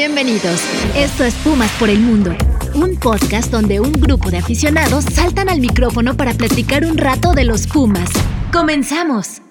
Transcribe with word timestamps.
Bienvenidos. 0.00 0.62
Esto 0.96 1.24
es 1.24 1.34
Pumas 1.44 1.70
por 1.78 1.90
el 1.90 2.00
Mundo, 2.00 2.30
un 2.74 2.96
podcast 2.96 3.52
donde 3.52 3.80
un 3.80 3.92
grupo 3.92 4.30
de 4.30 4.38
aficionados 4.38 5.04
saltan 5.04 5.50
al 5.50 5.60
micrófono 5.60 6.16
para 6.16 6.32
platicar 6.32 6.86
un 6.86 6.96
rato 6.96 7.34
de 7.34 7.44
los 7.44 7.66
Pumas. 7.66 8.08
¡Comenzamos! 8.50 9.42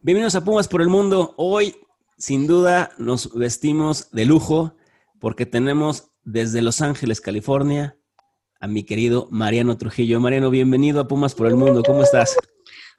Bienvenidos 0.00 0.36
a 0.36 0.44
Pumas 0.44 0.68
por 0.68 0.80
el 0.80 0.86
Mundo. 0.86 1.34
Hoy, 1.38 1.74
sin 2.16 2.46
duda, 2.46 2.92
nos 2.98 3.34
vestimos 3.34 4.12
de 4.12 4.26
lujo 4.26 4.76
porque 5.18 5.44
tenemos 5.44 6.12
desde 6.22 6.62
Los 6.62 6.80
Ángeles, 6.80 7.20
California, 7.20 7.96
a 8.60 8.68
mi 8.68 8.84
querido 8.84 9.26
Mariano 9.32 9.76
Trujillo. 9.76 10.20
Mariano, 10.20 10.50
bienvenido 10.50 11.00
a 11.00 11.08
Pumas 11.08 11.34
por 11.34 11.48
el 11.48 11.56
Mundo. 11.56 11.82
¿Cómo 11.84 12.04
estás? 12.04 12.36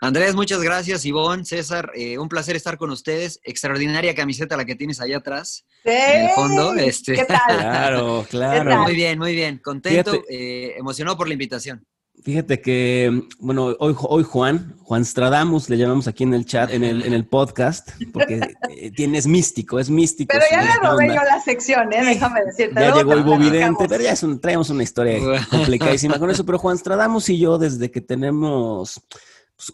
Andrés, 0.02 0.36
muchas 0.36 0.62
gracias. 0.62 1.06
Ivonne, 1.06 1.46
César, 1.46 1.92
eh, 1.96 2.18
un 2.18 2.30
placer 2.30 2.56
estar 2.56 2.78
con 2.78 2.92
ustedes. 2.92 3.40
Extraordinaria 3.44 4.14
camiseta 4.14 4.58
la 4.58 4.66
que 4.66 4.76
tienes 4.76 5.00
allá 5.02 5.18
atrás, 5.18 5.66
sí. 5.84 5.92
en 5.92 6.26
el 6.26 6.32
fondo. 6.32 6.74
Este. 6.74 7.16
¿Qué 7.16 7.26
tal? 7.26 7.40
Claro, 7.76 8.26
claro. 8.30 8.84
Muy 8.84 8.96
bien, 8.96 9.18
muy 9.20 9.36
bien. 9.36 9.60
Contento, 9.64 10.24
eh, 10.30 10.74
emocionado 10.78 11.18
por 11.18 11.28
la 11.28 11.34
invitación. 11.34 11.86
Fíjate 12.24 12.62
que, 12.62 13.24
bueno, 13.40 13.76
hoy, 13.80 13.96
hoy 13.98 14.24
Juan, 14.24 14.76
Juan 14.84 15.04
Stradamus, 15.06 15.70
le 15.70 15.78
llamamos 15.78 16.08
aquí 16.08 16.24
en 16.24 16.34
el 16.34 16.46
chat, 16.46 16.72
en 16.72 16.84
el, 16.84 17.06
en 17.06 17.14
el 17.14 17.26
podcast, 17.26 17.92
porque 18.14 18.40
eh, 18.70 18.92
tiene, 18.92 19.18
es 19.18 19.28
místico, 19.28 19.80
es 19.80 19.90
místico. 19.90 20.34
Pero 20.34 20.46
ya 20.50 20.64
le 20.64 20.88
robé 20.88 21.08
yo 21.10 21.16
la 21.16 21.40
sección, 21.42 21.92
¿eh? 21.94 22.04
déjame 22.04 22.44
decirte. 22.46 22.80
Ya 22.80 22.96
llegó 22.96 23.18
Ivo 23.18 23.38
Vidente, 23.38 23.86
pero 23.88 24.04
ya 24.04 24.14
es 24.14 24.24
un, 24.24 24.40
traemos 24.40 24.70
una 24.70 24.84
historia 24.84 25.20
complicadísima 25.52 26.18
con 26.18 26.32
eso. 26.32 26.46
Pero 26.46 26.58
Juan 26.58 26.78
Stradamus 26.78 27.30
y 27.30 27.38
yo, 27.38 27.58
desde 27.58 27.92
que 27.92 28.02
tenemos 28.02 29.02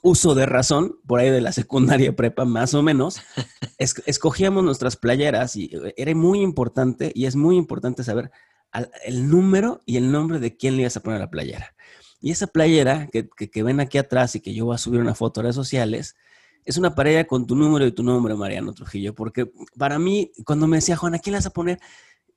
uso 0.01 0.35
de 0.35 0.45
razón, 0.45 0.97
por 1.07 1.19
ahí 1.19 1.29
de 1.29 1.41
la 1.41 1.51
secundaria 1.51 2.15
prepa 2.15 2.45
más 2.45 2.73
o 2.73 2.83
menos, 2.83 3.21
es, 3.77 3.95
escogíamos 4.05 4.63
nuestras 4.63 4.95
playeras 4.95 5.55
y 5.55 5.71
eh, 5.73 5.93
era 5.97 6.13
muy 6.15 6.41
importante, 6.41 7.11
y 7.15 7.25
es 7.25 7.35
muy 7.35 7.57
importante 7.57 8.03
saber 8.03 8.31
al, 8.71 8.91
el 9.03 9.29
número 9.29 9.81
y 9.85 9.97
el 9.97 10.11
nombre 10.11 10.39
de 10.39 10.55
quién 10.55 10.75
le 10.75 10.83
ibas 10.83 10.97
a 10.97 11.01
poner 11.01 11.17
a 11.17 11.25
la 11.25 11.31
playera. 11.31 11.75
Y 12.21 12.31
esa 12.31 12.47
playera 12.47 13.07
que, 13.11 13.27
que, 13.29 13.49
que, 13.49 13.63
ven 13.63 13.79
aquí 13.79 13.97
atrás 13.97 14.35
y 14.35 14.41
que 14.41 14.53
yo 14.53 14.65
voy 14.65 14.75
a 14.75 14.77
subir 14.77 15.01
una 15.01 15.15
foto 15.15 15.39
a 15.39 15.43
redes 15.43 15.55
sociales, 15.55 16.15
es 16.65 16.77
una 16.77 16.93
playera 16.93 17.25
con 17.25 17.47
tu 17.47 17.55
número 17.55 17.85
y 17.87 17.91
tu 17.91 18.03
nombre, 18.03 18.35
Mariano 18.35 18.73
Trujillo, 18.73 19.15
porque 19.15 19.51
para 19.77 19.97
mí, 19.97 20.31
cuando 20.45 20.67
me 20.67 20.77
decía, 20.77 20.95
Juan, 20.95 21.15
¿a 21.15 21.19
quién 21.19 21.31
le 21.31 21.39
vas 21.39 21.47
a 21.47 21.51
poner? 21.51 21.79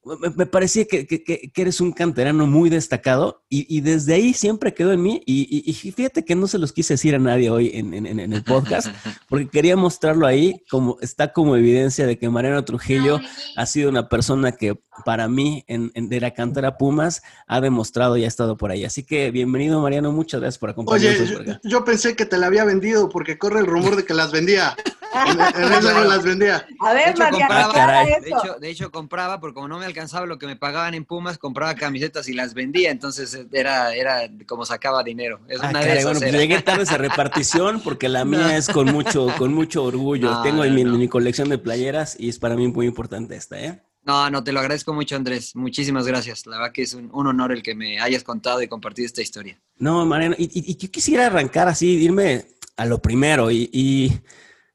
Me, 0.04 0.30
me 0.30 0.46
parecía 0.46 0.84
que, 0.84 1.06
que, 1.06 1.22
que, 1.24 1.50
eres 1.56 1.80
un 1.80 1.92
canterano 1.92 2.46
muy 2.46 2.68
destacado 2.68 3.42
y, 3.48 3.66
y, 3.74 3.80
desde 3.80 4.14
ahí 4.14 4.34
siempre 4.34 4.74
quedó 4.74 4.92
en 4.92 5.02
mí. 5.02 5.22
Y, 5.24 5.62
y, 5.64 5.92
fíjate 5.92 6.24
que 6.24 6.34
no 6.34 6.46
se 6.46 6.58
los 6.58 6.72
quise 6.72 6.94
decir 6.94 7.14
a 7.14 7.18
nadie 7.18 7.50
hoy 7.50 7.70
en, 7.74 7.94
en, 7.94 8.06
en, 8.06 8.32
el 8.32 8.44
podcast 8.44 8.88
porque 9.28 9.48
quería 9.48 9.76
mostrarlo 9.76 10.26
ahí 10.26 10.62
como 10.70 10.98
está 11.00 11.32
como 11.32 11.56
evidencia 11.56 12.06
de 12.06 12.18
que 12.18 12.28
Mariano 12.28 12.64
Trujillo 12.64 13.20
ha 13.56 13.66
sido 13.66 13.88
una 13.88 14.08
persona 14.08 14.52
que 14.52 14.78
para 15.04 15.26
mí 15.28 15.64
en, 15.66 15.90
de 15.94 16.20
la 16.20 16.32
cantera 16.32 16.76
Pumas 16.76 17.22
ha 17.46 17.60
demostrado 17.60 18.16
y 18.16 18.24
ha 18.24 18.28
estado 18.28 18.56
por 18.56 18.70
ahí. 18.70 18.84
Así 18.84 19.04
que 19.04 19.30
bienvenido 19.30 19.80
Mariano, 19.80 20.12
muchas 20.12 20.40
gracias 20.40 20.58
por 20.58 20.70
acompañarnos. 20.70 21.30
Oye, 21.30 21.58
yo, 21.62 21.68
yo 21.68 21.84
pensé 21.84 22.14
que 22.14 22.26
te 22.26 22.36
la 22.36 22.46
había 22.46 22.64
vendido 22.64 23.08
porque 23.08 23.38
corre 23.38 23.60
el 23.60 23.66
rumor 23.66 23.96
de 23.96 24.04
que 24.04 24.14
las 24.14 24.32
vendía. 24.32 24.76
En, 25.14 25.40
en 25.40 25.82
no 25.84 26.04
las 26.04 26.22
vendía. 26.24 26.66
A 26.80 26.92
ver, 26.92 27.04
de 27.04 27.10
hecho, 27.10 27.22
Mariano, 27.22 27.64
compraba, 27.64 28.04
de, 28.04 28.28
hecho, 28.28 28.56
de 28.60 28.70
hecho, 28.70 28.90
compraba, 28.90 29.40
porque 29.40 29.54
como 29.54 29.68
no 29.68 29.78
me 29.78 29.86
alcanzaba 29.94 30.26
lo 30.26 30.38
que 30.38 30.46
me 30.46 30.56
pagaban 30.56 30.94
en 30.94 31.04
Pumas, 31.04 31.38
compraba 31.38 31.74
camisetas 31.74 32.28
y 32.28 32.32
las 32.32 32.52
vendía. 32.52 32.90
Entonces 32.90 33.38
era, 33.52 33.94
era 33.94 34.28
como 34.46 34.66
sacaba 34.66 35.02
dinero. 35.04 35.40
Es 35.48 35.60
ah, 35.62 35.70
una 35.70 35.80
caray, 35.80 35.88
de 35.88 35.98
esas 36.00 36.04
bueno, 36.04 36.20
pues 36.20 36.32
llegué 36.32 36.62
tarde 36.62 36.80
a 36.80 36.82
esa 36.82 36.98
repartición 36.98 37.80
porque 37.80 38.08
la 38.08 38.24
mía 38.24 38.40
no. 38.40 38.50
es 38.50 38.68
con 38.68 38.92
mucho, 38.92 39.28
con 39.38 39.54
mucho 39.54 39.84
orgullo. 39.84 40.30
No, 40.30 40.42
Tengo 40.42 40.64
en 40.64 40.74
mi, 40.74 40.84
mi, 40.84 41.08
colección 41.08 41.48
de 41.48 41.58
playeras 41.58 42.16
y 42.18 42.28
es 42.28 42.38
para 42.38 42.56
mí 42.56 42.66
muy 42.68 42.86
importante 42.86 43.36
esta, 43.36 43.60
¿eh? 43.60 43.82
No, 44.02 44.28
no, 44.28 44.44
te 44.44 44.52
lo 44.52 44.60
agradezco 44.60 44.92
mucho, 44.92 45.16
Andrés. 45.16 45.56
Muchísimas 45.56 46.06
gracias. 46.06 46.44
La 46.46 46.58
verdad 46.58 46.72
que 46.72 46.82
es 46.82 46.92
un, 46.92 47.08
un 47.12 47.26
honor 47.26 47.52
el 47.52 47.62
que 47.62 47.74
me 47.74 47.98
hayas 48.00 48.22
contado 48.22 48.60
y 48.60 48.68
compartido 48.68 49.06
esta 49.06 49.22
historia. 49.22 49.58
No, 49.78 50.04
Mariano, 50.04 50.34
y, 50.36 50.44
y, 50.44 50.72
y 50.72 50.76
yo 50.76 50.90
quisiera 50.90 51.26
arrancar 51.26 51.68
así, 51.68 51.86
irme 51.86 52.44
a 52.76 52.84
lo 52.84 53.00
primero 53.00 53.50
y, 53.50 53.70
y 53.72 54.12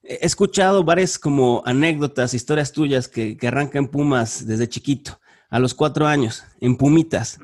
he 0.09 0.25
escuchado 0.25 0.83
varias 0.83 1.19
como 1.19 1.61
anécdotas, 1.65 2.33
historias 2.33 2.71
tuyas 2.71 3.07
que, 3.07 3.37
que 3.37 3.47
arrancan 3.47 3.87
Pumas 3.87 4.45
desde 4.47 4.67
chiquito, 4.67 5.19
a 5.49 5.59
los 5.59 5.75
cuatro 5.75 6.07
años, 6.07 6.43
en 6.59 6.75
Pumitas. 6.75 7.39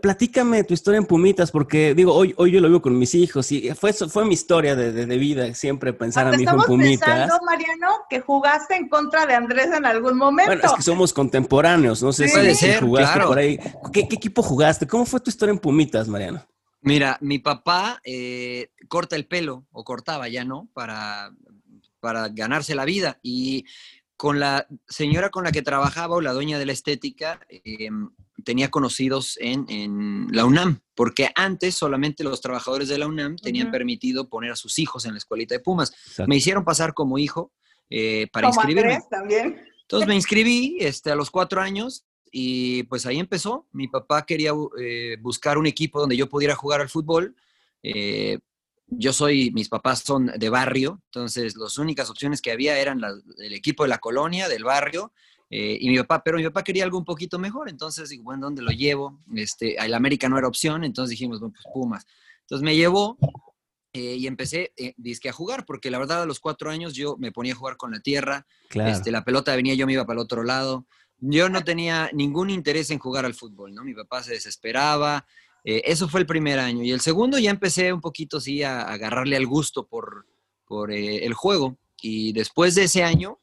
Platícame 0.00 0.64
tu 0.64 0.72
historia 0.72 0.96
en 0.96 1.04
Pumitas, 1.04 1.50
porque 1.50 1.94
digo, 1.94 2.14
hoy, 2.14 2.32
hoy 2.38 2.52
yo 2.52 2.60
lo 2.62 2.68
vivo 2.68 2.80
con 2.80 2.98
mis 2.98 3.14
hijos 3.14 3.52
y 3.52 3.68
fue, 3.74 3.92
fue 3.92 4.24
mi 4.24 4.32
historia 4.32 4.74
de, 4.74 4.92
de, 4.92 5.04
de 5.04 5.18
vida, 5.18 5.52
siempre 5.52 5.92
pensar 5.92 6.26
a 6.26 6.30
mi 6.30 6.42
hijo 6.42 6.54
en 6.54 6.62
Pumitas. 6.62 7.06
Pensando, 7.06 7.44
Mariano, 7.44 7.88
que 8.08 8.20
jugaste 8.20 8.76
en 8.76 8.88
contra 8.88 9.26
de 9.26 9.34
Andrés 9.34 9.66
en 9.76 9.84
algún 9.84 10.16
momento. 10.16 10.50
Bueno, 10.50 10.62
es 10.64 10.72
que 10.72 10.82
somos 10.82 11.12
contemporáneos, 11.12 12.02
no 12.02 12.14
sé 12.14 12.28
sí, 12.28 12.54
si, 12.54 12.72
si 12.72 12.72
jugaste 12.80 13.12
claro. 13.12 13.28
por 13.28 13.38
ahí. 13.38 13.58
¿Qué, 13.92 14.08
¿Qué, 14.08 14.16
equipo 14.16 14.42
jugaste? 14.42 14.86
¿Cómo 14.86 15.04
fue 15.04 15.20
tu 15.20 15.28
historia 15.28 15.52
en 15.52 15.58
Pumitas, 15.58 16.08
Mariano? 16.08 16.42
Mira, 16.86 17.18
mi 17.20 17.40
papá 17.40 18.00
eh, 18.04 18.70
corta 18.86 19.16
el 19.16 19.26
pelo, 19.26 19.66
o 19.72 19.82
cortaba 19.82 20.28
ya, 20.28 20.44
¿no? 20.44 20.70
Para, 20.72 21.34
para 21.98 22.28
ganarse 22.28 22.76
la 22.76 22.84
vida. 22.84 23.18
Y 23.24 23.64
con 24.16 24.38
la 24.38 24.68
señora 24.86 25.30
con 25.30 25.42
la 25.42 25.50
que 25.50 25.62
trabajaba, 25.62 26.14
o 26.14 26.20
la 26.20 26.32
dueña 26.32 26.60
de 26.60 26.66
la 26.66 26.72
estética, 26.72 27.40
eh, 27.48 27.88
tenía 28.44 28.70
conocidos 28.70 29.36
en, 29.40 29.66
en, 29.68 30.28
la 30.30 30.44
UNAM, 30.44 30.78
porque 30.94 31.30
antes 31.34 31.74
solamente 31.74 32.22
los 32.22 32.40
trabajadores 32.40 32.88
de 32.88 32.98
la 32.98 33.08
UNAM 33.08 33.34
tenían 33.34 33.66
uh 33.66 33.70
-huh. 33.70 33.72
permitido 33.72 34.28
poner 34.28 34.52
a 34.52 34.56
sus 34.56 34.78
hijos 34.78 35.06
en 35.06 35.12
la 35.14 35.18
escuelita 35.18 35.56
de 35.56 35.60
Pumas. 35.60 35.90
Exacto. 35.90 36.28
Me 36.28 36.36
hicieron 36.36 36.64
pasar 36.64 36.94
como 36.94 37.18
hijo 37.18 37.52
eh, 37.90 38.28
para 38.32 38.48
como 38.48 38.60
inscribirme. 38.60 38.94
Andrés, 38.94 39.08
también. 39.10 39.60
Entonces 39.82 40.06
me 40.06 40.14
inscribí 40.14 40.76
este, 40.78 41.10
a 41.10 41.16
los 41.16 41.32
cuatro 41.32 41.60
años 41.60 42.06
y 42.30 42.82
pues 42.84 43.06
ahí 43.06 43.18
empezó. 43.18 43.66
Mi 43.72 43.88
papá 43.88 44.24
quería 44.26 44.52
eh, 44.78 45.16
buscar 45.20 45.58
un 45.58 45.66
equipo 45.66 46.00
donde 46.00 46.16
yo 46.16 46.28
pudiera 46.28 46.54
jugar 46.54 46.80
al 46.80 46.88
fútbol. 46.88 47.34
Eh, 47.82 48.38
yo 48.88 49.12
soy, 49.12 49.50
mis 49.52 49.68
papás 49.68 50.00
son 50.00 50.26
de 50.26 50.48
barrio, 50.48 51.02
entonces 51.06 51.56
las 51.56 51.76
únicas 51.78 52.08
opciones 52.08 52.40
que 52.40 52.52
había 52.52 52.78
eran 52.78 53.00
la, 53.00 53.12
el 53.38 53.52
equipo 53.52 53.82
de 53.82 53.88
la 53.88 53.98
colonia, 53.98 54.48
del 54.48 54.64
barrio, 54.64 55.12
eh, 55.48 55.78
y 55.80 55.88
mi 55.88 55.98
papá, 55.98 56.22
pero 56.24 56.38
mi 56.38 56.44
papá 56.44 56.64
quería 56.64 56.84
algo 56.84 56.98
un 56.98 57.04
poquito 57.04 57.38
mejor, 57.38 57.68
entonces 57.68 58.08
digo, 58.08 58.24
bueno, 58.24 58.46
¿dónde 58.46 58.62
lo 58.62 58.70
llevo? 58.70 59.20
Este, 59.34 59.76
el 59.84 59.94
América 59.94 60.28
no 60.28 60.38
era 60.38 60.48
opción, 60.48 60.84
entonces 60.84 61.10
dijimos, 61.10 61.40
bueno, 61.40 61.54
pues 61.54 61.72
Pumas. 61.72 62.06
Entonces 62.42 62.64
me 62.64 62.76
llevó 62.76 63.16
eh, 63.92 64.16
y 64.16 64.26
empecé, 64.26 64.72
eh, 64.76 64.94
disque 64.96 65.28
a 65.28 65.32
jugar, 65.32 65.64
porque 65.64 65.90
la 65.90 65.98
verdad 65.98 66.22
a 66.22 66.26
los 66.26 66.40
cuatro 66.40 66.70
años 66.70 66.94
yo 66.94 67.16
me 67.16 67.32
ponía 67.32 67.52
a 67.52 67.56
jugar 67.56 67.76
con 67.76 67.92
la 67.92 68.00
tierra, 68.00 68.46
claro. 68.68 68.90
este, 68.90 69.10
la 69.10 69.24
pelota 69.24 69.54
venía, 69.54 69.74
yo 69.74 69.86
me 69.86 69.92
iba 69.92 70.04
para 70.04 70.18
el 70.18 70.24
otro 70.24 70.42
lado, 70.42 70.86
yo 71.18 71.48
no 71.48 71.64
tenía 71.64 72.10
ningún 72.12 72.50
interés 72.50 72.90
en 72.90 72.98
jugar 72.98 73.24
al 73.24 73.34
fútbol, 73.34 73.74
¿no? 73.74 73.84
Mi 73.84 73.94
papá 73.94 74.22
se 74.22 74.32
desesperaba, 74.32 75.26
eh, 75.64 75.82
eso 75.84 76.08
fue 76.08 76.20
el 76.20 76.26
primer 76.26 76.60
año. 76.60 76.84
Y 76.84 76.92
el 76.92 77.00
segundo 77.00 77.38
ya 77.38 77.50
empecé 77.50 77.92
un 77.92 78.00
poquito, 78.00 78.40
sí, 78.40 78.62
a, 78.62 78.82
agarrarle 78.82 79.36
al 79.36 79.46
gusto 79.46 79.86
por, 79.88 80.24
por 80.64 80.92
eh, 80.92 81.26
el 81.26 81.34
juego. 81.34 81.76
Y 82.00 82.32
después 82.32 82.76
de 82.76 82.84
ese 82.84 83.02
año, 83.02 83.40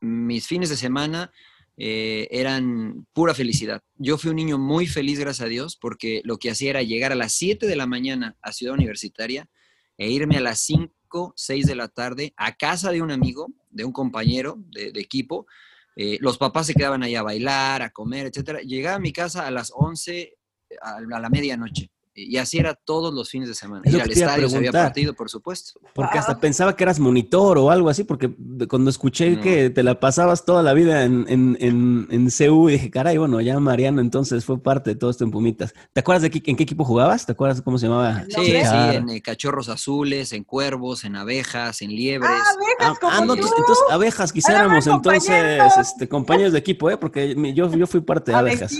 mis 0.00 0.48
fines 0.48 0.68
de 0.68 0.76
semana 0.76 1.30
eh, 1.76 2.26
eran 2.32 3.06
pura 3.12 3.34
felicidad. 3.34 3.82
Yo 3.96 4.18
fui 4.18 4.30
un 4.30 4.36
niño 4.36 4.58
muy 4.58 4.88
feliz, 4.88 5.20
gracias 5.20 5.46
a 5.46 5.48
Dios, 5.48 5.76
porque 5.76 6.22
lo 6.24 6.38
que 6.38 6.50
hacía 6.50 6.70
era 6.70 6.82
llegar 6.82 7.12
a 7.12 7.14
las 7.14 7.34
7 7.34 7.66
de 7.68 7.76
la 7.76 7.86
mañana 7.86 8.36
a 8.42 8.52
Ciudad 8.52 8.74
Universitaria 8.74 9.48
e 9.96 10.10
irme 10.10 10.38
a 10.38 10.40
las 10.40 10.58
5, 10.60 11.34
6 11.36 11.66
de 11.66 11.74
la 11.76 11.86
tarde 11.86 12.34
a 12.36 12.56
casa 12.56 12.90
de 12.90 13.00
un 13.00 13.12
amigo, 13.12 13.46
de 13.70 13.84
un 13.84 13.92
compañero 13.92 14.58
de 14.72 14.92
equipo. 14.96 15.46
Eh, 15.96 16.18
los 16.20 16.38
papás 16.38 16.66
se 16.66 16.74
quedaban 16.74 17.02
ahí 17.02 17.14
a 17.14 17.22
bailar, 17.22 17.82
a 17.82 17.90
comer, 17.90 18.26
etcétera. 18.26 18.60
Llegaba 18.60 18.96
a 18.96 19.00
mi 19.00 19.12
casa 19.12 19.46
a 19.46 19.50
las 19.50 19.72
11 19.74 20.36
a 20.80 21.00
la 21.00 21.28
medianoche. 21.30 21.90
Y 22.12 22.36
así 22.38 22.58
era 22.58 22.74
todos 22.74 23.14
los 23.14 23.30
fines 23.30 23.48
de 23.48 23.54
semana. 23.54 23.82
Es 23.84 23.94
Ir 23.94 24.02
al 24.02 24.10
estadio, 24.10 24.48
se 24.48 24.56
había 24.56 24.72
partido, 24.72 25.14
por 25.14 25.30
supuesto. 25.30 25.80
Porque 25.94 26.18
hasta 26.18 26.38
pensaba 26.38 26.74
que 26.74 26.82
eras 26.84 26.98
monitor 26.98 27.56
o 27.56 27.70
algo 27.70 27.88
así, 27.88 28.04
porque 28.04 28.34
cuando 28.68 28.90
escuché 28.90 29.36
no. 29.36 29.42
que 29.42 29.70
te 29.70 29.82
la 29.82 30.00
pasabas 30.00 30.44
toda 30.44 30.62
la 30.62 30.74
vida 30.74 31.04
en, 31.04 31.24
en, 31.28 31.56
en, 31.60 32.08
en 32.10 32.30
CU, 32.30 32.68
dije, 32.68 32.90
caray, 32.90 33.16
bueno, 33.16 33.40
ya 33.40 33.58
Mariano 33.60 34.00
entonces 34.00 34.44
fue 34.44 34.60
parte 34.60 34.90
de 34.90 34.96
todo 34.96 35.10
esto 35.10 35.24
en 35.24 35.30
Pumitas. 35.30 35.72
¿Te 35.92 36.00
acuerdas 36.00 36.22
de 36.22 36.30
qué, 36.30 36.42
en 36.50 36.56
qué 36.56 36.64
equipo 36.64 36.84
jugabas? 36.84 37.26
¿Te 37.26 37.32
acuerdas 37.32 37.62
cómo 37.62 37.78
se 37.78 37.86
llamaba? 37.86 38.24
Sí, 38.28 38.44
sí, 38.44 38.54
en 38.54 39.08
eh, 39.08 39.22
cachorros 39.22 39.68
azules, 39.68 40.32
en 40.32 40.42
cuervos, 40.44 41.04
en 41.04 41.14
abejas, 41.16 41.80
en 41.82 41.90
liebres. 41.90 42.30
Ah, 42.30 42.42
abejas, 42.56 42.98
como 42.98 43.12
ah, 43.12 43.24
no, 43.24 43.36
tú. 43.36 43.46
entonces 43.56 43.84
abejas 43.90 44.32
quizá 44.32 44.52
éramos 44.56 44.86
entonces 44.86 45.62
este, 45.78 46.08
compañeros 46.08 46.52
de 46.52 46.58
equipo, 46.58 46.90
¿eh? 46.90 46.96
Porque 46.96 47.34
yo, 47.54 47.70
yo 47.72 47.86
fui 47.86 48.00
parte 48.00 48.32
de 48.32 48.36
abejas. 48.38 48.72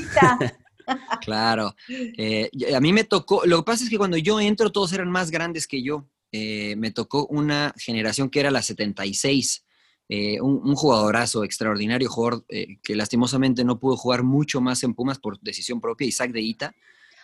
Claro. 1.20 1.74
Eh, 1.88 2.50
a 2.74 2.80
mí 2.80 2.92
me 2.92 3.04
tocó, 3.04 3.42
lo 3.44 3.58
que 3.58 3.64
pasa 3.64 3.84
es 3.84 3.90
que 3.90 3.98
cuando 3.98 4.16
yo 4.16 4.40
entro 4.40 4.70
todos 4.72 4.92
eran 4.92 5.10
más 5.10 5.30
grandes 5.30 5.66
que 5.66 5.82
yo. 5.82 6.06
Eh, 6.32 6.76
me 6.76 6.92
tocó 6.92 7.26
una 7.26 7.74
generación 7.76 8.30
que 8.30 8.40
era 8.40 8.50
la 8.50 8.62
76. 8.62 9.64
Eh, 10.08 10.40
un, 10.40 10.60
un, 10.64 10.74
jugadorazo 10.74 11.44
extraordinario, 11.44 12.08
jugador 12.08 12.44
eh, 12.48 12.78
que 12.82 12.96
lastimosamente 12.96 13.64
no 13.64 13.78
pudo 13.78 13.96
jugar 13.96 14.24
mucho 14.24 14.60
más 14.60 14.82
en 14.82 14.94
Pumas 14.94 15.18
por 15.18 15.38
decisión 15.40 15.80
propia, 15.80 16.06
Isaac 16.08 16.32
de 16.32 16.40
Ita, 16.40 16.74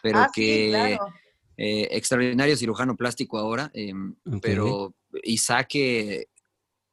pero 0.02 0.20
ah, 0.20 0.30
que 0.32 0.66
sí, 0.66 0.70
claro. 0.70 1.12
extraordinario 1.56 2.56
cirujano 2.56 2.96
plástico 2.96 3.38
ahora, 3.38 3.72
okay. 3.72 4.40
pero 4.40 4.94
Isaac 5.24 5.74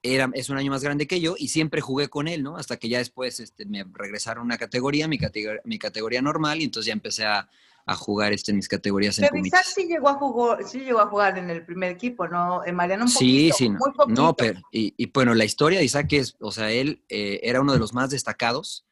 era, 0.03 0.29
es 0.33 0.50
un 0.50 0.57
año 0.57 0.69
más 0.69 0.83
grande 0.83 1.07
que 1.07 1.19
yo 1.21 1.35
y 1.38 1.47
siempre 1.47 1.81
jugué 1.81 2.09
con 2.09 2.27
él, 2.27 2.44
¿no? 2.44 2.57
Hasta 2.57 2.77
que 2.77 2.89
ya 2.89 2.97
después 2.97 3.39
este, 3.39 3.65
me 3.65 3.85
regresaron 3.94 4.45
una 4.45 4.57
categoría, 4.57 5.07
mi 5.07 5.17
categoría, 5.17 5.61
mi 5.63 5.79
categoría 5.79 6.21
normal, 6.21 6.61
y 6.61 6.65
entonces 6.65 6.88
ya 6.88 6.94
empecé 6.94 7.25
a, 7.25 7.50
a 7.85 7.95
jugar 7.95 8.33
este, 8.33 8.51
en 8.51 8.57
mis 8.57 8.67
categorías 8.67 9.17
en 9.17 9.27
Pero 9.29 9.45
Isaac 9.45 9.65
sí 9.65 9.85
llegó, 9.88 10.09
a 10.09 10.15
jugar, 10.15 10.63
sí 10.67 10.79
llegó 10.81 11.00
a 11.00 11.07
jugar 11.07 11.38
en 11.38 11.50
el 11.50 11.65
primer 11.65 11.91
equipo, 11.91 12.27
¿no? 12.27 12.65
En 12.65 12.75
Mariano 12.75 13.03
un 13.05 13.09
Sí, 13.09 13.50
poquito, 13.50 13.55
sí, 13.57 13.69
muy 13.69 13.91
poquito. 13.94 14.21
no, 14.21 14.35
pero, 14.35 14.61
y, 14.71 14.94
y 14.97 15.05
bueno, 15.07 15.33
la 15.33 15.45
historia 15.45 15.79
de 15.79 15.85
Isaac 15.85 16.11
es, 16.13 16.35
o 16.39 16.51
sea, 16.51 16.71
él 16.71 17.03
eh, 17.09 17.39
era 17.44 17.61
uno 17.61 17.73
de 17.73 17.79
los 17.79 17.94
más 17.94 18.09
destacados 18.09 18.85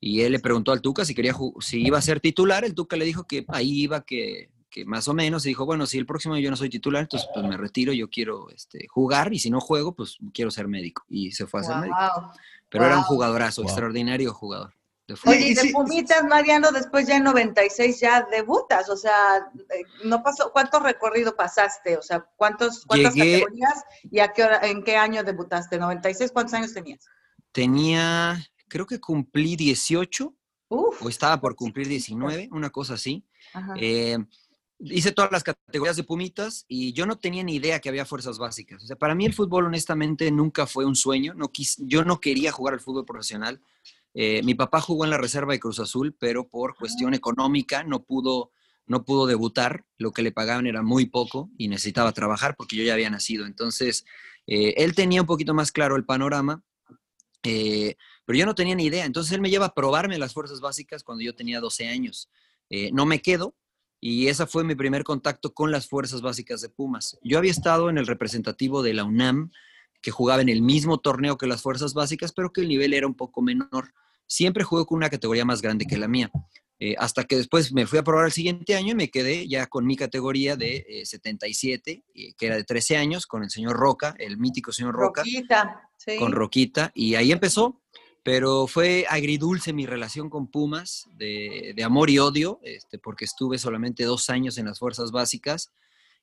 y 0.00 0.22
él 0.22 0.32
le 0.32 0.38
preguntó 0.40 0.72
al 0.72 0.82
Tuca 0.82 1.04
si 1.04 1.14
quería 1.14 1.34
si 1.60 1.86
iba 1.86 1.98
a 1.98 2.02
ser 2.02 2.20
titular, 2.20 2.64
el 2.64 2.74
Tuca 2.74 2.96
le 2.96 3.04
dijo 3.04 3.24
que 3.26 3.44
ahí 3.48 3.82
iba, 3.82 4.04
que, 4.04 4.50
que 4.74 4.84
más 4.84 5.06
o 5.06 5.14
menos, 5.14 5.46
y 5.46 5.50
dijo, 5.50 5.64
bueno, 5.64 5.86
si 5.86 5.98
el 5.98 6.04
próximo 6.06 6.34
año 6.34 6.42
yo 6.42 6.50
no 6.50 6.56
soy 6.56 6.68
titular, 6.68 7.02
entonces 7.02 7.28
pues 7.32 7.46
me 7.46 7.56
retiro, 7.56 7.92
yo 7.92 8.10
quiero 8.10 8.50
este, 8.50 8.88
jugar, 8.88 9.32
y 9.32 9.38
si 9.38 9.48
no 9.48 9.60
juego, 9.60 9.94
pues 9.94 10.18
quiero 10.32 10.50
ser 10.50 10.66
médico, 10.66 11.04
y 11.08 11.30
se 11.30 11.46
fue 11.46 11.60
a 11.60 11.62
ser 11.62 11.76
médico. 11.76 11.96
Wow. 11.96 12.30
Pero 12.70 12.86
era 12.86 12.98
un 12.98 13.04
jugadorazo, 13.04 13.62
Wow. 13.62 13.70
extraordinario 13.70 14.34
jugador. 14.34 14.74
de. 15.06 15.14
Oye, 15.26 15.48
y 15.50 15.54
de 15.54 15.60
sí- 15.60 15.72
Pumitas, 15.72 16.24
Mariano, 16.24 16.72
después 16.72 17.06
ya 17.06 17.18
en 17.18 17.24
96 17.24 18.00
ya 18.00 18.26
debutas, 18.32 18.88
o 18.88 18.96
sea, 18.96 19.36
eh, 19.70 19.82
no 20.06 20.22
pasó, 20.22 20.50
¿cuánto 20.50 20.80
recorrido 20.80 21.36
pasaste? 21.36 21.96
O 21.98 22.02
sea, 22.02 22.26
¿cuántos, 22.36 22.84
¿cuántas 22.86 23.14
Llegué- 23.14 23.40
categorías 23.42 23.84
y 24.10 24.18
a 24.20 24.32
qué 24.32 24.42
hora, 24.44 24.60
en 24.66 24.82
qué 24.82 24.96
año 24.96 25.22
debutaste? 25.22 25.78
¿96? 25.78 26.32
¿Cuántos 26.32 26.54
años 26.54 26.72
tenías? 26.74 27.06
Tenía, 27.52 28.44
creo 28.66 28.86
que 28.86 28.98
cumplí 28.98 29.54
18, 29.56 30.34
Uf. 30.70 31.02
o 31.02 31.08
estaba 31.08 31.40
por 31.40 31.54
cumplir 31.54 31.86
19, 31.86 32.48
una 32.50 32.70
cosa 32.70 32.94
así. 32.94 33.24
Ajá. 33.52 33.74
Eh, 33.78 34.18
hice 34.80 35.12
todas 35.12 35.30
las 35.32 35.42
categorías 35.44 35.96
de 35.96 36.04
Pumitas 36.04 36.64
y 36.68 36.92
yo 36.92 37.06
no 37.06 37.16
tenía 37.18 37.42
ni 37.42 37.54
idea 37.56 37.80
que 37.80 37.88
había 37.88 38.04
fuerzas 38.04 38.38
básicas. 38.38 38.82
O 38.82 38.86
sea, 38.86 38.96
para 38.96 39.14
mí 39.14 39.24
el 39.26 39.32
fútbol 39.34 39.66
honestamente 39.66 40.30
nunca 40.30 40.66
fue 40.66 40.84
un 40.84 40.96
sueño. 40.96 41.34
No 41.34 41.46
quis- 41.52 41.76
yo 41.86 42.04
no 42.04 42.20
quería 42.20 42.52
jugar 42.52 42.74
al 42.74 42.80
fútbol 42.80 43.04
profesional. 43.04 43.60
Eh, 44.14 44.42
mi 44.42 44.54
papá 44.54 44.80
jugó 44.80 45.04
en 45.04 45.10
la 45.10 45.18
reserva 45.18 45.52
de 45.52 45.60
Cruz 45.60 45.80
Azul, 45.80 46.14
pero 46.18 46.46
por 46.48 46.76
cuestión 46.76 47.14
económica 47.14 47.82
no 47.84 48.02
pudo, 48.04 48.50
no 48.86 49.04
pudo 49.04 49.26
debutar. 49.26 49.84
Lo 49.98 50.12
que 50.12 50.22
le 50.22 50.32
pagaban 50.32 50.66
era 50.66 50.82
muy 50.82 51.06
poco 51.06 51.50
y 51.58 51.68
necesitaba 51.68 52.12
trabajar 52.12 52.54
porque 52.56 52.76
yo 52.76 52.84
ya 52.84 52.92
había 52.94 53.10
nacido. 53.10 53.46
Entonces, 53.46 54.04
eh, 54.46 54.74
él 54.76 54.94
tenía 54.94 55.20
un 55.22 55.26
poquito 55.26 55.54
más 55.54 55.72
claro 55.72 55.96
el 55.96 56.04
panorama. 56.04 56.62
eh, 57.46 57.96
pero 58.24 58.38
yo 58.38 58.46
no 58.46 58.54
tenía 58.54 58.74
ni 58.74 58.84
idea. 58.86 59.04
Entonces 59.04 59.32
él 59.32 59.40
me 59.42 59.50
lleva 59.50 59.66
a 59.66 59.74
probarme 59.74 60.16
las 60.18 60.32
fuerzas 60.32 60.60
básicas 60.60 61.04
cuando 61.04 61.22
yo 61.22 61.34
tenía 61.34 61.60
12 61.60 61.86
años. 61.88 62.30
No 62.92 63.04
me 63.06 63.20
quedo, 63.20 63.54
y 64.06 64.28
ese 64.28 64.44
fue 64.44 64.64
mi 64.64 64.74
primer 64.74 65.02
contacto 65.02 65.54
con 65.54 65.70
las 65.70 65.88
fuerzas 65.88 66.20
básicas 66.20 66.60
de 66.60 66.68
Pumas. 66.68 67.18
Yo 67.22 67.38
había 67.38 67.50
estado 67.50 67.88
en 67.88 67.96
el 67.96 68.06
representativo 68.06 68.82
de 68.82 68.92
la 68.92 69.02
UNAM, 69.02 69.50
que 70.02 70.10
jugaba 70.10 70.42
en 70.42 70.50
el 70.50 70.60
mismo 70.60 70.98
torneo 70.98 71.38
que 71.38 71.46
las 71.46 71.62
fuerzas 71.62 71.94
básicas, 71.94 72.34
pero 72.34 72.52
que 72.52 72.60
el 72.60 72.68
nivel 72.68 72.92
era 72.92 73.06
un 73.06 73.14
poco 73.14 73.40
menor. 73.40 73.94
Siempre 74.26 74.62
jugué 74.62 74.84
con 74.84 74.96
una 74.96 75.08
categoría 75.08 75.46
más 75.46 75.62
grande 75.62 75.86
que 75.86 75.96
la 75.96 76.06
mía. 76.06 76.30
Eh, 76.78 76.94
hasta 76.98 77.24
que 77.24 77.38
después 77.38 77.72
me 77.72 77.86
fui 77.86 77.98
a 77.98 78.04
probar 78.04 78.26
el 78.26 78.32
siguiente 78.32 78.74
año 78.74 78.92
y 78.92 78.94
me 78.94 79.08
quedé 79.08 79.48
ya 79.48 79.68
con 79.68 79.86
mi 79.86 79.96
categoría 79.96 80.54
de 80.54 80.84
eh, 80.86 81.06
77, 81.06 82.04
eh, 82.14 82.34
que 82.36 82.46
era 82.46 82.56
de 82.56 82.64
13 82.64 82.98
años, 82.98 83.26
con 83.26 83.42
el 83.42 83.48
señor 83.48 83.74
Roca, 83.74 84.14
el 84.18 84.36
mítico 84.36 84.70
señor 84.70 84.96
Roca 84.96 85.22
Roquita, 85.22 85.88
sí. 85.96 86.18
con 86.18 86.32
Roquita 86.32 86.92
y 86.94 87.14
ahí 87.14 87.32
empezó, 87.32 87.80
pero 88.24 88.66
fue 88.66 89.04
agridulce 89.08 89.72
mi 89.74 89.84
relación 89.86 90.30
con 90.30 90.48
Pumas, 90.50 91.04
de, 91.12 91.74
de 91.76 91.84
amor 91.84 92.08
y 92.08 92.18
odio, 92.18 92.58
este, 92.62 92.98
porque 92.98 93.26
estuve 93.26 93.58
solamente 93.58 94.02
dos 94.04 94.30
años 94.30 94.56
en 94.58 94.64
las 94.66 94.78
fuerzas 94.78 95.12
básicas. 95.12 95.72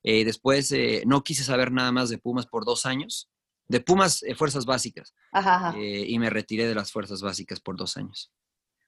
Eh, 0.03 0.25
después 0.25 0.71
eh, 0.71 1.03
no 1.05 1.23
quise 1.23 1.43
saber 1.43 1.71
nada 1.71 1.91
más 1.91 2.09
de 2.09 2.17
Pumas 2.17 2.47
por 2.47 2.65
dos 2.65 2.87
años, 2.87 3.29
de 3.67 3.81
Pumas 3.81 4.23
eh, 4.23 4.33
fuerzas 4.33 4.65
básicas, 4.65 5.13
Ajá, 5.31 5.55
ajá. 5.69 5.77
eh, 5.77 6.05
y 6.07 6.17
me 6.17 6.31
retiré 6.31 6.67
de 6.67 6.73
las 6.73 6.91
fuerzas 6.91 7.21
básicas 7.21 7.59
por 7.59 7.77
dos 7.77 7.95
años. 7.97 8.31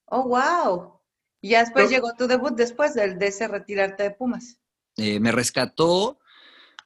Oh, 0.06 0.24
wow. 0.24 1.00
Y 1.39 1.50
ya 1.50 1.59
después 1.59 1.86
Pero- 1.86 1.89
llegó 1.95 2.13
tu 2.18 2.25
debut 2.27 2.56
después 2.56 2.95
del, 2.95 3.19
de 3.19 3.27
ese 3.27 3.48
retirarte 3.48 4.01
de 4.04 4.12
Pumas. 4.12 4.57
Me 4.98 5.31
rescató, 5.31 6.19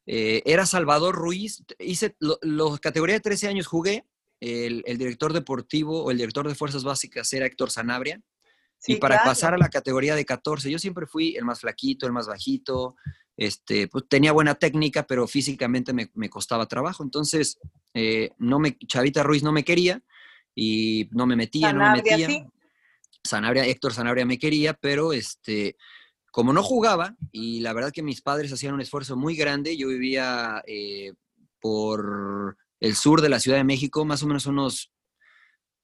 era 0.06 0.64
Salvador 0.66 1.14
Ruiz, 1.14 1.62
hice 1.78 2.16
la 2.20 2.78
categoría 2.80 3.16
de 3.16 3.20
13 3.20 3.48
años 3.48 3.66
jugué, 3.66 4.06
el, 4.40 4.82
el 4.86 4.98
director 4.98 5.32
deportivo 5.32 6.04
o 6.04 6.10
el 6.10 6.18
director 6.18 6.46
de 6.48 6.54
fuerzas 6.54 6.84
básicas 6.84 7.32
era 7.32 7.46
Héctor 7.46 7.70
Sanabria, 7.70 8.20
y 8.86 8.96
para 8.96 9.16
claro. 9.16 9.30
pasar 9.30 9.54
a 9.54 9.58
la 9.58 9.68
categoría 9.68 10.14
de 10.14 10.24
14, 10.24 10.70
yo 10.70 10.78
siempre 10.78 11.06
fui 11.06 11.34
el 11.36 11.44
más 11.44 11.60
flaquito, 11.60 12.06
el 12.06 12.12
más 12.12 12.28
bajito, 12.28 12.96
este, 13.36 13.88
pues 13.88 14.04
tenía 14.08 14.32
buena 14.32 14.54
técnica, 14.54 15.06
pero 15.06 15.26
físicamente 15.26 15.92
me, 15.92 16.10
me 16.14 16.30
costaba 16.30 16.66
trabajo. 16.66 17.02
Entonces, 17.02 17.58
eh, 17.94 18.30
no 18.38 18.58
me, 18.58 18.76
Chavita 18.78 19.22
Ruiz 19.22 19.42
no 19.42 19.52
me 19.52 19.64
quería 19.64 20.02
y 20.54 21.08
no 21.12 21.26
me 21.26 21.36
metía, 21.36 21.72
no 21.72 21.84
me 21.84 22.02
metía. 22.02 22.26
sí. 22.26 22.44
Sanabria, 23.24 23.66
Héctor 23.66 23.92
Sanabria 23.92 24.24
me 24.24 24.38
quería, 24.38 24.74
pero 24.74 25.12
este, 25.12 25.76
como 26.30 26.52
no 26.52 26.62
jugaba, 26.62 27.16
y 27.30 27.60
la 27.60 27.72
verdad 27.72 27.92
que 27.92 28.02
mis 28.02 28.22
padres 28.22 28.52
hacían 28.52 28.74
un 28.74 28.80
esfuerzo 28.80 29.16
muy 29.16 29.36
grande, 29.36 29.76
yo 29.76 29.88
vivía 29.88 30.62
eh, 30.66 31.12
por 31.60 32.56
el 32.80 32.94
sur 32.94 33.20
de 33.20 33.28
la 33.28 33.40
Ciudad 33.40 33.58
de 33.58 33.64
México, 33.64 34.04
más 34.04 34.22
o 34.22 34.26
menos 34.26 34.46
unos 34.46 34.92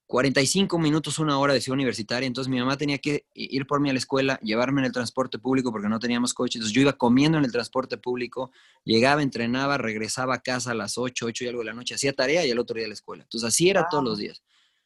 45 0.07 0.77
minutos, 0.77 1.17
una 1.17 1.39
hora 1.39 1.53
de 1.53 1.61
ciudad 1.61 1.75
universitaria, 1.75 2.27
entonces 2.27 2.49
mi 2.49 2.59
mamá 2.59 2.77
tenía 2.77 2.99
que 2.99 3.25
ir 3.33 3.65
por 3.65 3.79
mí 3.79 3.89
a 3.89 3.93
la 3.93 3.97
escuela, 3.97 4.39
llevarme 4.41 4.81
en 4.81 4.85
el 4.85 4.91
transporte 4.91 5.39
público 5.39 5.71
porque 5.71 5.89
no 5.89 5.99
teníamos 5.99 6.33
coche, 6.33 6.59
entonces 6.59 6.75
yo 6.75 6.81
iba 6.81 6.93
comiendo 6.93 7.39
en 7.39 7.45
el 7.45 7.51
transporte 7.51 7.97
público, 7.97 8.51
llegaba, 8.83 9.23
entrenaba, 9.23 9.77
regresaba 9.77 10.35
a 10.35 10.41
casa 10.41 10.71
a 10.71 10.75
las 10.75 10.97
8, 10.97 11.25
8 11.25 11.43
y 11.43 11.47
algo 11.47 11.61
de 11.61 11.65
la 11.65 11.73
noche, 11.73 11.95
hacía 11.95 12.13
tarea 12.13 12.45
y 12.45 12.51
el 12.51 12.59
otro 12.59 12.75
día 12.75 12.85
a 12.85 12.89
la 12.89 12.93
escuela. 12.93 13.23
Entonces 13.23 13.47
así 13.47 13.69
era 13.69 13.87
todos 13.89 14.03
los 14.03 14.19
días. 14.19 14.43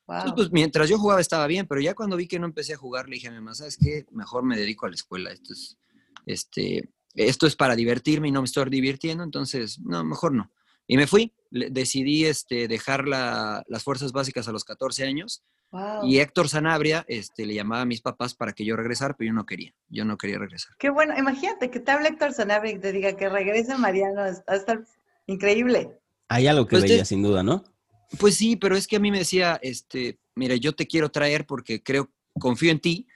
Wow. 0.07 0.15
Entonces, 0.15 0.35
pues 0.35 0.51
mientras 0.51 0.89
yo 0.89 0.97
jugaba 0.97 1.19
estaba 1.19 1.45
bien, 1.47 1.67
pero 1.67 1.81
ya 1.81 1.93
cuando 1.93 2.15
vi 2.15 2.27
que 2.27 2.39
no 2.39 2.45
empecé 2.45 2.73
a 2.73 2.77
jugar, 2.77 3.09
le 3.09 3.15
dije 3.15 3.27
a 3.27 3.31
mi 3.31 3.37
mamá, 3.37 3.53
¿sabes 3.55 3.77
qué? 3.77 4.05
Mejor 4.11 4.43
me 4.43 4.57
dedico 4.57 4.85
a 4.85 4.89
la 4.89 4.95
escuela. 4.95 5.31
Esto 5.31 5.53
es, 5.53 5.77
este, 6.25 6.89
esto 7.13 7.45
es 7.45 7.55
para 7.55 7.75
divertirme 7.75 8.29
y 8.29 8.31
no 8.31 8.41
me 8.41 8.45
estoy 8.45 8.69
divirtiendo, 8.69 9.23
entonces, 9.23 9.79
no, 9.79 10.03
mejor 10.03 10.33
no. 10.33 10.51
Y 10.89 10.97
me 10.97 11.05
fui, 11.07 11.31
Le- 11.51 11.69
decidí 11.71 12.25
este, 12.25 12.67
dejar 12.67 13.07
la- 13.07 13.63
las 13.67 13.83
fuerzas 13.83 14.11
básicas 14.11 14.47
a 14.47 14.51
los 14.51 14.63
14 14.65 15.03
años 15.03 15.41
Wow. 15.71 16.03
y 16.03 16.19
Héctor 16.19 16.47
Sanabria 16.49 17.05
este, 17.07 17.45
le 17.45 17.53
llamaba 17.53 17.81
a 17.81 17.85
mis 17.85 18.01
papás 18.01 18.33
para 18.35 18.53
que 18.53 18.65
yo 18.65 18.75
regresara, 18.75 19.15
pero 19.15 19.29
yo 19.29 19.33
no 19.33 19.45
quería, 19.45 19.73
yo 19.87 20.03
no 20.05 20.17
quería 20.17 20.37
regresar. 20.39 20.73
Qué 20.79 20.89
bueno, 20.89 21.15
imagínate 21.17 21.69
que 21.71 21.79
te 21.79 21.91
hable 21.91 22.09
Héctor 22.09 22.33
Sanabria 22.33 22.73
y 22.73 22.79
te 22.79 22.91
diga 22.91 23.15
que 23.15 23.29
regrese 23.29 23.75
Mariano, 23.77 24.25
está, 24.25 24.55
está 24.55 24.79
increíble. 25.27 25.99
Hay 26.27 26.47
algo 26.47 26.65
que 26.65 26.71
Pues 26.71 26.83
veía, 26.83 26.97
te- 26.99 27.05
sin 27.05 27.21
duda, 27.23 27.43
¿no? 27.43 27.63
Pues 28.19 28.35
sí, 28.35 28.55
pero 28.55 28.75
es 28.75 28.87
que 28.87 28.95
a 28.95 28.99
mí 28.99 29.11
me 29.11 29.19
decía, 29.19 29.59
este, 29.61 30.17
mira, 30.35 30.55
yo 30.55 30.73
te 30.73 30.87
quiero 30.87 31.09
traer 31.09 31.45
porque 31.45 31.81
creo, 31.83 32.09
confío 32.39 32.71
en 32.71 32.79
ti. 32.79 33.07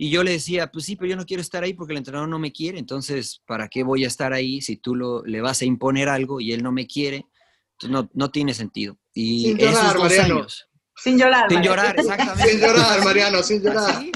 Y 0.00 0.10
yo 0.10 0.22
le 0.22 0.30
decía, 0.30 0.70
pues 0.70 0.84
sí, 0.84 0.94
pero 0.94 1.10
yo 1.10 1.16
no 1.16 1.26
quiero 1.26 1.40
estar 1.40 1.64
ahí 1.64 1.74
porque 1.74 1.92
el 1.92 1.98
entrenador 1.98 2.28
no 2.28 2.38
me 2.38 2.52
quiere. 2.52 2.78
Entonces, 2.78 3.42
¿para 3.44 3.66
qué 3.68 3.82
voy 3.82 4.04
a 4.04 4.06
estar 4.06 4.32
ahí 4.32 4.62
si 4.62 4.76
tú 4.76 4.94
lo, 4.94 5.24
le 5.24 5.40
vas 5.40 5.60
a 5.60 5.64
imponer 5.64 6.08
algo 6.08 6.40
y 6.40 6.52
él 6.52 6.62
no 6.62 6.70
me 6.70 6.86
quiere? 6.86 7.26
Entonces, 7.72 7.90
no, 7.90 8.08
no 8.14 8.30
tiene 8.30 8.54
sentido. 8.54 8.96
Y 9.12 9.46
Sin 9.46 9.60
esos 9.60 9.74
llorar, 9.74 9.94
dos 9.94 10.02
Mariano. 10.04 10.34
años. 10.36 10.68
Sin 10.96 11.18
llorar. 11.18 11.48
Sin 11.48 11.58
Mariano. 11.58 11.76
llorar, 11.76 11.98
exactamente. 11.98 12.48
Sin 12.50 12.60
llorar, 12.60 13.04
Mariano, 13.04 13.42
sin 13.42 13.62
llorar. 13.62 13.90
Así. 13.90 14.12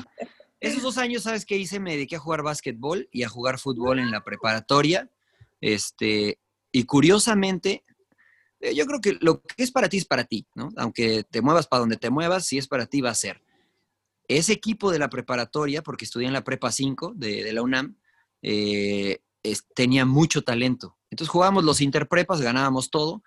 Esos 0.61 0.83
dos 0.83 0.99
años, 0.99 1.25
¿sabes 1.25 1.45
qué 1.45 1.57
hice? 1.57 1.81
Me 1.81 1.95
dediqué 1.95 2.15
a 2.15 2.21
jugar 2.21 2.43
básquetbol 2.43 3.09
y 3.11 3.25
a 3.25 3.29
jugar 3.29 3.59
fútbol 3.59 3.99
en 3.99 4.13
la 4.13 4.23
preparatoria. 4.23 5.11
Este, 5.61 6.39
y 6.71 6.85
curiosamente, 6.85 7.85
eh, 8.61 8.73
yo 8.73 8.87
creo 8.87 9.01
que 9.01 9.19
lo 9.21 9.43
que 9.43 9.65
es 9.65 9.73
para 9.73 9.89
ti 9.89 9.97
es 9.97 10.05
para 10.05 10.23
ti, 10.23 10.47
¿no? 10.55 10.69
Aunque 10.77 11.25
te 11.25 11.43
muevas 11.43 11.67
para 11.67 11.81
donde 11.81 11.97
te 11.97 12.11
muevas, 12.11 12.47
si 12.47 12.59
es 12.59 12.69
para 12.69 12.87
ti 12.87 13.01
va 13.01 13.11
a 13.11 13.15
ser. 13.17 13.43
Ese 14.39 14.53
equipo 14.53 14.91
de 14.91 14.99
la 14.99 15.11
preparatoria, 15.11 15.83
porque 15.83 16.05
estudié 16.05 16.27
en 16.27 16.33
la 16.33 16.45
prepa 16.45 16.73
5 16.73 17.13
de, 17.15 17.53
la 17.53 17.63
UNAM, 17.63 17.97
eh, 18.43 19.21
tenía 19.75 20.05
mucho 20.07 20.43
talento. 20.43 20.97
Entonces 21.11 21.31
jugábamos 21.31 21.65
los 21.65 21.81
interprepas, 21.81 22.41
ganábamos 22.41 22.91
todo, 22.91 23.23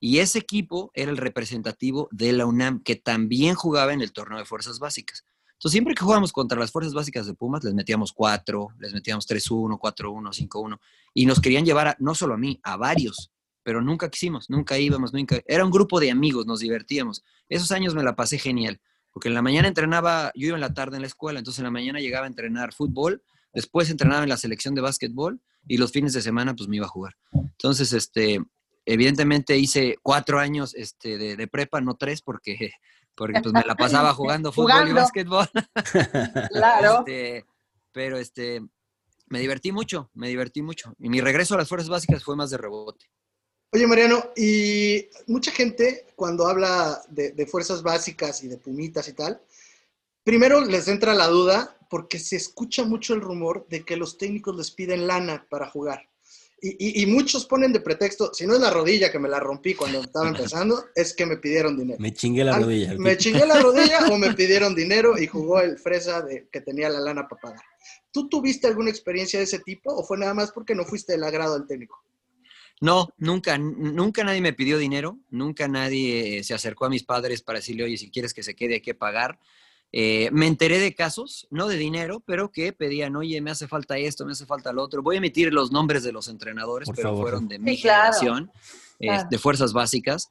y 0.00 0.18
ese 0.18 0.38
equipo 0.38 0.90
era 0.94 1.10
el 1.10 1.16
representativo 1.16 2.08
de 2.10 2.32
la 2.32 2.46
UNAM, 2.46 2.82
que 2.82 2.96
también 2.96 3.54
jugaba 3.54 3.92
en 3.92 4.00
el 4.00 4.12
torneo 4.12 4.38
de 4.38 4.44
fuerzas 4.44 4.78
básicas. 4.78 5.24
Entonces, 5.52 5.72
siempre 5.72 5.94
que 5.94 6.02
jugábamos 6.02 6.32
contra 6.32 6.58
las 6.58 6.70
fuerzas 6.70 6.94
básicas 6.94 7.26
de 7.26 7.34
Pumas, 7.34 7.64
les 7.64 7.74
metíamos 7.74 8.12
4, 8.12 8.68
les 8.78 8.92
metíamos 8.92 9.26
3-1, 9.26 9.76
4-1, 9.78 10.32
5-1, 10.32 10.78
y 11.14 11.26
nos 11.26 11.40
querían 11.40 11.64
llevar 11.64 11.88
a- 11.88 11.96
no 11.98 12.14
solo 12.14 12.34
a 12.34 12.38
mí, 12.38 12.60
a 12.62 12.76
varios, 12.76 13.32
pero 13.64 13.82
nunca 13.82 14.08
quisimos, 14.08 14.48
nunca 14.48 14.78
íbamos, 14.78 15.12
nunca. 15.12 15.42
Era 15.46 15.64
un 15.64 15.72
grupo 15.72 15.98
de 15.98 16.12
amigos, 16.12 16.46
nos 16.46 16.60
divertíamos. 16.60 17.24
Esos 17.48 17.72
años 17.72 17.94
me 17.96 18.04
la 18.04 18.14
pasé 18.14 18.38
genial, 18.38 18.80
porque 19.18 19.30
en 19.30 19.34
la 19.34 19.42
mañana 19.42 19.66
entrenaba, 19.66 20.30
yo 20.36 20.46
iba 20.46 20.56
en 20.56 20.60
la 20.60 20.72
tarde 20.72 20.94
en 20.94 21.02
la 21.02 21.08
escuela, 21.08 21.40
entonces 21.40 21.58
en 21.58 21.64
la 21.64 21.72
mañana 21.72 21.98
llegaba 21.98 22.26
a 22.26 22.28
entrenar 22.28 22.72
fútbol, 22.72 23.20
después 23.52 23.90
entrenaba 23.90 24.22
en 24.22 24.28
la 24.28 24.36
selección 24.36 24.76
de 24.76 24.80
básquetbol, 24.80 25.40
y 25.66 25.76
los 25.76 25.90
fines 25.90 26.12
de 26.12 26.22
semana 26.22 26.54
pues 26.54 26.68
me 26.68 26.76
iba 26.76 26.86
a 26.86 26.88
jugar. 26.88 27.16
Entonces, 27.32 27.92
este, 27.92 28.40
evidentemente 28.86 29.58
hice 29.58 29.96
cuatro 30.04 30.38
años 30.38 30.72
este, 30.76 31.18
de, 31.18 31.34
de 31.34 31.48
prepa, 31.48 31.80
no 31.80 31.96
tres, 31.96 32.22
porque, 32.22 32.70
porque 33.16 33.40
pues 33.40 33.52
me 33.52 33.64
la 33.66 33.74
pasaba 33.74 34.14
jugando 34.14 34.52
fútbol 34.52 34.88
y 34.88 34.92
básquetbol. 34.92 35.48
Claro. 36.52 37.00
Este, 37.00 37.44
pero 37.90 38.18
este, 38.18 38.62
me 39.26 39.40
divertí 39.40 39.72
mucho, 39.72 40.12
me 40.14 40.28
divertí 40.28 40.62
mucho. 40.62 40.94
Y 41.00 41.08
mi 41.08 41.20
regreso 41.20 41.56
a 41.56 41.58
las 41.58 41.68
fuerzas 41.68 41.88
básicas 41.88 42.22
fue 42.22 42.36
más 42.36 42.50
de 42.50 42.58
rebote. 42.58 43.10
Oye, 43.70 43.86
Mariano, 43.86 44.30
y 44.34 45.08
mucha 45.26 45.50
gente 45.50 46.06
cuando 46.16 46.46
habla 46.46 47.02
de, 47.10 47.32
de, 47.32 47.46
fuerzas 47.46 47.82
básicas 47.82 48.42
y 48.42 48.48
de 48.48 48.56
pumitas 48.56 49.08
y 49.08 49.12
tal, 49.12 49.42
primero 50.24 50.64
les 50.64 50.88
entra 50.88 51.14
la 51.14 51.26
duda 51.26 51.76
porque 51.90 52.18
se 52.18 52.36
escucha 52.36 52.84
mucho 52.84 53.12
el 53.12 53.20
rumor 53.20 53.66
de 53.68 53.84
que 53.84 53.96
los 53.96 54.16
técnicos 54.16 54.56
les 54.56 54.70
piden 54.70 55.06
lana 55.06 55.46
para 55.50 55.68
jugar. 55.68 56.08
Y, 56.60 57.02
y, 57.02 57.06
muchos 57.06 57.46
ponen 57.46 57.72
de 57.72 57.78
pretexto, 57.78 58.34
si 58.34 58.44
no 58.44 58.54
es 58.54 58.60
la 58.60 58.70
rodilla 58.70 59.12
que 59.12 59.20
me 59.20 59.28
la 59.28 59.38
rompí 59.38 59.74
cuando 59.74 60.00
estaba 60.00 60.28
empezando, 60.28 60.86
es 60.94 61.14
que 61.14 61.24
me 61.24 61.36
pidieron 61.36 61.76
dinero. 61.76 62.00
Me 62.00 62.12
chingué 62.12 62.42
la 62.42 62.58
rodilla. 62.58 62.94
Me 62.98 63.16
chingué 63.16 63.46
la 63.46 63.60
rodilla 63.60 64.08
o 64.10 64.18
me 64.18 64.34
pidieron 64.34 64.74
dinero 64.74 65.16
y 65.16 65.28
jugó 65.28 65.60
el 65.60 65.78
fresa 65.78 66.20
de, 66.22 66.48
que 66.50 66.60
tenía 66.60 66.88
la 66.88 66.98
lana 66.98 67.28
para 67.28 67.40
pagar. 67.40 67.64
¿Tú 68.10 68.28
tuviste 68.28 68.66
alguna 68.66 68.90
experiencia 68.90 69.38
de 69.38 69.44
ese 69.44 69.60
tipo 69.60 69.94
o 69.94 70.02
fue 70.02 70.18
nada 70.18 70.34
más 70.34 70.50
porque 70.50 70.74
no 70.74 70.84
fuiste 70.84 71.14
el 71.14 71.22
agrado 71.22 71.56
del 71.56 71.68
técnico? 71.68 72.02
No, 72.80 73.08
nunca, 73.16 73.58
nunca 73.58 74.22
nadie 74.22 74.40
me 74.40 74.52
pidió 74.52 74.78
dinero, 74.78 75.18
nunca 75.30 75.66
nadie 75.66 76.44
se 76.44 76.54
acercó 76.54 76.84
a 76.84 76.90
mis 76.90 77.02
padres 77.02 77.42
para 77.42 77.58
decirle, 77.58 77.84
oye, 77.84 77.96
si 77.96 78.10
quieres 78.10 78.32
que 78.32 78.42
se 78.42 78.54
quede 78.54 78.74
hay 78.74 78.80
que 78.80 78.94
pagar. 78.94 79.38
Eh, 79.90 80.28
me 80.32 80.46
enteré 80.46 80.78
de 80.78 80.94
casos, 80.94 81.48
no 81.50 81.66
de 81.66 81.76
dinero, 81.76 82.22
pero 82.26 82.52
que 82.52 82.72
pedían, 82.72 83.16
oye, 83.16 83.40
me 83.40 83.50
hace 83.50 83.66
falta 83.66 83.96
esto, 83.96 84.26
me 84.26 84.32
hace 84.32 84.46
falta 84.46 84.72
lo 84.72 84.82
otro. 84.82 85.02
Voy 85.02 85.16
a 85.16 85.18
emitir 85.18 85.52
los 85.52 85.72
nombres 85.72 86.02
de 86.02 86.12
los 86.12 86.28
entrenadores, 86.28 86.88
pero 86.94 87.16
fueron 87.16 87.48
de 87.48 87.58
mi 87.58 87.76
generación, 87.76 88.50
eh, 89.00 89.24
de 89.28 89.38
fuerzas 89.38 89.72
básicas. 89.72 90.28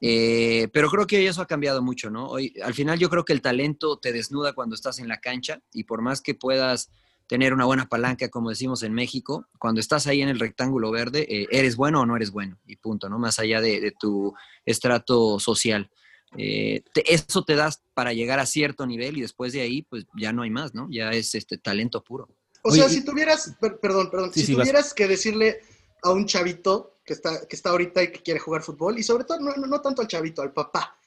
Eh, 0.00 0.68
pero 0.72 0.88
creo 0.88 1.06
que 1.06 1.26
eso 1.26 1.42
ha 1.42 1.46
cambiado 1.46 1.82
mucho, 1.82 2.08
¿no? 2.08 2.28
Hoy, 2.28 2.54
al 2.64 2.72
final 2.72 2.98
yo 2.98 3.10
creo 3.10 3.24
que 3.24 3.34
el 3.34 3.42
talento 3.42 3.98
te 3.98 4.12
desnuda 4.12 4.54
cuando 4.54 4.74
estás 4.74 4.98
en 4.98 5.08
la 5.08 5.20
cancha 5.20 5.60
y 5.74 5.84
por 5.84 6.00
más 6.00 6.22
que 6.22 6.34
puedas 6.34 6.90
tener 7.30 7.54
una 7.54 7.64
buena 7.64 7.86
palanca, 7.86 8.28
como 8.28 8.50
decimos 8.50 8.82
en 8.82 8.92
México, 8.92 9.46
cuando 9.60 9.80
estás 9.80 10.08
ahí 10.08 10.20
en 10.20 10.28
el 10.28 10.40
rectángulo 10.40 10.90
verde, 10.90 11.46
eres 11.52 11.76
bueno 11.76 12.00
o 12.00 12.06
no 12.06 12.16
eres 12.16 12.32
bueno, 12.32 12.58
y 12.66 12.74
punto, 12.74 13.08
¿no? 13.08 13.20
Más 13.20 13.38
allá 13.38 13.60
de, 13.60 13.80
de 13.80 13.92
tu 13.92 14.34
estrato 14.66 15.38
social. 15.38 15.88
Eh, 16.36 16.82
eso 17.06 17.44
te 17.44 17.54
das 17.54 17.84
para 17.94 18.12
llegar 18.12 18.40
a 18.40 18.46
cierto 18.46 18.84
nivel 18.84 19.16
y 19.16 19.20
después 19.20 19.52
de 19.52 19.60
ahí, 19.60 19.82
pues 19.82 20.06
ya 20.18 20.32
no 20.32 20.42
hay 20.42 20.50
más, 20.50 20.74
¿no? 20.74 20.88
Ya 20.90 21.10
es 21.12 21.36
este 21.36 21.56
talento 21.56 22.02
puro. 22.02 22.28
O 22.64 22.72
sea, 22.72 22.88
si 22.88 23.04
tuvieras, 23.04 23.56
perdón, 23.80 24.10
perdón, 24.10 24.32
si 24.32 24.52
tuvieras 24.52 24.92
que 24.92 25.06
decirle 25.06 25.60
a 26.02 26.10
un 26.10 26.26
chavito 26.26 26.98
que 27.04 27.12
está, 27.12 27.46
que 27.46 27.54
está 27.54 27.70
ahorita 27.70 28.02
y 28.02 28.10
que 28.10 28.22
quiere 28.22 28.40
jugar 28.40 28.64
fútbol, 28.64 28.98
y 28.98 29.04
sobre 29.04 29.22
todo, 29.22 29.38
no, 29.38 29.54
no, 29.54 29.80
tanto 29.80 30.02
al 30.02 30.08
chavito, 30.08 30.42
al 30.42 30.52
papá. 30.52 30.98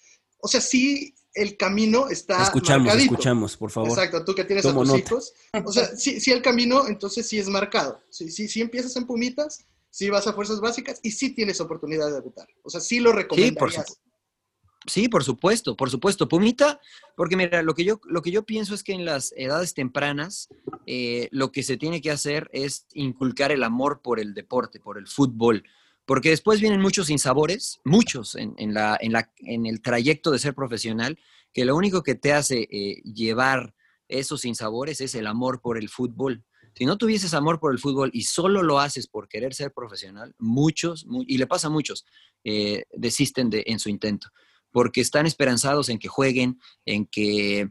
O 0.43 0.47
sea, 0.49 0.59
sí, 0.59 1.15
el 1.33 1.55
camino 1.55 2.09
está. 2.09 2.43
Escuchamos, 2.43 2.87
marcadito. 2.87 3.13
escuchamos, 3.13 3.55
por 3.55 3.71
favor. 3.71 3.89
Exacto, 3.89 4.25
tú 4.25 4.35
que 4.35 4.43
tienes 4.43 4.65
a 4.65 4.73
tus 4.73 4.97
hijos. 4.97 5.33
O 5.65 5.71
sea, 5.71 5.95
sí, 5.95 6.19
sí, 6.19 6.31
el 6.31 6.41
camino, 6.41 6.85
entonces 6.87 7.25
sí 7.25 7.39
es 7.39 7.47
marcado. 7.47 8.01
Sí, 8.09 8.29
sí, 8.29 8.49
sí 8.49 8.59
empiezas 8.59 8.93
en 8.97 9.07
Pumitas, 9.07 9.65
sí 9.89 10.09
vas 10.09 10.27
a 10.27 10.33
fuerzas 10.33 10.59
básicas 10.59 10.99
y 11.01 11.11
sí 11.11 11.29
tienes 11.29 11.61
oportunidad 11.61 12.07
de 12.07 12.15
debutar. 12.15 12.47
O 12.61 12.69
sea, 12.69 12.81
sí 12.81 12.99
lo 12.99 13.13
recomendarías. 13.13 13.53
Sí, 13.53 13.57
por 13.57 13.71
Sí, 14.85 15.07
por 15.07 15.23
supuesto, 15.23 15.77
por 15.77 15.89
supuesto. 15.89 16.27
Pumita, 16.27 16.81
porque 17.15 17.37
mira, 17.37 17.61
lo 17.61 17.73
que 17.73 17.85
yo, 17.85 18.01
lo 18.03 18.21
que 18.21 18.31
yo 18.31 18.43
pienso 18.43 18.75
es 18.75 18.83
que 18.83 18.91
en 18.91 19.05
las 19.05 19.33
edades 19.37 19.73
tempranas 19.73 20.49
eh, 20.85 21.29
lo 21.31 21.53
que 21.53 21.63
se 21.63 21.77
tiene 21.77 22.01
que 22.01 22.11
hacer 22.11 22.49
es 22.51 22.85
inculcar 22.93 23.53
el 23.53 23.63
amor 23.63 24.01
por 24.01 24.19
el 24.19 24.33
deporte, 24.33 24.81
por 24.81 24.97
el 24.97 25.07
fútbol, 25.07 25.63
porque 26.05 26.29
después 26.29 26.59
vienen 26.59 26.81
muchos 26.81 27.09
insabores, 27.09 27.79
muchos 27.83 28.35
en, 28.35 28.53
en, 28.57 28.73
la, 28.73 28.97
en, 28.99 29.13
la, 29.13 29.31
en 29.37 29.65
el 29.65 29.81
trayecto 29.81 30.31
de 30.31 30.39
ser 30.39 30.53
profesional, 30.53 31.17
que 31.53 31.65
lo 31.65 31.75
único 31.75 32.03
que 32.03 32.15
te 32.15 32.33
hace 32.33 32.67
eh, 32.71 33.01
llevar 33.03 33.73
esos 34.07 34.45
insabores 34.45 35.01
es 35.01 35.15
el 35.15 35.27
amor 35.27 35.61
por 35.61 35.77
el 35.77 35.89
fútbol. 35.89 36.43
Si 36.75 36.85
no 36.85 36.97
tuvieses 36.97 37.33
amor 37.33 37.59
por 37.59 37.71
el 37.71 37.79
fútbol 37.79 38.09
y 38.13 38.23
solo 38.23 38.63
lo 38.63 38.79
haces 38.79 39.07
por 39.07 39.27
querer 39.27 39.53
ser 39.53 39.71
profesional, 39.71 40.35
muchos, 40.39 41.05
y 41.27 41.37
le 41.37 41.47
pasa 41.47 41.67
a 41.67 41.69
muchos, 41.69 42.05
eh, 42.43 42.83
desisten 42.91 43.49
de, 43.49 43.63
en 43.67 43.79
su 43.79 43.89
intento 43.89 44.29
porque 44.73 44.99
están 45.01 45.25
esperanzados 45.27 45.87
en 45.87 45.99
que 45.99 46.09
jueguen, 46.09 46.59
en 46.83 47.05
que 47.05 47.69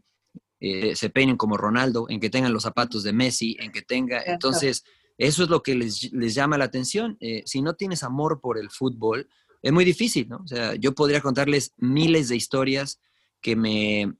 eh, 0.60 0.96
se 0.96 1.10
peinen 1.10 1.36
como 1.36 1.58
Ronaldo, 1.58 2.06
en 2.08 2.20
que 2.20 2.30
tengan 2.30 2.52
los 2.52 2.62
zapatos 2.62 3.02
de 3.02 3.12
Messi, 3.12 3.56
en 3.58 3.72
que 3.72 3.82
tenga... 3.82 4.22
Entonces, 4.24 4.84
eso 5.22 5.44
es 5.44 5.48
lo 5.48 5.62
que 5.62 5.76
les, 5.76 6.10
llama 6.34 6.58
la 6.58 6.64
atención. 6.64 7.16
Eh, 7.20 7.44
si 7.46 7.62
no 7.62 7.74
tienes 7.74 8.02
amor 8.02 8.40
por 8.40 8.58
el 8.58 8.70
fútbol, 8.70 9.28
es 9.62 9.72
muy 9.72 9.84
difícil, 9.84 10.28
¿no? 10.28 10.38
O 10.38 10.48
sea, 10.48 10.74
yo 10.74 10.96
podría 10.96 11.20
contarles 11.20 11.72
miles 11.76 12.28
de 12.28 12.34
historias 12.34 13.00
que 13.40 13.54
me... 13.54 14.14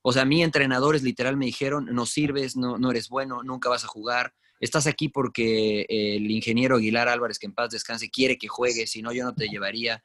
O 0.00 0.12
sea, 0.12 0.22
a 0.22 0.24
mí 0.24 0.42
entrenadores 0.42 1.02
literal 1.02 1.36
me 1.36 1.44
dijeron, 1.44 1.88
no 1.92 2.06
sirves, 2.06 2.56
no, 2.56 2.78
no 2.78 2.90
eres 2.90 3.10
bueno, 3.10 3.42
nunca 3.42 3.68
vas 3.68 3.84
a 3.84 3.88
jugar, 3.88 4.32
estás 4.58 4.86
aquí 4.86 5.10
porque 5.10 5.84
el 5.88 6.30
ingeniero 6.30 6.76
Aguilar 6.76 7.08
Álvarez, 7.08 7.38
que 7.38 7.46
en 7.46 7.54
paz 7.54 7.70
descanse, 7.70 8.08
quiere 8.08 8.38
que 8.38 8.48
juegues, 8.48 8.92
si 8.92 9.02
no 9.02 9.12
yo 9.12 9.24
no 9.24 9.34
te 9.34 9.48
llevaría. 9.48 10.02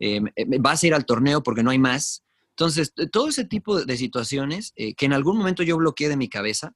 Eh, 0.00 0.20
vas 0.60 0.82
a 0.82 0.86
ir 0.86 0.94
al 0.94 1.06
torneo 1.06 1.42
porque 1.42 1.62
no 1.62 1.70
hay 1.70 1.78
más. 1.78 2.24
Entonces, 2.50 2.92
todo 3.10 3.28
ese 3.28 3.44
tipo 3.44 3.82
de 3.82 3.96
situaciones 3.96 4.74
eh, 4.76 4.94
que 4.94 5.06
en 5.06 5.14
algún 5.14 5.38
momento 5.38 5.62
yo 5.62 5.78
bloqueé 5.78 6.10
de 6.10 6.16
mi 6.16 6.28
cabeza 6.28 6.74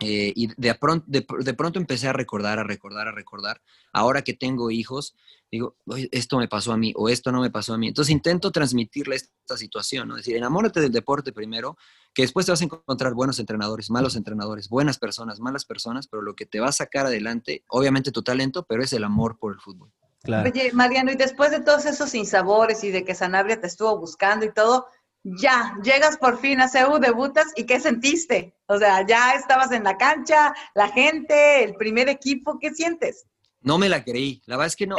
eh, 0.00 0.32
y 0.34 0.48
de 0.56 0.74
pronto, 0.74 1.06
de, 1.08 1.22
pronto 1.54 1.78
empecé 1.78 2.08
a 2.08 2.12
recordar, 2.12 2.58
a 2.58 2.64
recordar, 2.64 3.08
a 3.08 3.12
recordar. 3.12 3.62
Ahora 3.92 4.22
que 4.22 4.34
tengo 4.34 4.70
hijos, 4.70 5.14
digo, 5.50 5.76
esto 6.10 6.38
me 6.38 6.48
pasó 6.48 6.72
a 6.72 6.76
mí 6.76 6.92
o 6.96 7.08
esto 7.08 7.32
no 7.32 7.40
me 7.40 7.50
pasó 7.50 7.74
a 7.74 7.78
mí. 7.78 7.88
Entonces 7.88 8.12
intento 8.12 8.50
transmitirle 8.50 9.16
esta 9.16 9.56
situación, 9.56 10.08
¿no? 10.08 10.16
Es 10.16 10.24
decir, 10.24 10.36
enamórate 10.36 10.80
del 10.80 10.92
deporte 10.92 11.32
primero, 11.32 11.78
que 12.12 12.22
después 12.22 12.44
te 12.44 12.52
vas 12.52 12.60
a 12.60 12.64
encontrar 12.64 13.14
buenos 13.14 13.38
entrenadores, 13.38 13.90
malos 13.90 14.16
entrenadores, 14.16 14.68
buenas 14.68 14.98
personas, 14.98 15.40
malas 15.40 15.64
personas, 15.64 16.08
pero 16.08 16.22
lo 16.22 16.34
que 16.34 16.46
te 16.46 16.60
va 16.60 16.68
a 16.68 16.72
sacar 16.72 17.06
adelante, 17.06 17.64
obviamente 17.68 18.12
tu 18.12 18.22
talento, 18.22 18.64
pero 18.68 18.82
es 18.82 18.92
el 18.92 19.04
amor 19.04 19.38
por 19.38 19.52
el 19.52 19.60
fútbol. 19.60 19.90
Oye, 20.28 20.72
Mariano, 20.72 21.12
y 21.12 21.16
después 21.16 21.50
de 21.50 21.60
todos 21.60 21.86
esos 21.86 22.10
sinsabores 22.10 22.82
y 22.84 22.90
de 22.90 23.04
que 23.04 23.14
Sanabria 23.14 23.60
te 23.60 23.66
estuvo 23.66 23.96
buscando 23.98 24.44
y 24.44 24.52
todo, 24.52 24.88
ya, 25.38 25.76
llegas 25.82 26.16
por 26.18 26.38
fin 26.38 26.60
a 26.60 26.68
CEU, 26.68 26.98
debutas 26.98 27.46
y 27.56 27.64
¿qué 27.64 27.80
sentiste? 27.80 28.54
O 28.66 28.78
sea, 28.78 29.04
ya 29.06 29.32
estabas 29.32 29.72
en 29.72 29.82
la 29.82 29.96
cancha, 29.96 30.54
la 30.74 30.88
gente, 30.88 31.64
el 31.64 31.74
primer 31.74 32.08
equipo, 32.08 32.58
¿qué 32.60 32.72
sientes? 32.72 33.26
No 33.60 33.78
me 33.78 33.88
la 33.88 34.04
creí, 34.04 34.40
la 34.46 34.56
verdad 34.56 34.68
es 34.68 34.76
que 34.76 34.86
no, 34.86 34.96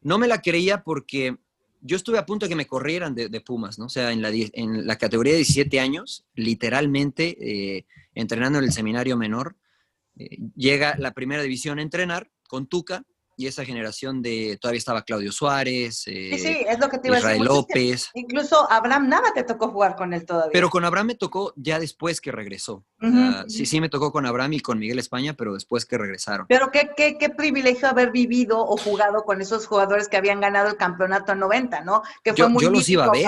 no 0.00 0.18
me 0.18 0.26
la 0.26 0.42
creía 0.42 0.82
porque 0.82 1.36
yo 1.80 1.96
estuve 1.96 2.18
a 2.18 2.26
punto 2.26 2.46
de 2.46 2.50
que 2.50 2.56
me 2.56 2.66
corrieran 2.66 3.14
de, 3.14 3.40
Pumas, 3.40 3.78
¿no? 3.78 3.86
O 3.86 3.88
sea, 3.88 4.10
en 4.10 4.20
la, 4.20 4.30
en 4.32 4.86
la 4.86 4.98
categoría 4.98 5.34
de 5.34 5.38
17 5.38 5.78
años, 5.78 6.24
literalmente 6.34 7.36
eh, 7.40 7.86
entrenando 8.14 8.58
en 8.58 8.64
el 8.64 8.72
seminario 8.72 9.16
menor, 9.16 9.56
eh, 10.18 10.38
llega 10.56 10.96
la 10.98 11.12
primera 11.12 11.42
división 11.42 11.78
a 11.78 11.82
entrenar 11.82 12.30
con 12.48 12.66
Tuca 12.66 13.04
y 13.36 13.46
esa 13.46 13.64
generación 13.64 14.22
de, 14.22 14.58
todavía 14.60 14.78
estaba 14.78 15.02
Claudio 15.02 15.30
Suárez, 15.30 15.98
sí, 15.98 16.38
sí, 16.38 16.64
es 16.66 16.78
lo 16.78 16.88
que 16.88 16.98
te 16.98 17.08
iba 17.08 17.18
Israel 17.18 17.44
López. 17.44 18.10
Incluso 18.14 18.70
Abraham 18.70 19.08
Nava 19.08 19.32
te 19.34 19.44
tocó 19.44 19.68
jugar 19.68 19.94
con 19.94 20.14
él 20.14 20.24
todavía. 20.24 20.52
Pero 20.52 20.70
con 20.70 20.84
Abraham 20.84 21.08
me 21.08 21.14
tocó 21.14 21.52
ya 21.56 21.78
después 21.78 22.20
que 22.20 22.32
regresó. 22.32 22.84
Sí, 23.46 23.66
sí 23.66 23.80
me 23.80 23.88
tocó 23.88 24.10
con 24.10 24.26
Abraham 24.26 24.54
y 24.54 24.60
con 24.60 24.78
Miguel 24.78 24.98
España, 24.98 25.34
pero 25.34 25.54
después 25.54 25.84
que 25.84 25.98
regresaron. 25.98 26.46
Pero 26.48 26.70
qué, 26.70 26.90
qué, 26.96 27.18
qué 27.18 27.28
privilegio 27.28 27.88
haber 27.88 28.10
vivido 28.10 28.58
o 28.58 28.76
jugado 28.76 29.24
con 29.24 29.40
esos 29.40 29.66
jugadores 29.66 30.08
que 30.08 30.16
habían 30.16 30.40
ganado 30.40 30.68
el 30.68 30.76
campeonato 30.76 31.34
90, 31.34 31.82
¿no? 31.82 32.02
Que 32.24 32.30
fue 32.32 32.38
yo, 32.38 32.48
muy 32.48 32.64
yo 32.64 32.70
los 32.70 32.88
iba 32.88 33.04
a 33.04 33.10
ver. 33.10 33.26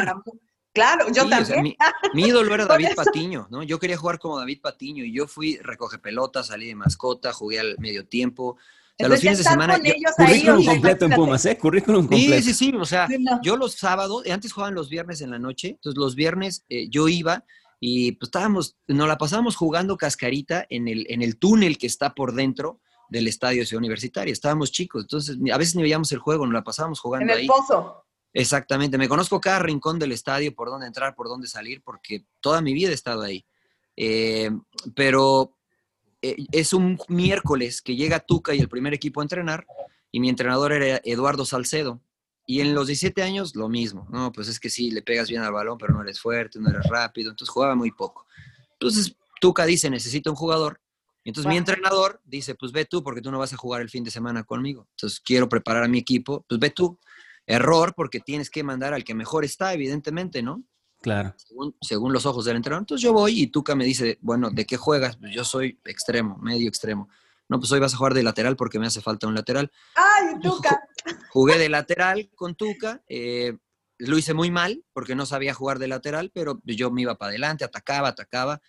Claro, 0.72 1.06
yo 1.12 1.28
también. 1.28 1.62
mi, 1.62 1.76
mi, 2.14 2.28
ídolo 2.28 2.54
era 2.54 2.66
David 2.66 2.90
Patiño, 2.94 3.48
¿no? 3.50 3.62
Yo 3.62 3.78
quería 3.78 3.96
jugar 3.96 4.18
como 4.18 4.38
David 4.38 4.60
Patiño 4.60 5.04
y 5.04 5.12
yo 5.12 5.26
fui, 5.26 5.58
recoge 5.58 5.98
pelotas, 5.98 6.48
salí 6.48 6.68
de 6.68 6.74
mascota, 6.74 7.32
jugué 7.32 7.58
al 7.58 7.76
medio 7.78 8.06
tiempo, 8.06 8.56
sea, 8.99 9.09
los 9.09 9.21
fines 9.21 9.38
de 9.38 9.45
semana. 9.45 9.78
currículum 10.17 10.64
completo 10.64 11.05
en 11.05 11.12
Pumas, 11.12 11.47
¿eh? 11.47 11.57
Currículum 11.57 12.07
completo. 12.07 12.43
Sí, 12.43 12.55
sí, 12.55 12.55
sí. 12.55 12.73
O 12.76 12.85
sea, 12.85 13.09
yo 13.43 13.57
los 13.57 13.75
sábados, 13.75 14.26
eh, 14.26 14.33
antes 14.33 14.52
jugaban 14.52 14.75
los 14.75 14.88
viernes 14.88 15.21
en 15.21 15.31
la 15.31 15.38
noche, 15.38 15.69
entonces 15.69 15.99
los 15.99 16.14
viernes 16.14 16.64
eh, 16.69 16.88
yo 16.88 17.09
iba 17.09 17.45
y 17.81 18.12
pues 18.12 18.28
estábamos, 18.28 18.76
nos 18.88 19.07
la 19.07 19.19
pasábamos 19.19 19.57
jugando 19.57 19.97
cascarita 19.97 20.67
en 20.69 20.88
el, 20.88 21.07
en 21.09 21.23
el 21.23 21.38
túnel 21.38 21.78
que 21.78 21.87
está 21.87 22.14
por 22.14 22.35
dentro 22.35 22.81
del 23.09 23.28
estadio 23.28 23.61
de 23.61 23.67
Ciudad 23.67 23.81
Universitaria. 23.81 24.33
Estábamos 24.33 24.73
chicos, 24.73 25.02
entonces 25.02 25.38
a 25.52 25.59
veces 25.59 25.76
ni 25.76 25.83
veíamos 25.83 26.11
el 26.12 26.19
juego, 26.19 26.45
nos 26.45 26.55
la 26.55 26.64
pasábamos 26.64 27.00
jugando 27.00 27.33
ahí. 27.33 27.40
En 27.40 27.43
el 27.45 27.49
pozo. 27.49 28.05
Exactamente, 28.33 28.99
me 28.99 29.09
conozco 29.09 29.40
cada 29.40 29.61
rincón 29.61 29.99
del 29.99 30.12
estadio, 30.12 30.55
por 30.55 30.69
dónde 30.69 30.87
entrar, 30.87 31.14
por 31.14 31.28
dónde 31.28 31.47
salir, 31.47 31.83
porque 31.83 32.26
toda 32.40 32.61
mi 32.61 32.75
vida 32.75 32.90
he 32.90 32.95
estado 32.95 33.23
ahí. 33.23 33.47
Eh, 33.97 34.50
pero 34.95 35.57
es 36.22 36.72
un 36.72 36.98
miércoles 37.08 37.82
que 37.82 37.96
llega 37.96 38.20
Tuca 38.20 38.54
y 38.54 38.60
el 38.60 38.68
primer 38.68 38.94
equipo 38.94 39.20
a 39.20 39.25
entrenar, 39.25 39.66
y 40.10 40.20
mi 40.20 40.28
entrenador 40.28 40.72
era 40.72 41.00
Eduardo 41.04 41.44
Salcedo. 41.44 42.00
Y 42.46 42.60
en 42.60 42.75
los 42.75 42.87
17 42.87 43.22
años, 43.22 43.54
lo 43.54 43.68
mismo, 43.68 44.06
¿no? 44.10 44.32
Pues 44.32 44.48
es 44.48 44.58
que 44.58 44.70
sí, 44.70 44.90
le 44.90 45.02
pegas 45.02 45.28
bien 45.28 45.42
al 45.42 45.52
balón, 45.52 45.76
pero 45.76 45.92
no 45.92 46.02
eres 46.02 46.18
fuerte, 46.18 46.58
no 46.58 46.70
eres 46.70 46.87
rápido, 46.88 47.30
entonces 47.30 47.52
jugaba 47.52 47.75
muy 47.75 47.90
poco. 47.90 48.26
Entonces, 48.72 49.14
Tuca 49.40 49.66
dice, 49.66 49.90
necesito 49.90 50.30
un 50.30 50.37
jugador. 50.37 50.80
entonces 51.25 51.48
mi 51.48 51.58
entrenador 51.58 52.22
dice, 52.25 52.54
pues 52.54 52.72
ve 52.72 52.87
tú, 52.87 53.02
porque 53.02 53.20
tú 53.20 53.30
no 53.30 53.38
vas 53.38 53.52
a 53.52 53.56
jugar 53.56 53.82
el 53.82 53.90
fin 53.90 54.02
de 54.02 54.10
semana 54.10 54.44
conmigo. 54.44 54.88
Entonces 54.92 55.20
quiero 55.20 55.48
preparar 55.48 55.84
a 55.84 55.88
mi 55.88 55.98
equipo, 55.98 56.44
pues 56.48 56.58
ve 56.58 56.70
tú. 56.70 56.98
Error, 57.46 57.94
porque 57.94 58.20
tienes 58.20 58.50
que 58.50 58.62
mandar 58.62 58.94
al 58.94 59.04
que 59.04 59.14
mejor 59.14 59.44
está, 59.44 59.72
evidentemente, 59.72 60.42
¿no? 60.42 60.64
Claro. 61.00 61.35
Según, 61.81 62.12
los 62.12 62.26
ojos 62.26 62.45
del 62.45 62.57
entrenador. 62.57 62.83
Entonces 62.83 63.02
yo 63.02 63.12
voy 63.12 63.40
y 63.40 63.47
Tuca 63.49 63.75
me 63.75 63.85
dice, 63.85 64.19
bueno, 64.21 64.50
¿de 64.50 64.67
qué 64.67 64.76
juegas? 64.76 65.17
Pues 65.17 65.33
yo 65.33 65.45
soy 65.45 65.81
extremo, 65.85 66.37
medio 66.38 66.69
extremo. 66.69 67.09
no, 67.49 67.59
pues 67.59 67.71
hoy 67.73 67.81
vas 67.81 67.95
a 67.95 67.97
jugar 67.97 68.14
de 68.14 68.23
lateral 68.23 68.57
porque 68.57 68.78
me 68.78 68.87
hace 68.87 69.00
falta 69.00 69.26
un 69.26 69.35
lateral. 69.35 69.71
¡Ay, 69.95 70.40
Tuca! 70.40 70.81
Jugué 71.31 71.59
de 71.59 71.69
lateral 71.69 72.31
con 72.35 72.55
Tuca, 72.55 73.02
eh, 73.09 73.57
lo 73.99 74.19
hice 74.19 74.35
muy 74.35 74.50
mal 74.50 74.85
porque 74.93 75.14
no 75.14 75.26
sabía 75.26 75.55
jugar 75.55 75.78
de 75.78 75.88
lateral, 75.88 76.31
pero 76.33 76.61
yo 76.64 76.90
me 76.90 77.02
iba 77.02 77.17
para 77.17 77.31
adelante, 77.31 77.64
atacaba, 77.64 78.09
atacaba. 78.09 78.61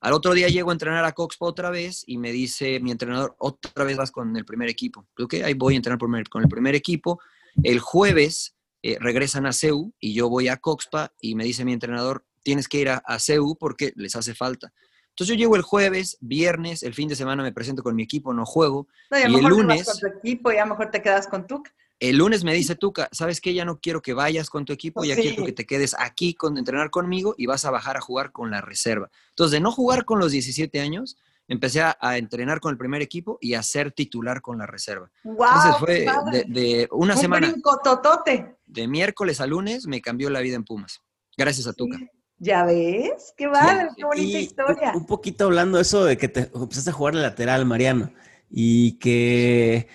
Al 0.00 0.12
otro 0.12 0.34
día 0.34 0.48
llego 0.48 0.70
a 0.70 0.74
entrenar 0.74 1.04
a 1.04 1.12
Coxpa 1.12 1.46
otra 1.46 1.70
vez 1.70 2.04
y 2.06 2.18
me 2.18 2.30
dice 2.30 2.78
mi 2.80 2.90
entrenador, 2.90 3.34
otra 3.38 3.84
vez 3.84 3.96
vas 3.96 4.10
con 4.10 4.36
el 4.36 4.44
primer 4.44 4.68
equipo. 4.68 5.06
Ok, 5.18 5.34
ahí 5.44 5.54
voy 5.54 5.74
a 5.74 5.76
entrenar 5.78 5.98
con 5.98 6.42
el 6.42 6.48
primer 6.48 6.74
equipo. 6.74 7.20
El 7.62 7.78
jueves 7.78 8.54
eh, 8.86 8.98
regresan 9.00 9.46
a 9.46 9.52
CEU 9.54 9.94
y 9.98 10.12
yo 10.12 10.28
voy 10.28 10.48
a 10.48 10.58
Coxpa 10.58 11.10
y 11.18 11.34
me 11.36 11.44
dice 11.44 11.64
mi 11.64 11.72
entrenador, 11.72 12.26
tienes 12.42 12.68
que 12.68 12.78
ir 12.80 12.90
a, 12.90 12.98
a 12.98 13.18
CEU 13.18 13.56
porque 13.56 13.94
les 13.96 14.14
hace 14.14 14.34
falta. 14.34 14.74
Entonces 15.08 15.34
yo 15.34 15.38
llego 15.38 15.56
el 15.56 15.62
jueves, 15.62 16.18
viernes, 16.20 16.82
el 16.82 16.92
fin 16.92 17.08
de 17.08 17.16
semana 17.16 17.42
me 17.42 17.50
presento 17.52 17.82
con 17.82 17.94
mi 17.96 18.02
equipo, 18.02 18.34
no 18.34 18.44
juego. 18.44 18.86
No, 19.10 19.18
y, 19.18 19.22
a 19.22 19.28
y 19.28 19.34
el 19.36 19.42
mejor 19.42 19.52
te 19.52 19.56
vas 19.56 19.66
lunes, 19.68 19.86
con 19.86 19.98
tu 20.00 20.18
equipo 20.18 20.52
y 20.52 20.56
a 20.58 20.64
lo 20.66 20.70
mejor 20.74 20.90
te 20.90 21.00
quedas 21.00 21.26
con 21.28 21.46
Tuca. 21.46 21.72
el 21.98 22.18
lunes 22.18 22.44
me 22.44 22.52
dice 22.52 22.74
Tuca, 22.74 23.08
¿sabes 23.10 23.40
qué? 23.40 23.54
Ya 23.54 23.64
no 23.64 23.78
quiero 23.80 24.02
que 24.02 24.12
vayas 24.12 24.50
con 24.50 24.66
tu 24.66 24.74
equipo, 24.74 25.02
ya 25.02 25.14
Sí. 25.14 25.22
quiero 25.22 25.46
que 25.46 25.52
te 25.52 25.64
quedes 25.64 25.96
aquí 25.98 26.34
con 26.34 26.58
entrenar 26.58 26.90
conmigo 26.90 27.34
y 27.38 27.46
vas 27.46 27.64
a 27.64 27.70
bajar 27.70 27.96
a 27.96 28.02
jugar 28.02 28.32
con 28.32 28.50
la 28.50 28.60
reserva. 28.60 29.08
Entonces, 29.30 29.52
de 29.52 29.60
no 29.60 29.72
jugar 29.72 30.04
con 30.04 30.18
los 30.18 30.30
17 30.32 30.78
años, 30.82 31.16
empecé 31.48 31.80
a, 31.80 31.96
a 32.00 32.18
entrenar 32.18 32.60
con 32.60 32.72
el 32.72 32.76
primer 32.76 33.00
equipo 33.00 33.38
y 33.40 33.54
a 33.54 33.62
ser 33.62 33.92
titular 33.92 34.42
con 34.42 34.58
la 34.58 34.66
reserva. 34.66 35.10
¡Wow! 35.22 35.46
Entonces 35.46 35.76
fue 35.78 36.06
de, 36.32 36.44
de 36.48 36.88
una 36.90 37.14
Un 37.14 37.20
semana, 37.20 37.50
brinco 37.50 37.78
totote. 37.82 38.53
De 38.66 38.88
miércoles 38.88 39.40
a 39.40 39.46
lunes, 39.46 39.86
me 39.86 40.00
cambió 40.00 40.30
la 40.30 40.40
vida 40.40 40.56
en 40.56 40.64
Pumas. 40.64 41.00
Gracias 41.36 41.66
a 41.66 41.72
Tuca. 41.72 41.98
¿Ya 42.38 42.64
ves? 42.64 43.32
¡Qué! 43.36 43.44
Sí. 43.44 43.50
¡Qué 43.96 44.04
bonita 44.04 44.38
Y 44.38 44.42
historia! 44.42 44.92
Un, 44.94 45.06
poquito 45.06 45.44
hablando 45.44 45.78
de 45.78 45.82
eso 45.82 46.04
de 46.04 46.16
que 46.18 46.28
te 46.28 46.50
empezaste 46.54 46.90
a 46.90 46.92
jugar 46.92 47.14
de 47.14 47.22
lateral, 47.22 47.64
Mariano, 47.64 48.12
y 48.50 48.98
que 48.98 49.88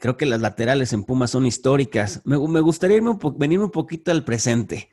creo 0.00 0.16
que 0.16 0.26
las 0.26 0.40
laterales 0.40 0.92
en 0.92 1.04
Pumas 1.04 1.30
son 1.30 1.46
históricas. 1.46 2.20
Me, 2.24 2.38
me 2.38 2.60
gustaría 2.60 2.96
irme 2.96 3.10
un 3.10 3.18
po- 3.18 3.32
venirme 3.32 3.64
un 3.66 3.70
poquito 3.70 4.10
al 4.10 4.24
presente. 4.24 4.90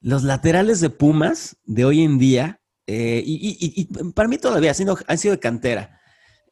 Los 0.00 0.22
laterales 0.24 0.80
de 0.80 0.90
Pumas 0.90 1.56
de 1.64 1.84
hoy 1.84 2.02
en 2.02 2.18
día, 2.18 2.60
eh, 2.86 3.22
y, 3.24 3.34
y- 3.34 3.80
y- 3.82 3.82
y 3.82 4.12
para 4.12 4.28
mí 4.28 4.38
todavía 4.38 4.70
han 4.70 4.74
sido, 4.76 4.98
han 5.06 5.18
sido 5.18 5.34
de 5.34 5.40
cantera. 5.40 5.99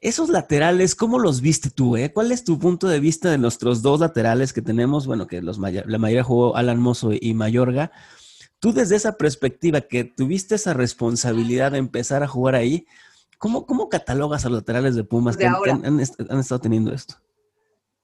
Esos 0.00 0.28
laterales, 0.28 0.95
¿cómo 0.95 1.19
los 1.19 1.40
viste 1.40 1.71
tú? 1.71 1.97
Eh? 1.97 2.12
¿Cuál 2.12 2.31
es 2.31 2.45
tu 2.45 2.59
punto 2.59 2.87
de 2.87 3.00
vista 3.00 3.31
de 3.31 3.38
nuestros 3.38 3.83
dos 3.83 3.99
laterales 3.99 4.52
que 4.52 4.62
tenemos? 4.62 5.07
Bueno, 5.07 5.26
que 5.26 5.43
los, 5.43 5.59
la 5.59 5.99
mayoría 5.99 6.23
jugó 6.23 6.57
Alan 6.57 6.78
Mozo 6.78 7.11
y 7.12 7.35
Mayorga. 7.35 7.90
Tú 8.61 8.73
desde 8.73 8.95
esa 8.97 9.17
perspectiva 9.17 9.81
que 9.81 10.05
tuviste 10.05 10.55
esa 10.55 10.73
responsabilidad 10.73 11.73
de 11.73 11.78
empezar 11.78 12.23
a 12.23 12.28
jugar 12.28 12.55
ahí, 12.55 12.87
¿cómo, 13.38 13.67
cómo 13.67 13.88
catalogas 13.88 14.45
a 14.45 14.49
los 14.50 14.59
laterales 14.61 14.95
de 14.95 15.02
Pumas 15.05 15.37
De 15.37 15.43
que, 15.43 15.47
han- 15.47 15.52
que 15.55 15.59
ahora. 15.59 15.73
han, 15.73 15.85
han 15.85 16.00
est- 16.00 16.21
han 16.31 16.38
estado 16.38 16.61
teniendo 16.61 16.93
esto? 16.95 17.17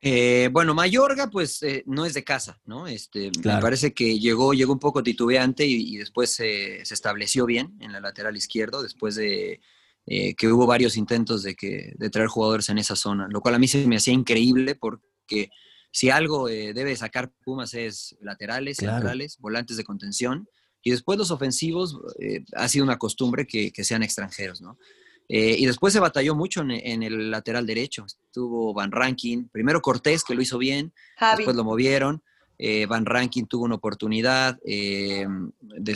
Eh, 0.01 0.51
bueno, 0.53 0.75
Mayorga, 0.75 1.31
pues 1.31 1.63
eh, 1.63 1.83
no 1.87 2.05
es 2.05 2.13
de 2.13 2.25
casa, 2.25 2.61
¿no? 2.67 2.87
Este, 2.89 3.31
Claro. 3.31 3.59
Me 3.59 3.63
parece 3.63 3.95
que 3.95 4.19
llegó, 4.19 4.53
llegó 4.53 4.73
un 4.73 4.79
poco 4.81 5.03
titubeante 5.03 5.65
y, 5.65 5.95
y 5.95 5.97
después 5.97 6.31
se- 6.31 6.85
se 6.85 6.93
estableció 6.95 7.47
bien 7.47 7.77
en 7.81 7.93
la 7.93 8.01
lateral 8.01 8.37
izquierdo, 8.37 8.83
después 8.83 9.15
de 9.15 9.61
eh, 10.07 10.35
que 10.35 10.49
hubo 10.49 10.67
varios 10.67 10.97
intentos 10.97 11.43
de, 11.43 11.55
que, 11.55 11.93
de 11.97 12.11
traer 12.11 12.29
jugadores 12.29 12.69
en 12.69 12.79
esa 12.79 12.97
zona, 12.97 13.27
lo 13.31 13.41
cual 13.41 13.55
a 13.55 13.59
mí 13.59 13.69
se 13.69 13.87
me 13.87 13.97
hacía 13.97 14.13
increíble 14.15 14.75
porque 14.75 15.51
si 15.91 16.11
algo 16.11 16.49
eh, 16.49 16.73
debe 16.75 16.97
sacar 16.97 17.31
Pumas 17.45 17.73
es 17.75 18.17
laterales, 18.21 18.79
Claro. 18.79 18.97
centrales, 18.97 19.39
volantes 19.39 19.77
de 19.77 19.85
contención, 19.85 20.49
y 20.83 20.91
después 20.91 21.17
los 21.19 21.31
ofensivos 21.31 21.99
eh, 22.19 22.45
ha 22.55 22.69
sido 22.69 22.85
una 22.85 22.99
costumbre 22.99 23.47
que, 23.47 23.71
que 23.73 23.85
sean 23.85 24.03
extranjeros, 24.03 24.61
¿no? 24.61 24.77
Eh, 25.31 25.57
y 25.59 25.65
después 25.65 25.93
se 25.95 26.01
batalló 26.01 26.35
mucho 26.35 26.61
en, 26.61 26.73
en 26.73 27.03
el 27.03 27.31
lateral 27.31 27.65
derecho. 27.65 28.05
Estuvo 28.05 28.75
Van 28.75 28.93
Rankin, 28.93 29.49
primero 29.49 29.81
Cortés, 29.81 30.23
que 30.23 30.35
lo 30.35 30.43
hizo 30.43 30.59
bien, 30.59 30.93
Javi. 31.17 31.39
después 31.39 31.57
lo 31.57 31.65
movieron. 31.65 32.23
Eh, 32.59 32.87
Van 32.87 33.05
Rankin 33.07 33.47
tuvo 33.47 33.65
una 33.65 33.75
oportunidad. 33.77 34.59
eh, 34.65 35.27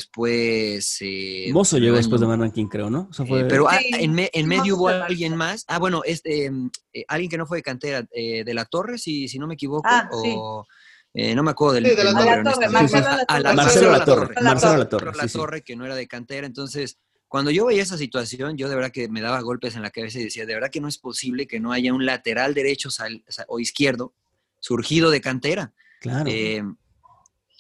después. 0.09 0.99
eh, 1.01 1.51
Mozo 1.53 1.79
llegó 1.79 1.97
después 1.97 2.21
de 2.21 2.27
Van 2.27 2.41
Rankin, 2.41 2.69
creo, 2.69 2.91
¿no? 2.91 3.09
Eh, 3.19 3.25
fue- 3.27 3.45
pero 3.45 3.69
ah, 3.69 3.79
en, 3.99 4.13
me- 4.13 4.31
en 4.33 4.43
sí, 4.43 4.49
medio 4.49 4.77
hubo 4.77 4.89
alguien 4.89 5.37
más. 5.37 5.65
Ah, 5.69 5.79
bueno, 5.79 6.03
este, 6.05 6.47
eh, 6.93 7.05
alguien 7.09 7.31
que 7.31 7.39
no 7.39 7.47
fue 7.47 7.59
de 7.59 7.63
cantera, 7.63 8.07
eh, 8.13 8.45
de 8.45 8.55
la 8.55 8.65
Torre, 8.65 8.99
si, 8.99 9.29
si 9.29 9.39
no 9.39 9.47
me 9.47 9.55
equivoco. 9.55 9.87
Ah, 9.89 10.09
sí. 10.23 10.35
o, 10.37 10.67
eh, 11.15 11.35
no 11.35 11.43
me 11.43 11.51
acuerdo 11.53 11.75
del, 11.75 11.87
Sí, 11.87 11.97
de 11.97 12.05
la 12.05 12.13
Torre. 12.13 12.43
la 12.45 12.53
Torre. 12.53 12.69
Marcelo 12.69 13.01
la-. 13.03 13.55
Marcelo 13.55 13.91
Marcelo. 13.93 14.21
Marcelo 14.43 14.45
Marcelo. 14.45 15.13
Latorre, 15.15 15.63
que 15.63 15.77
no 15.77 15.85
era 15.87 15.95
de 15.95 16.07
cantera. 16.07 16.47
Entonces, 16.47 16.99
cuando 17.29 17.51
yo 17.51 17.67
veía 17.67 17.83
esa 17.83 17.99
situación, 17.99 18.57
yo 18.57 18.69
de 18.69 18.75
verdad 18.75 18.91
que 18.91 19.09
me 19.09 19.21
daba 19.21 19.41
golpes 19.41 19.75
en 19.77 19.83
la 19.83 19.91
cabeza 19.91 20.19
y 20.19 20.25
decía, 20.25 20.47
de 20.47 20.55
verdad 20.55 20.71
que 20.71 20.81
no 20.81 20.89
es 20.89 20.99
posible 20.99 21.47
que 21.47 21.61
no 21.61 21.73
haya 21.73 21.93
un 21.93 22.05
lateral 22.07 22.55
derecho 22.55 22.91
sal- 22.91 23.23
o 23.49 23.59
izquierdo 23.61 24.13
surgido 24.61 25.11
de 25.11 25.21
cantera. 25.21 25.73
Claro. 26.01 26.31
Eh, 26.31 26.63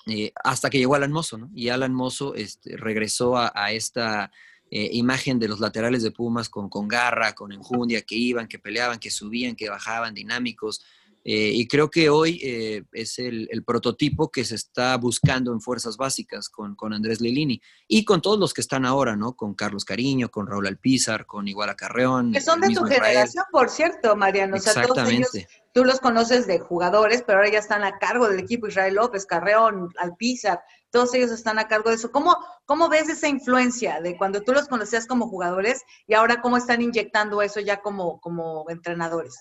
eh, 0.07 0.33
hasta 0.43 0.71
que 0.71 0.79
llegó 0.79 0.95
Alan 0.95 1.13
Mozo, 1.13 1.39
¿no? 1.39 1.51
Y 1.55 1.69
Alan 1.69 1.93
Mozo 1.93 2.35
este, 2.35 2.77
regresó 2.77 3.37
a, 3.37 3.53
a 3.55 3.73
esta 3.73 4.31
eh, 4.71 4.91
imagen 4.93 5.39
de 5.39 5.49
los 5.49 5.61
laterales 5.61 6.03
de 6.03 6.11
Pumas 6.11 6.49
con, 6.49 6.69
con 6.69 6.89
garra, 6.89 7.35
con 7.35 7.53
enjundia, 7.53 8.03
que 8.03 8.17
iban, 8.17 8.49
que 8.49 8.59
peleaban, 8.59 8.99
que 8.99 9.11
subían, 9.11 9.57
que 9.57 9.71
bajaban, 9.71 10.13
dinámicos. 10.15 10.85
Eh, 11.25 11.53
y 11.55 11.67
creo 11.67 11.91
que 11.91 12.11
hoy 12.11 12.41
eh, 12.43 12.85
es 12.93 13.19
el, 13.19 13.49
el 13.51 13.65
prototipo 13.65 14.31
que 14.31 14.45
se 14.45 14.55
está 14.55 14.97
buscando 14.97 15.53
en 15.53 15.61
fuerzas 15.61 15.97
básicas 15.97 16.49
con, 16.49 16.75
con 16.75 16.93
Andrés 16.93 17.21
Lelini 17.21 17.61
y 17.87 18.05
con 18.05 18.23
todos 18.23 18.39
los 18.39 18.55
que 18.55 18.61
están 18.61 18.85
ahora, 18.85 19.17
¿no? 19.17 19.35
Con 19.37 19.55
Carlos 19.55 19.85
Cariño, 19.85 20.31
con 20.31 20.47
Raúl 20.47 20.67
Alpizar, 20.67 21.27
con 21.27 21.49
Iguala 21.49 21.75
Carreón. 21.75 22.33
Que 22.33 22.41
son 22.41 22.61
de 22.61 22.69
tu 22.69 22.85
Israel. 22.85 23.03
generación, 23.03 23.45
por 23.51 23.69
cierto, 23.69 24.17
Mariano. 24.17 24.57
O 24.57 24.61
sea, 24.61 24.75
todos 24.75 25.09
ellos, 25.09 25.35
Exactamente. 25.35 25.49
Tú 25.73 25.85
los 25.85 26.01
conoces 26.01 26.47
de 26.47 26.59
jugadores, 26.59 27.23
pero 27.27 27.39
ahora 27.39 27.51
ya 27.51 27.59
están 27.59 27.85
a 27.85 27.99
cargo 27.99 28.29
del 28.29 28.41
equipo. 28.41 28.67
Israel 28.67 28.95
López, 28.95 29.27
Carreón, 29.27 29.91
Alpizar, 29.99 30.61
todos 30.91 31.15
ellos 31.15 31.31
están 31.31 31.59
a 31.59 31.69
cargo 31.69 31.91
de 31.91 31.97
eso. 31.97 32.11
¿Cómo, 32.11 32.37
¿Cómo 32.65 32.89
ves 32.89 33.09
esa 33.09 33.29
influencia 33.29 34.01
de 34.01 34.17
cuando 34.17 34.43
tú 34.43 34.53
los 34.53 34.69
conocías 34.69 35.07
como 35.07 35.29
jugadores 35.29 35.83
y 36.07 36.15
ahora 36.15 36.41
cómo 36.41 36.57
están 36.57 36.83
inyectando 36.83 37.43
eso 37.43 37.61
ya 37.61 37.81
como, 37.81 38.21
como 38.21 38.65
entrenadores? 38.69 39.39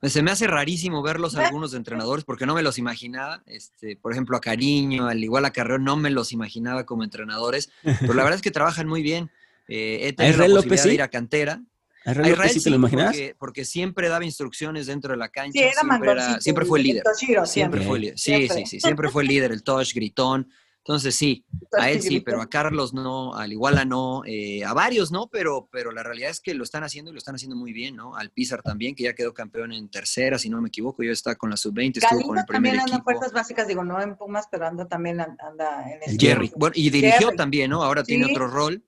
Pues 0.00 0.14
se 0.14 0.22
me 0.22 0.30
hace 0.30 0.46
rarísimo 0.46 1.02
verlos 1.02 1.36
a 1.36 1.46
algunos 1.46 1.72
de 1.72 1.78
entrenadores 1.78 2.24
porque 2.24 2.46
no 2.46 2.54
me 2.54 2.62
los 2.62 2.78
imaginaba. 2.78 3.42
Este, 3.46 3.96
por 3.96 4.12
ejemplo, 4.12 4.36
a 4.36 4.40
Cariño, 4.40 5.06
al 5.06 5.22
igual 5.22 5.44
a 5.44 5.52
Carreón, 5.52 5.84
no 5.84 5.96
me 5.96 6.10
los 6.10 6.32
imaginaba 6.32 6.84
como 6.84 7.04
entrenadores. 7.04 7.70
Pero 7.82 8.14
la 8.14 8.22
verdad 8.24 8.36
es 8.36 8.42
que 8.42 8.50
trabajan 8.50 8.88
muy 8.88 9.02
bien. 9.02 9.30
Eh, 9.68 10.08
he 10.08 10.12
tenido 10.12 10.34
Israel 10.34 10.50
la 10.50 10.54
López, 10.56 10.70
posibilidad 10.70 10.84
de 10.84 10.90
sí? 10.90 10.94
ir 10.94 11.02
a 11.02 11.08
cantera. 11.08 11.62
¿A 12.06 12.10
A 12.10 12.12
Israel 12.12 12.32
Israel 12.32 12.50
sí 12.50 12.62
te 12.62 12.70
lo 12.70 12.76
imaginabas? 12.76 13.12
porque, 13.12 13.34
porque 13.38 13.64
siempre 13.64 14.08
daba 14.08 14.24
instrucciones 14.24 14.86
dentro 14.86 15.12
de 15.12 15.18
la 15.18 15.28
cancha. 15.28 15.52
Sí, 15.52 15.58
era 15.60 15.72
siempre, 15.80 16.10
era- 16.12 16.40
siempre 16.40 16.64
fue 16.64 16.78
el 16.78 16.84
líder. 16.86 17.02
Toshiro, 17.02 17.46
Siempre 17.46 17.80
fue 17.82 17.96
el 17.96 18.02
líder. 18.02 18.18
Sí, 18.18 18.32
Siempre. 18.32 18.56
sí, 18.56 18.66
sí. 18.66 18.80
Siempre 18.80 19.08
fue 19.10 19.22
el 19.22 19.28
líder, 19.28 19.52
el 19.52 19.62
touch, 19.62 19.92
gritón. 19.94 20.48
Entonces 20.78 21.14
sí, 21.14 21.44
a 21.78 21.90
él 21.90 22.00
sí, 22.00 22.20
pero 22.20 22.40
a 22.40 22.48
Carlos 22.48 22.94
no, 22.94 23.34
al 23.34 23.52
Iguala 23.52 23.84
no, 23.84 24.22
eh, 24.24 24.64
a 24.64 24.72
varios 24.72 25.12
no, 25.12 25.28
pero, 25.28 25.68
pero 25.70 25.92
la 25.92 26.02
realidad 26.02 26.30
es 26.30 26.40
que 26.40 26.54
lo 26.54 26.64
están 26.64 26.82
haciendo 26.84 27.10
y 27.10 27.12
lo 27.14 27.18
están 27.18 27.34
haciendo 27.34 27.54
muy 27.54 27.74
bien, 27.74 27.96
¿no? 27.96 28.16
Al 28.16 28.30
Pizar 28.30 28.62
también, 28.62 28.94
que 28.94 29.02
ya 29.04 29.12
quedó 29.12 29.34
campeón 29.34 29.72
en 29.74 29.90
tercera, 29.90 30.38
si 30.38 30.48
no 30.48 30.58
me 30.62 30.68
equivoco, 30.68 31.02
ya 31.02 31.10
está 31.12 31.34
con 31.36 31.50
la 31.50 31.58
sub-20, 31.58 31.98
estuvo 31.98 32.08
Galindo 32.12 32.28
con 32.28 32.38
el 32.38 32.44
primer 32.46 32.56
también 32.56 32.74
anda 32.80 32.92
en 32.92 32.94
equipo. 32.96 33.04
fuerzas 33.04 33.32
básicas, 33.34 33.68
digo, 33.68 33.84
no 33.84 34.00
en 34.00 34.16
Pumas, 34.16 34.46
pero 34.50 34.66
anda 34.66 34.88
también 34.88 35.20
an- 35.20 35.36
anda 35.46 35.82
en 35.86 36.02
El 36.02 36.12
este- 36.14 36.26
Jerry, 36.26 36.50
bueno, 36.56 36.72
y 36.74 36.88
dirigió 36.88 37.26
Jerry. 37.26 37.36
también, 37.36 37.70
¿no? 37.70 37.82
Ahora 37.84 38.02
tiene 38.02 38.24
otro 38.24 38.48
rol. 38.48 38.82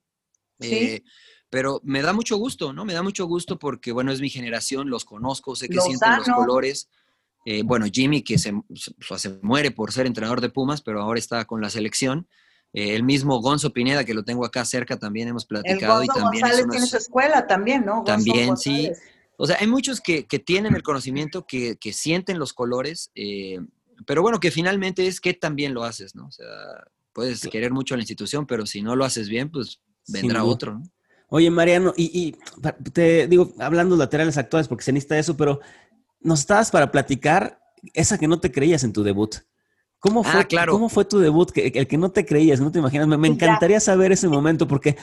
Sí. 0.60 1.04
Pero 1.52 1.82
me 1.84 2.00
da 2.00 2.14
mucho 2.14 2.38
gusto, 2.38 2.72
¿no? 2.72 2.86
Me 2.86 2.94
da 2.94 3.02
mucho 3.02 3.26
gusto 3.26 3.58
porque, 3.58 3.92
bueno, 3.92 4.10
es 4.10 4.22
mi 4.22 4.30
generación, 4.30 4.88
los 4.88 5.04
conozco, 5.04 5.54
sé 5.54 5.68
que 5.68 5.74
sienten 5.82 6.08
los 6.16 6.26
colores. 6.34 6.88
Eh, 7.44 7.62
bueno, 7.62 7.84
Jimmy, 7.92 8.22
que 8.22 8.38
se, 8.38 8.54
se- 8.74 9.18
se 9.18 9.38
muere 9.42 9.70
por 9.70 9.92
ser 9.92 10.06
entrenador 10.06 10.40
de 10.40 10.48
Pumas, 10.48 10.80
pero 10.80 11.02
ahora 11.02 11.18
está 11.18 11.44
con 11.44 11.60
la 11.60 11.68
selección. 11.68 12.26
Eh, 12.72 12.94
el 12.94 13.02
mismo 13.02 13.38
Gonzo 13.42 13.70
Pineda, 13.70 14.02
que 14.06 14.14
lo 14.14 14.24
tengo 14.24 14.46
acá 14.46 14.64
cerca, 14.64 14.98
también 14.98 15.28
hemos 15.28 15.42
El 15.42 15.48
platicado 15.48 16.02
y 16.02 16.06
Gonzo 16.06 16.20
también 16.22 16.40
González 16.40 16.58
es 16.60 16.64
tiene 16.70 16.76
unos- 16.78 16.88
su 16.90 16.96
escuela 16.96 17.46
también, 17.46 17.84
¿no? 17.84 17.96
Gonzo 17.96 18.06
También, 18.06 18.56
sí. 18.56 18.90
O 19.36 19.46
sea, 19.46 19.58
hay 19.60 19.66
muchos 19.66 20.00
que, 20.00 20.24
que 20.24 20.38
tienen 20.38 20.74
el 20.74 20.82
conocimiento, 20.82 21.46
que, 21.46 21.76
que 21.76 21.92
sienten 21.92 22.38
los 22.38 22.54
colores, 22.54 23.10
eh, 23.14 23.58
pero 24.06 24.22
bueno, 24.22 24.40
que 24.40 24.50
finalmente 24.50 25.06
es 25.06 25.20
que 25.20 25.34
también 25.34 25.74
lo 25.74 25.84
haces, 25.84 26.14
¿no? 26.14 26.28
O 26.28 26.32
sea, 26.32 26.46
puedes 27.12 27.42
querer 27.50 27.72
mucho 27.72 27.92
a 27.92 27.98
la 27.98 28.04
institución, 28.04 28.46
pero 28.46 28.64
si 28.64 28.80
no 28.80 28.96
lo 28.96 29.04
haces 29.04 29.28
bien, 29.28 29.50
pues 29.50 29.80
vendrá 30.08 30.44
otro, 30.44 30.78
¿no? 30.78 30.82
Oye, 31.34 31.50
Mariano, 31.50 31.94
y, 31.96 32.36
te 32.92 33.26
digo, 33.26 33.54
hablando 33.58 33.94
de 33.94 34.00
laterales 34.00 34.36
actuales, 34.36 34.68
porque 34.68 34.84
se 34.84 34.92
necesita 34.92 35.18
eso, 35.18 35.34
pero 35.34 35.60
nos 36.20 36.40
estabas 36.40 36.70
para 36.70 36.92
platicar 36.92 37.58
esa 37.94 38.18
que 38.18 38.28
no 38.28 38.38
te 38.38 38.52
creías 38.52 38.84
en 38.84 38.92
tu 38.92 39.02
debut. 39.02 39.36
¿Cómo 39.98 40.20
Ah, 40.26 40.30
fue, 40.30 40.46
claro. 40.46 40.72
¿cómo 40.72 40.90
fue 40.90 41.06
tu 41.06 41.20
debut? 41.20 41.50
El 41.56 41.86
que 41.88 41.96
no 41.96 42.10
te 42.10 42.26
creías, 42.26 42.60
no 42.60 42.70
te 42.70 42.80
imaginas. 42.80 43.08
Me, 43.08 43.28
encantaría 43.28 43.80
saber 43.80 44.12
ese 44.12 44.28
momento, 44.28 44.68
porque 44.68 44.98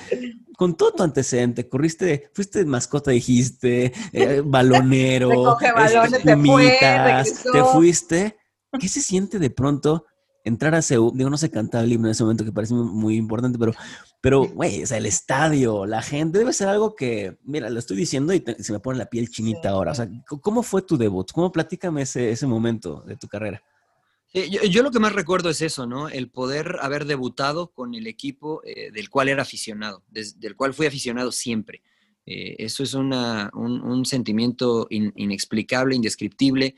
con 0.55 0.77
todo 0.77 0.91
tu 0.93 1.01
antecedente, 1.01 1.67
corriste, 1.67 2.29
fuiste 2.31 2.63
mascota, 2.63 3.09
dijiste, 3.09 3.91
eh, 4.13 4.43
balonero, 4.45 5.29
balones, 5.75 6.13
este, 6.13 6.37
fue, 6.37 6.79
te 7.51 7.63
fuiste. 7.73 8.37
¿Qué 8.79 8.87
se 8.87 9.01
siente 9.01 9.39
de 9.39 9.49
pronto 9.49 10.05
entrar 10.43 10.75
a 10.75 10.81
CEU, 10.81 11.11
digo, 11.13 11.29
no 11.29 11.37
se 11.37 11.51
cantaba 11.51 11.83
el 11.83 11.91
himno 11.91 12.07
en 12.07 12.11
ese 12.11 12.23
momento 12.23 12.45
que 12.45 12.51
parece 12.51 12.73
muy 12.73 13.15
importante, 13.15 13.57
pero, 13.57 13.73
pero, 14.21 14.47
güey, 14.47 14.83
o 14.83 14.87
sea, 14.87 14.97
el 14.97 15.05
estadio, 15.05 15.85
la 15.85 16.01
gente, 16.01 16.39
debe 16.39 16.53
ser 16.53 16.67
algo 16.69 16.95
que, 16.95 17.37
mira, 17.43 17.69
lo 17.69 17.79
estoy 17.79 17.97
diciendo 17.97 18.33
y 18.33 18.43
se 18.59 18.73
me 18.73 18.79
pone 18.79 18.97
la 18.97 19.09
piel 19.09 19.29
chinita 19.29 19.69
ahora. 19.69 19.91
O 19.91 19.95
sea, 19.95 20.09
¿cómo 20.41 20.63
fue 20.63 20.81
tu 20.81 20.97
debut? 20.97 21.31
¿Cómo 21.31 21.51
platícame 21.51 22.03
ese, 22.03 22.31
ese 22.31 22.47
momento 22.47 23.03
de 23.05 23.15
tu 23.15 23.27
carrera? 23.27 23.61
yo, 24.31 24.83
lo 24.83 24.91
que 24.91 24.99
más 24.99 25.13
recuerdo 25.13 25.49
es 25.49 25.61
eso, 25.61 25.87
¿no? 25.87 26.07
El 26.07 26.29
poder 26.29 26.77
haber 26.81 27.05
debutado 27.05 27.71
con 27.71 27.95
el 27.95 28.05
equipo 28.05 28.61
eh, 28.63 28.91
del 28.91 29.09
cual 29.09 29.29
era 29.29 29.41
aficionado, 29.41 30.03
del 30.09 30.55
cual 30.55 30.73
fui 30.73 30.85
aficionado 30.85 31.31
siempre. 31.31 31.81
Eh, 32.25 32.55
eso 32.59 32.83
es 32.83 32.93
una, 32.93 33.49
un, 33.53 34.05
sentimiento 34.05 34.85
inexplicable, 34.89 35.95
indescriptible. 35.95 36.75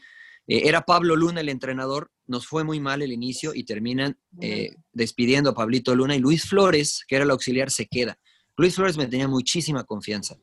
Eh, 0.48 0.64
era 0.66 0.82
Pablo 0.82 1.16
Luna 1.16 1.42
el 1.42 1.50
entrenador, 1.50 2.12
nos 2.28 2.48
fue 2.48 2.64
muy 2.64 2.80
mal 2.80 3.02
el 3.02 3.12
inicio 3.12 3.54
y 3.54 3.64
terminan 3.64 4.18
eh, 4.40 4.76
despidiendo 4.94 5.52
a 5.52 5.54
Pablito 5.54 5.96
Luna 5.96 6.16
y 6.16 6.20
Luis 6.20 6.46
Flores, 6.46 7.04
que 7.08 7.16
era 7.16 7.26
el 7.26 7.32
auxiliar, 7.32 7.70
se 7.72 7.88
queda. 7.88 8.18
Luis 8.58 8.76
Flores 8.76 8.98
me 8.98 9.08
tenía 9.08 9.28
muchísima 9.28 9.84
confianza. 9.84 10.38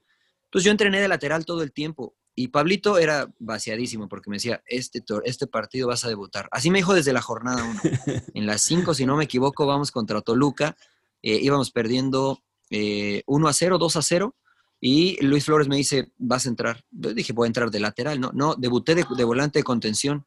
Entonces 0.44 0.64
yo 0.64 0.70
entrené 0.70 1.00
de 1.00 1.08
lateral 1.08 1.44
todo 1.44 1.62
el 1.62 1.72
tiempo 1.72 2.16
y 2.34 2.48
Pablito 2.48 2.98
era 2.98 3.28
vaciadísimo 3.38 4.08
porque 4.08 4.30
me 4.30 4.36
decía, 4.36 4.62
este, 4.66 5.02
este 5.24 5.46
partido 5.46 5.88
vas 5.88 6.04
a 6.04 6.08
debutar. 6.08 6.48
Así 6.52 6.70
me 6.70 6.78
dijo 6.78 6.94
desde 6.94 7.12
la 7.12 7.20
jornada 7.20 7.64
1. 7.64 7.80
En 8.34 8.46
las 8.46 8.62
5, 8.62 8.94
si 8.94 9.04
no 9.04 9.16
me 9.16 9.24
equivoco, 9.24 9.66
vamos 9.66 9.90
contra 9.90 10.20
Toluca. 10.20 10.76
Eh, 11.22 11.40
íbamos 11.42 11.70
perdiendo 11.70 12.42
1 12.70 13.48
a 13.48 13.52
0, 13.52 13.78
2 13.78 13.96
a 13.96 14.02
0 14.02 14.36
y 14.80 15.22
Luis 15.24 15.44
Flores 15.44 15.68
me 15.68 15.76
dice, 15.76 16.12
vas 16.18 16.46
a 16.46 16.48
entrar. 16.48 16.84
Yo 16.90 17.12
dije, 17.12 17.32
voy 17.32 17.46
a 17.46 17.48
entrar 17.48 17.70
de 17.70 17.80
lateral. 17.80 18.20
No, 18.20 18.30
no, 18.32 18.54
debuté 18.54 18.94
de, 18.94 19.24
volante 19.24 19.58
de 19.58 19.62
contención. 19.64 20.26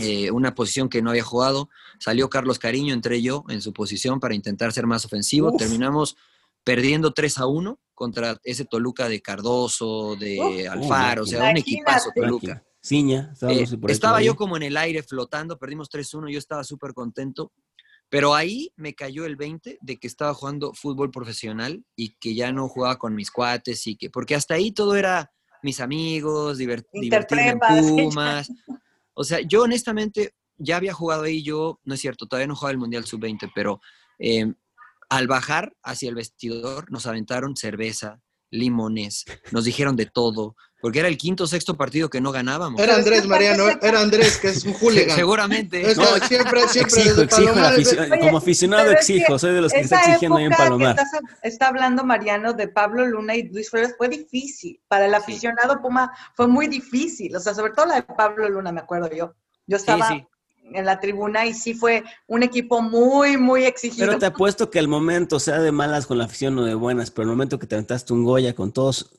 Eh, 0.00 0.30
una 0.30 0.54
posición 0.54 0.88
que 0.88 1.02
no 1.02 1.10
había 1.10 1.22
jugado. 1.22 1.68
Salió 2.00 2.28
Carlos 2.30 2.58
Cariño, 2.58 2.94
entré 2.94 3.22
yo 3.22 3.44
en 3.48 3.60
su 3.60 3.72
posición 3.72 4.20
para 4.20 4.34
intentar 4.34 4.72
ser 4.72 4.86
más 4.86 5.04
ofensivo. 5.04 5.56
Terminamos 5.56 6.16
perdiendo 6.64 7.12
3 7.12 7.38
a 7.38 7.46
1 7.46 7.78
contra 7.94 8.38
ese 8.42 8.64
Toluca 8.64 9.08
de 9.08 9.20
Cardoso, 9.20 10.16
de 10.16 10.68
Alfaro, 10.68 11.22
o 11.22 11.26
sea, 11.26 11.50
un 11.50 11.56
equipazo 11.58 12.10
Toluca. 12.14 12.64
Ciña, 12.80 13.34
eh, 13.42 13.66
estaba 13.88 14.22
yo 14.22 14.36
como 14.36 14.56
en 14.56 14.62
el 14.62 14.76
aire 14.76 15.02
flotando, 15.02 15.58
perdimos 15.58 15.90
3-1, 15.90 16.30
yo 16.30 16.38
estaba 16.38 16.62
súper 16.64 16.94
contento. 16.94 17.52
Pero 18.10 18.34
ahí 18.34 18.72
me 18.76 18.94
cayó 18.94 19.26
el 19.26 19.36
20 19.36 19.78
de 19.80 19.96
que 19.98 20.06
estaba 20.06 20.32
jugando 20.34 20.72
fútbol 20.72 21.10
profesional 21.10 21.84
y 21.94 22.10
que 22.18 22.34
ya 22.34 22.52
no 22.52 22.68
jugaba 22.68 22.96
con 22.98 23.14
mis 23.14 23.30
cuates 23.30 23.86
y 23.86 23.96
que, 23.96 24.08
porque 24.08 24.34
hasta 24.34 24.54
ahí 24.54 24.72
todo 24.72 24.96
era 24.96 25.30
mis 25.62 25.80
amigos, 25.80 26.58
divertirme 26.58 27.48
en 27.48 27.58
Pumas. 28.12 28.50
O 29.14 29.24
sea, 29.24 29.40
yo 29.40 29.64
honestamente 29.64 30.34
ya 30.56 30.76
había 30.76 30.92
jugado 30.92 31.24
ahí, 31.24 31.42
yo, 31.42 31.80
no 31.84 31.94
es 31.94 32.00
cierto, 32.00 32.26
todavía 32.26 32.46
no 32.46 32.56
jugaba 32.56 32.72
el 32.72 32.78
Mundial 32.78 33.04
Sub-20, 33.04 33.52
pero 33.54 33.80
eh, 34.18 34.52
al 35.08 35.26
bajar 35.26 35.76
hacia 35.82 36.08
el 36.08 36.14
vestidor 36.14 36.90
nos 36.90 37.06
aventaron 37.06 37.56
cerveza, 37.56 38.20
limones, 38.50 39.24
nos 39.52 39.64
dijeron 39.64 39.96
de 39.96 40.06
todo, 40.06 40.56
porque 40.80 41.00
era 41.00 41.08
el 41.08 41.18
quinto 41.18 41.44
o 41.44 41.46
sexto 41.46 41.76
partido 41.76 42.08
que 42.08 42.20
no 42.20 42.30
ganábamos. 42.30 42.80
Era 42.80 42.96
Andrés 42.96 43.26
Mariano, 43.26 43.64
era 43.82 44.00
Andrés, 44.00 44.38
que 44.38 44.48
es 44.48 44.64
un 44.64 44.74
hooligan. 44.74 45.16
Seguramente. 45.16 45.94
siempre, 46.28 46.68
siempre 46.68 46.82
exijo, 46.82 47.22
exijo 47.22 47.54
como 48.20 48.38
aficionado 48.38 48.90
exijo, 48.92 49.38
soy 49.38 49.54
de 49.54 49.60
los 49.60 49.72
que 49.72 49.80
está 49.80 50.00
exigiendo 50.00 50.38
ahí 50.38 50.44
en 50.44 50.52
Palomar. 50.52 50.96
está 51.42 51.68
hablando 51.68 52.04
Mariano 52.04 52.52
de 52.52 52.68
Pablo 52.68 53.06
Luna 53.06 53.34
y 53.36 53.44
Luis 53.48 53.70
Flores, 53.70 53.94
fue 53.96 54.08
difícil. 54.08 54.80
Para 54.88 55.06
el 55.06 55.14
aficionado 55.14 55.80
Puma 55.80 56.12
fue 56.34 56.46
muy 56.46 56.68
difícil, 56.68 57.34
o 57.34 57.40
sea, 57.40 57.54
sobre 57.54 57.72
todo 57.72 57.86
la 57.86 57.96
de 57.96 58.02
Pablo 58.02 58.48
Luna, 58.48 58.72
me 58.72 58.80
acuerdo 58.80 59.10
yo. 59.10 59.34
Yo 59.66 59.76
estaba 59.76 60.10
en 60.72 60.84
la 60.84 61.00
tribuna 61.00 61.46
y 61.46 61.54
sí 61.54 61.74
fue 61.74 62.04
un 62.26 62.42
equipo 62.42 62.82
muy, 62.82 63.36
muy 63.36 63.64
exigido. 63.64 64.06
Pero 64.06 64.18
te 64.18 64.26
apuesto 64.26 64.70
que 64.70 64.78
el 64.78 64.88
momento, 64.88 65.40
sea 65.40 65.60
de 65.60 65.72
malas 65.72 66.06
con 66.06 66.18
la 66.18 66.24
afición 66.24 66.58
o 66.58 66.64
de 66.64 66.74
buenas, 66.74 67.10
pero 67.10 67.24
el 67.24 67.30
momento 67.30 67.58
que 67.58 67.66
te 67.66 67.74
aventaste 67.74 68.12
un 68.12 68.24
Goya 68.24 68.54
con 68.54 68.72
todos, 68.72 69.10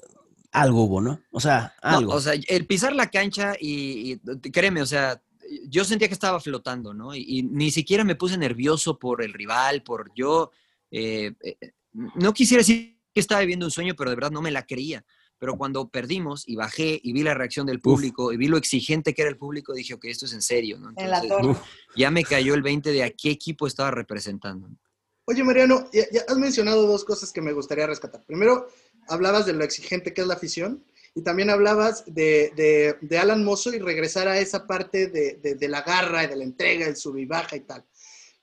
algo 0.52 0.84
hubo, 0.84 1.02
¿no? 1.02 1.22
O 1.32 1.40
sea, 1.40 1.74
algo. 1.82 2.14
o 2.14 2.22
sea, 2.22 2.34
el 2.48 2.66
pisar 2.66 2.96
la 2.96 3.10
cancha 3.10 3.54
y, 3.60 4.18
créeme, 4.52 4.82
o 4.82 4.86
sea, 4.86 5.22
yo 5.68 5.84
sentía 5.84 6.08
que 6.08 6.14
estaba 6.14 6.40
flotando, 6.40 6.94
¿no? 6.94 7.16
Y, 7.16 7.44
ni 7.44 7.72
siquiera 7.72 8.04
me 8.04 8.16
puse 8.16 8.38
nervioso 8.38 8.98
por 8.98 9.22
el 9.22 9.34
rival, 9.34 9.84
por 9.84 10.12
yo. 10.16 10.52
Eh, 10.92 11.34
eh, 11.42 11.58
no 11.94 12.34
quisiera 12.34 12.62
decir 12.62 13.00
que 13.14 13.20
estaba 13.20 13.42
viviendo 13.42 13.66
un 13.66 13.72
sueño, 13.72 13.96
pero 13.96 14.10
de 14.10 14.16
verdad 14.16 14.32
no 14.32 14.42
me 14.42 14.52
la 14.52 14.66
creía. 14.66 15.06
Pero 15.38 15.58
cuando 15.58 15.88
perdimos 15.88 16.44
y 16.48 16.56
bajé 16.56 17.00
y 17.02 17.14
vi 17.14 17.24
la 17.24 17.34
reacción 17.34 17.66
del 17.66 17.80
público 17.80 18.34
y 18.34 18.38
vi 18.38 18.48
lo 18.48 18.58
exigente 18.58 19.14
que 19.14 19.22
era 19.22 19.32
el 19.32 19.38
público, 19.38 19.74
dije, 19.74 19.94
ok, 19.94 20.06
esto 20.06 20.26
es 20.26 20.34
en 20.34 20.42
serio, 20.42 20.78
¿no? 20.78 20.90
Entonces, 20.90 21.64
ya 21.96 22.12
me 22.12 22.26
cayó 22.26 22.56
el 22.56 22.62
20 22.62 22.92
de 22.92 23.04
a 23.04 23.10
qué 23.12 23.32
equipo 23.32 23.66
estaba 23.66 23.90
representando. 23.90 24.70
Oye, 25.30 25.44
Mariano, 25.44 25.88
ya, 25.94 26.06
has 26.28 26.38
mencionado 26.38 26.88
dos 26.88 27.06
cosas 27.06 27.32
que 27.32 27.40
me 27.40 27.54
gustaría 27.54 27.86
rescatar. 27.86 28.26
Primero, 28.26 28.68
hablabas 29.10 29.46
de 29.46 29.54
lo 29.54 29.64
exigente 29.64 30.14
que 30.14 30.22
es 30.22 30.28
la 30.28 30.36
afición 30.36 30.84
y 31.16 31.22
también 31.22 31.50
hablabas 31.50 32.04
de, 32.06 32.96
Alan 33.20 33.44
Mozo 33.44 33.74
y 33.74 33.80
regresar 33.80 34.28
a 34.28 34.40
esa 34.40 34.68
parte 34.68 35.08
de, 35.08 35.68
la 35.68 35.82
garra 35.82 36.24
y 36.24 36.28
de 36.28 36.36
la 36.36 36.44
entrega, 36.44 36.88
el 36.88 36.96
sub 36.96 37.18
y 37.18 37.26
baja 37.26 37.56
y 37.56 37.62
tal. 37.62 37.84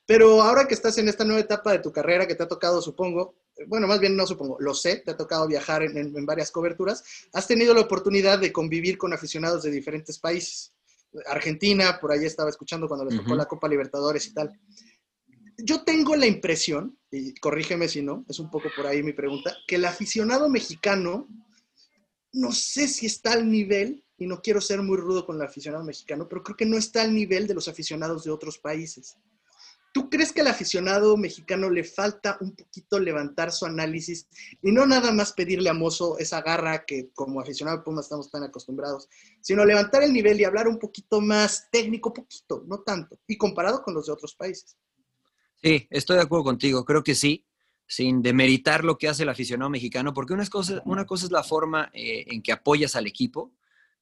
Pero 0.05 0.43
ahora 0.43 0.69
que 0.69 0.75
estás 0.75 0.99
en 0.99 1.09
esta 1.09 1.25
nueva 1.25 1.41
etapa 1.41 1.73
de 1.73 1.81
tu 1.81 1.93
carrera 1.93 2.27
que 2.27 2.35
te 2.35 2.43
ha 2.43 2.49
tocado, 2.49 2.81
supongo, 2.81 3.35
bueno, 3.67 3.87
más 3.87 3.99
bien 3.99 4.17
no 4.17 4.27
supongo, 4.27 4.57
lo 4.61 4.75
sé, 4.75 4.97
te 4.97 5.13
ha 5.13 5.17
tocado 5.17 5.49
viajar 5.49 5.83
en, 5.83 5.97
en 5.97 6.27
varias 6.27 6.51
coberturas, 6.51 7.03
has 7.33 7.47
tenido 7.47 7.75
la 7.75 7.81
oportunidad 7.81 8.39
de 8.39 8.53
convivir 8.53 8.99
con 8.99 9.13
aficionados 9.13 9.63
de 9.63 9.71
diferentes 9.71 10.19
países. 10.19 10.73
Argentina, 11.27 11.99
por 12.01 12.13
ahí 12.13 12.25
estaba 12.25 12.51
escuchando 12.51 12.89
cuando 12.89 13.07
les 13.07 13.17
tocó 13.17 13.35
la 13.35 13.47
Copa 13.47 13.69
Libertadores 13.69 14.27
y 14.27 14.35
tal 14.35 14.53
yo 15.59 15.83
tengo 15.83 16.17
la 16.17 16.27
impresión, 16.27 16.99
y 17.11 17.35
corrígeme 17.35 17.89
si 17.89 18.03
no, 18.03 18.25
es 18.29 18.39
un 18.39 18.51
poco 18.51 18.69
por 18.77 18.87
ahí 18.87 19.03
mi 19.03 19.13
pregunta, 19.13 19.57
que 19.67 19.77
el 19.77 19.85
aficionado 19.85 20.49
mexicano, 20.49 21.29
no 22.33 22.53
sé 22.53 22.89
si 22.89 23.07
está 23.07 23.33
al 23.33 23.51
nivel, 23.51 24.05
y 24.19 24.27
no 24.27 24.41
quiero 24.41 24.61
ser 24.61 24.83
muy 24.83 24.97
rudo 24.97 25.27
con 25.27 25.37
el 25.37 25.43
aficionado 25.43 25.85
mexicano, 25.85 26.29
pero 26.29 26.43
creo 26.43 26.57
que 26.57 26.67
no 26.67 26.77
está 26.77 27.03
al 27.03 27.15
nivel 27.15 27.47
de 27.47 27.55
los 27.55 27.69
aficionados 27.69 28.25
de 28.25 28.31
otros 28.31 28.59
países. 28.59 29.17
¿Tú 29.93 30.11
crees 30.11 30.31
que 30.31 30.43
al 30.43 30.49
aficionado 30.49 31.17
mexicano 31.17 31.71
le 31.71 31.83
falta 31.83 32.37
un 32.43 32.55
poquito 32.55 32.99
levantar 32.99 33.51
su 33.51 33.65
análisis 33.65 34.29
y 34.61 34.71
no 34.71 34.85
nada 34.85 35.11
más 35.11 35.33
pedirle 35.33 35.71
a 35.71 35.73
Mozo 35.73 36.19
esa 36.19 36.43
garra 36.43 36.85
que 36.85 37.09
como 37.15 37.41
aficionado 37.41 37.79
de 37.79 37.83
Pumas 37.83 38.05
estamos 38.05 38.31
tan 38.31 38.43
acostumbrados, 38.43 39.09
sino 39.41 39.65
levantar 39.65 40.03
el 40.03 40.13
nivel 40.13 40.39
y 40.39 40.45
hablar 40.45 40.69
un 40.69 40.79
poquito 40.79 41.23
más 41.23 41.69
técnico, 41.71 42.13
poquito, 42.13 42.63
no 42.67 42.81
tanto, 42.81 43.19
y 43.27 43.39
comparado 43.39 43.83
con 43.83 43.95
los 43.95 44.05
de 44.05 44.13
otros 44.13 44.35
países? 44.35 44.77
Sí, 45.63 45.87
estoy 45.91 46.17
de 46.17 46.23
acuerdo 46.23 46.45
contigo, 46.45 46.85
creo 46.85 47.03
que 47.03 47.15
sí, 47.15 47.47
sin 47.87 48.23
demeritar 48.23 48.85
lo 48.85 48.99
que 48.99 49.09
hace 49.09 49.23
el 49.23 49.29
aficionado 49.29 49.71
mexicano, 49.71 50.13
porque 50.13 50.35
una 50.35 50.47
cosa, 50.47 50.83
una 50.85 51.07
cosa 51.07 51.27
es 51.27 51.33
la 51.33 51.45
forma 51.45 51.91
eh, 51.93 52.25
en 52.29 52.43
que 52.43 52.53
apoyas 52.53 52.97
al 52.97 53.07
equipo, 53.07 53.53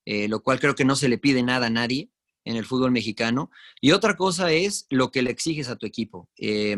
eh, 0.04 0.28
lo 0.28 0.42
cual 0.42 0.58
creo 0.58 0.74
que 0.74 0.84
no 0.84 0.96
se 0.96 1.08
le 1.08 1.18
pide 1.18 1.42
nada 1.42 1.66
a 1.66 1.70
nadie 1.70 2.10
en 2.44 2.56
el 2.56 2.66
fútbol 2.66 2.90
mexicano, 2.90 3.50
y 3.80 3.92
otra 3.92 4.16
cosa 4.16 4.52
es 4.52 4.86
lo 4.90 5.10
que 5.10 5.22
le 5.22 5.30
exiges 5.30 5.68
a 5.68 5.76
tu 5.76 5.86
equipo. 5.86 6.28
Eh, 6.38 6.76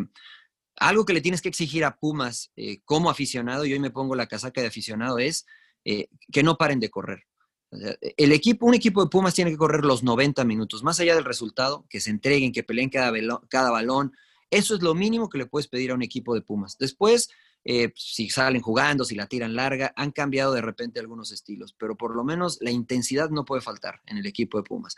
algo 0.78 1.04
que 1.04 1.12
le 1.12 1.20
tienes 1.20 1.42
que 1.42 1.48
exigir 1.48 1.84
a 1.84 1.96
Pumas 1.96 2.52
como 2.84 3.08
aficionado, 3.08 3.64
y 3.64 3.72
hoy 3.72 3.78
me 3.78 3.90
pongo 3.90 4.14
la 4.14 4.26
casaca 4.26 4.60
de 4.60 4.66
aficionado, 4.66 5.18
es 5.18 5.46
que 5.84 6.42
no 6.42 6.58
paren 6.58 6.80
de 6.80 6.90
correr. 6.90 7.24
El 7.70 8.32
equipo, 8.32 8.66
un 8.66 8.74
equipo 8.74 9.02
de 9.02 9.08
Pumas 9.08 9.32
tiene 9.32 9.50
que 9.50 9.56
correr 9.56 9.84
los 9.84 10.02
90 10.02 10.44
minutos, 10.44 10.82
más 10.82 11.00
allá 11.00 11.14
del 11.14 11.24
resultado, 11.24 11.86
que 11.88 12.00
se 12.00 12.10
entreguen, 12.10 12.52
que 12.52 12.62
peleen 12.62 12.90
cada, 12.90 13.10
cada 13.48 13.70
balón, 13.70 14.12
eso 14.50 14.74
es 14.74 14.82
lo 14.82 14.94
mínimo 14.94 15.28
que 15.28 15.38
le 15.38 15.46
puedes 15.46 15.68
pedir 15.68 15.90
a 15.90 15.94
un 15.94 16.02
equipo 16.02 16.34
de 16.34 16.42
Pumas. 16.42 16.76
Después, 16.78 17.28
eh, 17.64 17.92
si 17.96 18.28
salen 18.28 18.62
jugando, 18.62 19.04
si 19.04 19.14
la 19.14 19.26
tiran 19.26 19.56
larga, 19.56 19.92
han 19.96 20.12
cambiado 20.12 20.52
de 20.52 20.60
repente 20.60 21.00
algunos 21.00 21.32
estilos, 21.32 21.74
pero 21.78 21.96
por 21.96 22.14
lo 22.14 22.24
menos 22.24 22.58
la 22.60 22.70
intensidad 22.70 23.30
no 23.30 23.44
puede 23.44 23.62
faltar 23.62 24.00
en 24.06 24.18
el 24.18 24.26
equipo 24.26 24.58
de 24.58 24.64
Pumas. 24.64 24.96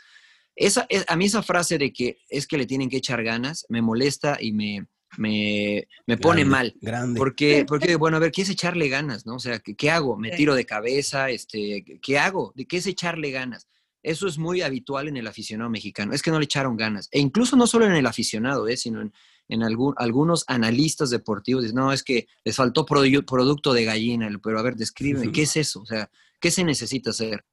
Esa, 0.54 0.86
a 1.06 1.16
mí 1.16 1.26
esa 1.26 1.42
frase 1.42 1.78
de 1.78 1.92
que 1.92 2.18
es 2.28 2.46
que 2.46 2.58
le 2.58 2.66
tienen 2.66 2.90
que 2.90 2.96
echar 2.96 3.22
ganas 3.22 3.64
me 3.68 3.80
molesta 3.80 4.38
y 4.40 4.52
me, 4.52 4.86
me, 5.16 5.86
pone 6.20 6.44
mal. 6.44 6.74
Grande. 6.80 7.18
Porque, 7.18 7.64
porque, 7.66 7.96
bueno, 7.96 8.16
a 8.16 8.20
ver, 8.20 8.32
¿qué 8.32 8.42
es 8.42 8.50
echarle 8.50 8.88
ganas? 8.88 9.24
¿no? 9.24 9.36
O 9.36 9.38
sea, 9.38 9.60
¿qué, 9.60 9.74
qué 9.74 9.90
hago? 9.90 10.16
¿Me 10.16 10.32
tiro 10.32 10.54
de 10.54 10.66
cabeza? 10.66 11.30
Este, 11.30 11.84
¿Qué 12.02 12.18
hago? 12.18 12.52
¿De 12.54 12.66
qué 12.66 12.78
es 12.78 12.86
echarle 12.86 13.30
ganas? 13.30 13.68
Eso 14.02 14.26
es 14.26 14.38
muy 14.38 14.62
habitual 14.62 15.08
en 15.08 15.16
el 15.16 15.26
aficionado 15.26 15.70
mexicano. 15.70 16.12
Es 16.12 16.22
que 16.22 16.30
no 16.30 16.38
le 16.38 16.44
echaron 16.44 16.76
ganas. 16.76 17.08
E 17.10 17.18
incluso 17.18 17.56
no 17.56 17.66
solo 17.66 17.86
en 17.86 17.92
el 17.92 18.06
aficionado, 18.06 18.68
¿eh? 18.68 18.76
sino 18.76 19.00
en, 19.00 19.12
en 19.48 19.62
algunos 19.62 20.44
analistas 20.46 21.10
deportivos 21.10 21.62
dicen, 21.62 21.76
no, 21.76 21.92
es 21.92 22.02
que 22.02 22.26
les 22.44 22.54
faltó 22.54 22.84
producto 22.84 23.72
de 23.72 23.84
gallina, 23.84 24.28
pero 24.42 24.58
a 24.58 24.62
ver, 24.62 24.76
descríbeme, 24.76 25.32
¿qué 25.32 25.42
es 25.42 25.56
eso? 25.56 25.80
O 25.80 25.86
sea, 25.86 26.10
¿qué 26.38 26.50
se 26.50 26.64
necesita 26.64 27.10
hacer 27.10 27.44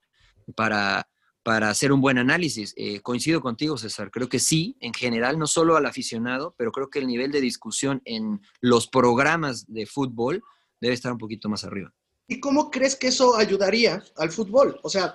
para, 0.56 1.08
para 1.42 1.70
hacer 1.70 1.94
un 1.94 2.02
buen 2.02 2.18
análisis? 2.18 2.74
Eh, 2.76 3.00
coincido 3.00 3.42
contigo, 3.42 3.78
César, 3.78 4.12
creo 4.12 4.28
que 4.28 4.40
sí, 4.40 4.76
en 4.82 4.94
general, 4.94 5.40
no 5.40 5.48
solo 5.48 5.78
al 5.78 5.86
aficionado, 5.86 6.54
pero 6.58 6.72
creo 6.72 6.90
que 6.90 7.00
el 7.00 7.08
nivel 7.08 7.32
de 7.32 7.42
discusión 7.42 8.02
en 8.04 8.42
los 8.60 8.88
programas 8.88 9.72
de 9.72 9.86
fútbol 9.86 10.44
debe 10.82 10.94
estar 10.94 11.12
un 11.12 11.18
poquito 11.18 11.48
más 11.48 11.64
arriba. 11.64 11.94
¿Y 12.28 12.40
cómo 12.40 12.72
crees 12.72 12.96
que 12.96 13.08
eso 13.08 13.38
ayudaría 13.38 14.04
al 14.18 14.32
fútbol? 14.32 14.80
O 14.84 14.90
sea, 14.90 15.14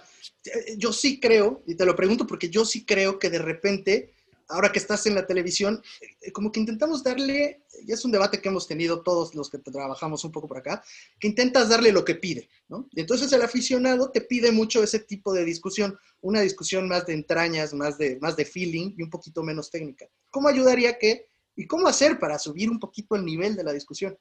yo 0.77 0.93
sí 0.93 1.19
creo, 1.19 1.63
y 1.67 1.75
te 1.75 1.85
lo 1.85 1.97
pregunto 1.97 2.27
porque 2.27 2.49
yo 2.49 2.65
sí 2.65 2.85
creo 2.85 3.19
que 3.19 3.31
de 3.31 3.41
repente 3.41 4.15
ahora 4.51 4.71
que 4.71 4.79
estás 4.79 5.07
en 5.07 5.15
la 5.15 5.27
televisión, 5.27 5.83
eh, 6.21 6.33
como 6.33 6.53
que 6.53 6.61
intentamos 6.61 7.03
darle, 7.03 7.65
y 7.87 7.93
es 7.93 8.05
un 8.05 8.13
debate 8.13 8.41
que 8.41 8.49
hemos 8.49 8.67
tenido 8.67 9.03
todos 9.03 9.35
los 9.35 9.49
que 9.49 9.59
trabajamos 9.59 10.25
un 10.25 10.33
poco 10.33 10.49
por 10.49 10.59
acá, 10.59 10.83
que 11.19 11.29
intentas 11.29 11.69
darle 11.69 11.93
lo 11.93 12.05
que 12.05 12.17
pide, 12.17 12.49
¿no? 12.69 12.89
Entonces 12.95 13.33
el 13.33 13.43
aficionado 13.43 14.11
te 14.11 14.21
pide 14.21 14.53
mucho 14.53 14.83
ese 14.83 15.01
tipo 15.01 15.33
de 15.33 15.45
discusión, 15.45 15.99
una 16.21 16.41
discusión 16.41 16.89
más 16.89 17.07
de 17.07 17.15
entrañas, 17.15 17.73
más 17.73 17.97
de, 17.97 18.19
más 18.21 18.37
de 18.37 18.45
feeling 18.45 18.95
y 18.97 19.03
un 19.03 19.11
poquito 19.11 19.43
menos 19.43 19.71
técnica. 19.71 20.07
¿Cómo 20.31 20.49
ayudaría 20.49 20.99
que, 20.99 21.29
y 21.57 21.67
cómo 21.67 21.89
hacer 21.89 22.19
para 22.19 22.39
subir 22.39 22.71
un 22.71 22.79
poquito 22.79 23.17
el 23.17 23.25
nivel 23.25 23.57
de 23.57 23.65
la 23.65 23.73
discusión? 23.73 24.19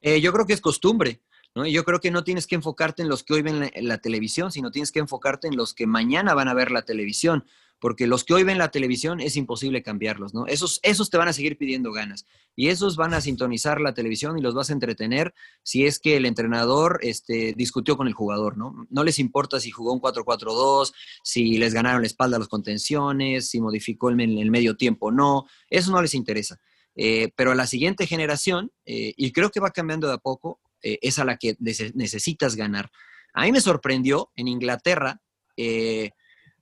Eh, 0.00 0.20
yo 0.20 0.32
creo 0.32 0.46
que 0.46 0.52
es 0.52 0.60
costumbre. 0.60 1.22
¿no? 1.54 1.66
Yo 1.66 1.84
creo 1.84 2.00
que 2.00 2.10
no 2.10 2.24
tienes 2.24 2.46
que 2.46 2.54
enfocarte 2.54 3.02
en 3.02 3.08
los 3.08 3.24
que 3.24 3.34
hoy 3.34 3.42
ven 3.42 3.70
la, 3.74 3.98
televisión, 3.98 4.52
sino 4.52 4.70
tienes 4.70 4.92
que 4.92 5.00
enfocarte 5.00 5.48
en 5.48 5.56
los 5.56 5.74
que 5.74 5.86
mañana 5.86 6.34
van 6.34 6.48
a 6.48 6.54
ver 6.54 6.70
la 6.70 6.82
televisión, 6.82 7.44
porque 7.80 8.06
los 8.06 8.24
que 8.24 8.34
hoy 8.34 8.42
ven 8.42 8.58
la 8.58 8.70
televisión 8.70 9.20
es 9.20 9.36
imposible 9.36 9.82
cambiarlos, 9.82 10.34
¿no? 10.34 10.46
Esos, 10.46 10.80
esos 10.82 11.10
te 11.10 11.16
van 11.16 11.28
a 11.28 11.32
seguir 11.32 11.56
pidiendo 11.56 11.92
ganas 11.92 12.26
y 12.56 12.68
esos 12.68 12.96
van 12.96 13.14
a 13.14 13.20
sintonizar 13.20 13.80
la 13.80 13.94
televisión 13.94 14.38
y 14.38 14.42
los 14.42 14.54
vas 14.54 14.70
a 14.70 14.72
entretener 14.72 15.34
si 15.62 15.86
es 15.86 15.98
que 15.98 16.16
el 16.16 16.26
entrenador 16.26 16.98
este, 17.02 17.54
discutió 17.56 17.96
con 17.96 18.08
el 18.08 18.14
jugador, 18.14 18.56
¿no? 18.56 18.86
No 18.90 19.04
les 19.04 19.18
importa 19.18 19.60
si 19.60 19.70
jugó 19.70 19.92
un 19.92 20.00
4-4-2, 20.00 20.92
si 21.22 21.58
les 21.58 21.74
ganaron 21.74 22.02
la 22.02 22.06
espalda 22.06 22.38
los 22.38 22.48
contenciones, 22.48 23.48
si 23.48 23.60
modificó 23.60 24.10
el, 24.10 24.20
el 24.20 24.50
medio 24.50 24.76
tiempo 24.76 25.10
no, 25.10 25.46
eso 25.70 25.90
no 25.90 26.02
les 26.02 26.14
interesa. 26.14 26.60
Eh, 27.00 27.32
pero 27.36 27.52
a 27.52 27.54
la 27.54 27.66
siguiente 27.68 28.06
generación, 28.06 28.72
eh, 28.84 29.14
y 29.16 29.30
creo 29.30 29.50
que 29.50 29.60
va 29.60 29.70
cambiando 29.70 30.08
de 30.08 30.14
a 30.14 30.18
poco, 30.18 30.60
eh, 30.82 30.98
es 31.02 31.18
a 31.18 31.24
la 31.24 31.36
que 31.36 31.56
necesitas 31.60 32.56
ganar. 32.56 32.90
A 33.32 33.42
mí 33.42 33.52
me 33.52 33.60
sorprendió 33.60 34.30
en 34.36 34.48
Inglaterra, 34.48 35.20
eh, 35.56 36.10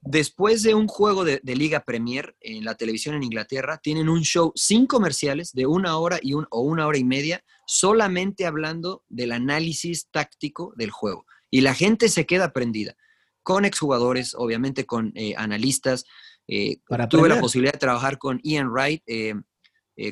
después 0.06 0.62
de 0.62 0.74
un 0.74 0.86
juego 0.86 1.24
de, 1.24 1.40
Liga 1.44 1.80
Premier 1.80 2.36
en 2.40 2.64
la 2.64 2.74
televisión 2.74 3.14
en 3.14 3.22
Inglaterra, 3.22 3.78
tienen 3.82 4.08
un 4.08 4.22
show 4.22 4.52
sin 4.54 4.86
comerciales 4.86 5.52
de 5.52 5.66
una 5.66 5.96
hora 5.98 6.18
y 6.22 6.32
o 6.34 6.60
una 6.60 6.86
hora 6.86 6.98
y 6.98 7.04
media, 7.04 7.42
solamente 7.66 8.46
hablando 8.46 9.02
del 9.08 9.32
análisis 9.32 10.08
táctico 10.10 10.72
del 10.76 10.90
juego. 10.90 11.26
Y 11.50 11.60
la 11.60 11.74
gente 11.74 12.08
se 12.08 12.26
queda 12.26 12.52
prendida, 12.52 12.96
con 13.42 13.64
exjugadores, 13.64 14.34
obviamente 14.36 14.86
con 14.86 15.12
eh, 15.14 15.34
analistas. 15.36 16.04
tuve 16.46 17.28
la 17.28 17.40
posibilidad 17.40 17.72
de 17.72 17.78
trabajar 17.78 18.18
con 18.18 18.40
Ian 18.42 18.68
Wright 18.68 19.02
ex 19.06 19.44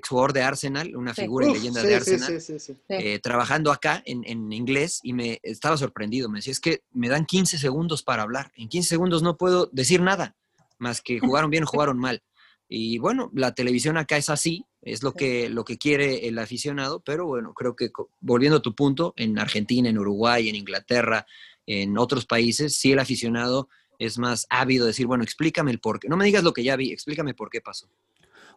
jugador 0.07 0.33
de 0.33 0.43
Arsenal, 0.43 0.97
una 0.97 1.15
figura 1.15 1.47
y 1.47 1.53
leyenda 1.53 1.83
de 1.83 1.95
Arsenal, 1.95 2.43
eh, 2.89 3.19
trabajando 3.19 3.71
acá 3.71 4.03
en, 4.07 4.53
inglés 4.53 5.01
y 5.03 5.13
me 5.13 5.41
estaba 5.43 5.77
sorprendido. 5.77 6.29
Me 6.29 6.39
decía, 6.39 6.53
es 6.53 6.61
que 6.61 6.83
me 6.93 7.09
dan 7.09 7.27
15 7.27 7.59
segundos 7.59 8.03
para 8.03 8.23
hablar. 8.23 8.53
En 8.57 8.69
15 8.69 8.89
segundos 8.89 9.23
no 9.23 9.37
puedo 9.37 9.69
decir 9.73 10.01
nada, 10.01 10.37
más 10.79 11.01
que 11.01 11.19
jugaron 11.21 11.51
bien 11.51 11.65
o 11.65 11.67
jugaron 11.67 11.99
mal. 11.99 12.23
Y 12.67 12.99
bueno, 12.99 13.31
la 13.35 13.55
televisión 13.55 13.99
acá 13.99 14.17
es 14.17 14.31
así, 14.31 14.65
es 14.81 15.03
lo 15.03 15.13
que, 15.13 15.51
lo 15.51 15.65
que 15.65 15.77
quiere 15.77 16.27
el 16.29 16.39
aficionado, 16.39 17.03
pero 17.05 17.27
bueno, 17.27 17.53
creo 17.53 17.77
que 17.77 17.91
volviendo 18.21 18.59
a 18.59 18.63
tu 18.63 18.75
punto, 18.75 19.13
en 19.17 19.39
Argentina, 19.39 19.91
en 19.91 19.99
Uruguay, 19.99 20.49
en 20.49 20.57
Inglaterra, 20.57 21.27
en 21.67 21.99
otros 21.99 22.25
países, 22.27 22.77
sí 22.77 22.93
el 22.93 22.99
aficionado 22.99 23.69
es 23.99 24.19
más 24.19 24.47
ávido 24.49 24.87
de 24.87 24.91
decir, 24.91 25.07
bueno, 25.07 25.25
explícame 25.25 25.71
el 25.71 25.79
por 25.79 26.01
qué. 26.01 26.09
No 26.09 26.17
me 26.17 26.25
digas 26.25 26.43
lo 26.43 26.53
que 26.53 26.65
ya 26.65 26.77
vi, 26.77 26.91
explícame 26.91 27.35
por 27.35 27.51
qué 27.51 27.61
pasó. 27.61 27.89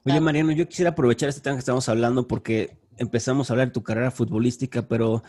Oye, 0.05 0.21
Mariano, 0.21 0.51
yo 0.51 0.67
quisiera 0.67 0.91
aprovechar 0.91 1.29
este 1.29 1.41
tema 1.41 1.55
que 1.55 1.59
estamos 1.61 1.89
hablando 1.89 2.27
porque 2.27 2.77
empezamos 2.97 3.49
a 3.49 3.53
hablar 3.53 3.67
de 3.67 3.73
tu 3.73 3.83
carrera 3.83 4.11
futbolística, 4.11 4.87
pero 4.87 5.23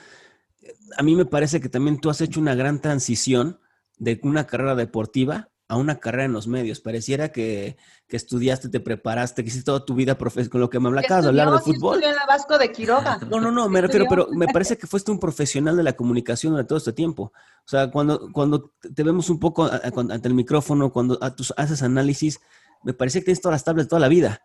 eh, 0.62 0.74
a 0.96 1.02
mí 1.02 1.16
me 1.16 1.24
parece 1.24 1.60
que 1.60 1.68
también 1.68 2.00
tú 2.00 2.10
has 2.10 2.20
hecho 2.20 2.40
una 2.40 2.54
gran 2.54 2.80
transición 2.80 3.60
de 3.98 4.20
una 4.22 4.46
carrera 4.46 4.74
deportiva 4.74 5.50
a 5.68 5.76
una 5.76 6.00
carrera 6.00 6.24
en 6.24 6.32
los 6.32 6.46
medios. 6.48 6.80
Pareciera 6.80 7.30
que, 7.30 7.76
estudiaste, 8.08 8.70
te 8.70 8.80
preparaste, 8.80 9.42
que 9.42 9.48
hiciste 9.48 9.66
toda 9.66 9.84
tu 9.84 9.94
vida 9.94 10.16
profesional, 10.16 10.50
con 10.50 10.60
lo 10.62 10.70
que 10.70 10.80
me 10.80 10.88
hablabas 10.88 11.22
de 11.22 11.28
hablar 11.28 11.50
de 11.50 11.58
fútbol. 11.58 12.02
En 12.02 12.14
la 12.14 12.24
Vasco 12.26 12.56
de 12.56 12.72
Quiroga. 12.72 13.18
No, 13.28 13.38
no, 13.38 13.52
no, 13.52 13.68
me 13.68 13.82
refiero, 13.82 14.06
pero 14.08 14.28
me 14.32 14.46
parece 14.46 14.78
que 14.78 14.86
fuiste 14.86 15.10
un 15.10 15.20
profesional 15.20 15.76
de 15.76 15.82
la 15.82 15.92
comunicación 15.92 16.52
durante 16.52 16.68
todo 16.68 16.78
este 16.78 16.94
tiempo. 16.94 17.32
O 17.34 17.68
sea, 17.68 17.90
cuando, 17.90 18.32
cuando 18.32 18.72
te 18.94 19.02
vemos 19.02 19.28
un 19.28 19.38
poco 19.38 19.70
ante 19.70 20.28
el 20.28 20.34
micrófono, 20.34 20.90
cuando 20.90 21.18
haces 21.20 21.82
análisis, 21.82 22.40
me 22.82 22.94
parece 22.94 23.18
que 23.18 23.26
tienes 23.26 23.42
todas 23.42 23.54
las 23.54 23.64
tablas 23.64 23.84
de 23.84 23.90
toda 23.90 24.00
la 24.00 24.08
vida. 24.08 24.40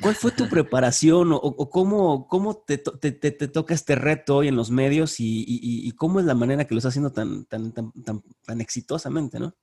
¿Cuál 0.00 0.14
fue 0.14 0.32
tu 0.32 0.48
preparación 0.48 1.28
o, 1.32 1.70
cómo, 1.70 2.26
cómo 2.28 2.56
te, 2.56 2.78
toca 2.78 3.74
este 3.74 3.94
reto 3.94 4.36
hoy 4.36 4.48
en 4.48 4.56
los 4.56 4.70
medios 4.70 5.16
y, 5.18 5.92
cómo 5.96 6.20
es 6.20 6.26
la 6.26 6.34
manera 6.34 6.66
que 6.66 6.74
lo 6.74 6.78
estás 6.78 6.92
haciendo 6.92 7.12
tan, 7.12 7.44
tan, 7.44 7.72
tan, 7.72 7.92
tan, 8.44 8.60
exitosamente, 8.60 9.38
no? 9.38 9.54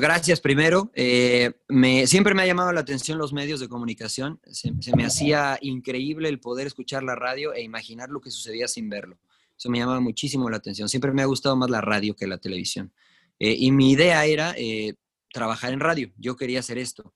Gracias 0.00 0.40
primero. 0.40 0.90
Eh, 0.94 1.52
me, 1.68 2.06
siempre 2.06 2.34
me 2.34 2.42
ha 2.42 2.46
llamado 2.46 2.72
la 2.72 2.80
atención 2.80 3.16
los 3.16 3.32
medios 3.32 3.60
de 3.60 3.68
comunicación. 3.68 4.40
Se, 4.50 4.72
me 4.96 5.06
hacía 5.06 5.56
increíble 5.60 6.28
el 6.28 6.40
poder 6.40 6.66
escuchar 6.66 7.02
la 7.02 7.14
radio 7.14 7.54
e 7.54 7.62
imaginar 7.62 8.10
lo 8.10 8.20
que 8.20 8.30
sucedía 8.30 8.66
sin 8.66 8.88
verlo. 8.88 9.18
Eso 9.56 9.70
me 9.70 9.78
llamaba 9.78 10.00
muchísimo 10.00 10.50
la 10.50 10.56
atención. 10.58 10.88
Siempre 10.88 11.12
me 11.12 11.22
ha 11.22 11.26
gustado 11.26 11.56
más 11.56 11.70
la 11.70 11.80
radio 11.80 12.14
que 12.16 12.26
la 12.26 12.38
televisión. 12.38 12.92
Eh, 13.38 13.54
y 13.58 13.70
mi 13.70 13.92
idea 13.92 14.24
era 14.26 14.54
eh, 14.58 14.94
trabajar 15.32 15.72
en 15.72 15.80
radio. 15.80 16.12
Yo 16.18 16.36
quería 16.36 16.60
hacer 16.60 16.76
esto 16.76 17.14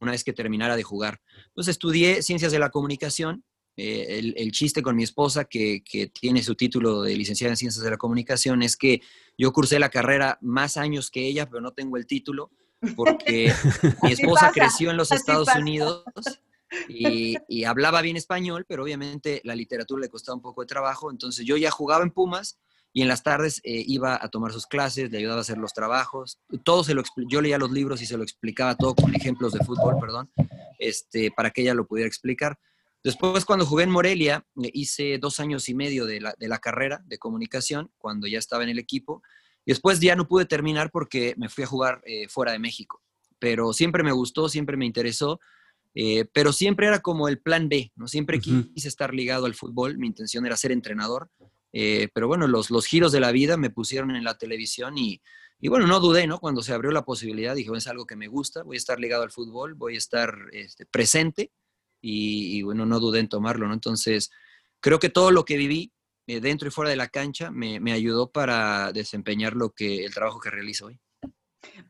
una 0.00 0.12
vez 0.12 0.24
que 0.24 0.32
terminara 0.32 0.76
de 0.76 0.82
jugar. 0.82 1.20
Entonces 1.48 1.72
estudié 1.72 2.22
ciencias 2.22 2.52
de 2.52 2.58
la 2.58 2.70
comunicación. 2.70 3.44
Eh, 3.76 4.34
el, 4.36 4.52
chiste 4.52 4.82
con 4.82 4.96
mi 4.96 5.04
esposa, 5.04 5.44
que, 5.44 5.82
tiene 6.12 6.42
su 6.42 6.54
título 6.54 7.02
de 7.02 7.16
licenciada 7.16 7.52
en 7.52 7.56
ciencias 7.56 7.82
de 7.82 7.90
la 7.90 7.96
comunicación, 7.96 8.62
es 8.62 8.76
que 8.76 9.00
yo 9.38 9.52
cursé 9.52 9.78
la 9.78 9.88
carrera 9.88 10.38
más 10.42 10.76
años 10.76 11.10
que 11.10 11.26
ella, 11.26 11.48
pero 11.48 11.62
no 11.62 11.72
tengo 11.72 11.96
el 11.96 12.06
título, 12.06 12.50
porque 12.94 13.52
mi 14.02 14.12
esposa 14.12 14.50
creció 14.52 14.90
en 14.90 14.96
los 14.96 15.12
Estados 15.12 15.48
Unidos. 15.56 16.04
Y, 16.88 17.36
y, 17.48 17.64
hablaba 17.64 18.00
bien 18.00 18.16
español, 18.16 18.64
pero 18.68 18.84
obviamente 18.84 19.40
la 19.44 19.56
literatura 19.56 20.02
le 20.02 20.08
costaba 20.08 20.36
un 20.36 20.42
poco 20.42 20.60
de 20.60 20.68
trabajo. 20.68 21.10
Entonces 21.10 21.44
yo 21.44 21.56
ya 21.56 21.70
jugaba 21.70 22.04
en 22.04 22.10
Pumas 22.10 22.58
y 22.92 23.02
en 23.02 23.08
las 23.08 23.22
tardes 23.22 23.60
eh, 23.62 23.84
iba 23.86 24.18
a 24.20 24.28
tomar 24.28 24.52
sus 24.52 24.66
clases, 24.66 25.10
le 25.10 25.18
ayudaba 25.18 25.38
a 25.38 25.42
hacer 25.42 25.58
los 25.58 25.72
trabajos, 25.72 26.38
todo 26.64 26.82
se 26.82 26.94
lo 26.94 27.02
yo 27.28 27.40
leía 27.40 27.58
los 27.58 27.70
libros 27.70 28.02
y 28.02 28.06
se 28.06 28.16
lo 28.16 28.22
explicaba 28.22 28.74
todo 28.74 28.94
con 28.94 29.14
ejemplos 29.14 29.52
de 29.52 29.64
fútbol, 29.64 29.96
perdón, 30.00 30.30
este, 30.78 31.30
para 31.30 31.50
que 31.50 31.62
ella 31.62 31.74
lo 31.74 31.86
pudiera 31.86 32.08
explicar. 32.08 32.58
Después, 33.02 33.44
cuando 33.44 33.64
jugué 33.64 33.84
en 33.84 33.90
Morelia, 33.90 34.44
eh, 34.62 34.70
hice 34.74 35.18
dos 35.18 35.40
años 35.40 35.68
y 35.68 35.74
medio 35.74 36.04
de 36.04 36.20
la, 36.20 36.34
de 36.36 36.48
la 36.48 36.58
carrera 36.58 37.00
de 37.06 37.18
comunicación, 37.18 37.90
cuando 37.96 38.26
ya 38.26 38.38
estaba 38.38 38.64
en 38.64 38.70
el 38.70 38.78
equipo, 38.78 39.22
y 39.64 39.70
después 39.70 40.00
ya 40.00 40.16
no 40.16 40.26
pude 40.26 40.44
terminar 40.44 40.90
porque 40.90 41.34
me 41.36 41.48
fui 41.48 41.64
a 41.64 41.68
jugar 41.68 42.02
eh, 42.04 42.28
fuera 42.28 42.52
de 42.52 42.58
México. 42.58 43.02
Pero 43.38 43.72
siempre 43.72 44.02
me 44.02 44.12
gustó, 44.12 44.48
siempre 44.48 44.76
me 44.76 44.84
interesó, 44.84 45.40
pero 46.32 46.52
siempre 46.52 46.86
era 46.86 47.00
como 47.00 47.26
el 47.26 47.40
plan 47.40 47.68
B, 47.68 47.90
¿no? 47.96 48.06
Siempre 48.06 48.38
quise 48.38 48.86
estar 48.86 49.12
ligado 49.12 49.46
al 49.46 49.54
fútbol, 49.54 49.98
mi 49.98 50.06
intención 50.06 50.46
era 50.46 50.56
ser 50.56 50.70
entrenador, 50.72 51.30
eh, 51.72 52.08
pero 52.12 52.28
bueno, 52.28 52.46
los, 52.46 52.86
giros 52.86 53.12
de 53.12 53.20
la 53.20 53.32
vida 53.32 53.56
me 53.56 53.70
pusieron 53.70 54.14
en 54.16 54.24
la 54.24 54.36
televisión 54.36 54.98
y, 54.98 55.20
y, 55.60 55.68
bueno, 55.68 55.86
no 55.86 56.00
dudé, 56.00 56.26
¿no? 56.26 56.40
Cuando 56.40 56.62
se 56.62 56.72
abrió 56.72 56.90
la 56.90 57.04
posibilidad, 57.04 57.54
dije, 57.54 57.70
es 57.76 57.86
algo 57.86 58.06
que 58.06 58.16
me 58.16 58.28
gusta, 58.28 58.62
voy 58.62 58.76
a 58.76 58.78
estar 58.78 58.98
ligado 58.98 59.22
al 59.22 59.30
fútbol, 59.30 59.74
voy 59.74 59.94
a 59.94 59.98
estar 59.98 60.34
este, 60.52 60.86
presente 60.86 61.52
y, 62.00 62.62
bueno, 62.62 62.86
no 62.86 62.98
dudé 62.98 63.20
en 63.20 63.28
tomarlo, 63.28 63.68
¿no? 63.68 63.74
Entonces, 63.74 64.30
creo 64.80 64.98
que 64.98 65.10
todo 65.10 65.30
lo 65.30 65.44
que 65.44 65.56
viví 65.56 65.92
eh, 66.26 66.40
dentro 66.40 66.68
y 66.68 66.70
fuera 66.70 66.90
de 66.90 66.96
la 66.96 67.08
cancha 67.08 67.50
me, 67.50 67.80
me, 67.80 67.92
ayudó 67.92 68.30
para 68.30 68.92
desempeñar 68.92 69.54
lo 69.54 69.70
que, 69.70 70.04
el 70.04 70.14
trabajo 70.14 70.40
que 70.40 70.50
realizo 70.50 70.86
hoy. 70.86 70.98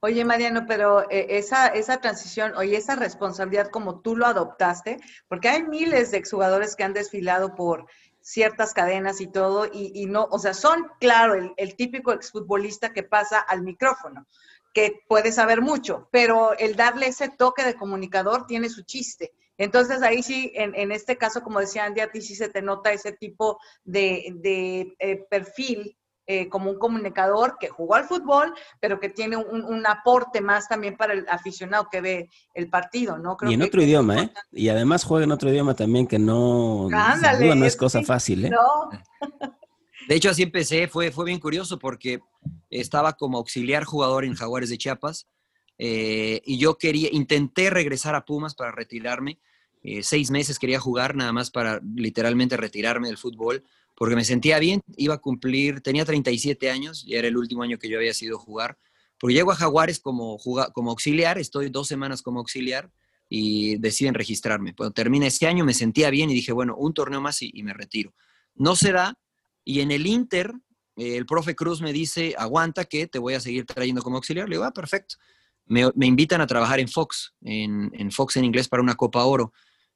Oye, 0.01 0.25
Mariano, 0.25 0.65
pero 0.67 1.09
eh, 1.11 1.27
esa, 1.31 1.69
esa 1.69 2.01
transición, 2.01 2.55
oye, 2.57 2.77
esa 2.77 2.97
responsabilidad 2.97 3.69
como 3.71 4.01
tú 4.01 4.17
lo 4.17 4.27
adoptaste, 4.27 4.99
porque 5.29 5.49
hay 5.49 5.63
miles 5.63 6.11
de 6.11 6.19
exjugadores 6.19 6.75
que 6.75 6.85
han 6.85 6.93
desfilado 6.93 7.55
por 7.55 7.87
ciertas 8.31 8.73
cadenas 8.73 9.21
y 9.21 9.27
todo, 9.27 9.69
y, 9.73 10.07
no, 10.07 10.29
o 10.31 10.39
sea, 10.39 10.55
son, 10.55 10.87
claro, 11.01 11.35
el, 11.57 11.77
típico 11.77 12.13
exfutbolista 12.13 12.93
que 12.93 13.03
pasa 13.03 13.41
al 13.41 13.63
micrófono, 13.63 14.25
que 14.73 15.03
puede 15.09 15.33
saber 15.33 15.61
mucho, 15.61 16.09
pero 16.13 16.57
el 16.57 16.77
darle 16.77 17.09
ese 17.09 17.29
toque 17.29 17.65
de 17.65 17.75
comunicador 17.75 18.47
tiene 18.47 18.69
su 18.69 18.83
chiste. 18.83 19.33
Entonces 19.59 20.01
ahí 20.03 20.23
sí, 20.23 20.53
en, 20.55 20.93
este 20.93 21.17
caso, 21.17 21.43
como 21.43 21.59
decía 21.59 21.85
Andy, 21.85 22.01
a 22.01 22.11
ti 22.11 22.23
sí 22.23 22.37
se 22.37 22.49
te 22.49 22.63
nota 22.63 22.93
ese 22.93 23.13
tipo 23.13 23.59
de, 23.83 24.33
eh, 25.01 25.27
perfil 25.29 25.99
eh, 26.33 26.49
como 26.49 26.71
un 26.71 26.79
comunicador 26.79 27.57
que 27.59 27.69
jugó 27.69 27.97
al 27.97 28.05
fútbol, 28.05 28.55
pero 28.79 29.01
que 29.01 29.09
tiene 29.09 29.37
un, 29.37 29.85
aporte 29.85 30.41
más 30.41 30.69
también 30.69 30.97
para 30.97 31.13
el 31.13 31.27
aficionado 31.29 31.89
que 31.91 32.01
ve 32.01 32.31
el 32.55 32.69
partido, 32.69 33.19
¿no? 33.19 33.37
y 33.49 33.55
en 33.55 33.63
otro 33.63 33.83
idioma, 33.83 34.23
¿eh? 34.23 34.33
Y 34.53 34.69
además 34.69 35.03
juega 35.03 35.25
en 35.25 35.33
otro 35.33 35.51
idioma 35.51 35.75
también 35.75 36.07
que 36.07 36.21
no, 36.21 36.89
no 36.89 37.65
es 37.65 37.75
cosa 37.75 38.05
fácil, 38.05 38.45
¿eh? 38.45 38.51
No. 38.51 38.91
De 40.09 40.15
hecho, 40.15 40.31
así 40.31 40.45
empecé, 40.45 40.87
fue, 40.87 41.11
fue 41.11 41.25
bien 41.25 41.41
curioso 41.41 41.81
porque 41.81 42.21
estaba 42.71 43.15
como 43.15 43.39
auxiliar 43.39 43.83
jugador 43.83 44.25
en 44.25 44.35
Jaguares 44.35 44.71
de 44.71 44.79
Chiapas 44.79 45.27
eh, 45.79 46.43
y 46.45 46.59
yo 46.59 46.79
quería, 46.79 47.09
intenté 47.11 47.71
regresar 47.71 48.15
a 48.15 48.25
Pumas 48.25 48.55
para 48.55 48.71
retirarme. 48.71 49.41
Eh, 49.83 50.05
seis 50.05 50.31
meses 50.31 50.61
quería 50.61 50.79
jugar 50.79 51.17
nada 51.17 51.33
más 51.33 51.51
para 51.51 51.81
literalmente 51.97 52.57
retirarme 52.57 53.09
del 53.09 53.19
fútbol 53.19 53.65
porque 54.01 54.17
me 54.17 54.25
sentía 54.25 54.59
bien, 54.59 54.81
iba 54.97 55.13
a 55.13 55.19
cumplir, 55.19 55.83
tenía 55.83 56.07
37 56.07 56.71
años, 56.71 57.05
y 57.07 57.17
era 57.17 57.29
el 57.29 57.37
último 57.37 57.63
año 57.63 57.77
que 57.77 57.87
yo 57.87 57.99
había 57.99 58.15
sido 58.15 58.39
jugar, 58.39 58.79
porque 59.19 59.35
llego 59.35 59.53
a 59.53 59.57
Jaguares 59.57 60.01
como, 60.01 60.39
como 60.73 60.91
auxiliar, 60.91 61.37
estoy 61.37 61.69
dos 61.69 61.89
semanas 61.89 62.23
como 62.23 62.39
auxiliar, 62.39 62.91
y 63.29 63.77
deciden 63.77 64.15
registrarme. 64.15 64.75
Cuando 64.75 64.95
termina 64.95 65.27
ese 65.27 65.47
año 65.47 65.67
me 65.67 65.75
sentía 65.75 66.09
bien 66.09 66.31
y 66.31 66.35
dije, 66.35 66.51
bueno, 66.51 66.77
un 66.79 66.95
torneo 66.95 67.21
más 67.21 67.43
y, 67.43 67.63
me 67.63 67.75
retiro. 67.75 68.15
No 68.55 68.75
se 68.75 68.91
da 68.91 69.19
y 69.67 69.81
en 69.81 69.91
el 69.91 70.07
Inter 70.07 70.51
eh, 70.97 71.19
el 71.19 71.27
profe 71.27 71.55
Cruz 71.55 71.83
me 71.83 71.93
dice, 71.93 72.35
aguanta 72.39 72.87
que 72.87 73.07
te 73.07 73.19
voy 73.19 73.35
a 73.35 73.41
seguir 73.41 73.67
trayendo 73.67 74.01
como 74.01 74.17
auxiliar. 74.17 74.49
Le 74.49 74.55
digo, 74.55 74.65
ah, 74.65 74.73
perfecto. 74.73 75.17
Me, 75.67 75.91
invitan 76.01 76.41
a 76.41 76.47
trabajar 76.47 76.81
en 76.81 76.89
Fox, 76.89 77.35
en, 77.43 78.11
Fox 78.11 78.39
en 78.39 78.47
inglés 78.47 78.67
para 78.67 78.83
una 78.83 78.95
Copa 78.95 79.27
Oro. 79.27 79.53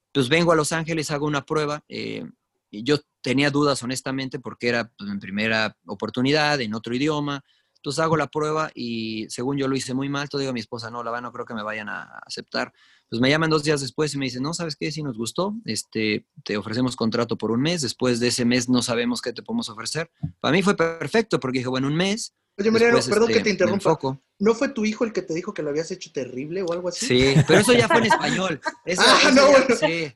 Entonces 0.08 0.28
vengo 0.28 0.52
a 0.52 0.56
Los 0.56 0.72
Ángeles, 0.72 1.10
hago 1.10 1.26
una 1.26 1.46
prueba. 1.46 1.82
Eh, 1.88 2.22
y 2.70 2.82
yo 2.82 2.98
tenía 3.24 3.50
dudas 3.50 3.82
honestamente 3.82 4.38
porque 4.38 4.68
era 4.68 4.92
pues, 4.96 5.10
mi 5.10 5.18
primera 5.18 5.76
oportunidad 5.86 6.60
en 6.60 6.74
otro 6.74 6.94
idioma. 6.94 7.42
Entonces 7.76 8.00
hago 8.00 8.16
la 8.16 8.28
prueba 8.28 8.70
y 8.74 9.26
según 9.30 9.56
yo 9.56 9.66
lo 9.66 9.76
hice 9.76 9.94
muy 9.94 10.08
mal, 10.08 10.24
entonces 10.24 10.42
digo 10.42 10.50
a 10.50 10.54
mi 10.54 10.60
esposa, 10.60 10.90
no, 10.90 11.02
la 11.02 11.10
verdad 11.10 11.22
no 11.22 11.32
creo 11.32 11.46
que 11.46 11.54
me 11.54 11.62
vayan 11.62 11.88
a 11.88 12.02
aceptar. 12.26 12.72
Pues 13.08 13.20
me 13.20 13.30
llaman 13.30 13.50
dos 13.50 13.64
días 13.64 13.80
después 13.80 14.14
y 14.14 14.18
me 14.18 14.26
dicen, 14.26 14.42
no, 14.42 14.52
¿sabes 14.52 14.76
qué? 14.76 14.92
Si 14.92 15.02
nos 15.02 15.16
gustó, 15.16 15.54
este, 15.64 16.26
te 16.44 16.56
ofrecemos 16.56 16.96
contrato 16.96 17.36
por 17.36 17.50
un 17.50 17.62
mes, 17.62 17.80
después 17.80 18.20
de 18.20 18.28
ese 18.28 18.44
mes 18.44 18.68
no 18.68 18.82
sabemos 18.82 19.22
qué 19.22 19.32
te 19.32 19.42
podemos 19.42 19.70
ofrecer. 19.70 20.10
Para 20.40 20.52
mí 20.52 20.62
fue 20.62 20.76
perfecto 20.76 21.40
porque 21.40 21.58
dije, 21.58 21.68
bueno, 21.68 21.88
un 21.88 21.96
mes. 21.96 22.34
Oye, 22.58 22.70
Mariano, 22.70 22.98
perdón 23.08 23.28
que 23.28 23.32
este, 23.34 23.44
te 23.44 23.50
interrumpa. 23.50 23.98
¿No 24.38 24.54
fue 24.54 24.68
tu 24.68 24.84
hijo 24.84 25.04
el 25.04 25.12
que 25.12 25.22
te 25.22 25.34
dijo 25.34 25.54
que 25.54 25.62
lo 25.62 25.70
habías 25.70 25.90
hecho 25.90 26.12
terrible 26.12 26.62
o 26.62 26.72
algo 26.72 26.88
así? 26.88 27.06
Sí, 27.06 27.34
pero 27.46 27.60
eso 27.60 27.72
ya 27.72 27.88
fue 27.88 27.98
en 27.98 28.06
español. 28.06 28.60
ah, 28.98 29.30
no, 29.34 29.50
bueno. 29.50 29.76
Sí. 29.76 30.14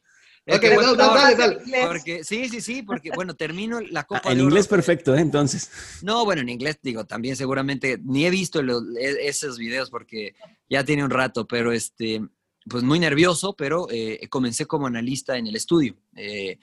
Okay, 0.50 0.70
dale, 0.96 1.36
dale, 1.36 1.86
Porque, 1.86 2.24
sí, 2.24 2.48
sí, 2.48 2.62
sí, 2.62 2.82
porque 2.82 3.10
bueno, 3.14 3.36
termino 3.36 3.80
la 3.80 4.04
Copa 4.04 4.22
ah, 4.24 4.32
En 4.32 4.40
inglés 4.40 4.66
perfecto, 4.66 5.14
¿eh? 5.14 5.20
Entonces. 5.20 5.70
No, 6.02 6.24
bueno, 6.24 6.40
en 6.40 6.48
inglés 6.48 6.78
digo, 6.82 7.04
también 7.04 7.36
seguramente, 7.36 7.98
ni 8.02 8.24
he 8.24 8.30
visto 8.30 8.60
e, 8.60 9.28
esos 9.28 9.58
videos 9.58 9.90
porque 9.90 10.34
ya 10.70 10.84
tiene 10.84 11.04
un 11.04 11.10
rato, 11.10 11.46
pero 11.46 11.70
este, 11.70 12.22
pues 12.66 12.82
muy 12.82 12.98
nervioso, 12.98 13.54
pero 13.54 13.88
eh, 13.90 14.26
comencé 14.30 14.64
como 14.64 14.86
analista 14.86 15.36
en 15.36 15.48
el 15.48 15.56
estudio. 15.56 15.96
Eh, 16.16 16.58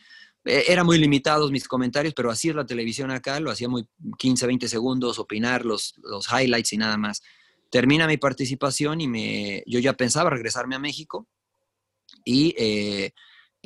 e, 0.45 0.63
eran 0.67 0.87
muy 0.87 0.97
limitados 0.97 1.51
mis 1.51 1.67
comentarios, 1.67 2.15
pero 2.15 2.31
así 2.31 2.49
es 2.49 2.55
la 2.55 2.65
televisión 2.65 3.11
acá, 3.11 3.39
lo 3.39 3.51
hacía 3.51 3.69
muy 3.69 3.87
15, 4.17 4.47
20 4.47 4.67
segundos, 4.67 5.19
opinar 5.19 5.63
los, 5.63 5.93
los 6.01 6.27
highlights 6.27 6.73
y 6.73 6.77
nada 6.77 6.97
más. 6.97 7.21
Termina 7.69 8.07
mi 8.07 8.17
participación 8.17 9.01
y 9.01 9.07
me, 9.07 9.63
yo 9.67 9.77
ya 9.79 9.93
pensaba 9.93 10.31
regresarme 10.31 10.75
a 10.75 10.79
México 10.79 11.27
y 12.23 12.55
eh, 12.57 13.13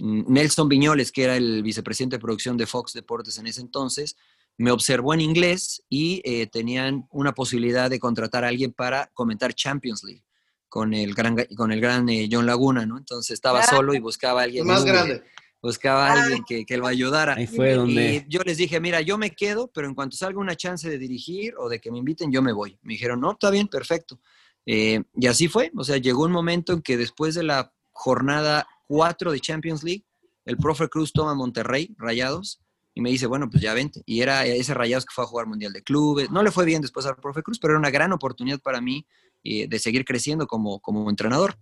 Nelson 0.02 0.70
Viñoles, 0.70 1.12
que 1.12 1.24
era 1.24 1.38
el 1.38 1.64
vicepresidente 1.64 2.18
de 2.18 2.22
producción 2.22 2.58
de 2.58 2.66
Fox 2.68 2.94
Deportes 2.94 3.38
en 3.38 3.48
ese 3.48 3.62
entonces, 3.62 4.16
me 4.58 4.72
observó 4.72 5.14
en 5.14 5.22
inglés 5.22 5.84
y 5.90 6.22
eh, 6.26 6.48
tenían 6.48 7.08
una 7.12 7.34
posibilidad 7.34 7.90
de 7.90 8.00
contratar 8.00 8.44
a 8.44 8.50
alguien 8.50 8.74
para 8.74 9.10
comentar 9.14 9.54
Champions 9.54 10.04
League 10.04 10.24
con 10.68 10.94
el 10.94 11.16
gran, 11.16 11.36
con 11.56 11.72
el 11.72 11.82
gran 11.82 12.08
eh, 12.10 12.30
John 12.32 12.46
Laguna, 12.46 12.86
¿no? 12.86 12.98
Entonces 12.98 13.32
estaba 13.32 13.64
solo 13.64 13.94
y 13.94 14.00
buscaba 14.00 14.42
a 14.42 14.44
alguien. 14.44 14.68
Más 14.68 14.86
grande. 14.86 15.24
Buscaba 15.62 16.08
a 16.08 16.24
alguien 16.24 16.44
que, 16.48 16.66
que, 16.66 16.78
lo 16.78 16.88
ayudara. 16.88 17.36
Ahí 17.36 17.48
fue 17.48 17.74
donde... 17.74 18.16
Y 18.16 18.26
yo 18.30 18.42
les 18.46 18.58
dije, 18.58 18.80
mira, 18.80 19.02
yo 19.02 19.18
me 19.18 19.32
quedo, 19.32 19.70
pero 19.74 19.88
en 19.88 19.96
cuanto 19.96 20.16
salga 20.16 20.40
una 20.40 20.56
chance 20.56 20.90
de 20.90 20.98
dirigir 20.98 21.54
o 21.58 21.68
de 21.68 21.82
que 21.82 21.92
me 21.92 21.98
inviten, 21.98 22.32
yo 22.32 22.42
me 22.42 22.54
voy. 22.54 22.78
Me 22.82 22.94
dijeron, 22.94 23.20
no, 23.20 23.32
está 23.32 23.50
bien, 23.50 23.68
perfecto. 23.68 24.20
Eh, 24.66 25.02
y 25.16 25.28
así 25.28 25.48
fue. 25.48 25.72
O 25.76 25.84
sea, 25.84 25.98
llegó 25.98 26.24
un 26.24 26.32
momento 26.32 26.72
en 26.72 26.82
que 26.82 26.96
después 26.96 27.36
de 27.36 27.44
la 27.44 27.74
jornada 27.92 28.68
4 28.90 29.32
de 29.32 29.40
Champions 29.40 29.84
League, 29.84 30.04
el 30.46 30.58
profe 30.58 30.90
Cruz 30.90 31.14
toma 31.14 31.36
Monterrey, 31.36 31.96
Rayados, 31.98 32.60
y 32.96 33.02
me 33.02 33.12
dice, 33.12 33.28
bueno, 33.28 33.48
pues 33.50 33.62
ya 33.62 33.74
vente. 33.76 34.02
Y 34.06 34.22
era 34.22 34.46
ese 34.46 34.74
Rayados 34.74 35.06
que 35.06 35.14
fue 35.14 35.24
a 35.24 35.28
jugar 35.28 35.46
Mundial 35.46 35.72
de 35.72 35.84
Clubes. 35.84 36.32
No 36.32 36.42
le 36.42 36.50
fue 36.50 36.66
bien 36.66 36.82
después 36.82 37.06
al 37.06 37.16
profe 37.16 37.44
Cruz, 37.44 37.60
pero 37.60 37.74
era 37.74 37.80
una 37.80 37.92
gran 37.92 38.12
oportunidad 38.14 38.60
para 38.60 38.82
mí 38.82 39.06
eh, 39.44 39.68
de 39.68 39.80
seguir 39.80 40.04
creciendo 40.06 40.48
como, 40.48 40.80
como 40.80 41.08
entrenador. 41.08 41.56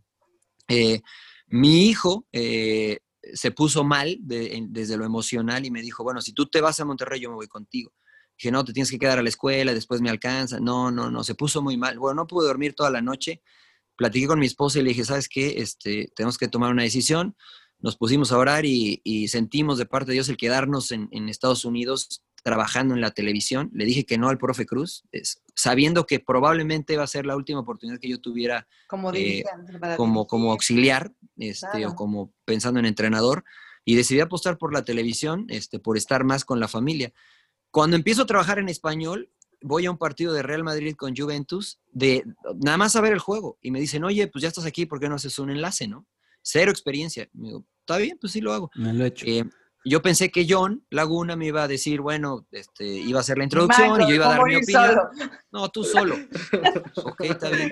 Eh, 0.69 1.01
mi 1.47 1.87
hijo 1.89 2.25
eh, 2.31 2.99
se 3.33 3.51
puso 3.51 3.83
mal 3.83 4.17
desde 4.21 4.95
lo 4.95 5.03
emocional 5.03 5.65
y 5.65 5.69
me 5.69 5.81
dijo, 5.81 6.03
bueno, 6.03 6.21
si 6.21 6.31
tú 6.31 6.45
te 6.45 6.61
vas 6.61 6.79
a 6.79 6.85
Monterrey, 6.85 7.19
yo 7.19 7.29
me 7.29 7.35
voy 7.35 7.47
contigo. 7.47 7.91
Dije, 8.37 8.51
no, 8.51 8.63
te 8.63 8.71
tienes 8.71 8.89
que 8.89 8.97
quedar 8.97 9.19
a 9.19 9.23
la 9.23 9.29
escuela, 9.29 9.73
después 9.73 9.99
me 9.99 10.09
alcanza. 10.09 10.61
No, 10.61 10.91
no, 10.91 11.11
no, 11.11 11.25
se 11.25 11.35
puso 11.35 11.61
muy 11.61 11.75
mal. 11.75 11.99
Bueno, 11.99 12.21
no 12.21 12.27
pude 12.27 12.47
dormir 12.47 12.73
toda 12.73 12.89
la 12.89 13.01
noche 13.01 13.41
platiqué 13.97 14.27
con 14.27 14.39
mi 14.39 14.45
esposa 14.45 14.79
y 14.79 14.83
le 14.83 14.89
dije, 14.89 15.03
¿sabes 15.03 15.27
qué? 15.27 15.55
Este, 15.57 16.11
tenemos 16.15 16.37
que 16.37 16.47
tomar 16.47 16.71
una 16.71 16.83
decisión. 16.83 17.35
Nos 17.79 17.97
pusimos 17.97 18.31
a 18.31 18.37
orar 18.37 18.65
y, 18.65 19.27
sentimos 19.27 19.77
de 19.77 19.85
parte 19.85 20.07
de 20.07 20.13
Dios 20.13 20.29
el 20.29 20.37
quedarnos 20.37 20.91
en, 20.91 21.09
Estados 21.29 21.65
Unidos 21.65 22.23
trabajando 22.43 22.95
en 22.95 23.01
la 23.01 23.11
televisión. 23.11 23.69
Le 23.73 23.85
dije 23.85 24.05
que 24.05 24.17
no 24.17 24.29
al 24.29 24.37
profe 24.37 24.65
Cruz, 24.65 25.03
sabiendo 25.53 26.05
que 26.05 26.19
probablemente 26.19 26.93
iba 26.93 27.03
a 27.03 27.07
ser 27.07 27.25
la 27.25 27.35
última 27.35 27.59
oportunidad 27.59 27.99
que 27.99 28.09
yo 28.09 28.21
tuviera 28.21 28.67
como, 28.87 29.13
eh, 29.13 29.43
como, 29.97 30.25
como, 30.27 30.51
auxiliar 30.51 31.11
este, 31.35 31.85
o 31.85 31.95
como 31.95 32.33
pensando 32.45 32.79
en 32.79 32.85
entrenador. 32.85 33.43
Y 33.83 33.95
decidí 33.95 34.19
apostar 34.19 34.57
por 34.57 34.73
la 34.73 34.83
televisión, 34.83 35.45
este, 35.49 35.79
por 35.79 35.97
estar 35.97 36.23
más 36.23 36.45
con 36.45 36.59
la 36.59 36.67
familia. 36.67 37.13
Cuando 37.71 37.95
empiezo 37.95 38.23
a 38.23 38.25
trabajar 38.25 38.59
en 38.59 38.69
español, 38.69 39.29
voy 39.61 39.85
a 39.85 39.91
un 39.91 39.97
partido 39.97 40.33
de 40.33 40.43
Real 40.43 40.63
Madrid 40.63 40.95
con 40.95 41.15
Juventus, 41.15 41.79
de 41.91 42.23
nada 42.61 42.77
más 42.77 42.93
saber 42.93 43.13
el 43.13 43.19
juego, 43.19 43.57
y 43.61 43.71
me 43.71 43.79
dicen, 43.79 44.03
oye, 44.03 44.27
pues 44.27 44.41
ya 44.41 44.47
estás 44.47 44.65
aquí, 44.65 44.85
¿por 44.85 44.99
qué 44.99 45.09
no 45.09 45.15
haces 45.15 45.39
un 45.39 45.49
enlace, 45.49 45.87
no? 45.87 46.05
Cero 46.41 46.71
experiencia. 46.71 47.27
Me 47.33 47.47
digo, 47.47 47.65
está 47.81 47.97
bien, 47.97 48.17
pues 48.19 48.33
sí 48.33 48.41
lo 48.41 48.53
hago. 48.53 48.69
Me 48.75 48.93
lo 48.93 49.03
he 49.03 49.07
hecho. 49.07 49.25
Eh, 49.27 49.43
yo 49.85 50.01
pensé 50.01 50.31
que 50.31 50.45
John 50.47 50.85
Laguna 50.89 51.35
me 51.35 51.47
iba 51.47 51.63
a 51.63 51.67
decir, 51.67 52.01
bueno, 52.01 52.45
este, 52.51 52.85
iba 52.85 53.19
a 53.19 53.21
hacer 53.21 53.37
la 53.37 53.45
introducción 53.45 54.01
y 54.01 54.09
yo 54.09 54.15
iba 54.15 54.25
a 54.27 54.37
dar 54.37 54.45
mi 54.45 54.55
opinión. 54.55 54.97
No, 55.51 55.69
tú 55.69 55.83
solo. 55.83 56.15
ok, 56.95 57.21
está 57.21 57.49
bien. 57.49 57.71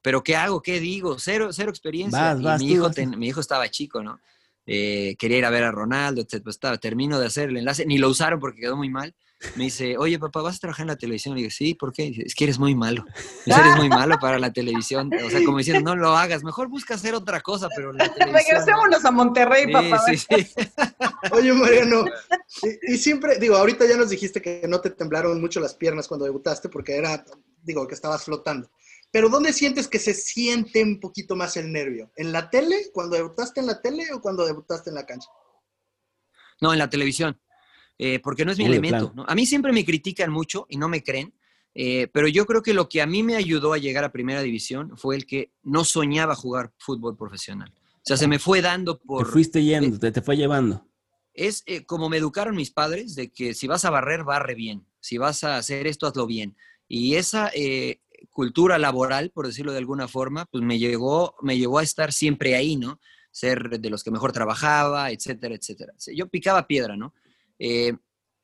pero 0.00 0.22
¿qué 0.22 0.36
hago? 0.36 0.62
¿Qué 0.62 0.80
digo? 0.80 1.18
Cero, 1.18 1.50
cero 1.52 1.70
experiencia. 1.70 2.32
y 2.32 2.64
mi, 2.64 2.72
hijo 2.72 2.90
mi 3.16 3.28
hijo 3.28 3.40
estaba 3.40 3.68
chico, 3.68 4.02
¿no? 4.02 4.20
Eh, 4.66 5.16
quería 5.18 5.38
ir 5.38 5.44
a 5.44 5.50
ver 5.50 5.64
a 5.64 5.70
Ronaldo, 5.70 6.20
etc. 6.20 6.42
Pues 6.42 6.56
estaba, 6.56 6.76
termino 6.78 7.18
de 7.18 7.26
hacer 7.26 7.48
el 7.48 7.56
enlace, 7.56 7.86
ni 7.86 7.98
lo 7.98 8.08
usaron 8.08 8.38
porque 8.38 8.60
quedó 8.60 8.76
muy 8.76 8.90
mal 8.90 9.14
me 9.54 9.64
dice, 9.64 9.96
oye, 9.96 10.18
papá, 10.18 10.42
¿vas 10.42 10.56
a 10.56 10.58
trabajar 10.58 10.84
en 10.84 10.88
la 10.88 10.96
televisión? 10.96 11.34
Le 11.34 11.42
digo, 11.42 11.50
sí, 11.50 11.74
¿por 11.74 11.92
qué? 11.92 12.12
es 12.24 12.34
que 12.34 12.44
eres 12.44 12.58
muy 12.58 12.74
malo. 12.74 13.04
eres 13.46 13.76
muy 13.76 13.88
malo 13.88 14.16
para 14.20 14.38
la 14.38 14.52
televisión. 14.52 15.10
O 15.24 15.30
sea, 15.30 15.44
como 15.44 15.58
diciendo, 15.58 15.94
no 15.94 15.96
lo 15.96 16.16
hagas, 16.16 16.42
mejor 16.42 16.68
busca 16.68 16.94
hacer 16.94 17.14
otra 17.14 17.40
cosa, 17.40 17.68
pero 17.74 17.92
la 17.92 18.08
Regresémonos 18.08 19.04
a 19.04 19.10
Monterrey, 19.10 19.70
papá. 19.72 20.02
Sí, 20.06 20.16
sí. 20.16 20.26
Oye, 21.32 21.52
Mariano, 21.52 22.04
y, 22.62 22.94
y, 22.94 22.98
siempre, 22.98 23.38
digo, 23.38 23.56
ahorita 23.56 23.86
ya 23.86 23.96
nos 23.96 24.10
dijiste 24.10 24.42
que 24.42 24.66
no 24.68 24.80
te 24.80 24.90
temblaron 24.90 25.40
mucho 25.40 25.60
las 25.60 25.74
piernas 25.74 26.08
cuando 26.08 26.24
debutaste 26.24 26.68
porque 26.68 26.96
era, 26.96 27.24
digo, 27.62 27.86
que 27.86 27.94
estabas 27.94 28.24
flotando. 28.24 28.70
Pero 29.10 29.28
¿dónde 29.28 29.52
sientes 29.52 29.88
que 29.88 29.98
se 29.98 30.14
siente 30.14 30.82
un 30.82 31.00
poquito 31.00 31.34
más 31.34 31.56
el 31.56 31.72
nervio? 31.72 32.10
¿En 32.16 32.32
la 32.32 32.50
tele? 32.50 32.90
¿Cuando 32.92 33.16
debutaste 33.16 33.60
en 33.60 33.66
la 33.66 33.80
tele 33.80 34.06
o 34.12 34.20
cuando 34.20 34.44
debutaste 34.44 34.90
en 34.90 34.96
la 34.96 35.06
cancha? 35.06 35.28
No, 36.60 36.72
en 36.72 36.78
la 36.78 36.90
televisión. 36.90 37.40
Eh, 37.98 38.20
porque 38.20 38.44
no 38.44 38.52
es 38.52 38.58
mi 38.58 38.64
elemento. 38.64 39.12
A 39.26 39.34
mí 39.34 39.44
siempre 39.44 39.72
me 39.72 39.84
critican 39.84 40.30
mucho 40.30 40.66
y 40.68 40.76
no 40.76 40.88
me 40.88 41.02
creen, 41.02 41.34
eh, 41.74 42.08
pero 42.12 42.28
yo 42.28 42.46
creo 42.46 42.62
que 42.62 42.72
lo 42.72 42.88
que 42.88 43.02
a 43.02 43.06
mí 43.06 43.24
me 43.24 43.34
ayudó 43.34 43.72
a 43.72 43.78
llegar 43.78 44.04
a 44.04 44.12
primera 44.12 44.40
división 44.40 44.96
fue 44.96 45.16
el 45.16 45.26
que 45.26 45.52
no 45.64 45.84
soñaba 45.84 46.36
jugar 46.36 46.72
fútbol 46.78 47.16
profesional. 47.16 47.72
O 47.96 48.00
sea, 48.08 48.16
se 48.16 48.28
me 48.28 48.38
fue 48.38 48.62
dando 48.62 49.00
por... 49.00 49.26
Te 49.26 49.32
fuiste 49.32 49.64
yendo, 49.64 49.98
te, 49.98 50.22
fue 50.22 50.36
llevando. 50.36 50.86
Es 51.34 51.64
eh, 51.66 51.84
como 51.84 52.08
me 52.08 52.16
educaron 52.16 52.54
mis 52.54 52.70
padres, 52.70 53.16
de 53.16 53.30
que 53.32 53.52
si 53.52 53.66
vas 53.66 53.84
a 53.84 53.90
barrer, 53.90 54.22
barre 54.22 54.54
bien. 54.54 54.86
Si 55.00 55.18
vas 55.18 55.42
a 55.42 55.56
hacer 55.56 55.86
esto, 55.86 56.06
hazlo 56.06 56.26
bien. 56.26 56.56
Y 56.86 57.16
esa 57.16 57.50
cultura 58.30 58.78
laboral, 58.78 59.30
por 59.30 59.46
decirlo 59.46 59.72
de 59.72 59.78
alguna 59.78 60.08
forma, 60.08 60.46
pues 60.46 60.64
me 60.64 60.78
llegó, 60.78 61.34
me 61.42 61.58
llevó 61.58 61.80
a 61.80 61.82
estar 61.82 62.12
siempre 62.12 62.54
ahí, 62.54 62.76
¿no? 62.76 62.98
Ser 63.30 63.78
de 63.78 63.90
los 63.90 64.02
que 64.02 64.10
mejor 64.10 64.32
trabajaba, 64.32 65.10
etcétera, 65.10 65.54
etcétera. 65.54 65.92
Yo 66.14 66.28
picaba 66.28 66.66
piedra, 66.66 66.96
¿no? 66.96 67.12
Eh, 67.58 67.94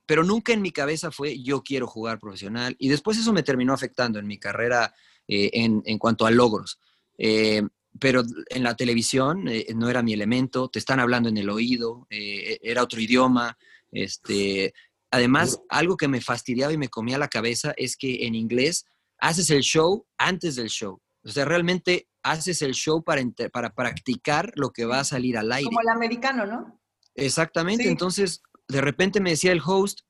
pero 0.07 0.22
nunca 0.22 0.53
en 0.53 0.62
mi 0.62 0.70
cabeza 0.70 1.11
fue 1.11 1.42
yo 1.42 1.62
quiero 1.62 1.87
jugar 1.87 2.18
profesional. 2.18 2.77
Y 2.79 2.88
después 2.88 3.18
eso 3.18 3.33
me 3.33 3.42
terminó 3.42 3.72
afectando 3.72 4.18
en 4.18 4.27
mi 4.27 4.38
carrera 4.38 4.94
eh, 5.27 5.50
en, 5.53 5.98
cuanto 5.98 6.27
a 6.27 6.31
logros. 6.31 6.79
Eh, 7.16 7.62
pero 7.98 8.22
en 8.50 8.62
la 8.62 8.74
televisión 8.74 9.44
no 9.77 9.88
era 9.88 10.03
mi 10.03 10.12
elemento, 10.12 10.68
te 10.68 10.81
están 10.81 10.98
hablando 10.98 11.29
en 11.29 11.37
el 11.37 11.48
oído, 11.48 12.09
era 12.11 12.83
otro 12.83 13.00
idioma. 13.00 13.57
Este, 13.92 14.74
además, 15.12 15.61
algo 15.68 15.96
que 15.96 16.09
me 16.09 16.20
fastidiaba 16.20 16.72
y 16.72 16.77
me 16.77 16.88
comía 16.88 17.18
la 17.18 17.29
cabeza 17.29 17.72
es 17.77 17.96
que 17.96 18.27
en 18.27 18.35
inglés 18.35 18.85
haces 19.18 19.48
el 19.50 19.62
show 19.62 20.07
antes 20.18 20.57
del 20.57 20.68
show. 20.68 21.00
O 21.22 21.31
sea, 21.31 21.44
realmente 21.44 22.09
haces 22.22 22.62
el 22.62 22.72
show 22.72 23.03
para, 23.03 23.22
para 23.53 23.74
practicar 23.74 24.53
lo 24.57 24.70
que 24.70 24.84
va 24.84 25.01
a 25.01 25.05
salir 25.05 25.38
al 25.38 25.53
aire. 25.53 25.66
Como 25.66 25.80
el 25.80 25.88
americano, 25.88 26.47
¿no? 26.47 26.80
Exactamente. 27.14 27.88
Entonces, 27.88 28.43
de 28.68 28.80
repente 28.80 29.20
me 29.20 29.30
decía 29.30 29.52
el 29.52 29.62
host, 29.64 30.00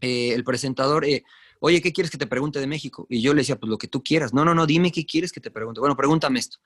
eh, 0.00 0.32
el 0.32 0.44
presentador, 0.44 1.04
eh, 1.04 1.24
oye, 1.60 1.80
¿qué 1.80 1.92
quieres 1.92 2.10
que 2.10 2.18
te 2.18 2.26
pregunte 2.26 2.58
de 2.60 2.66
México? 2.66 3.06
Y 3.08 3.20
yo 3.20 3.34
le 3.34 3.42
decía, 3.42 3.56
pues 3.56 3.70
lo 3.70 3.78
que 3.78 3.88
tú 3.88 4.02
quieras. 4.02 4.32
No, 4.32 4.44
no, 4.44 4.54
no, 4.54 4.66
dime 4.66 4.90
qué 4.90 5.04
quieres 5.04 5.32
que 5.32 5.40
te 5.40 5.50
pregunte. 5.50 5.80
Bueno, 5.80 5.96
pregúntame 5.96 6.38
esto. 6.38 6.58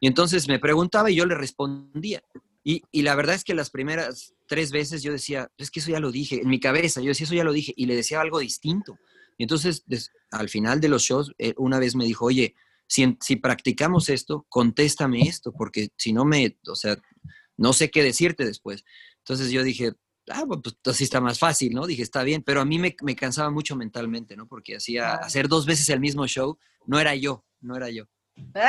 Y 0.00 0.06
entonces 0.06 0.48
me 0.48 0.58
preguntaba 0.58 1.10
y 1.10 1.16
yo 1.16 1.26
le 1.26 1.34
respondía. 1.34 2.22
Y, 2.62 2.82
la 3.02 3.14
verdad 3.14 3.34
es 3.34 3.44
que 3.44 3.54
las 3.54 3.70
primeras 3.70 4.34
tres 4.46 4.70
veces 4.70 5.02
yo 5.02 5.12
decía, 5.12 5.50
es 5.56 5.70
que 5.70 5.80
eso 5.80 5.90
ya 5.90 6.00
lo 6.00 6.12
dije, 6.12 6.40
en 6.42 6.48
mi 6.48 6.60
cabeza, 6.60 7.00
yo 7.00 7.08
decía, 7.08 7.24
eso 7.24 7.34
ya 7.34 7.44
lo 7.44 7.52
dije, 7.52 7.72
y 7.76 7.86
le 7.86 7.96
decía 7.96 8.20
algo 8.20 8.38
distinto. 8.38 8.98
Y 9.38 9.44
entonces, 9.44 9.84
al 10.30 10.48
final 10.48 10.80
de 10.80 10.88
los 10.88 11.02
shows, 11.02 11.32
eh, 11.38 11.54
una 11.56 11.78
vez 11.78 11.94
me 11.94 12.04
dijo, 12.04 12.26
oye, 12.26 12.54
si, 12.86 13.16
si 13.20 13.36
practicamos 13.36 14.08
esto, 14.10 14.44
contéstame 14.48 15.22
esto, 15.22 15.52
porque 15.52 15.88
si 15.96 16.12
no 16.12 16.24
me, 16.24 16.58
o 16.66 16.74
sea, 16.74 16.96
no 17.56 17.72
sé 17.72 17.90
qué 17.90 18.02
decirte 18.02 18.44
después. 18.44 18.84
Entonces 19.18 19.50
yo 19.50 19.62
dije, 19.62 19.92
ah, 20.30 20.44
pues 20.46 20.76
así 20.86 21.04
está 21.04 21.20
más 21.20 21.38
fácil, 21.38 21.74
¿no? 21.74 21.86
Dije, 21.86 22.02
está 22.02 22.22
bien, 22.22 22.42
pero 22.42 22.60
a 22.60 22.64
mí 22.64 22.78
me, 22.78 22.96
me 23.02 23.16
cansaba 23.16 23.50
mucho 23.50 23.76
mentalmente, 23.76 24.36
¿no? 24.36 24.46
Porque 24.46 24.76
hacía, 24.76 25.14
hacer 25.14 25.48
dos 25.48 25.66
veces 25.66 25.88
el 25.88 26.00
mismo 26.00 26.26
show, 26.26 26.58
no 26.86 26.98
era 26.98 27.14
yo, 27.14 27.44
no 27.60 27.76
era 27.76 27.90
yo. 27.90 28.06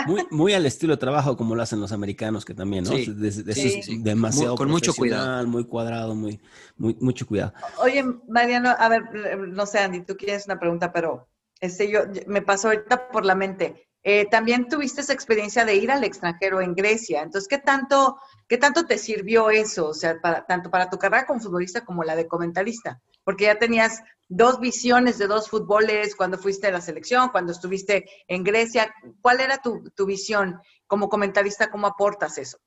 Muy, 0.05 0.27
muy 0.31 0.53
al 0.53 0.65
estilo 0.65 0.93
de 0.93 0.99
trabajo 0.99 1.37
como 1.37 1.55
lo 1.55 1.61
hacen 1.61 1.79
los 1.79 1.91
americanos, 1.91 2.45
que 2.45 2.53
también, 2.53 2.83
¿no? 2.83 2.91
Sí, 2.91 3.97
demasiado 3.99 4.55
con 4.55 4.69
mucho 4.69 4.93
cuidado. 4.93 5.47
Muy 5.47 5.65
cuadrado, 5.65 6.13
muy, 6.13 6.39
muy, 6.77 6.95
mucho 6.99 7.25
cuidado. 7.25 7.53
Oye, 7.77 8.03
Mariano, 8.27 8.75
a 8.77 8.89
ver, 8.89 9.03
no 9.47 9.65
sé, 9.65 9.79
Andy, 9.79 10.01
tú 10.01 10.15
quieres 10.17 10.45
una 10.45 10.59
pregunta, 10.59 10.91
pero 10.91 11.27
este, 11.59 11.89
yo, 11.89 12.01
me 12.27 12.41
pasó 12.41 12.69
ahorita 12.69 13.09
por 13.09 13.25
la 13.25 13.35
mente. 13.35 13.87
Eh, 14.03 14.25
también 14.29 14.67
tuviste 14.67 15.01
esa 15.01 15.13
experiencia 15.13 15.63
de 15.63 15.75
ir 15.75 15.91
al 15.91 16.03
extranjero 16.03 16.61
en 16.61 16.73
Grecia. 16.73 17.21
Entonces, 17.21 17.47
¿qué 17.47 17.59
tanto, 17.59 18.17
qué 18.47 18.57
tanto 18.57 18.85
te 18.85 18.97
sirvió 18.97 19.49
eso? 19.49 19.87
O 19.87 19.93
sea, 19.93 20.19
para, 20.19 20.45
tanto 20.45 20.71
para 20.71 20.89
tu 20.89 20.97
carrera 20.97 21.25
como 21.25 21.39
futbolista 21.39 21.85
como 21.85 22.03
la 22.03 22.15
de 22.15 22.27
comentarista. 22.27 22.99
Porque 23.23 23.45
ya 23.45 23.59
tenías 23.59 24.01
dos 24.27 24.59
visiones 24.59 25.17
de 25.17 25.27
dos 25.27 25.49
fútboles 25.49 26.15
cuando 26.15 26.37
fuiste 26.37 26.67
a 26.67 26.71
la 26.71 26.81
selección, 26.81 27.29
cuando 27.29 27.51
estuviste 27.51 28.05
en 28.27 28.43
Grecia. 28.43 28.93
¿Cuál 29.21 29.41
era 29.41 29.57
tu, 29.57 29.91
tu 29.95 30.05
visión 30.05 30.59
como 30.87 31.07
comentarista? 31.07 31.69
¿Cómo 31.69 31.85
aportas 31.87 32.37
eso? 32.37 32.57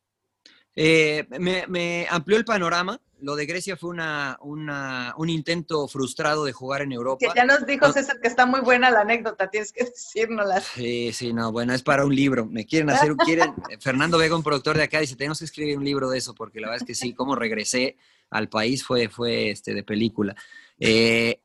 Eh, 0.76 1.26
me, 1.38 2.06
amplió 2.10 2.36
el 2.36 2.44
panorama. 2.44 3.00
Lo 3.24 3.36
de 3.36 3.46
Grecia 3.46 3.76
fue 3.76 3.90
una, 3.90 4.36
un 4.40 5.30
intento 5.30 5.88
frustrado 5.88 6.44
de 6.44 6.52
jugar 6.52 6.82
en 6.82 6.92
Europa. 6.92 7.18
Que 7.20 7.32
ya 7.34 7.46
nos 7.46 7.64
dijo 7.64 7.90
César 7.90 8.20
que 8.20 8.28
está 8.28 8.44
muy 8.44 8.60
buena 8.60 8.90
la 8.90 9.00
anécdota, 9.00 9.48
tienes 9.48 9.72
que 9.72 9.84
decírnosla. 9.84 10.60
Sí, 10.60 11.10
sí, 11.12 11.32
no, 11.32 11.50
bueno, 11.50 11.72
es 11.72 11.82
para 11.82 12.04
un 12.04 12.14
libro. 12.14 12.44
Me 12.44 12.66
quieren 12.66 12.90
hacer, 12.90 13.16
quieren, 13.16 13.54
Fernando 13.80 14.18
Vega, 14.18 14.36
un 14.36 14.42
productor 14.42 14.76
de 14.76 14.82
acá, 14.82 15.00
dice, 15.00 15.16
tenemos 15.16 15.38
que 15.38 15.46
escribir 15.46 15.78
un 15.78 15.84
libro 15.84 16.10
de 16.10 16.18
eso, 16.18 16.34
porque 16.34 16.60
la 16.60 16.68
verdad 16.68 16.82
es 16.82 16.86
que 16.86 16.94
sí, 16.94 17.14
como 17.14 17.34
regresé 17.34 17.96
al 18.28 18.48
país 18.50 18.84
fue, 18.84 19.08
fue 19.08 19.50
este, 19.50 19.72
de 19.72 19.82
película. 19.82 20.36
Eh, 20.78 21.40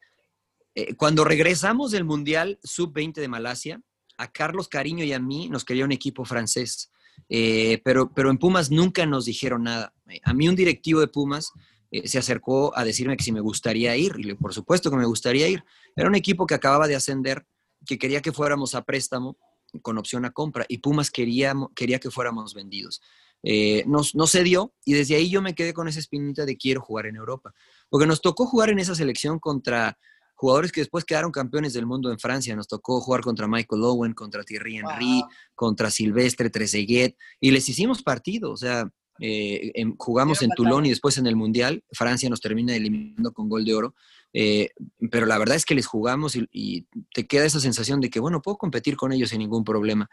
eh, 0.75 0.95
cuando 0.95 1.23
regresamos 1.23 1.91
del 1.91 2.03
Mundial 2.03 2.59
Sub-20 2.61 3.13
de 3.13 3.27
Malasia, 3.30 3.82
a 4.17 4.30
Carlos 4.30 4.67
Cariño 4.67 5.05
y 5.05 5.13
a 5.13 5.19
mí 5.19 5.47
nos 5.47 5.63
quería 5.63 5.86
un 5.86 5.93
equipo 5.93 6.25
francés. 6.25 6.91
Eh, 7.28 7.82
pero, 7.84 8.11
pero 8.13 8.30
en 8.30 8.38
Pumas 8.38 8.72
nunca 8.72 9.05
nos 9.05 9.26
dijeron 9.26 9.63
nada. 9.63 9.93
A 10.24 10.34
mí 10.34 10.47
un 10.47 10.55
directivo 10.55 10.99
de 10.99 11.07
Pumas 11.07 11.51
eh, 11.91 12.07
se 12.07 12.20
acercó 12.20 12.78
a 12.78 12.84
decirme 12.84 13.17
que 13.17 13.24
si 13.24 13.32
me 13.32 13.41
gustaría 13.41 13.95
ir, 13.95 14.13
y 14.17 14.34
por 14.36 14.53
supuesto 14.53 14.89
que 14.89 14.97
me 14.97 15.05
gustaría 15.05 15.47
ir. 15.47 15.63
Era 15.95 16.07
un 16.07 16.15
equipo 16.15 16.45
que 16.45 16.55
acababa 16.55 16.88
de 16.88 16.95
ascender, 16.95 17.45
que 17.86 17.97
quería 17.97 18.22
que 18.22 18.32
fuéramos 18.32 18.76
a 18.76 18.84
préstamo 18.84 19.38
con 19.82 19.97
opción 19.97 20.26
a 20.26 20.32
compra, 20.32 20.65
y 20.67 20.80
Pumas 20.80 21.11
quería, 21.11 21.53
quería 21.76 21.99
que 21.99 22.11
fuéramos 22.11 22.53
vendidos. 22.53 23.01
Eh, 23.41 23.86
no 23.88 24.03
se 24.03 24.43
dio, 24.43 24.74
y 24.84 24.93
desde 24.93 25.15
ahí 25.15 25.30
yo 25.30 25.41
me 25.41 25.55
quedé 25.55 25.74
con 25.74 25.88
esa 25.88 25.99
espinita 25.99 26.45
de 26.45 26.57
quiero 26.57 26.82
jugar 26.82 27.05
en 27.05 27.15
Europa. 27.15 27.53
Porque 27.89 28.07
nos 28.07 28.22
tocó 28.22 28.45
jugar 28.45 28.70
en 28.70 28.80
esa 28.80 28.95
selección 28.95 29.39
contra 29.39 29.97
jugadores 30.39 30.71
que 30.71 30.79
después 30.79 31.03
quedaron 31.03 31.33
campeones 31.33 31.73
del 31.73 31.85
mundo 31.85 32.09
en 32.13 32.17
Francia. 32.17 32.55
Nos 32.55 32.69
tocó 32.69 33.01
jugar 33.01 33.19
contra 33.19 33.45
Michael 33.45 33.83
Owen, 33.83 34.13
contra 34.13 34.41
Thierry 34.45 34.77
Henry, 34.77 35.21
contra 35.53 35.91
Silvestre 35.91 36.49
Trezeguet, 36.49 37.17
y 37.41 37.51
les 37.51 37.67
hicimos 37.67 38.03
partido. 38.03 38.49
O 38.53 38.55
sea, 38.55 38.89
eh, 39.19 39.73
jugamos 39.97 40.41
en 40.41 40.51
Toulon 40.51 40.85
y 40.85 40.91
después 40.91 41.17
en 41.17 41.27
el 41.27 41.35
Mundial. 41.35 41.83
Francia 41.91 42.29
nos 42.29 42.39
termina 42.39 42.73
eliminando 42.73 43.33
con 43.33 43.49
gol 43.49 43.65
de 43.65 43.75
oro. 43.75 43.95
Eh, 44.31 44.69
pero 45.11 45.25
la 45.25 45.37
verdad 45.37 45.57
es 45.57 45.65
que 45.65 45.75
les 45.75 45.87
jugamos 45.87 46.37
y, 46.37 46.87
te 47.13 47.27
queda 47.27 47.43
esa 47.43 47.59
sensación 47.59 47.99
de 47.99 48.09
que, 48.09 48.21
bueno, 48.21 48.41
puedo 48.41 48.55
competir 48.55 48.95
con 48.95 49.11
ellos 49.11 49.31
sin 49.31 49.39
ningún 49.39 49.65
problema. 49.65 50.09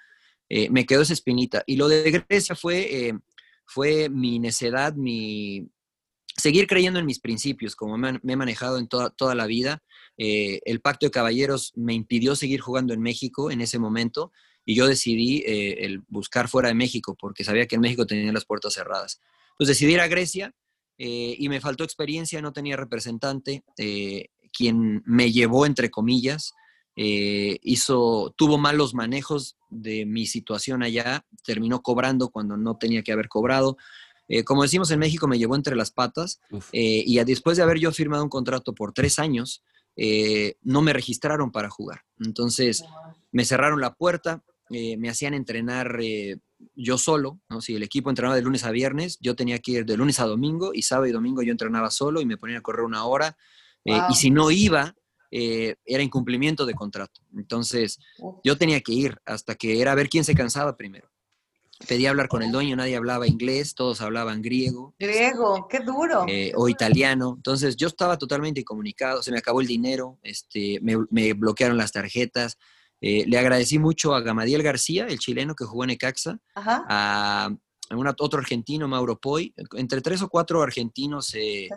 Eh, 0.49 0.69
me 0.71 0.87
quedó 0.87 1.03
esa 1.03 1.13
espinita. 1.13 1.63
Y 1.67 1.77
lo 1.77 1.87
de 1.87 2.25
Grecia 2.29 2.57
fue, 2.57 3.13
fue 3.65 4.09
mi 4.09 4.41
necedad, 4.41 4.93
mi, 4.95 5.69
seguir 6.47 6.69
creyendo 6.69 7.01
en 7.01 7.07
mis 7.07 7.19
principios, 7.19 7.75
como 7.75 7.99
me, 7.99 8.21
he 8.25 8.37
manejado 8.37 8.79
en 8.79 8.87
toda, 8.87 9.11
toda 9.11 9.35
la 9.35 9.47
vida. 9.47 9.83
Eh, 10.17 10.61
el 10.65 10.81
pacto 10.81 11.05
de 11.05 11.11
caballeros 11.11 11.73
me 11.75 11.93
impidió 11.93 12.37
seguir 12.37 12.61
jugando 12.61 12.95
en 12.95 13.01
México 13.01 13.51
en 13.51 13.61
ese 13.61 13.81
momento 13.81 14.31
y 14.65 14.77
yo 14.77 14.87
decidí 14.87 15.43
eh, 15.45 15.99
buscar 16.07 16.49
fuera 16.49 16.69
de 16.69 16.77
México 16.77 17.17
porque 17.19 17.43
sabía 17.43 17.67
que 17.67 17.75
en 17.75 17.81
México 17.81 18.07
tenía 18.07 18.33
las 18.33 18.45
puertas 18.45 18.75
cerradas. 18.75 19.21
Entonces 19.55 19.77
decidí 19.77 19.95
ir 19.95 20.01
a 20.01 20.07
Grecia 20.07 20.55
eh, 20.99 21.35
y 21.37 21.49
me 21.49 21.61
faltó 21.61 21.83
experiencia, 21.83 22.41
no 22.41 22.53
tenía 22.53 22.77
representante. 22.77 23.65
quien 24.57 25.03
me 25.05 25.33
llevó, 25.33 25.67
entre 25.67 25.91
comillas, 25.91 26.55
hizo, 26.95 28.33
tuvo 28.39 28.57
malos 28.57 28.95
manejos 28.95 29.57
de 29.69 30.07
mi 30.07 30.27
situación 30.27 30.85
allá, 30.85 31.27
terminó 31.45 31.83
cobrando 31.83 32.31
cuando 32.31 32.57
no 32.57 32.77
tenía 32.77 33.03
que 33.03 33.13
haber 33.13 33.29
cobrado. 33.29 33.77
Como 34.45 34.63
decimos 34.63 34.91
en 34.91 34.99
México, 34.99 35.29
me 35.29 35.39
llevó 35.39 35.55
entre 35.55 35.77
las 35.77 35.91
patas 35.91 36.41
y 36.73 37.23
después 37.25 37.57
de 37.57 37.63
haber 37.63 37.79
yo 37.79 37.93
firmado 37.93 38.25
un 38.25 38.29
contrato 38.29 38.75
por 38.75 38.93
tres 38.93 39.19
años, 39.19 39.63
eh, 39.97 40.57
no 40.63 40.83
me 40.83 40.93
registraron 40.93 41.51
para 41.51 41.71
jugar. 41.71 42.03
Entonces 42.21 42.85
me 43.33 43.45
cerraron 43.45 43.81
la 43.81 43.95
puerta, 43.95 44.43
eh, 44.69 44.97
me 44.99 45.09
hacían 45.09 45.33
entrenar 45.33 45.99
eh, 46.03 46.37
yo 46.75 46.99
solo, 46.99 47.41
¿no? 47.49 47.63
Si 47.63 47.75
el 47.75 47.83
equipo 47.83 48.11
entrenaba 48.11 48.37
de 48.37 48.43
lunes 48.43 48.65
a 48.65 48.71
viernes, 48.71 49.19
yo 49.21 49.35
tenía 49.35 49.59
que 49.59 49.73
ir 49.73 49.87
de 49.87 49.97
lunes 49.97 50.21
a 50.21 50.27
domingo 50.27 50.73
y 50.75 50.83
sábado 50.83 51.07
y 51.07 51.13
domingo 51.13 51.43
yo 51.43 51.51
entrenaba 51.51 51.91
solo 51.91 52.21
y 52.21 52.27
me 52.27 52.37
ponía 52.37 52.59
a 52.59 52.63
correr 52.63 52.85
una 52.85 53.05
hora. 53.07 53.37
Y 53.85 54.15
si 54.17 54.33
no 54.33 54.51
iba, 54.51 54.97
era 55.31 56.03
incumplimiento 56.03 56.67
de 56.67 56.75
contrato. 56.75 57.21
Entonces 57.37 58.01
yo 58.43 58.59
tenía 58.59 58.81
que 58.81 58.93
ir 58.93 59.17
hasta 59.25 59.55
que 59.55 59.81
era 59.81 59.95
ver 59.95 60.09
quién 60.09 60.25
se 60.25 60.35
cansaba 60.35 60.77
primero 60.77 61.09
pedí 61.87 62.07
hablar 62.07 62.29
con 62.29 62.43
el 62.43 62.53
dueño, 62.53 62.77
nadie 62.77 62.97
hablaba 62.97 63.27
inglés, 63.27 63.75
todos 63.75 64.01
hablaban 64.01 64.43
griego. 64.43 64.95
Griego, 64.99 65.67
qué 65.69 65.81
duro. 65.81 66.25
Eh, 66.29 66.53
o 66.57 66.69
italiano. 66.69 67.35
Entonces 67.37 67.77
yo 67.77 67.89
estaba 67.89 68.17
totalmente 68.17 68.61
incomunicado, 68.61 69.23
se 69.23 69.33
me 69.33 69.39
acabó 69.39 69.61
el 69.61 69.67
dinero, 69.67 70.19
este, 70.23 70.81
me, 70.81 71.33
bloquearon 71.35 71.77
las 71.77 71.93
tarjetas. 71.93 72.59
Eh, 73.01 73.25
le 73.27 73.39
agradecí 73.39 73.79
mucho 73.79 74.15
a 74.15 74.21
Gamadiel 74.21 74.63
García, 74.63 75.07
el 75.07 75.19
chileno 75.19 75.55
que 75.55 75.65
jugó 75.65 75.85
en 75.85 75.91
Ecaxa, 75.91 76.39
a, 76.55 77.51
otro 78.19 78.41
argentino, 78.41 78.89
Mauro 78.89 79.21
Poi, 79.21 79.55
entre 79.75 80.01
tres 80.01 80.21
o 80.23 80.29
cuatro 80.29 80.61
argentinos 80.63 81.33
eh, 81.35 81.69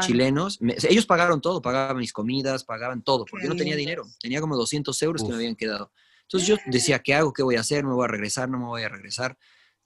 chilenos. 0.00 0.58
ellos 0.88 1.06
pagaron 1.06 1.40
todo, 1.40 1.62
pagaban 1.62 1.98
mis 1.98 2.12
comidas, 2.12 2.64
pagaban 2.64 3.02
todo, 3.02 3.26
porque 3.26 3.44
yo 3.46 3.52
no 3.52 3.56
tenía 3.56 3.76
dinero, 3.76 4.04
tenía 4.20 4.40
como 4.40 4.56
200 4.56 5.00
euros 5.02 5.22
que 5.22 5.28
me 5.28 5.36
habían 5.36 5.54
quedado. 5.54 5.92
Entonces 6.22 6.48
yo 6.48 6.56
decía, 6.66 7.00
¿qué 7.00 7.14
hago? 7.14 7.32
¿Qué 7.32 7.42
voy 7.42 7.56
a 7.56 7.60
hacer? 7.60 7.84
¿Me 7.84 7.92
voy 7.92 8.04
a 8.04 8.08
regresar? 8.08 8.48
¿No 8.48 8.58
me 8.58 8.64
voy 8.64 8.82
a 8.82 8.88
regresar? 8.88 9.36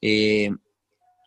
Eh, 0.01 0.51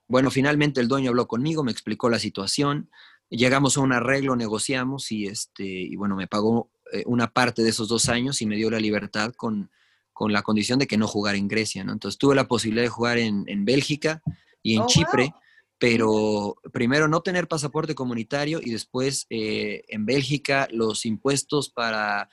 bueno, 0.08 0.32
finalmente 0.32 0.82
el 0.82 0.88
dueño 0.88 1.10
habló 1.10 1.28
conmigo, 1.28 1.64
me 1.64 1.72
explicó 1.72 2.10
la 2.10 2.20
situación, 2.20 2.90
llegamos 3.30 3.78
a 3.78 3.82
un 3.82 3.94
arreglo, 3.94 4.36
negociamos 4.36 5.12
y, 5.12 5.28
este, 5.28 5.64
y 5.64 5.96
bueno, 5.96 6.16
me 6.16 6.28
pagó 6.28 6.72
eh, 6.92 7.04
una 7.06 7.32
parte 7.32 7.62
de 7.62 7.70
esos 7.70 7.88
dos 7.88 8.10
años 8.10 8.42
y 8.42 8.48
me 8.48 8.56
dio 8.56 8.72
la 8.72 8.80
libertad 8.80 9.34
con, 9.36 9.70
con 10.12 10.34
la 10.34 10.42
condición 10.42 10.80
de 10.80 10.88
que 10.88 10.98
no 10.98 11.08
jugara 11.08 11.38
en 11.38 11.48
Grecia, 11.48 11.84
¿no? 11.84 11.94
Entonces 11.94 12.18
tuve 12.18 12.36
la 12.36 12.48
posibilidad 12.48 12.84
de 12.84 12.90
jugar 12.90 13.20
en, 13.20 13.44
en 13.48 13.66
Bélgica 13.66 14.22
y 14.64 14.76
en 14.76 14.82
oh, 14.82 14.88
Chipre, 14.88 15.34
pero 15.78 16.56
primero 16.74 17.08
no 17.08 17.22
tener 17.22 17.48
pasaporte 17.48 17.96
comunitario 17.96 18.60
y 18.62 18.72
después 18.72 19.28
eh, 19.30 19.84
en 19.88 20.06
Bélgica 20.06 20.68
los 20.72 21.06
impuestos 21.06 21.70
para 21.70 22.30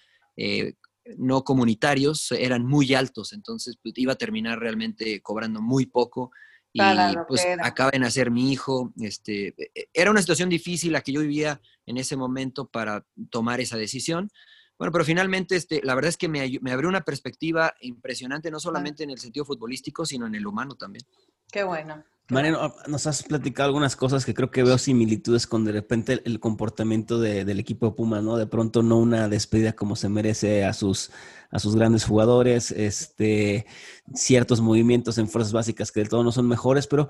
no 1.16 1.44
comunitarios 1.44 2.32
eran 2.32 2.64
muy 2.66 2.94
altos, 2.94 3.32
entonces 3.32 3.76
pues, 3.82 3.94
iba 3.96 4.12
a 4.14 4.16
terminar 4.16 4.58
realmente 4.58 5.20
cobrando 5.22 5.60
muy 5.62 5.86
poco 5.86 6.30
y 6.72 6.80
pues 7.26 7.46
acaba 7.62 7.90
de 7.90 7.98
nacer 7.98 8.30
mi 8.30 8.52
hijo. 8.52 8.92
Este, 9.00 9.48
e, 9.48 9.70
e, 9.74 9.88
era 9.94 10.10
una 10.10 10.20
situación 10.20 10.48
difícil 10.48 10.92
la 10.92 11.00
que 11.00 11.12
yo 11.12 11.20
vivía 11.20 11.60
en 11.86 11.96
ese 11.96 12.16
momento 12.16 12.68
para 12.68 13.04
tomar 13.30 13.60
esa 13.60 13.76
decisión. 13.76 14.30
Bueno, 14.78 14.92
pero 14.92 15.04
finalmente 15.04 15.56
este, 15.56 15.80
la 15.82 15.94
verdad 15.94 16.10
es 16.10 16.16
que 16.16 16.28
me, 16.28 16.58
me 16.60 16.72
abrió 16.72 16.88
una 16.88 17.02
perspectiva 17.02 17.74
impresionante, 17.80 18.50
no 18.50 18.60
solamente 18.60 19.04
en 19.04 19.10
el 19.10 19.18
sentido 19.18 19.44
futbolístico, 19.44 20.04
sino 20.04 20.26
en 20.26 20.34
el 20.34 20.46
humano 20.46 20.74
también. 20.74 21.04
Qué 21.50 21.64
bueno. 21.64 22.04
Mariano, 22.28 22.74
nos 22.88 23.06
has 23.06 23.22
platicado 23.22 23.68
algunas 23.68 23.94
cosas 23.94 24.24
que 24.24 24.34
creo 24.34 24.50
que 24.50 24.64
veo 24.64 24.78
similitudes 24.78 25.46
con 25.46 25.64
de 25.64 25.70
repente 25.70 26.20
el, 26.24 26.40
comportamiento 26.40 27.20
del 27.20 27.60
equipo 27.60 27.86
de 27.86 27.92
Pumas, 27.92 28.22
¿no? 28.22 28.36
De 28.36 28.48
pronto 28.48 28.82
no 28.82 28.98
una 28.98 29.28
despedida 29.28 29.74
como 29.74 29.94
se 29.94 30.08
merece 30.08 30.64
a 30.64 30.72
sus, 30.72 31.12
a 31.50 31.60
sus 31.60 31.76
grandes 31.76 32.04
jugadores, 32.04 32.72
este, 32.72 33.66
ciertos 34.12 34.60
movimientos 34.60 35.18
en 35.18 35.28
fuerzas 35.28 35.52
básicas 35.52 35.92
que 35.92 36.00
del 36.00 36.08
todo 36.08 36.24
no 36.24 36.32
son 36.32 36.48
mejores, 36.48 36.88
pero 36.88 37.08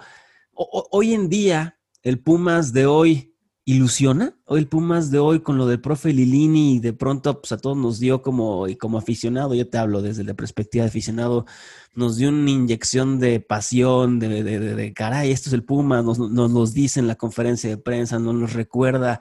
hoy 0.53 1.15
en 1.15 1.31
día, 1.31 1.79
el 2.03 2.19
Pumas 2.19 2.75
de 2.75 2.85
hoy 2.85 3.36
ilusiona. 3.67 4.33
Hoy 4.45 4.61
el 4.61 4.69
Pumas 4.69 5.11
de 5.11 5.19
hoy 5.19 5.41
con 5.41 5.59
lo 5.59 5.67
del 5.67 5.81
profe 5.81 6.13
Lilini 6.13 6.77
y 6.77 6.79
de 6.79 6.93
pronto 6.93 7.41
pues 7.41 7.51
a 7.51 7.59
todos 7.59 7.77
nos 7.77 7.99
dio 7.99 8.23
como, 8.23 8.69
y 8.69 8.77
como 8.77 8.97
aficionado, 8.97 9.55
yo 9.55 9.69
te 9.69 9.77
hablo 9.77 10.03
desde 10.03 10.23
la 10.23 10.35
perspectiva 10.35 10.85
de 10.85 10.91
aficionado, 10.91 11.47
nos 11.93 12.17
dio 12.17 12.29
una 12.29 12.49
inyección 12.49 13.19
de 13.19 13.41
pasión, 13.41 14.21
de, 14.21 14.45
de, 14.45 14.61
de, 14.61 14.95
caray, 14.95 15.33
esto 15.33 15.51
es 15.51 15.53
el 15.53 15.65
Pumas, 15.65 16.05
nos, 16.05 16.19
nos, 16.19 16.75
dice 16.75 17.01
en 17.01 17.09
la 17.09 17.17
conferencia 17.17 17.69
de 17.69 17.77
prensa, 17.77 18.21
nos, 18.21 18.53
recuerda. 18.53 19.21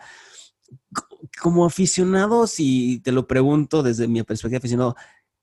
Como 1.41 1.65
aficionados, 1.65 2.59
y 2.59 2.99
te 2.99 3.11
lo 3.11 3.27
pregunto 3.27 3.81
desde 3.81 4.07
mi 4.07 4.21
perspectiva 4.21 4.51
de 4.51 4.57
aficionado, 4.57 4.95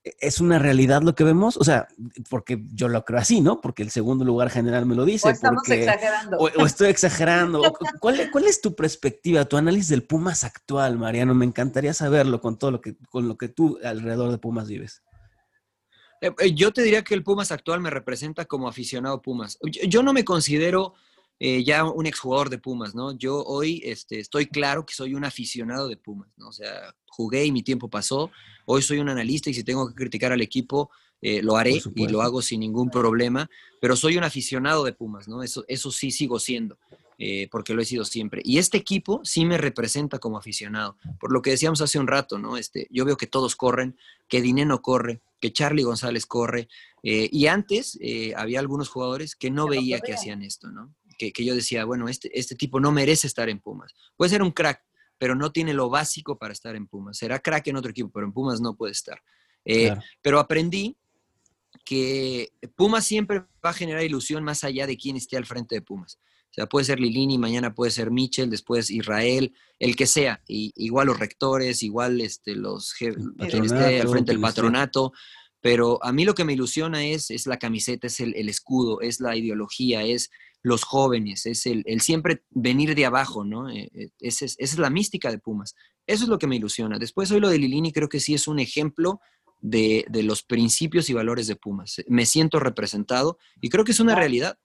¿Es 0.04 0.40
una 0.40 0.58
realidad 0.58 1.02
lo 1.02 1.14
que 1.14 1.22
vemos? 1.22 1.56
O 1.56 1.62
sea, 1.62 1.86
porque 2.28 2.60
yo 2.72 2.88
lo 2.88 3.04
creo 3.04 3.20
así, 3.20 3.40
¿no? 3.40 3.60
Porque 3.60 3.84
el 3.84 3.90
segundo 3.90 4.24
lugar 4.24 4.50
general 4.50 4.84
me 4.84 4.96
lo 4.96 5.04
dice. 5.04 5.28
O 5.28 5.30
estamos 5.30 5.62
porque, 5.64 5.84
exagerando. 5.84 6.38
O, 6.38 6.48
o 6.60 6.66
estoy 6.66 6.88
exagerando. 6.88 7.62
¿Cuál, 8.00 8.30
¿Cuál, 8.32 8.46
es 8.46 8.60
tu 8.60 8.74
perspectiva, 8.74 9.44
tu 9.44 9.56
análisis 9.56 9.88
del 9.88 10.02
Pumas 10.02 10.42
actual, 10.42 10.98
Mariano? 10.98 11.34
Me 11.34 11.44
encantaría 11.44 11.94
saberlo 11.94 12.40
con 12.40 12.58
todo 12.58 12.72
lo 12.72 12.80
que, 12.80 12.96
con 13.10 13.28
lo 13.28 13.38
que 13.38 13.48
tú 13.48 13.78
alrededor 13.84 14.32
de 14.32 14.38
Pumas 14.38 14.66
vives. 14.66 15.02
Eh, 16.20 16.54
yo 16.54 16.72
te 16.72 16.82
diría 16.82 17.02
que 17.02 17.14
el 17.14 17.22
Pumas 17.22 17.52
actual 17.52 17.80
me 17.80 17.90
representa 17.90 18.44
como 18.44 18.68
aficionado 18.68 19.22
Pumas. 19.22 19.58
Yo 19.88 20.02
no 20.02 20.12
me 20.12 20.24
considero 20.24 20.94
eh, 21.44 21.64
ya 21.64 21.82
un 21.84 22.06
exjugador 22.06 22.50
de 22.50 22.58
Pumas, 22.58 22.94
¿no? 22.94 23.18
Yo 23.18 23.42
hoy 23.42 23.82
este, 23.84 24.20
estoy 24.20 24.46
claro 24.46 24.86
que 24.86 24.94
soy 24.94 25.16
un 25.16 25.24
aficionado 25.24 25.88
de 25.88 25.96
Pumas, 25.96 26.28
¿no? 26.36 26.46
O 26.46 26.52
sea, 26.52 26.94
jugué 27.08 27.44
y 27.44 27.50
mi 27.50 27.64
tiempo 27.64 27.90
pasó. 27.90 28.30
Hoy 28.64 28.80
soy 28.80 29.00
un 29.00 29.08
analista 29.08 29.50
y 29.50 29.54
si 29.54 29.64
tengo 29.64 29.88
que 29.88 29.94
criticar 29.96 30.30
al 30.30 30.40
equipo, 30.40 30.92
eh, 31.20 31.42
lo 31.42 31.56
haré 31.56 31.82
y 31.96 32.06
lo 32.06 32.22
hago 32.22 32.42
sin 32.42 32.60
ningún 32.60 32.90
problema, 32.90 33.50
pero 33.80 33.96
soy 33.96 34.16
un 34.16 34.22
aficionado 34.22 34.84
de 34.84 34.92
Pumas, 34.92 35.26
¿no? 35.26 35.42
Eso, 35.42 35.64
eso 35.66 35.90
sí 35.90 36.12
sigo 36.12 36.38
siendo, 36.38 36.78
eh, 37.18 37.48
porque 37.50 37.74
lo 37.74 37.82
he 37.82 37.86
sido 37.86 38.04
siempre. 38.04 38.40
Y 38.44 38.58
este 38.58 38.78
equipo 38.78 39.20
sí 39.24 39.44
me 39.44 39.58
representa 39.58 40.20
como 40.20 40.38
aficionado, 40.38 40.96
por 41.18 41.32
lo 41.32 41.42
que 41.42 41.50
decíamos 41.50 41.80
hace 41.80 41.98
un 41.98 42.06
rato, 42.06 42.38
¿no? 42.38 42.56
Este, 42.56 42.86
yo 42.88 43.04
veo 43.04 43.16
que 43.16 43.26
todos 43.26 43.56
corren, 43.56 43.96
que 44.28 44.40
Dineno 44.42 44.80
corre, 44.80 45.22
que 45.40 45.52
Charlie 45.52 45.82
González 45.82 46.24
corre, 46.24 46.68
eh, 47.02 47.28
y 47.32 47.48
antes 47.48 47.98
eh, 48.00 48.32
había 48.36 48.60
algunos 48.60 48.88
jugadores 48.88 49.34
que 49.34 49.50
no 49.50 49.66
veía 49.66 49.98
que 49.98 50.14
hacían 50.14 50.42
esto, 50.42 50.70
¿no? 50.70 50.94
Que, 51.18 51.32
que, 51.32 51.44
yo 51.44 51.54
decía, 51.54 51.84
bueno, 51.84 52.08
este, 52.08 52.30
este 52.38 52.54
tipo 52.54 52.80
no 52.80 52.92
merece 52.92 53.26
estar 53.26 53.48
en 53.48 53.60
Pumas. 53.60 53.94
Puede 54.16 54.30
ser 54.30 54.42
un 54.42 54.50
crack, 54.50 54.82
pero 55.18 55.34
no 55.34 55.52
tiene 55.52 55.74
lo 55.74 55.88
básico 55.88 56.38
para 56.38 56.52
estar 56.52 56.76
en 56.76 56.86
Pumas. 56.86 57.18
Será 57.18 57.38
crack 57.38 57.68
en 57.68 57.76
otro 57.76 57.90
equipo, 57.90 58.10
pero 58.12 58.26
en 58.26 58.32
Pumas 58.32 58.60
no 58.60 58.74
puede 58.76 58.92
estar. 58.92 59.22
Eh, 59.64 59.86
claro. 59.86 60.02
Pero 60.20 60.40
aprendí 60.40 60.96
que 61.84 62.52
Pumas 62.76 63.04
siempre 63.04 63.40
va 63.64 63.70
a 63.70 63.74
generar 63.74 64.04
ilusión 64.04 64.44
más 64.44 64.64
allá 64.64 64.86
de 64.86 64.96
quién 64.96 65.16
esté 65.16 65.36
al 65.36 65.46
frente 65.46 65.74
de 65.74 65.82
Pumas. 65.82 66.18
O 66.52 66.54
sea, 66.54 66.66
puede 66.66 66.84
ser 66.84 67.00
Lilini, 67.00 67.38
mañana 67.38 67.74
puede 67.74 67.90
ser 67.90 68.10
Mitchell, 68.10 68.50
después 68.50 68.90
Israel, 68.90 69.54
el 69.78 69.96
que 69.96 70.06
sea. 70.06 70.42
Y, 70.46 70.72
igual 70.76 71.06
los 71.06 71.18
rectores, 71.18 71.82
igual 71.82 72.20
este, 72.20 72.54
los 72.54 72.94
esté 73.00 74.00
al 74.02 74.08
frente 74.08 74.32
del 74.32 74.40
patronato. 74.40 75.12
Pero 75.62 75.98
a 76.04 76.12
mí 76.12 76.26
lo 76.26 76.34
que 76.34 76.44
me 76.44 76.52
ilusiona 76.52 77.06
es, 77.06 77.30
es 77.30 77.46
la 77.46 77.58
camiseta, 77.58 78.06
es 78.06 78.20
el, 78.20 78.34
el 78.36 78.50
escudo, 78.50 79.00
es 79.00 79.20
la 79.20 79.34
ideología, 79.34 80.02
es 80.02 80.30
los 80.62 80.84
jóvenes, 80.84 81.46
es 81.46 81.66
el, 81.66 81.82
el, 81.86 82.00
siempre 82.00 82.44
venir 82.50 82.94
de 82.94 83.04
abajo, 83.04 83.44
¿no? 83.44 83.68
Esa 83.68 84.44
es, 84.44 84.56
esa 84.58 84.74
es 84.74 84.78
la 84.78 84.90
mística 84.90 85.30
de 85.30 85.38
Pumas. 85.38 85.74
Eso 86.06 86.24
es 86.24 86.28
lo 86.28 86.38
que 86.38 86.46
me 86.46 86.56
ilusiona. 86.56 86.98
Después 86.98 87.30
hoy 87.30 87.40
lo 87.40 87.48
de 87.48 87.58
Lilini 87.58 87.92
creo 87.92 88.08
que 88.08 88.20
sí 88.20 88.34
es 88.34 88.46
un 88.46 88.58
ejemplo 88.58 89.20
de, 89.60 90.04
de, 90.08 90.22
los 90.22 90.42
principios 90.42 91.10
y 91.10 91.14
valores 91.14 91.46
de 91.46 91.56
Pumas. 91.56 92.02
Me 92.08 92.26
siento 92.26 92.60
representado 92.60 93.38
y 93.60 93.70
creo 93.70 93.84
que 93.84 93.92
es 93.92 94.00
una 94.00 94.14
realidad, 94.14 94.58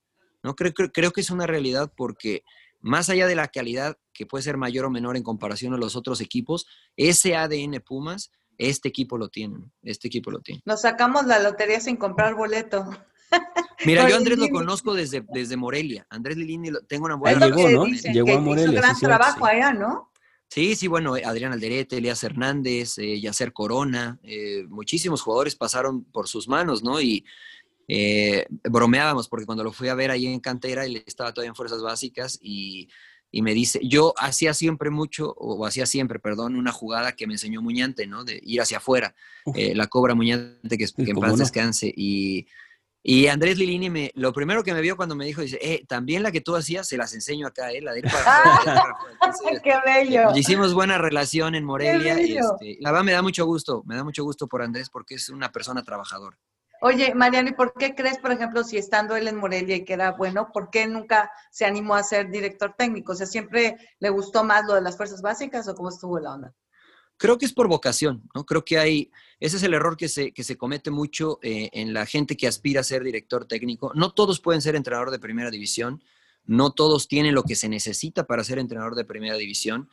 ¿no? 0.43 0.55
Creo, 0.55 0.73
creo, 0.73 0.91
creo 0.91 1.11
que 1.11 1.21
es 1.21 1.29
una 1.29 1.47
realidad 1.47 1.91
porque 1.95 2.43
más 2.79 3.09
allá 3.09 3.27
de 3.27 3.35
la 3.35 3.47
calidad, 3.47 3.97
que 4.13 4.25
puede 4.25 4.43
ser 4.43 4.57
mayor 4.57 4.85
o 4.85 4.89
menor 4.89 5.17
en 5.17 5.23
comparación 5.23 5.73
a 5.73 5.77
los 5.77 5.95
otros 5.95 6.21
equipos, 6.21 6.67
ese 6.95 7.35
ADN 7.35 7.81
Pumas, 7.85 8.31
este 8.57 8.89
equipo 8.89 9.17
lo 9.17 9.29
tiene, 9.29 9.57
este 9.83 10.07
equipo 10.07 10.31
lo 10.31 10.39
tiene. 10.39 10.61
Nos 10.65 10.81
sacamos 10.81 11.25
la 11.25 11.39
lotería 11.39 11.79
sin 11.79 11.97
comprar 11.97 12.35
boleto. 12.35 12.89
Mira, 13.85 14.07
yo 14.09 14.15
a 14.15 14.17
Andrés 14.17 14.37
lo 14.37 14.49
conozco 14.49 14.93
desde, 14.93 15.23
desde 15.29 15.55
Morelia. 15.57 16.07
Andrés 16.09 16.37
Lilini, 16.37 16.71
tengo 16.87 17.05
una 17.05 17.15
buena 17.15 17.47
llegó, 17.47 17.69
¿no? 17.69 17.85
Llegó 17.85 18.33
a 18.33 18.39
Morelia. 18.39 18.71
Hizo 18.71 18.81
gran 18.81 18.95
sí, 18.95 19.05
trabajo 19.05 19.45
sí. 19.45 19.51
allá, 19.51 19.73
¿no? 19.73 20.11
Sí, 20.49 20.75
sí, 20.75 20.87
bueno, 20.87 21.13
Adrián 21.13 21.51
Alderete, 21.51 21.97
Elías 21.97 22.23
Hernández, 22.23 22.97
eh, 22.97 23.19
Yacer 23.19 23.51
Corona, 23.51 24.17
eh, 24.23 24.63
muchísimos 24.69 25.21
jugadores 25.21 25.55
pasaron 25.55 26.05
por 26.05 26.27
sus 26.29 26.47
manos, 26.47 26.83
¿no? 26.83 27.01
Y 27.01 27.25
eh, 27.89 28.45
bromeábamos 28.63 29.27
porque 29.27 29.45
cuando 29.45 29.63
lo 29.63 29.73
fui 29.73 29.89
a 29.89 29.95
ver 29.95 30.09
ahí 30.09 30.25
en 30.25 30.39
Cantera, 30.39 30.85
él 30.85 31.03
estaba 31.05 31.33
todavía 31.33 31.49
en 31.49 31.55
Fuerzas 31.55 31.81
Básicas 31.81 32.39
y, 32.41 32.87
y 33.29 33.41
me 33.41 33.53
dice, 33.53 33.79
yo 33.83 34.13
hacía 34.17 34.53
siempre 34.53 34.89
mucho, 34.89 35.33
o 35.37 35.65
hacía 35.65 35.85
siempre, 35.85 36.19
perdón, 36.19 36.55
una 36.55 36.71
jugada 36.71 37.11
que 37.11 37.27
me 37.27 37.33
enseñó 37.33 37.61
Muñante, 37.61 38.07
¿no? 38.07 38.23
De 38.23 38.39
ir 38.43 38.61
hacia 38.61 38.77
afuera, 38.77 39.15
eh, 39.53 39.75
la 39.75 39.87
cobra 39.87 40.15
Muñante, 40.15 40.77
que, 40.77 40.85
que 40.85 41.11
en 41.11 41.19
paz 41.19 41.31
no? 41.31 41.37
descanse. 41.37 41.91
Y, 41.95 42.47
y 43.03 43.27
Andrés 43.27 43.57
Lilini, 43.57 43.89
me, 43.89 44.11
lo 44.15 44.33
primero 44.33 44.63
que 44.63 44.73
me 44.73 44.81
vio 44.81 44.97
cuando 44.97 45.15
me 45.15 45.25
dijo, 45.25 45.41
dice, 45.41 45.59
eh, 45.61 45.85
también 45.87 46.23
la 46.23 46.31
que 46.31 46.41
tú 46.41 46.55
hacías, 46.55 46.87
se 46.87 46.97
las 46.97 47.13
enseño 47.13 47.47
acá, 47.47 47.71
¿eh? 47.71 47.81
La 47.81 47.93
de 47.93 47.99
ir 48.03 48.05
para. 48.05 48.95
Entonces, 49.13 49.61
¡Qué 49.63 49.73
bello! 49.85 50.35
Hicimos 50.35 50.73
buena 50.73 50.97
relación 50.97 51.55
en 51.55 51.63
Morelia. 51.63 52.19
Este, 52.19 52.77
la 52.79 52.91
verdad 52.91 53.05
me 53.05 53.13
da 53.13 53.21
mucho 53.21 53.45
gusto, 53.45 53.83
me 53.85 53.95
da 53.95 54.03
mucho 54.03 54.23
gusto 54.23 54.47
por 54.47 54.61
Andrés 54.61 54.89
porque 54.89 55.15
es 55.15 55.29
una 55.29 55.51
persona 55.51 55.83
trabajadora. 55.83 56.37
Oye, 56.81 57.15
Mariano, 57.15 57.49
¿y 57.49 57.53
por 57.53 57.73
qué 57.73 57.95
crees, 57.95 58.19
por 58.19 58.31
ejemplo, 58.31 58.63
si 58.63 58.77
estando 58.77 59.15
él 59.15 59.27
en 59.27 59.37
Morelia 59.37 59.77
y 59.77 59.85
que 59.85 59.93
era 59.93 60.11
bueno, 60.11 60.51
por 60.53 60.69
qué 60.69 60.85
nunca 60.85 61.31
se 61.49 61.65
animó 61.65 61.95
a 61.95 62.03
ser 62.03 62.29
director 62.29 62.75
técnico? 62.77 63.13
O 63.13 63.15
sea, 63.15 63.25
¿siempre 63.25 63.77
le 63.99 64.09
gustó 64.09 64.43
más 64.43 64.65
lo 64.67 64.75
de 64.75 64.81
las 64.81 64.95
fuerzas 64.95 65.21
básicas 65.21 65.67
o 65.67 65.75
cómo 65.75 65.89
estuvo 65.89 66.19
la 66.19 66.33
onda? 66.33 66.53
Creo 67.17 67.37
que 67.37 67.45
es 67.45 67.53
por 67.53 67.67
vocación, 67.67 68.29
¿no? 68.35 68.45
Creo 68.45 68.63
que 68.63 68.77
hay, 68.77 69.11
ese 69.39 69.57
es 69.57 69.63
el 69.63 69.73
error 69.73 69.97
que 69.97 70.09
se, 70.09 70.31
que 70.31 70.43
se 70.43 70.57
comete 70.57 70.89
mucho 70.89 71.39
eh, 71.41 71.69
en 71.73 71.93
la 71.93 72.05
gente 72.05 72.35
que 72.35 72.47
aspira 72.47 72.81
a 72.81 72.83
ser 72.83 73.03
director 73.03 73.45
técnico. 73.45 73.91
No 73.93 74.11
todos 74.11 74.39
pueden 74.39 74.61
ser 74.61 74.75
entrenador 74.75 75.11
de 75.11 75.19
primera 75.19 75.51
división, 75.51 76.03
no 76.45 76.71
todos 76.71 77.07
tienen 77.07 77.35
lo 77.35 77.43
que 77.43 77.55
se 77.55 77.69
necesita 77.69 78.25
para 78.25 78.43
ser 78.43 78.57
entrenador 78.57 78.95
de 78.95 79.05
primera 79.05 79.37
división. 79.37 79.89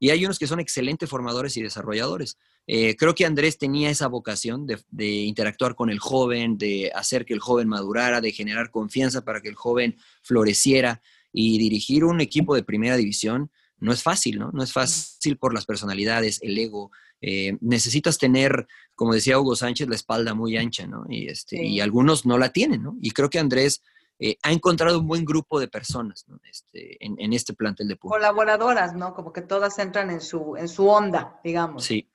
Y 0.00 0.10
hay 0.10 0.24
unos 0.24 0.38
que 0.38 0.48
son 0.48 0.58
excelentes 0.58 1.08
formadores 1.08 1.56
y 1.56 1.62
desarrolladores. 1.62 2.38
Eh, 2.66 2.96
creo 2.96 3.14
que 3.14 3.24
Andrés 3.24 3.56
tenía 3.56 3.88
esa 3.88 4.08
vocación 4.08 4.66
de, 4.66 4.80
de, 4.90 5.06
interactuar 5.06 5.76
con 5.76 5.90
el 5.90 6.00
joven, 6.00 6.58
de 6.58 6.90
hacer 6.94 7.24
que 7.24 7.34
el 7.34 7.40
joven 7.40 7.68
madurara, 7.68 8.20
de 8.20 8.32
generar 8.32 8.70
confianza 8.70 9.24
para 9.24 9.40
que 9.40 9.48
el 9.48 9.54
joven 9.54 9.96
floreciera 10.22 11.02
y 11.32 11.58
dirigir 11.58 12.04
un 12.04 12.20
equipo 12.20 12.54
de 12.54 12.64
primera 12.64 12.96
división 12.96 13.50
no 13.82 13.92
es 13.92 14.02
fácil, 14.02 14.38
¿no? 14.38 14.50
No 14.52 14.62
es 14.62 14.72
fácil 14.72 15.36
por 15.38 15.52
las 15.52 15.66
personalidades, 15.66 16.40
el 16.42 16.56
ego. 16.56 16.92
Eh, 17.24 17.56
necesitas 17.60 18.18
tener, 18.18 18.66
como 18.96 19.14
decía 19.14 19.38
Hugo 19.38 19.54
Sánchez, 19.54 19.88
la 19.88 19.94
espalda 19.94 20.34
muy 20.34 20.56
ancha, 20.56 20.88
¿no? 20.88 21.04
Y, 21.08 21.28
este, 21.28 21.56
sí. 21.56 21.62
y 21.62 21.80
algunos 21.80 22.26
no 22.26 22.36
la 22.36 22.48
tienen, 22.48 22.82
¿no? 22.82 22.98
Y 23.00 23.12
creo 23.12 23.30
que 23.30 23.38
Andrés 23.38 23.80
eh, 24.18 24.38
ha 24.42 24.52
encontrado 24.52 24.98
un 24.98 25.06
buen 25.06 25.24
grupo 25.24 25.58
de 25.58 25.68
personas 25.68 26.24
¿no? 26.28 26.40
este, 26.48 27.04
en, 27.04 27.16
en, 27.18 27.32
este 27.32 27.54
plantel 27.54 27.88
de 27.88 27.96
Pumas. 27.96 28.18
Colaboradoras, 28.18 28.94
¿no? 28.94 29.14
Como 29.14 29.32
que 29.32 29.42
todas 29.42 29.78
entran 29.78 30.10
en 30.10 30.20
su, 30.20 30.56
en 30.56 30.68
su 30.68 30.88
onda, 30.88 31.40
digamos. 31.42 31.84
Sí. 31.84 32.08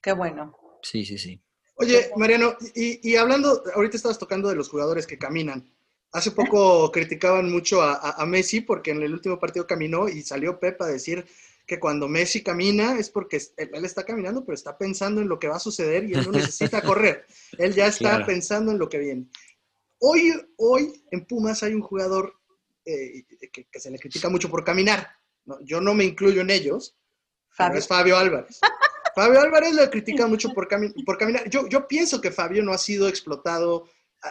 Qué 0.00 0.12
bueno. 0.12 0.56
Sí, 0.82 1.04
sí, 1.04 1.18
sí. 1.18 1.40
Oye, 1.76 2.10
Mariano, 2.16 2.56
y, 2.74 3.10
y, 3.10 3.16
hablando, 3.16 3.62
ahorita 3.74 3.96
estabas 3.96 4.18
tocando 4.18 4.48
de 4.48 4.56
los 4.56 4.68
jugadores 4.70 5.06
que 5.06 5.18
caminan. 5.18 5.70
Hace 6.12 6.30
poco 6.30 6.90
criticaban 6.90 7.50
mucho 7.50 7.82
a, 7.82 7.94
a, 7.94 8.22
a, 8.22 8.26
Messi 8.26 8.62
porque 8.62 8.92
en 8.92 9.02
el 9.02 9.12
último 9.12 9.38
partido 9.38 9.66
caminó 9.66 10.08
y 10.08 10.22
salió 10.22 10.58
Pep 10.58 10.80
a 10.80 10.86
decir 10.86 11.26
que 11.66 11.80
cuando 11.80 12.08
Messi 12.08 12.42
camina 12.42 12.98
es 12.98 13.10
porque 13.10 13.42
él 13.56 13.84
está 13.84 14.04
caminando, 14.04 14.44
pero 14.44 14.54
está 14.54 14.78
pensando 14.78 15.20
en 15.20 15.28
lo 15.28 15.38
que 15.38 15.48
va 15.48 15.56
a 15.56 15.60
suceder 15.60 16.04
y 16.04 16.14
él 16.14 16.24
no 16.24 16.32
necesita 16.32 16.80
correr. 16.82 17.26
Él 17.58 17.74
ya 17.74 17.88
está 17.88 18.10
claro. 18.10 18.26
pensando 18.26 18.70
en 18.72 18.78
lo 18.78 18.88
que 18.88 18.98
viene. 18.98 19.26
Hoy, 19.98 20.32
hoy 20.56 21.02
en 21.10 21.26
Pumas 21.26 21.62
hay 21.62 21.74
un 21.74 21.82
jugador 21.82 22.34
eh, 22.84 23.24
que, 23.52 23.64
que, 23.64 23.80
se 23.80 23.90
le 23.90 23.98
critica 23.98 24.28
mucho 24.28 24.48
por 24.48 24.64
caminar. 24.64 25.08
¿no? 25.44 25.58
Yo 25.62 25.80
no 25.80 25.94
me 25.94 26.04
incluyo 26.04 26.42
en 26.42 26.50
ellos, 26.50 26.96
Fabio. 27.48 27.78
es 27.78 27.88
Fabio 27.88 28.16
Álvarez. 28.16 28.60
Fabio 29.16 29.40
Álvarez 29.40 29.72
lo 29.72 29.90
critica 29.90 30.26
mucho 30.26 30.52
por, 30.52 30.68
cami 30.68 30.90
por 31.04 31.16
caminar. 31.16 31.48
Yo, 31.48 31.66
yo, 31.68 31.88
pienso 31.88 32.20
que 32.20 32.30
Fabio 32.30 32.62
no 32.62 32.72
ha 32.72 32.78
sido 32.78 33.08
explotado 33.08 33.88
a, 34.22 34.30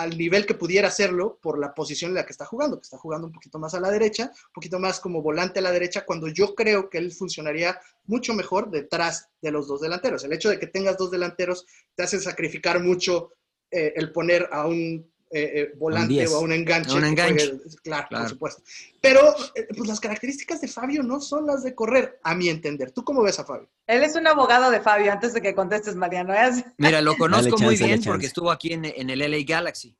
al 0.00 0.16
nivel 0.16 0.46
que 0.46 0.54
pudiera 0.54 0.88
hacerlo 0.88 1.38
por 1.42 1.58
la 1.58 1.74
posición 1.74 2.10
en 2.10 2.14
la 2.16 2.24
que 2.24 2.32
está 2.32 2.46
jugando, 2.46 2.78
que 2.78 2.84
está 2.84 2.96
jugando 2.96 3.26
un 3.26 3.32
poquito 3.32 3.58
más 3.58 3.74
a 3.74 3.80
la 3.80 3.90
derecha, 3.90 4.30
un 4.32 4.52
poquito 4.54 4.78
más 4.78 4.98
como 4.98 5.20
volante 5.20 5.58
a 5.58 5.62
la 5.62 5.72
derecha, 5.72 6.06
cuando 6.06 6.28
yo 6.28 6.54
creo 6.54 6.88
que 6.88 6.98
él 6.98 7.12
funcionaría 7.12 7.78
mucho 8.04 8.32
mejor 8.34 8.70
detrás 8.70 9.28
de 9.42 9.50
los 9.50 9.68
dos 9.68 9.82
delanteros. 9.82 10.24
El 10.24 10.32
hecho 10.32 10.48
de 10.48 10.58
que 10.58 10.66
tengas 10.66 10.96
dos 10.96 11.10
delanteros 11.10 11.66
te 11.94 12.02
hace 12.02 12.18
sacrificar 12.18 12.82
mucho 12.82 13.32
eh, 13.70 13.92
el 13.96 14.10
poner 14.10 14.48
a 14.50 14.66
un 14.66 15.10
eh, 15.30 15.52
eh, 15.54 15.72
volante 15.78 16.26
un 16.26 16.34
o 16.34 16.36
a 16.36 16.40
un 16.40 16.52
enganche. 16.52 16.92
A 16.92 16.94
un 16.96 17.04
enganche. 17.04 17.46
Juegue, 17.46 17.76
claro, 17.82 18.06
claro, 18.08 18.24
por 18.24 18.30
supuesto. 18.30 18.62
Pero 19.00 19.20
eh, 19.54 19.68
pues 19.76 19.88
las 19.88 20.00
características 20.00 20.60
de 20.60 20.68
Fabio 20.68 21.02
no 21.02 21.20
son 21.20 21.46
las 21.46 21.62
de 21.62 21.74
correr, 21.74 22.18
a 22.22 22.34
mi 22.34 22.48
entender. 22.48 22.90
¿Tú 22.90 23.04
cómo 23.04 23.22
ves 23.22 23.38
a 23.38 23.44
Fabio? 23.44 23.68
Él 23.86 24.02
es 24.02 24.16
un 24.16 24.26
abogado 24.26 24.70
de 24.70 24.80
Fabio, 24.80 25.12
antes 25.12 25.32
de 25.32 25.40
que 25.40 25.54
contestes, 25.54 25.94
Mariano. 25.94 26.34
¿eh? 26.34 26.64
Mira, 26.78 27.00
lo 27.00 27.14
conozco 27.18 27.56
chance, 27.56 27.64
muy 27.64 27.76
bien 27.76 28.02
porque 28.02 28.26
estuvo 28.26 28.50
aquí 28.50 28.72
en, 28.72 28.84
en, 28.84 29.10
el 29.10 29.20
LA 29.20 29.44
Galaxy. 29.46 29.96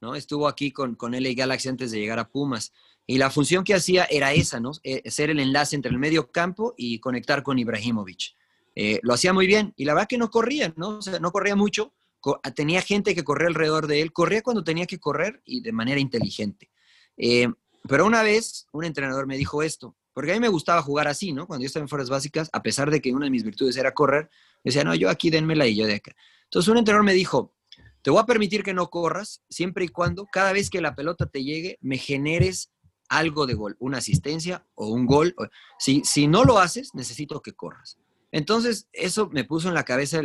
¿no? 0.00 0.14
Estuvo 0.14 0.46
aquí 0.46 0.70
con, 0.72 0.94
con 0.94 1.12
LA 1.12 1.30
Galaxy 1.34 1.68
antes 1.68 1.90
de 1.90 1.98
llegar 1.98 2.18
a 2.18 2.28
Pumas. 2.28 2.72
Y 3.06 3.18
la 3.18 3.30
función 3.30 3.62
que 3.62 3.74
hacía 3.74 4.04
era 4.10 4.32
esa, 4.32 4.58
¿no? 4.58 4.72
Eh, 4.82 5.08
ser 5.10 5.30
el 5.30 5.38
enlace 5.38 5.76
entre 5.76 5.92
el 5.92 5.98
medio 5.98 6.30
campo 6.32 6.74
y 6.76 6.98
conectar 6.98 7.42
con 7.42 7.58
Ibrahimovic. 7.58 8.34
Eh, 8.74 8.98
lo 9.02 9.14
hacía 9.14 9.32
muy 9.32 9.46
bien 9.46 9.72
y 9.76 9.84
la 9.84 9.94
verdad 9.94 10.08
que 10.08 10.18
no 10.18 10.28
corría, 10.28 10.74
¿no? 10.76 10.98
O 10.98 11.02
sea, 11.02 11.20
no 11.20 11.30
corría 11.30 11.54
mucho, 11.54 11.94
tenía 12.54 12.82
gente 12.82 13.14
que 13.14 13.24
corría 13.24 13.48
alrededor 13.48 13.86
de 13.86 14.02
él, 14.02 14.12
corría 14.12 14.42
cuando 14.42 14.64
tenía 14.64 14.86
que 14.86 14.98
correr 14.98 15.42
y 15.44 15.60
de 15.60 15.72
manera 15.72 16.00
inteligente. 16.00 16.70
Eh, 17.16 17.48
pero 17.88 18.06
una 18.06 18.22
vez 18.22 18.66
un 18.72 18.84
entrenador 18.84 19.26
me 19.26 19.36
dijo 19.36 19.62
esto, 19.62 19.96
porque 20.12 20.32
a 20.32 20.34
mí 20.34 20.40
me 20.40 20.48
gustaba 20.48 20.82
jugar 20.82 21.08
así, 21.08 21.32
¿no? 21.32 21.46
Cuando 21.46 21.62
yo 21.62 21.66
estaba 21.66 21.84
en 21.84 21.88
fuerzas 21.88 22.10
básicas, 22.10 22.48
a 22.52 22.62
pesar 22.62 22.90
de 22.90 23.00
que 23.00 23.12
una 23.12 23.26
de 23.26 23.30
mis 23.30 23.44
virtudes 23.44 23.76
era 23.76 23.92
correr, 23.92 24.30
decía, 24.64 24.82
no, 24.82 24.94
yo 24.94 25.10
aquí 25.10 25.30
denmela 25.30 25.66
y 25.66 25.76
yo 25.76 25.86
de 25.86 25.96
acá. 25.96 26.16
Entonces 26.44 26.68
un 26.68 26.78
entrenador 26.78 27.04
me 27.04 27.12
dijo, 27.12 27.54
te 28.02 28.10
voy 28.10 28.20
a 28.20 28.26
permitir 28.26 28.62
que 28.62 28.72
no 28.72 28.88
corras 28.88 29.42
siempre 29.48 29.84
y 29.84 29.88
cuando 29.88 30.26
cada 30.26 30.52
vez 30.52 30.70
que 30.70 30.80
la 30.80 30.94
pelota 30.94 31.26
te 31.26 31.44
llegue 31.44 31.78
me 31.80 31.98
generes 31.98 32.72
algo 33.08 33.46
de 33.46 33.54
gol, 33.54 33.76
una 33.78 33.98
asistencia 33.98 34.66
o 34.74 34.88
un 34.88 35.06
gol. 35.06 35.34
Si, 35.78 36.02
si 36.04 36.26
no 36.26 36.44
lo 36.44 36.58
haces, 36.58 36.94
necesito 36.94 37.42
que 37.42 37.52
corras. 37.52 37.98
Entonces 38.32 38.88
eso 38.92 39.28
me 39.30 39.44
puso 39.44 39.68
en 39.68 39.74
la 39.74 39.84
cabeza, 39.84 40.22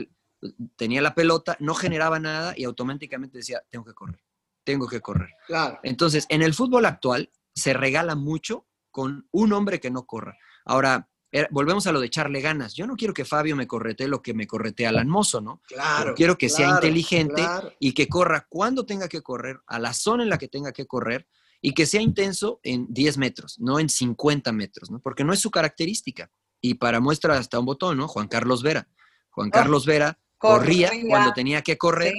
tenía 0.76 1.02
la 1.02 1.16
pelota, 1.16 1.58
no 1.60 1.74
generaba 1.76 2.20
nada 2.20 2.54
y 2.56 2.64
automáticamente 2.64 3.40
decía, 3.40 3.62
tengo 3.70 3.86
que 3.86 3.94
correr, 3.94 4.22
tengo 4.64 4.88
que 4.88 5.02
correr. 5.02 5.30
Claro. 5.48 5.80
Entonces, 5.84 6.26
en 6.30 6.42
el 6.42 6.54
fútbol 6.54 6.86
actual 6.86 7.32
se 7.54 7.74
regala 7.74 8.16
mucho 8.16 8.68
con 8.90 9.28
un 9.32 9.54
hombre 9.54 9.80
que 9.80 9.92
no 9.92 10.06
corra. 10.06 10.38
Ahora, 10.66 11.10
volvemos 11.50 11.88
a 11.88 11.92
lo 11.92 12.00
de 12.00 12.08
echarle 12.08 12.42
ganas. 12.42 12.74
Yo 12.74 12.86
no 12.86 12.96
quiero 12.96 13.14
que 13.14 13.26
Fabio 13.26 13.56
me 13.56 13.68
correte 13.68 14.08
lo 14.08 14.22
que 14.22 14.34
me 14.34 14.48
correte 14.48 14.86
Alan 14.86 15.08
Mozo, 15.08 15.42
¿no? 15.42 15.62
Claro. 15.68 16.14
quiero 16.16 16.38
que 16.38 16.50
sea 16.50 16.70
inteligente 16.70 17.44
y 17.80 17.94
que 17.94 18.08
corra 18.08 18.48
cuando 18.50 18.86
tenga 18.86 19.08
que 19.08 19.22
correr, 19.22 19.60
a 19.68 19.80
la 19.80 19.94
zona 19.94 20.24
en 20.24 20.30
la 20.30 20.38
que 20.38 20.48
tenga 20.48 20.72
que 20.72 20.86
correr 20.86 21.28
y 21.62 21.74
que 21.74 21.86
sea 21.86 22.02
intenso 22.02 22.60
en 22.64 22.88
10 22.90 23.18
metros, 23.18 23.60
no 23.60 23.80
en 23.80 23.88
50 23.88 24.52
metros, 24.52 24.90
¿no? 24.90 25.00
Porque 25.00 25.24
no 25.24 25.32
es 25.32 25.40
su 25.40 25.52
característica. 25.52 26.32
Y 26.60 26.76
para 26.76 27.00
muestra 27.00 27.38
hasta 27.38 27.60
un 27.60 27.66
botón, 27.66 27.98
¿no? 27.98 28.08
Juan 28.08 28.28
Carlos 28.28 28.62
Vera. 28.62 28.88
Juan 29.30 29.50
ah, 29.50 29.52
Carlos 29.52 29.86
Vera 29.86 30.20
corría, 30.42 30.92
cuando 31.08 31.34
tenía 31.34 31.62
que 31.62 31.78
correr 31.78 32.14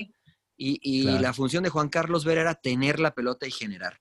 y, 0.57 1.03
la 1.19 1.33
función 1.33 1.65
de 1.65 1.71
Juan 1.71 1.89
Carlos 1.89 2.25
Vera 2.25 2.43
era 2.43 2.55
tener 2.55 3.01
la 3.01 3.15
pelota 3.15 3.47
y 3.47 3.51
generar. 3.51 4.01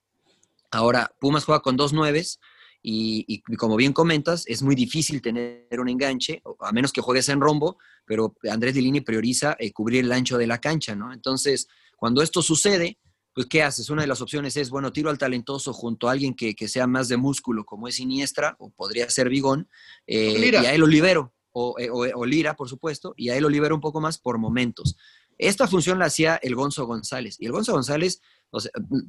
Ahora, 0.69 1.11
Pumas 1.19 1.43
juega 1.43 1.61
con 1.61 1.75
dos 1.75 1.91
nueves 1.91 2.39
y, 2.83 3.41
como 3.57 3.75
bien 3.75 3.93
comentas, 3.93 4.45
es 4.47 4.61
muy 4.61 4.75
difícil 4.75 5.21
tener 5.21 5.79
un 5.79 5.89
enganche, 5.89 6.41
a 6.59 6.71
menos 6.71 6.93
que 6.93 7.01
juegues 7.01 7.29
en 7.29 7.41
rombo, 7.41 7.77
pero 8.05 8.35
Andrés 8.49 8.75
Lini 8.75 9.01
prioriza 9.01 9.55
eh, 9.59 9.71
cubrir 9.71 10.05
el 10.05 10.11
ancho 10.11 10.37
de 10.37 10.47
la 10.47 10.59
cancha, 10.59 10.95
¿no? 10.95 11.13
Entonces, 11.13 11.67
cuando 11.97 12.21
esto 12.21 12.41
sucede, 12.41 12.97
pues 13.33 13.47
¿qué 13.47 13.63
haces? 13.63 13.89
Una 13.89 14.01
de 14.01 14.07
las 14.07 14.21
opciones 14.21 14.57
es, 14.57 14.69
bueno, 14.69 14.91
tiro 14.91 15.09
al 15.09 15.17
talentoso 15.17 15.73
junto 15.73 16.09
a 16.09 16.11
alguien 16.11 16.33
que, 16.33 16.55
sea 16.67 16.87
más 16.87 17.07
de 17.07 17.17
músculo, 17.17 17.65
como 17.65 17.87
es 17.87 17.95
Siniestra, 17.95 18.55
o 18.59 18.69
podría 18.69 19.09
ser 19.09 19.29
Bigón, 19.29 19.67
eh, 20.07 20.51
y 20.51 20.55
a 20.55 20.73
él 20.73 20.81
lo 20.81 20.87
libero, 20.87 21.33
eh, 21.77 21.89
o, 21.91 22.25
Lira, 22.25 22.55
por 22.55 22.69
supuesto, 22.69 23.13
y 23.17 23.29
a 23.29 23.35
él 23.35 23.43
lo 23.43 23.49
libero 23.49 23.75
un 23.75 23.81
poco 23.81 24.01
más 24.01 24.17
por 24.17 24.37
momentos. 24.37 24.97
Esta 25.37 25.67
función 25.67 25.99
la 25.99 26.05
hacía 26.05 26.35
el 26.41 26.55
Gonzo 26.55 26.85
González, 26.85 27.37
y 27.39 27.45
el 27.45 27.51
Gonzo 27.51 27.73
González 27.73 28.21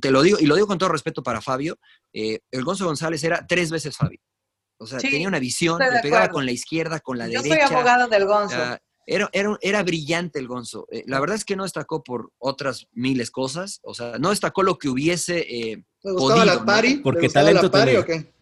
te 0.01 0.11
lo 0.11 0.23
digo, 0.23 0.39
y 0.39 0.47
lo 0.47 0.55
digo 0.55 0.67
con 0.67 0.79
todo 0.79 0.91
respeto 0.91 1.23
para 1.23 1.41
Fabio, 1.41 1.79
eh, 2.13 2.41
el 2.51 2.65
Gonzo 2.65 2.87
González 2.87 3.23
era 3.25 3.47
tres 3.47 3.71
veces 3.71 3.97
Fabio. 3.97 4.21
O 4.79 4.87
sea, 4.87 4.99
tenía 4.99 5.29
una 5.29 5.39
visión, 5.39 5.79
le 5.79 6.01
pegaba 6.01 6.29
con 6.29 6.45
la 6.45 6.53
izquierda, 6.53 7.01
con 7.01 7.17
la 7.17 7.27
derecha. 7.27 7.43
Yo 7.43 7.55
soy 7.55 7.61
abogado 7.61 8.09
del 8.09 8.27
Gonzo. 8.27 8.57
era, 9.07 9.31
era, 9.33 9.59
era, 9.61 9.83
brillante 9.85 10.41
el 10.41 10.49
Gonzo. 10.49 10.87
Eh, 10.91 11.05
la 11.07 11.21
verdad 11.21 11.37
es 11.37 11.45
que 11.45 11.55
no 11.55 11.63
destacó 11.63 12.03
por 12.03 12.33
otras 12.39 12.89
miles 12.91 13.31
cosas. 13.31 13.79
O 13.85 13.95
sea, 13.95 14.19
no 14.19 14.31
destacó 14.31 14.65
lo 14.65 14.79
que 14.79 14.89
hubiese 14.89 15.39
eh, 15.39 15.85
¿Te 16.03 16.11
gustaba 16.11 16.45
la 16.45 16.65
pari? 16.65 16.97
Porque 16.97 17.29
talento 17.29 17.71
la 17.73 18.01
o 18.01 18.05
qué? 18.05 18.33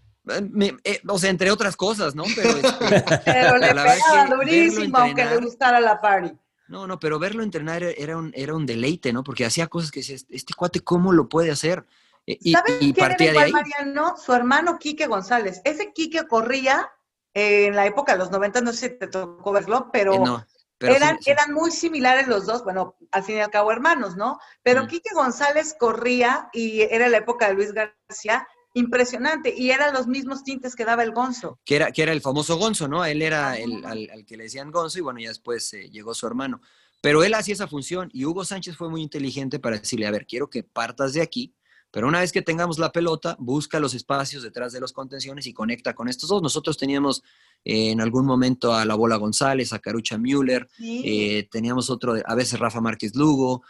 O 1.09 1.19
sea, 1.19 1.31
entre 1.31 1.51
otras 1.51 1.77
cosas, 1.77 2.15
¿no? 2.15 2.25
Pero, 2.35 2.51
este, 2.51 3.21
Pero 3.25 3.59
le 3.59 3.69
pegaba 3.69 4.27
durísimo 4.27 4.99
aunque 4.99 5.25
le 5.25 5.37
gustara 5.39 5.81
la 5.81 6.01
party. 6.01 6.33
No, 6.69 6.87
no, 6.87 7.01
pero 7.01 7.19
verlo 7.19 7.43
entrenar 7.43 7.83
era 7.83 8.17
un, 8.17 8.33
era 8.37 8.55
un 8.55 8.65
deleite, 8.65 9.13
¿no? 9.13 9.25
Porque 9.25 9.45
hacía 9.45 9.67
cosas 9.67 9.91
que 9.91 10.01
decías, 10.01 10.25
este 10.31 10.55
cuate, 10.55 10.81
¿cómo 10.81 11.13
lo 11.13 11.29
puede 11.29 11.51
hacer? 11.51 11.85
Eh, 12.27 12.39
y, 12.41 12.53
¿Sabes 12.53 12.77
y 12.81 12.93
partía 12.93 13.33
de 13.33 13.39
ahí. 13.41 13.51
Mariano? 13.51 14.17
Su 14.17 14.33
hermano 14.33 14.79
Quique 14.79 15.09
González. 15.09 15.61
Ese 15.65 15.93
Quique 15.93 16.29
corría 16.29 16.89
en 17.35 17.75
la 17.75 17.87
época 17.87 18.13
de 18.13 18.19
los 18.19 18.31
90, 18.31 18.61
no 18.61 18.73
sé 18.73 18.91
si 18.91 18.99
te 18.99 19.09
tocó 19.09 19.51
verlo, 19.51 19.91
pero, 19.93 20.15
eh, 20.15 20.95
eran, 20.95 21.19
eran 21.27 21.53
muy 21.53 21.73
similares 21.73 22.29
los 22.29 22.47
dos, 22.47 22.63
bueno, 22.63 22.97
al 23.11 23.23
fin 23.25 23.37
y 23.37 23.41
al 23.41 23.51
cabo 23.51 23.73
hermanos, 23.73 24.17
¿no? 24.17 24.39
Pero 24.63 24.87
Quique 24.87 25.11
González 25.13 25.75
corría 25.79 26.49
y 26.53 26.83
era 26.83 27.09
la 27.09 27.19
época 27.19 27.49
de 27.49 27.55
Luis 27.55 27.73
García 27.73 28.47
impresionante 28.75 29.53
y 29.57 29.71
eran 29.71 29.93
los 29.93 30.07
mismos 30.07 30.45
tintes 30.45 30.75
que 30.75 30.85
daba 30.85 31.03
el 31.03 31.13
Gonzo. 31.13 31.59
Que 31.65 31.77
era, 31.77 31.93
que 31.93 32.03
era 32.03 32.13
el 32.13 32.21
famoso 32.21 32.57
Gonzo, 32.57 32.89
¿no? 32.89 33.05
Él 33.05 33.23
era 33.23 33.57
el, 33.57 33.85
al, 33.85 34.25
que 34.27 34.37
le 34.37 34.45
decían 34.45 34.71
Gonzo 34.71 34.99
y 34.99 35.03
bueno, 35.03 35.21
ya 35.21 35.29
después 35.29 35.73
eh, 35.75 35.91
llegó 35.91 36.15
su 36.15 36.27
hermano. 36.27 36.61
Pero 37.01 37.25
él 37.25 37.35
hacía 37.35 37.55
esa 37.55 37.67
función 37.67 38.11
y 38.13 38.25
Hugo 38.25 38.45
Sánchez 38.45 38.77
fue 38.77 38.91
muy 38.91 39.03
inteligente 39.03 39.59
para 39.59 39.79
decirle, 39.79 40.07
a 40.07 40.11
ver, 40.11 40.27
quiero 40.27 40.51
que 40.51 40.63
partas 40.63 41.15
de 41.15 41.23
aquí, 41.23 41.55
pero 41.91 42.07
una 42.07 42.21
vez 42.21 42.31
que 42.31 42.43
tengamos 42.43 42.79
la 42.79 42.93
pelota, 42.93 43.37
busca 43.41 43.81
los 43.81 43.95
espacios 43.95 44.43
detrás 44.43 44.73
de 44.73 44.81
los 44.81 44.93
contenciones 44.93 45.47
y 45.47 45.53
conecta 45.53 45.95
con 45.95 46.09
estos 46.09 46.29
dos. 46.29 46.41
Nosotros 46.41 46.77
teníamos 46.77 47.23
eh, 47.65 47.91
en 47.91 48.01
algún 48.01 48.27
momento 48.27 48.75
a 48.75 48.85
la 48.85 48.95
Bola 48.95 49.17
González, 49.17 49.73
a 49.73 49.81
Carucha 49.81 50.17
Müller, 50.19 50.69
eh, 50.79 51.49
teníamos 51.51 51.91
otro, 51.91 52.15
a 52.25 52.35
veces 52.35 52.61
Rafa 52.61 52.81
Márquez 52.81 53.17
Lugo, 53.17 53.65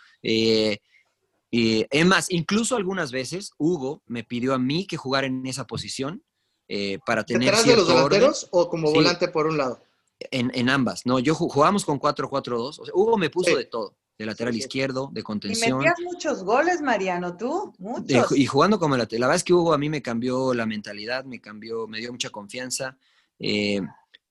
y 1.51 1.87
es 1.91 2.07
más, 2.07 2.31
incluso 2.31 2.77
algunas 2.77 3.11
veces 3.11 3.53
Hugo 3.59 4.03
me 4.07 4.23
pidió 4.23 4.55
a 4.55 4.59
mí 4.59 4.87
que 4.87 4.97
jugara 4.97 5.27
en 5.27 5.45
esa 5.47 5.67
posición 5.67 6.23
eh, 6.69 6.99
para 7.05 7.25
tener. 7.25 7.47
¿Detrás 7.47 7.67
de 7.67 7.77
los 7.77 7.89
delanteros 7.89 8.49
o 8.53 8.69
como 8.69 8.93
volante 8.93 9.27
por 9.29 9.47
un 9.49 9.59
lado? 9.59 9.83
En, 10.31 10.69
ambas, 10.69 11.07
¿no? 11.07 11.19
Yo 11.19 11.35
jugamos 11.35 11.85
con 11.85 11.99
4-4-2. 11.99 12.79
O 12.79 12.85
sea, 12.85 12.95
Hugo 12.95 13.17
me 13.17 13.31
puso 13.31 13.57
de 13.57 13.65
todo. 13.65 13.97
De 14.19 14.27
lateral 14.27 14.55
izquierdo, 14.55 15.09
de 15.13 15.23
contención. 15.23 15.81
Y 15.81 15.87
metías 15.87 15.99
muchos 16.05 16.45
goles, 16.45 16.83
Mariano, 16.83 17.39
tú, 17.39 17.73
muchos. 17.79 18.37
y 18.37 18.45
jugando 18.45 18.79
como 18.79 18.95
lateral. 18.99 19.23
La 19.23 19.27
verdad 19.29 19.37
es 19.37 19.45
que 19.45 19.55
Hugo 19.55 19.73
a 19.73 19.79
mí 19.79 19.89
me 19.89 20.03
cambió 20.03 20.53
la 20.53 20.67
mentalidad, 20.67 21.25
me 21.25 21.41
cambió, 21.41 21.89
me 21.89 22.01
dio 22.01 22.13
mucha 22.13 22.29
confianza. 22.29 22.99
Eh, 23.39 23.81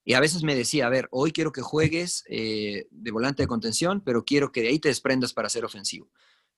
y 0.06 0.14
a 0.14 0.20
veces 0.20 0.44
me 0.44 0.56
decía, 0.56 0.86
a 0.86 0.90
ver, 0.90 1.08
hoy 1.12 1.32
quiero 1.32 1.52
que 1.52 1.62
juegues 1.62 2.24
eh, 2.30 2.88
de 2.92 3.12
volante 3.12 3.44
de 3.44 3.48
contención, 3.48 4.02
pero 4.02 4.24
quiero 4.24 4.52
que 4.52 4.62
de 4.62 4.68
ahí 4.70 4.80
te 4.80 4.90
desprendas 4.90 5.34
para 5.34 5.50
ser 5.50 5.66
ofensivo. 5.66 6.08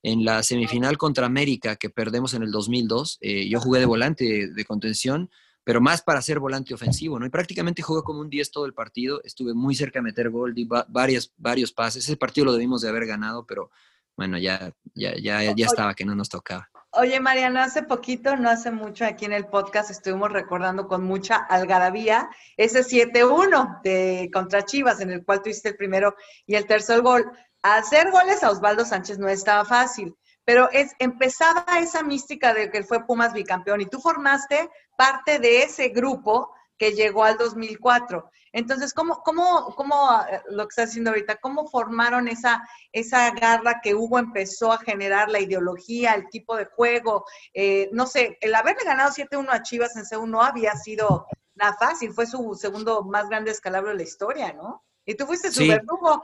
En 0.03 0.25
la 0.25 0.41
semifinal 0.43 0.97
contra 0.97 1.25
América 1.25 1.75
que 1.75 1.89
perdemos 1.89 2.33
en 2.33 2.43
el 2.43 2.51
2002, 2.51 3.19
eh, 3.21 3.47
yo 3.49 3.59
jugué 3.59 3.79
de 3.79 3.85
volante 3.85 4.47
de, 4.47 4.65
contención, 4.65 5.29
pero 5.63 5.79
más 5.79 6.01
para 6.01 6.21
ser 6.21 6.39
volante 6.39 6.73
ofensivo, 6.73 7.19
¿no? 7.19 7.25
Y 7.25 7.29
prácticamente 7.29 7.83
jugué 7.83 8.01
como 8.03 8.19
un 8.19 8.29
10 8.29 8.51
todo 8.51 8.65
el 8.65 8.73
partido, 8.73 9.21
estuve 9.23 9.53
muy 9.53 9.75
cerca 9.75 9.99
de 9.99 10.03
meter 10.03 10.29
gol, 10.29 10.55
di 10.55 10.67
varios, 10.87 11.33
varios 11.37 11.71
pases, 11.71 12.03
ese 12.03 12.17
partido 12.17 12.45
lo 12.45 12.53
debimos 12.53 12.81
de 12.81 12.89
haber 12.89 13.05
ganado, 13.05 13.45
pero 13.45 13.69
bueno, 14.17 14.37
ya, 14.37 14.73
ya, 14.93 15.13
ya, 15.15 15.53
ya 15.55 15.65
estaba 15.65 15.93
que 15.93 16.05
no 16.05 16.15
nos 16.15 16.29
tocaba. 16.29 16.69
Oye, 16.93 17.21
Mariana, 17.21 17.63
hace 17.63 17.83
poquito, 17.83 18.35
no 18.35 18.49
hace 18.49 18.69
mucho, 18.69 19.05
aquí 19.05 19.23
en 19.23 19.31
el 19.31 19.45
podcast 19.45 19.89
estuvimos 19.91 20.29
recordando 20.29 20.89
con 20.89 21.05
mucha 21.05 21.37
algarabía 21.37 22.29
ese 22.57 22.81
7-1 22.81 23.81
de 23.81 24.29
contra 24.33 24.65
Chivas, 24.65 24.99
en 24.99 25.11
el 25.11 25.23
cual 25.23 25.41
tuviste 25.41 25.69
el 25.69 25.77
primero 25.77 26.15
y 26.45 26.55
el 26.55 26.67
tercer 26.67 27.01
gol 27.01 27.31
hacer 27.61 28.11
goles 28.11 28.43
a 28.43 28.51
Osvaldo 28.51 28.85
Sánchez 28.85 29.19
no 29.19 29.27
estaba 29.27 29.65
fácil, 29.65 30.15
pero 30.45 30.69
es, 30.71 30.93
empezaba 30.99 31.65
esa 31.79 32.03
mística 32.03 32.53
de 32.53 32.71
que 32.71 32.83
fue 32.83 33.05
Pumas 33.05 33.33
bicampeón 33.33 33.81
y 33.81 33.85
tú 33.85 33.99
formaste 33.99 34.69
parte 34.97 35.39
de 35.39 35.63
ese 35.63 35.89
grupo 35.89 36.53
que 36.77 36.93
llegó 36.93 37.23
al 37.23 37.37
2004. 37.37 38.31
Entonces, 38.53 38.93
¿cómo, 38.93 39.21
cómo, 39.23 39.73
cómo 39.75 40.19
eh, 40.29 40.41
lo 40.49 40.63
que 40.63 40.71
está 40.71 40.83
haciendo 40.83 41.11
ahorita, 41.11 41.35
cómo 41.35 41.67
formaron 41.67 42.27
esa, 42.27 42.67
esa 42.91 43.29
garra 43.31 43.81
que 43.83 43.93
Hugo 43.93 44.17
empezó 44.17 44.71
a 44.71 44.79
generar, 44.79 45.29
la 45.29 45.39
ideología, 45.39 46.13
el 46.13 46.27
tipo 46.29 46.55
de 46.57 46.65
juego? 46.65 47.25
Eh, 47.53 47.89
no 47.93 48.07
sé, 48.07 48.37
el 48.41 48.55
haberle 48.55 48.83
ganado 48.83 49.11
7-1 49.11 49.47
a 49.51 49.61
Chivas 49.61 49.95
en 49.95 50.05
C1 50.05 50.27
no 50.27 50.41
había 50.41 50.75
sido 50.75 51.27
nada 51.53 51.77
fácil, 51.79 52.13
fue 52.13 52.25
su 52.25 52.55
segundo 52.55 53.03
más 53.03 53.29
grande 53.29 53.51
escalabro 53.51 53.91
de 53.91 53.97
la 53.97 54.03
historia, 54.03 54.51
¿no? 54.51 54.83
Y 55.05 55.15
tú 55.15 55.27
fuiste 55.27 55.51
su 55.51 55.67
verdugo. 55.67 56.23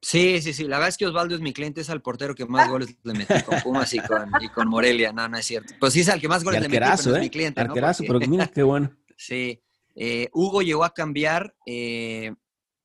Sí, 0.00 0.40
sí, 0.40 0.52
sí. 0.52 0.64
La 0.64 0.76
verdad 0.76 0.90
es 0.90 0.96
que 0.96 1.06
Osvaldo 1.06 1.34
es 1.34 1.40
mi 1.40 1.52
cliente, 1.52 1.80
es 1.80 1.90
al 1.90 2.02
portero 2.02 2.34
que 2.34 2.46
más 2.46 2.68
goles 2.68 2.96
le 3.02 3.14
metí 3.14 3.42
con 3.42 3.60
Pumas 3.60 3.92
y 3.92 3.98
con, 3.98 4.68
Morelia. 4.68 5.12
No, 5.12 5.28
no 5.28 5.36
es 5.36 5.46
cierto. 5.46 5.74
Pues 5.80 5.92
sí 5.92 6.00
es 6.00 6.08
al 6.08 6.20
que 6.20 6.28
más 6.28 6.44
goles 6.44 6.60
le 6.60 6.68
metí, 6.68 6.80
pero 6.80 6.94
es 6.94 7.06
¿eh? 7.06 7.20
mi 7.20 7.30
cliente. 7.30 7.60
Arquerazo, 7.60 8.04
pero 8.06 8.20
mira 8.20 8.46
qué 8.46 8.62
bueno. 8.62 8.90
Sí. 9.20 9.60
Eh, 9.96 10.28
Hugo 10.32 10.62
llegó 10.62 10.84
a 10.84 10.94
cambiar 10.94 11.56
eh, 11.66 12.32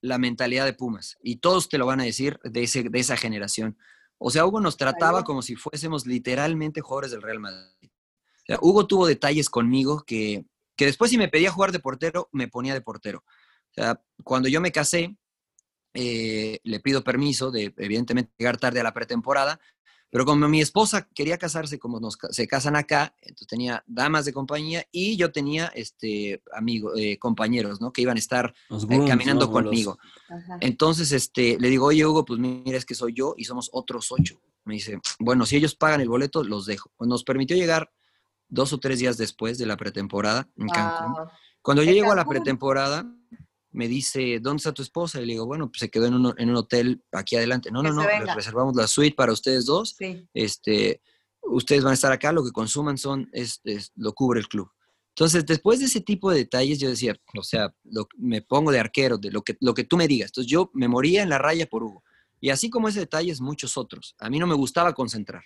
la 0.01 0.17
mentalidad 0.17 0.65
de 0.65 0.73
Pumas 0.73 1.19
y 1.21 1.35
todos 1.35 1.69
te 1.69 1.77
lo 1.77 1.85
van 1.85 1.99
a 1.99 2.05
decir 2.05 2.39
de, 2.43 2.63
ese, 2.63 2.89
de 2.89 2.99
esa 2.99 3.15
generación. 3.17 3.77
O 4.17 4.31
sea, 4.31 4.43
Hugo 4.47 4.59
nos 4.59 4.77
trataba 4.77 5.23
como 5.23 5.43
si 5.43 5.55
fuésemos 5.55 6.07
literalmente 6.07 6.81
jugadores 6.81 7.11
del 7.11 7.21
Real 7.21 7.39
Madrid. 7.39 7.91
O 7.91 8.45
sea, 8.47 8.57
Hugo 8.61 8.87
tuvo 8.87 9.05
detalles 9.05 9.47
conmigo 9.51 10.03
que, 10.07 10.45
que 10.75 10.87
después 10.87 11.11
si 11.11 11.19
me 11.19 11.27
pedía 11.27 11.51
jugar 11.51 11.71
de 11.71 11.79
portero, 11.79 12.29
me 12.31 12.47
ponía 12.47 12.73
de 12.73 12.81
portero. 12.81 13.19
O 13.19 13.73
sea, 13.73 14.01
cuando 14.23 14.49
yo 14.49 14.59
me 14.59 14.71
casé, 14.71 15.15
eh, 15.93 16.59
le 16.63 16.79
pido 16.79 17.03
permiso 17.03 17.51
de, 17.51 17.73
evidentemente, 17.77 18.33
llegar 18.37 18.57
tarde 18.57 18.79
a 18.79 18.83
la 18.83 18.93
pretemporada, 18.93 19.59
pero 20.13 20.25
como 20.25 20.47
mi 20.47 20.61
esposa 20.61 21.09
quería 21.15 21.39
casarse, 21.39 21.79
como 21.79 21.99
nos, 21.99 22.19
se 22.29 22.47
casan 22.47 22.75
acá, 22.75 23.15
entonces 23.19 23.47
tenía 23.47 23.83
damas 23.87 24.25
de 24.25 24.31
compañía 24.31 24.85
y 24.91 25.17
yo 25.17 25.31
tenía 25.31 25.71
este, 25.73 26.43
amigos, 26.53 26.93
eh, 26.97 27.17
compañeros, 27.17 27.81
¿no? 27.81 27.91
Que 27.91 28.03
iban 28.03 28.17
a 28.17 28.19
estar 28.19 28.53
eh, 28.69 29.05
caminando 29.07 29.51
conmigo. 29.51 29.97
Entonces, 30.61 31.11
este, 31.13 31.57
le 31.59 31.67
digo, 31.67 31.87
oye, 31.87 32.05
Hugo, 32.05 32.25
pues 32.25 32.39
mira, 32.39 32.77
es 32.77 32.85
que 32.85 32.93
soy 32.93 33.13
yo 33.15 33.33
y 33.37 33.45
somos 33.45 33.71
otros 33.73 34.11
ocho. 34.11 34.39
Me 34.65 34.75
dice, 34.75 34.99
bueno, 35.17 35.47
si 35.47 35.55
ellos 35.55 35.73
pagan 35.73 35.99
el 35.99 36.09
boleto, 36.09 36.43
los 36.43 36.67
dejo. 36.67 36.91
Pues 36.95 37.07
nos 37.07 37.23
permitió 37.23 37.57
llegar 37.57 37.91
dos 38.47 38.71
o 38.71 38.79
tres 38.79 38.99
días 38.99 39.17
después 39.17 39.57
de 39.57 39.65
la 39.65 39.77
pretemporada 39.77 40.47
en 40.57 40.67
Cancún. 40.67 41.15
Cuando 41.63 41.81
yo 41.81 41.91
llego 41.91 42.11
a 42.11 42.15
la 42.15 42.25
pretemporada, 42.25 43.11
me 43.73 43.87
dice, 43.87 44.39
¿dónde 44.39 44.57
está 44.61 44.71
tu 44.71 44.81
esposa? 44.81 45.19
Y 45.21 45.25
le 45.25 45.33
digo, 45.33 45.45
bueno, 45.45 45.67
pues 45.69 45.79
se 45.81 45.89
quedó 45.89 46.05
en 46.05 46.13
un, 46.13 46.33
en 46.37 46.49
un 46.49 46.55
hotel 46.55 47.03
aquí 47.11 47.35
adelante. 47.35 47.69
No, 47.71 47.81
Que 47.81 47.89
no, 47.89 47.95
no, 47.95 48.07
venga. 48.07 48.33
reservamos 48.35 48.75
la 48.75 48.87
suite 48.87 49.15
para 49.15 49.33
ustedes 49.33 49.65
dos. 49.65 49.95
Sí. 49.97 50.27
Este, 50.33 51.01
ustedes 51.41 51.83
van 51.83 51.91
a 51.91 51.95
estar 51.95 52.11
acá, 52.11 52.31
lo 52.31 52.43
que 52.43 52.51
consuman 52.51 52.97
son, 52.97 53.29
es, 53.33 53.59
es- 53.65 53.91
lo 53.95 54.13
cubre 54.13 54.39
el 54.39 54.47
club. 54.47 54.69
Entonces, 55.09 55.45
después 55.45 55.79
de 55.79 55.85
ese 55.85 56.01
tipo 56.01 56.31
de 56.31 56.37
detalles, 56.37 56.79
yo 56.79 56.89
decía, 56.89 57.15
o 57.37 57.43
sea, 57.43 57.73
lo- 57.83 58.07
me 58.17 58.41
pongo 58.41 58.71
de 58.71 58.79
arquero, 58.79 59.17
de 59.17 59.29
lo 59.31 59.43
que, 59.43 59.57
lo 59.59 59.73
que 59.73 59.83
tú 59.83 59.97
me 59.97 60.07
digas. 60.07 60.29
Entonces, 60.29 60.49
yo 60.51 60.71
me 60.73 60.87
moría 60.87 61.21
en 61.23 61.29
la 61.29 61.37
raya 61.37 61.65
por 61.67 61.83
Hugo. 61.83 62.03
Y 62.39 62.49
así 62.49 62.69
como 62.69 62.87
ese 62.89 62.99
detalle, 63.01 63.33
muchos 63.39 63.77
otros. 63.77 64.15
A 64.19 64.29
mí 64.29 64.37
no 64.39 64.47
me 64.47 64.55
gustaba 64.55 64.93
concentrar, 64.93 65.43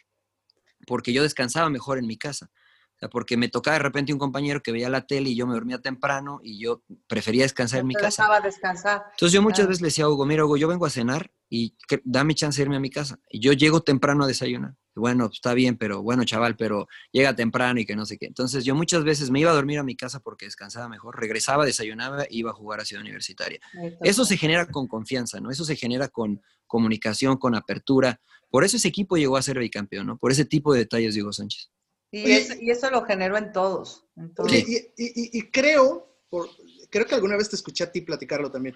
porque 0.85 1.13
yo 1.13 1.21
descansaba 1.23 1.69
mejor 1.69 1.97
en 1.97 2.07
mi 2.07 2.17
casa. 2.17 2.49
O 2.97 2.99
sea, 2.99 3.09
porque 3.09 3.37
me 3.37 3.47
tocaba 3.47 3.75
de 3.77 3.83
repente 3.83 4.11
un 4.11 4.17
compañero 4.17 4.61
que 4.63 4.71
veía 4.71 4.89
la 4.89 5.05
tele 5.05 5.29
y 5.29 5.35
yo 5.35 5.45
me 5.45 5.53
dormía 5.53 5.77
temprano 5.79 6.39
y 6.43 6.59
yo 6.59 6.81
prefería 7.07 7.43
descansar 7.43 7.81
en 7.81 7.87
mi 7.87 7.93
casa. 7.93 8.23
dejaba 8.23 8.41
descansar. 8.41 9.03
Entonces 9.11 9.33
yo 9.33 9.43
muchas 9.43 9.57
Claro. 9.59 9.69
veces 9.69 9.81
le 9.83 9.87
decía 9.89 10.05
a 10.05 10.09
Hugo, 10.09 10.25
mira 10.25 10.43
Hugo, 10.43 10.57
yo 10.57 10.67
vengo 10.67 10.87
a 10.87 10.89
cenar 10.89 11.31
y 11.47 11.75
dame 12.03 12.33
chance 12.33 12.57
de 12.59 12.63
irme 12.63 12.77
a 12.77 12.79
mi 12.79 12.89
casa. 12.89 13.19
Y 13.29 13.39
yo 13.39 13.53
llego 13.53 13.81
temprano 13.81 14.23
a 14.23 14.27
desayunar. 14.27 14.75
Bueno, 14.95 15.29
está 15.31 15.53
bien, 15.53 15.77
pero 15.77 16.01
bueno, 16.01 16.23
chaval, 16.25 16.55
pero 16.57 16.87
llega 17.11 17.35
temprano 17.35 17.79
y 17.79 17.85
que 17.85 17.95
no 17.95 18.03
sé 18.07 18.17
qué. 18.17 18.25
Entonces 18.25 18.65
yo 18.65 18.73
muchas 18.73 19.03
veces 19.03 19.29
me 19.29 19.39
iba 19.41 19.51
a 19.51 19.53
dormir 19.53 19.77
a 19.77 19.83
mi 19.83 19.95
casa 19.95 20.19
porque 20.19 20.45
descansaba 20.45 20.89
mejor, 20.89 21.19
regresaba, 21.19 21.65
desayunaba 21.65 22.23
e 22.23 22.27
iba 22.31 22.49
a 22.49 22.53
jugar 22.55 22.79
a 22.79 22.85
Ciudad 22.85 23.03
Universitaria. 23.03 23.59
Eso 24.01 24.25
se 24.25 24.37
genera 24.37 24.65
con 24.65 24.87
confianza, 24.87 25.39
¿no? 25.39 25.51
Eso 25.51 25.65
se 25.65 25.75
genera 25.75 26.07
con 26.07 26.41
comunicación, 26.65 27.37
con 27.37 27.53
apertura. 27.53 28.19
Por 28.49 28.63
eso 28.63 28.77
ese 28.77 28.87
equipo 28.87 29.17
llegó 29.17 29.37
a 29.37 29.41
ser 29.43 29.59
bicampeón, 29.59 30.07
¿no? 30.07 30.17
Por 30.17 30.31
ese 30.31 30.45
tipo 30.45 30.73
de 30.73 30.79
detalles, 30.79 31.13
Diego 31.13 31.31
Sánchez. 31.31 31.69
Y, 32.11 32.31
eso, 32.31 32.53
y 32.59 32.71
eso 32.71 32.89
lo 32.89 33.03
generó 33.03 33.37
en 33.37 33.51
todos. 33.51 34.05
en 34.15 34.33
todos. 34.33 34.51
Oye, 34.51 34.65
y, 34.67 35.03
y- 35.03 35.11
y- 35.23 35.37
y 35.39 35.41
creo, 35.51 36.07
por- 36.29 36.49
creo 36.89 37.05
que 37.05 37.15
alguna 37.15 37.35
vez 37.37 37.49
te 37.49 37.55
escuché 37.57 37.83
a 37.83 37.91
ti 37.91 38.01
platicarlo 38.01 38.49
también. 38.49 38.75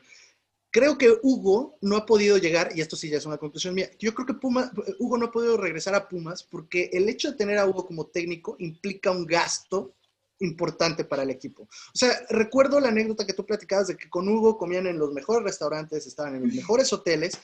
Creo 0.70 0.98
que 0.98 1.14
Hugo 1.24 1.78
no 1.82 1.98
ha 1.98 2.06
podido 2.06 2.38
llegar, 2.38 2.72
y 2.76 2.82
esto 2.82 2.96
sí 2.96 3.10
ya 3.10 3.18
es 3.18 3.26
una 3.26 3.38
conclusión 3.38 3.74
mía, 3.76 3.90
yo 4.00 4.14
creo 4.14 4.26
que 4.26 4.34
Puma, 4.36 4.72
Hugo 5.00 5.18
no 5.18 5.26
ha 5.26 5.32
podido 5.32 5.58
regresar 5.58 5.96
a 5.96 6.08
Pumas 6.08 6.44
porque 6.44 6.90
el 6.94 7.10
hecho 7.10 7.32
de 7.32 7.38
tener 7.38 7.58
a 7.58 7.66
Hugo 7.66 7.86
como 7.86 8.08
técnico 8.08 8.56
implica 8.60 9.12
un 9.12 9.26
gasto 9.26 9.96
importante 10.40 11.04
para 11.04 11.24
el 11.24 11.30
equipo. 11.30 11.64
O 11.64 11.98
sea, 11.98 12.26
recuerdo 12.30 12.80
la 12.80 12.88
anécdota 12.88 13.26
que 13.28 13.34
tú 13.34 13.46
platicabas 13.46 13.88
de 13.88 13.98
que 13.98 14.10
con 14.10 14.28
Hugo 14.28 14.58
comían 14.58 14.88
en 14.88 14.98
los 14.98 15.12
mejores 15.14 15.44
restaurantes, 15.44 16.08
estaban 16.08 16.36
en 16.36 16.44
los 16.44 16.54
mejores 16.54 16.92
hoteles, 16.94 17.38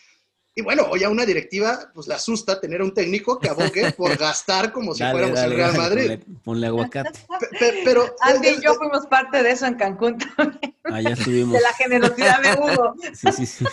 y 0.57 0.61
bueno, 0.63 0.87
hoy 0.89 1.03
a 1.03 1.09
una 1.09 1.25
directiva 1.25 1.91
pues 1.93 2.07
le 2.07 2.15
asusta 2.15 2.59
tener 2.59 2.81
un 2.81 2.93
técnico 2.93 3.37
que 3.39 3.47
abogue 3.49 3.91
por 3.97 4.17
gastar 4.17 4.73
como 4.73 4.93
si 4.93 5.01
Dale, 5.03 5.11
fuéramos 5.13 5.35
dale, 5.39 5.51
el 5.53 5.57
Real 5.59 5.77
Madrid. 5.77 6.07
Ponle, 6.19 6.39
ponle 6.43 6.67
aguacate. 6.67 7.19
Pe- 7.39 7.57
pe- 7.59 7.81
Pero, 7.85 8.15
Andy 8.21 8.47
es- 8.47 8.57
y 8.57 8.61
yo 8.63 8.73
fuimos 8.73 9.05
parte 9.07 9.43
de 9.43 9.51
eso 9.51 9.65
en 9.67 9.75
Cancún, 9.75 10.17
también, 10.17 10.75
Allá 10.83 11.11
estuvimos. 11.11 11.53
de 11.53 11.61
la 11.61 11.73
generosidad 11.73 12.41
de 12.41 12.53
Hugo. 12.59 12.95
Sí, 13.13 13.31
sí, 13.31 13.45
sí. 13.45 13.65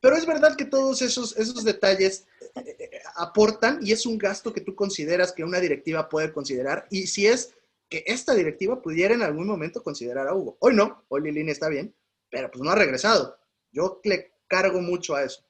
Pero 0.00 0.14
es 0.16 0.26
verdad 0.26 0.54
que 0.56 0.66
todos 0.66 1.00
esos, 1.02 1.36
esos 1.38 1.64
detalles 1.64 2.26
eh, 2.54 2.76
eh, 2.78 2.90
aportan 3.16 3.78
y 3.82 3.92
es 3.92 4.04
un 4.04 4.18
gasto 4.18 4.52
que 4.52 4.60
tú 4.60 4.74
consideras 4.74 5.32
que 5.32 5.42
una 5.42 5.58
directiva 5.58 6.08
puede 6.08 6.32
considerar. 6.32 6.86
Y 6.90 7.06
si 7.06 7.26
es 7.26 7.54
que 7.88 8.04
esta 8.06 8.34
directiva 8.34 8.82
pudiera 8.82 9.14
en 9.14 9.22
algún 9.22 9.46
momento 9.46 9.82
considerar 9.82 10.28
a 10.28 10.34
Hugo. 10.34 10.56
Hoy 10.60 10.74
no, 10.74 11.02
hoy 11.08 11.22
Lilini 11.22 11.50
está 11.50 11.68
bien, 11.68 11.94
pero 12.28 12.50
pues 12.50 12.62
no 12.62 12.70
ha 12.70 12.74
regresado. 12.74 13.38
Yo 13.72 14.00
le 14.04 14.32
cargo 14.48 14.80
mucho 14.82 15.14
a 15.16 15.22
eso. 15.22 15.45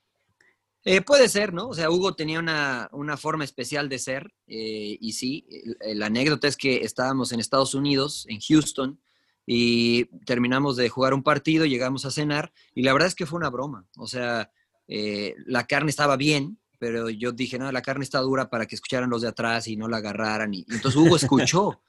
Eh, 0.88 1.00
puede 1.00 1.28
ser, 1.28 1.52
¿no? 1.52 1.68
O 1.68 1.74
sea, 1.74 1.90
Hugo 1.90 2.14
tenía 2.14 2.38
una, 2.38 2.88
una 2.92 3.16
forma 3.16 3.42
especial 3.42 3.88
de 3.88 3.98
ser 3.98 4.32
eh, 4.46 4.96
y 5.00 5.14
sí, 5.14 5.44
la 5.80 6.06
anécdota 6.06 6.46
es 6.46 6.56
que 6.56 6.84
estábamos 6.84 7.32
en 7.32 7.40
Estados 7.40 7.74
Unidos, 7.74 8.24
en 8.28 8.38
Houston, 8.40 9.00
y 9.46 10.04
terminamos 10.24 10.76
de 10.76 10.88
jugar 10.88 11.12
un 11.12 11.24
partido, 11.24 11.66
llegamos 11.66 12.04
a 12.04 12.12
cenar 12.12 12.52
y 12.72 12.82
la 12.82 12.92
verdad 12.92 13.08
es 13.08 13.16
que 13.16 13.26
fue 13.26 13.38
una 13.38 13.50
broma. 13.50 13.86
O 13.96 14.06
sea, 14.06 14.50
eh, 14.86 15.34
la 15.46 15.66
carne 15.66 15.90
estaba 15.90 16.16
bien, 16.16 16.58
pero 16.78 17.10
yo 17.10 17.32
dije, 17.32 17.58
no, 17.58 17.70
la 17.72 17.82
carne 17.82 18.04
está 18.04 18.20
dura 18.20 18.48
para 18.48 18.66
que 18.66 18.74
escucharan 18.74 19.10
los 19.10 19.22
de 19.22 19.28
atrás 19.28 19.66
y 19.68 19.76
no 19.76 19.88
la 19.88 19.98
agarraran. 19.98 20.52
Y, 20.54 20.64
entonces 20.68 20.96
Hugo 20.96 21.16
escuchó. 21.16 21.80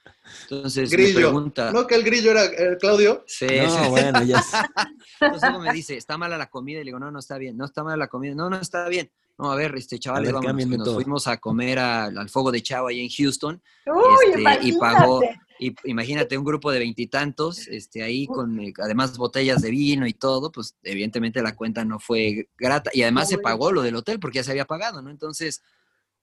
Entonces 0.44 0.90
me 0.92 0.98
Grillo. 0.98 1.16
pregunta... 1.20 1.72
¿No 1.72 1.88
que 1.88 1.96
el 1.96 2.04
grillo 2.04 2.32
era 2.32 2.46
eh, 2.46 2.78
Claudio? 2.80 3.24
Sí, 3.28 3.48
No, 3.64 3.84
sí, 3.84 3.90
bueno, 3.90 4.24
ya. 4.24 4.42
entonces 5.22 5.50
Hugo 5.50 5.60
me 5.60 5.72
dice, 5.74 5.96
está 5.98 6.18
mala 6.18 6.38
la 6.38 6.50
comida. 6.50 6.80
Y 6.80 6.84
le 6.84 6.90
digo, 6.90 7.00
no, 7.00 7.12
no 7.12 7.20
está 7.20 7.38
bien. 7.38 7.56
No 7.58 7.66
está 7.66 7.84
mala 7.84 7.98
la 7.98 8.08
comida. 8.08 8.36
No, 8.36 8.50
no 8.50 8.58
está 8.58 8.88
bien. 8.90 9.10
No, 9.38 9.52
a 9.52 9.56
ver, 9.56 9.76
este, 9.76 10.00
chavales, 10.00 10.34
que 10.34 10.66
nos 10.78 10.84
todo. 10.84 10.96
fuimos 10.96 11.28
a 11.28 11.38
comer 11.38 11.78
a- 11.80 12.06
al 12.06 12.28
Fuego 12.30 12.52
de 12.52 12.62
Chavo 12.64 12.88
ahí 12.88 13.02
en 13.02 13.10
Houston. 13.10 13.62
Uy, 13.86 14.30
Este, 14.34 14.68
y 14.68 14.72
pagó, 14.74 15.22
y 15.60 15.76
imagínate 15.86 16.38
un 16.38 16.46
grupo 16.46 16.72
de 16.72 16.80
veintitantos, 16.80 17.68
este, 17.68 18.04
ahí 18.04 18.28
con 18.28 18.60
eh, 18.60 18.74
además 18.78 19.18
botellas 19.18 19.62
de 19.62 19.72
vino 19.72 20.08
y 20.08 20.14
todo, 20.14 20.52
pues 20.52 20.76
evidentemente 20.84 21.42
la 21.42 21.56
cuenta 21.56 21.86
no 21.86 22.00
fue 22.00 22.50
grata. 22.58 22.92
Y 22.94 23.02
además 23.04 23.30
se 23.30 23.38
pagó 23.38 23.72
lo 23.72 23.82
del 23.82 23.96
hotel 23.96 24.20
porque 24.20 24.38
ya 24.38 24.44
se 24.44 24.52
había 24.52 24.66
pagado, 24.66 25.02
¿no? 25.02 25.10
Entonces, 25.10 25.62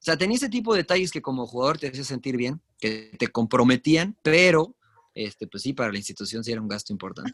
o 0.01 0.05
sea, 0.05 0.16
tenía 0.16 0.37
ese 0.37 0.49
tipo 0.49 0.74
de 0.74 0.82
detalles 0.82 1.11
que 1.11 1.22
como 1.22 1.47
jugador 1.47 1.78
te 1.78 1.89
hacía 1.89 2.05
sentir 2.05 2.37
bien, 2.37 2.61
que 2.78 3.16
te 3.18 3.28
comprometían, 3.28 4.16
pero, 4.22 4.76
este, 5.14 5.47
pues 5.47 5.62
sí, 5.62 5.72
para 5.72 5.91
la 5.91 5.99
institución 5.99 6.45
sí 6.45 6.53
era 6.53 6.61
un 6.61 6.68
gasto 6.68 6.93
importante. 6.93 7.32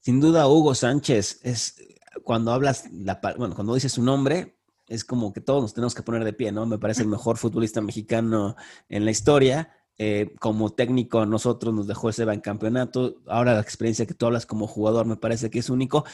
Sin 0.00 0.20
duda, 0.20 0.48
Hugo 0.48 0.74
Sánchez 0.74 1.40
es 1.42 1.76
cuando 2.24 2.52
hablas, 2.52 2.90
la, 2.92 3.20
bueno, 3.36 3.54
cuando 3.54 3.74
dices 3.74 3.92
su 3.92 4.02
nombre, 4.02 4.56
es 4.88 5.04
como 5.04 5.32
que 5.32 5.40
todos 5.40 5.62
nos 5.62 5.74
tenemos 5.74 5.94
que 5.94 6.02
poner 6.02 6.24
de 6.24 6.32
pie, 6.32 6.50
¿no? 6.50 6.66
Me 6.66 6.78
parece 6.78 7.02
el 7.02 7.08
mejor 7.08 7.36
futbolista 7.36 7.80
mexicano 7.80 8.56
en 8.88 9.04
la 9.04 9.10
historia. 9.10 9.77
Eh, 10.00 10.32
como 10.38 10.70
técnico, 10.70 11.18
a 11.18 11.26
nosotros 11.26 11.74
nos 11.74 11.88
dejó 11.88 12.08
ese 12.08 12.24
campeonato. 12.40 13.16
Ahora 13.26 13.54
la 13.54 13.60
experiencia 13.60 14.06
que 14.06 14.14
tú 14.14 14.26
hablas 14.26 14.46
como 14.46 14.68
jugador 14.68 15.06
me 15.06 15.16
parece 15.16 15.50
que 15.50 15.58
es 15.58 15.70
único. 15.70 16.04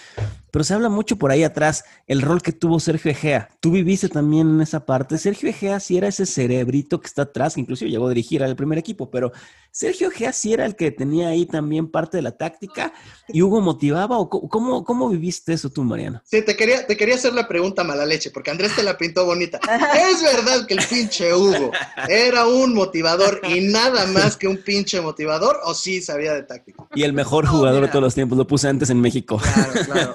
Pero 0.50 0.64
se 0.64 0.72
habla 0.72 0.88
mucho 0.88 1.16
por 1.16 1.30
ahí 1.30 1.42
atrás 1.42 1.84
el 2.06 2.22
rol 2.22 2.40
que 2.40 2.52
tuvo 2.52 2.80
Sergio 2.80 3.10
Egea. 3.10 3.50
Tú 3.60 3.72
viviste 3.72 4.08
también 4.08 4.48
en 4.48 4.60
esa 4.62 4.86
parte. 4.86 5.18
Sergio 5.18 5.50
Egea 5.50 5.80
sí 5.80 5.98
era 5.98 6.08
ese 6.08 6.24
cerebrito 6.24 6.98
que 6.98 7.08
está 7.08 7.22
atrás, 7.22 7.54
que 7.54 7.60
inclusive 7.60 7.90
llegó 7.90 8.06
a 8.06 8.10
dirigir 8.10 8.42
al 8.42 8.56
primer 8.56 8.78
equipo, 8.78 9.10
pero 9.10 9.32
Sergio 9.70 10.08
Egea 10.08 10.32
sí 10.32 10.54
era 10.54 10.64
el 10.64 10.76
que 10.76 10.90
tenía 10.90 11.28
ahí 11.28 11.44
también 11.44 11.90
parte 11.90 12.16
de 12.16 12.22
la 12.22 12.30
táctica 12.30 12.94
y 13.28 13.42
Hugo 13.42 13.60
motivaba. 13.60 14.18
¿O 14.18 14.30
cómo, 14.30 14.82
cómo 14.84 15.10
viviste 15.10 15.52
eso 15.52 15.68
tú, 15.68 15.82
Mariano? 15.82 16.22
Sí, 16.24 16.42
te 16.42 16.56
quería, 16.56 16.86
te 16.86 16.96
quería 16.96 17.16
hacer 17.16 17.34
la 17.34 17.46
pregunta 17.48 17.84
mala 17.84 18.06
leche, 18.06 18.30
porque 18.30 18.50
Andrés 18.50 18.74
te 18.74 18.82
la 18.82 18.96
pintó 18.96 19.26
bonita. 19.26 19.58
¿Es 20.10 20.22
verdad 20.22 20.66
que 20.66 20.74
el 20.74 20.84
pinche 20.88 21.34
Hugo 21.34 21.70
era 22.08 22.46
un 22.46 22.72
motivador 22.72 23.42
y 23.46 23.60
nada 23.74 24.06
más 24.06 24.36
que 24.36 24.46
un 24.48 24.56
pinche 24.58 25.00
motivador 25.00 25.58
o 25.64 25.74
sí 25.74 26.00
sabía 26.00 26.32
de 26.32 26.44
táctica? 26.44 26.86
Y 26.94 27.02
el 27.02 27.12
mejor 27.12 27.44
No, 27.44 27.50
jugador 27.50 27.82
de 27.82 27.88
todos 27.88 28.02
los 28.02 28.14
tiempos, 28.14 28.38
lo 28.38 28.46
puse 28.46 28.68
antes 28.68 28.88
en 28.90 29.00
México. 29.00 29.38
Claro, 29.38 29.72
claro. 29.84 30.14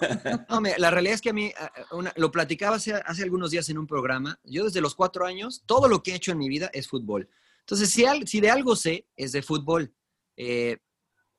No, 0.50 0.62
mira, 0.62 0.76
la 0.80 0.90
realidad 0.90 1.16
es 1.16 1.22
que 1.22 1.30
a 1.30 1.34
mí, 1.34 1.52
una- 1.92 2.14
lo 2.16 2.32
platicaba 2.32 2.78
hace, 2.78 2.94
hace 2.94 3.24
algunos 3.24 3.52
días 3.52 3.70
en 3.70 3.78
un 3.78 3.86
programa, 3.86 4.40
yo 4.44 4.64
desde 4.64 4.82
los 4.82 4.96
cuatro 4.96 5.26
años, 5.26 5.62
todo 5.66 5.88
lo 5.88 6.02
que 6.02 6.12
he 6.12 6.16
hecho 6.16 6.32
en 6.32 6.38
mi 6.40 6.50
vida 6.50 6.70
es 6.74 6.88
fútbol. 6.88 7.30
Entonces, 7.60 7.90
si, 7.92 8.06
al- 8.06 8.28
si 8.28 8.40
de 8.42 8.50
algo 8.50 8.76
sé, 8.76 9.06
es 9.16 9.32
de 9.34 9.42
fútbol. 9.42 9.94
Eh, 10.38 10.78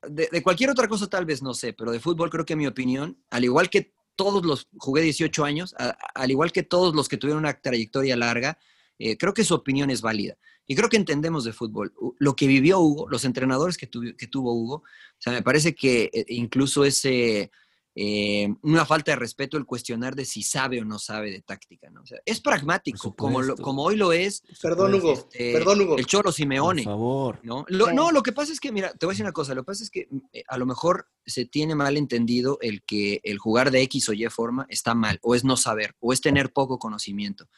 de, 0.07 0.29
de 0.31 0.41
cualquier 0.43 0.69
otra 0.69 0.87
cosa 0.87 1.07
tal 1.07 1.25
vez 1.25 1.41
no 1.43 1.53
sé, 1.53 1.73
pero 1.73 1.91
de 1.91 1.99
fútbol 1.99 2.29
creo 2.29 2.45
que 2.45 2.55
mi 2.55 2.65
opinión, 2.67 3.17
al 3.29 3.43
igual 3.43 3.69
que 3.69 3.93
todos 4.15 4.45
los, 4.45 4.67
jugué 4.77 5.01
18 5.01 5.43
años, 5.43 5.75
a- 5.77 5.89
a- 5.89 5.95
al 6.15 6.31
igual 6.31 6.51
que 6.51 6.63
todos 6.63 6.95
los 6.95 7.07
que 7.09 7.17
tuvieron 7.17 7.43
una 7.43 7.53
trayectoria 7.59 8.15
larga, 8.15 8.57
eh, 8.99 9.17
creo 9.17 9.33
que 9.33 9.43
su 9.43 9.53
opinión 9.55 9.89
es 9.89 10.01
válida. 10.01 10.37
Y 10.71 10.75
creo 10.75 10.87
que 10.87 10.95
entendemos 10.95 11.43
de 11.43 11.51
fútbol. 11.51 11.93
Lo 12.17 12.33
que 12.33 12.47
vivió 12.47 12.79
Hugo, 12.79 13.09
los 13.09 13.25
entrenadores 13.25 13.77
que, 13.77 13.91
tuvi- 13.91 14.15
que 14.15 14.27
tuvo 14.27 14.53
Hugo, 14.53 14.75
o 14.75 14.83
sea, 15.19 15.33
me 15.33 15.41
parece 15.43 15.75
que 15.75 16.09
eh, 16.13 16.23
incluso 16.29 16.85
ese, 16.85 17.51
eh, 17.93 18.47
una 18.61 18.85
falta 18.85 19.11
de 19.11 19.17
respeto 19.17 19.57
el 19.57 19.65
cuestionar 19.65 20.15
de 20.15 20.23
si 20.23 20.43
sabe 20.43 20.79
o 20.79 20.85
no 20.85 20.97
sabe 20.97 21.29
de 21.29 21.41
táctica, 21.41 21.89
¿no? 21.89 22.03
O 22.03 22.05
sea, 22.05 22.19
es 22.25 22.39
pragmático, 22.39 23.13
como, 23.17 23.41
lo- 23.41 23.57
como 23.57 23.83
hoy 23.83 23.97
lo 23.97 24.13
es 24.13 24.43
Perdón, 24.61 24.93
Hugo. 24.95 25.11
este, 25.11 25.51
Perdón, 25.51 25.81
Hugo. 25.81 25.97
el 25.97 26.05
Cholo 26.05 26.31
Simeone. 26.31 26.83
Por 26.83 26.93
favor. 26.93 27.39
¿no? 27.43 27.65
Lo, 27.67 27.87
Sí. 27.87 27.93
no, 27.93 28.11
lo 28.11 28.23
que 28.23 28.31
pasa 28.31 28.53
es 28.53 28.61
que, 28.61 28.71
mira, 28.71 28.93
te 28.93 29.05
voy 29.05 29.11
a 29.11 29.13
decir 29.15 29.25
una 29.25 29.33
cosa, 29.33 29.53
lo 29.53 29.63
que 29.63 29.67
pasa 29.67 29.83
es 29.83 29.89
que 29.89 30.07
eh, 30.31 30.43
a 30.47 30.57
lo 30.57 30.65
mejor 30.65 31.09
se 31.25 31.43
tiene 31.43 31.75
mal 31.75 31.97
entendido 31.97 32.57
el 32.61 32.81
que 32.83 33.19
el 33.25 33.39
jugar 33.39 33.71
de 33.71 33.81
X 33.81 34.07
o 34.07 34.13
Y 34.13 34.25
forma 34.29 34.65
está 34.69 34.95
mal, 34.95 35.19
o 35.21 35.35
es 35.35 35.43
no 35.43 35.57
saber, 35.57 35.95
o 35.99 36.13
es 36.13 36.21
tener 36.21 36.53
poco 36.53 36.79
conocimiento. 36.79 37.49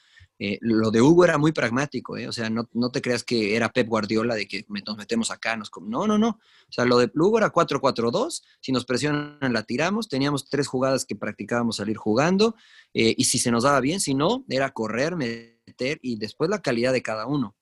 Eh, 0.46 0.58
lo 0.60 0.92
de 0.92 1.02
Hugo 1.02 1.24
era 1.24 1.38
muy 1.38 1.54
pragmático, 1.54 2.18
¿eh? 2.18 2.28
o 2.28 2.34
sea, 2.34 2.50
no, 2.50 2.68
no 2.74 2.90
te 2.90 3.02
creas 3.02 3.24
que 3.24 3.56
era 3.56 3.72
Pep 3.72 3.88
Guardiola 3.88 4.36
de 4.36 4.46
que 4.46 4.66
nos 4.86 4.98
metemos 4.98 5.32
acá, 5.32 5.56
nos 5.56 5.72
no, 5.82 6.06
no, 6.06 6.18
no, 6.18 6.28
o 6.32 6.70
sea, 6.70 6.84
lo 6.84 6.98
de 6.98 7.10
Hugo 7.16 7.38
era 7.38 7.54
4-4-2, 7.54 8.44
si 8.60 8.74
nos 8.74 8.84
presionan 8.84 9.54
la 9.54 9.64
tiramos, 9.64 10.10
teníamos 10.10 10.50
tres 10.50 10.68
jugadas 10.68 11.06
que 11.06 11.16
practicábamos 11.16 11.78
salir 11.78 11.96
jugando, 11.96 12.56
eh, 12.94 13.16
y 13.16 13.24
si 13.24 13.40
se 13.40 13.52
nos 13.52 13.64
daba 13.64 13.80
bien, 13.80 14.02
si 14.02 14.16
no, 14.16 14.44
era 14.50 14.72
correr, 14.72 15.16
meter, 15.16 16.00
y 16.02 16.18
después 16.18 16.50
la 16.50 16.62
calidad 16.62 16.92
de 16.92 17.02
cada 17.02 17.26
uno. 17.26 17.56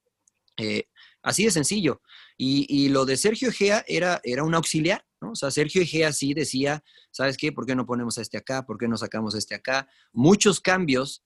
Así 1.22 1.46
de 1.46 1.52
sencillo. 1.52 2.02
Y, 2.36 2.66
y 2.68 2.90
lo 2.90 3.06
de 3.06 3.16
Sergio 3.16 3.50
Egea 3.50 3.84
era, 3.88 4.22
era 4.24 4.44
un 4.44 4.56
auxiliar, 4.56 5.06
¿no? 5.20 5.32
O 5.32 5.36
sea, 5.36 5.52
Sergio 5.52 5.84
Egea 5.84 6.14
sí 6.14 6.34
decía, 6.34 6.84
¿sabes 7.12 7.38
qué? 7.38 7.52
¿Por 7.52 7.68
qué 7.68 7.76
no 7.76 7.86
ponemos 7.86 8.18
a 8.18 8.22
este 8.22 8.38
acá? 8.38 8.66
¿Por 8.66 8.78
qué 8.80 8.88
no 8.88 8.98
sacamos 8.98 9.36
a 9.36 9.38
este 9.38 9.56
acá? 9.56 9.88
Muchos 10.14 10.60
cambios 10.60 11.24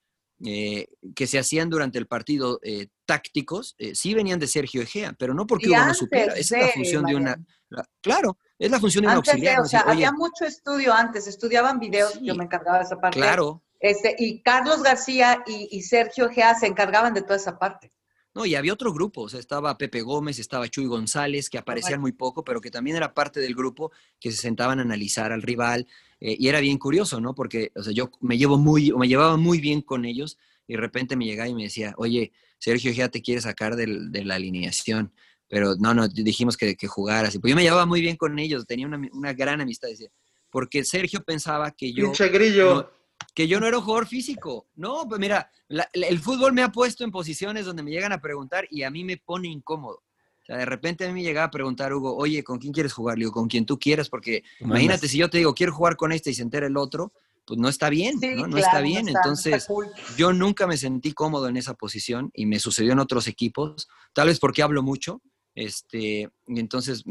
eh, 0.47 0.87
que 1.15 1.27
se 1.27 1.39
hacían 1.39 1.69
durante 1.69 1.97
el 1.99 2.07
partido 2.07 2.59
eh, 2.63 2.87
tácticos, 3.05 3.75
eh, 3.77 3.95
sí 3.95 4.13
venían 4.13 4.39
de 4.39 4.47
Sergio 4.47 4.81
Egea, 4.81 5.13
pero 5.17 5.33
no 5.33 5.45
porque 5.47 5.67
Hugo 5.69 5.85
no 5.85 5.93
supiera. 5.93 6.33
Esa 6.33 6.57
es 6.59 6.65
la 6.67 6.71
función 6.73 7.05
de 7.05 7.15
una... 7.15 7.37
La- 7.69 7.87
claro, 8.01 8.37
Es 8.59 8.69
la 8.71 8.79
función 8.79 9.03
de 9.03 9.07
un 9.07 9.13
de, 9.13 9.17
auxiliar. 9.17 9.59
o 9.59 9.65
sea, 9.65 9.79
Decir, 9.79 9.91
había 9.93 10.09
"Oye, 10.09 10.17
mucho 10.17 10.45
estudio 10.45 10.93
antes, 10.93 11.27
estudiaban 11.27 11.79
videos, 11.79 12.13
Sí. 12.13 12.19
yo 12.23 12.35
me 12.35 12.43
encargaba 12.45 12.77
de 12.79 12.83
esa 12.85 12.97
parte. 12.97 13.19
Claro, 13.19 13.63
Este, 13.79 14.15
y 14.17 14.41
Carlos 14.41 14.81
García 14.83 15.43
y, 15.47 15.67
y 15.71 15.81
Sergio 15.81 16.29
Gea 16.29 16.55
se 16.55 16.67
encargaban 16.67 17.13
de 17.13 17.21
toda 17.21 17.35
esa 17.35 17.57
parte. 17.59 17.91
No, 18.33 18.45
y 18.45 18.55
había 18.55 18.73
otro 18.73 18.91
grupo, 18.93 19.21
o 19.21 19.29
sea, 19.29 19.39
estaba 19.39 19.77
Pepe 19.77 20.01
Gómez, 20.01 20.39
estaba 20.39 20.67
Chuy 20.67 20.85
González, 20.87 21.49
que 21.49 21.57
aparecían 21.57 22.01
muy 22.01 22.11
poco, 22.11 22.43
pero 22.43 22.59
que 22.59 22.69
también 22.69 22.97
era 22.97 23.13
parte 23.13 23.39
del 23.39 23.55
grupo 23.55 23.91
que 24.19 24.29
se 24.31 24.37
sentaban 24.37 24.79
a 24.79 24.81
analizar 24.81 25.31
al 25.31 25.41
rival, 25.41 25.87
eh, 26.19 26.35
y 26.39 26.47
era 26.47 26.59
bien 26.59 26.77
curioso, 26.77 27.19
¿no? 27.21 27.33
Porque, 27.35 27.71
o 27.75 27.83
sea, 27.83 27.93
yo 27.93 28.11
me 28.21 28.37
llevo 28.37 28.57
muy, 28.57 28.91
me 28.93 29.07
llevaba 29.07 29.37
muy 29.37 29.59
bien 29.59 29.81
con 29.81 30.05
ellos, 30.05 30.37
y 30.67 30.73
de 30.73 30.79
repente 30.79 31.15
me 31.15 31.25
llegaba 31.25 31.47
y 31.49 31.53
me 31.55 31.63
decía, 31.63 31.93
oye, 31.97 32.31
Sergio 32.57 32.91
ya 32.91 33.09
te 33.09 33.21
quiere 33.21 33.41
sacar 33.41 33.75
del- 33.75 34.11
de 34.11 34.25
la 34.25 34.35
alineación, 34.35 35.13
pero 35.47 35.75
no, 35.75 35.93
no, 35.93 36.07
dijimos 36.07 36.57
que, 36.57 36.75
que 36.75 36.87
jugaras, 36.87 37.35
y 37.35 37.39
pues 37.39 37.51
yo 37.51 37.55
me 37.55 37.63
llevaba 37.63 37.85
muy 37.85 38.01
bien 38.01 38.15
con 38.15 38.39
ellos, 38.39 38.65
tenía 38.65 38.87
una, 38.87 38.99
una 39.13 39.33
gran 39.33 39.61
amistad, 39.61 39.89
decía, 39.89 40.09
porque 40.49 40.83
Sergio 40.83 41.23
pensaba 41.23 41.71
que 41.71 41.91
yo 41.93 42.05
Pinche 42.05 42.29
grillo. 42.29 42.73
no, 42.73 42.89
que 43.33 43.47
yo 43.47 43.59
no 43.59 43.67
era 43.67 43.77
un 43.77 43.83
jugador 43.83 44.07
físico. 44.07 44.67
No, 44.75 45.05
pues 45.09 45.19
mira, 45.19 45.51
la- 45.67 45.89
la- 45.93 46.07
el 46.07 46.19
fútbol 46.19 46.53
me 46.53 46.63
ha 46.63 46.71
puesto 46.71 47.03
en 47.03 47.11
posiciones 47.11 47.65
donde 47.65 47.83
me 47.83 47.91
llegan 47.91 48.13
a 48.13 48.21
preguntar 48.21 48.65
y 48.71 48.83
a 48.83 48.89
mí 48.89 49.03
me 49.03 49.17
pone 49.17 49.49
incómodo. 49.49 50.03
O 50.45 50.47
sea, 50.47 50.57
de 50.57 50.65
repente 50.65 51.03
a 51.05 51.07
mí 51.07 51.13
me 51.15 51.23
llegaba 51.23 51.47
a 51.47 51.51
preguntar, 51.51 51.91
Hugo, 51.91 52.15
oye, 52.15 52.43
¿con 52.43 52.59
quién 52.59 52.71
quieres 52.71 52.93
jugar? 52.93 53.17
Le 53.17 53.21
digo, 53.23 53.31
con 53.31 53.47
quien 53.47 53.65
tú 53.65 53.79
quieras, 53.79 54.09
porque 54.09 54.43
imagínate 54.59 55.07
si 55.07 55.17
yo 55.17 55.27
te 55.27 55.39
digo, 55.39 55.55
quiero 55.55 55.73
jugar 55.73 55.95
con 55.97 56.11
este 56.11 56.29
y 56.29 56.35
se 56.35 56.43
entera 56.43 56.67
el 56.67 56.77
otro, 56.77 57.13
pues 57.45 57.59
no 57.59 57.67
está 57.67 57.89
bien, 57.89 58.19
Sí, 58.19 58.27
¿no? 58.35 58.45
No 58.47 58.57
claro, 58.57 58.67
está 58.67 58.81
bien. 58.81 59.07
está- 59.07 59.19
Entonces, 59.21 59.55
está 59.55 59.67
cool. 59.67 59.87
yo 60.17 60.33
nunca 60.33 60.67
me 60.67 60.77
sentí 60.77 61.13
cómodo 61.13 61.47
en 61.47 61.57
esa 61.57 61.73
posición 61.73 62.29
y 62.35 62.45
me 62.45 62.59
sucedió 62.59 62.91
en 62.91 62.99
otros 62.99 63.27
equipos, 63.27 63.87
tal 64.13 64.27
vez 64.27 64.39
porque 64.39 64.61
hablo 64.61 64.83
mucho, 64.83 65.19
este, 65.55 66.29
y 66.47 66.59
entonces 66.59 67.03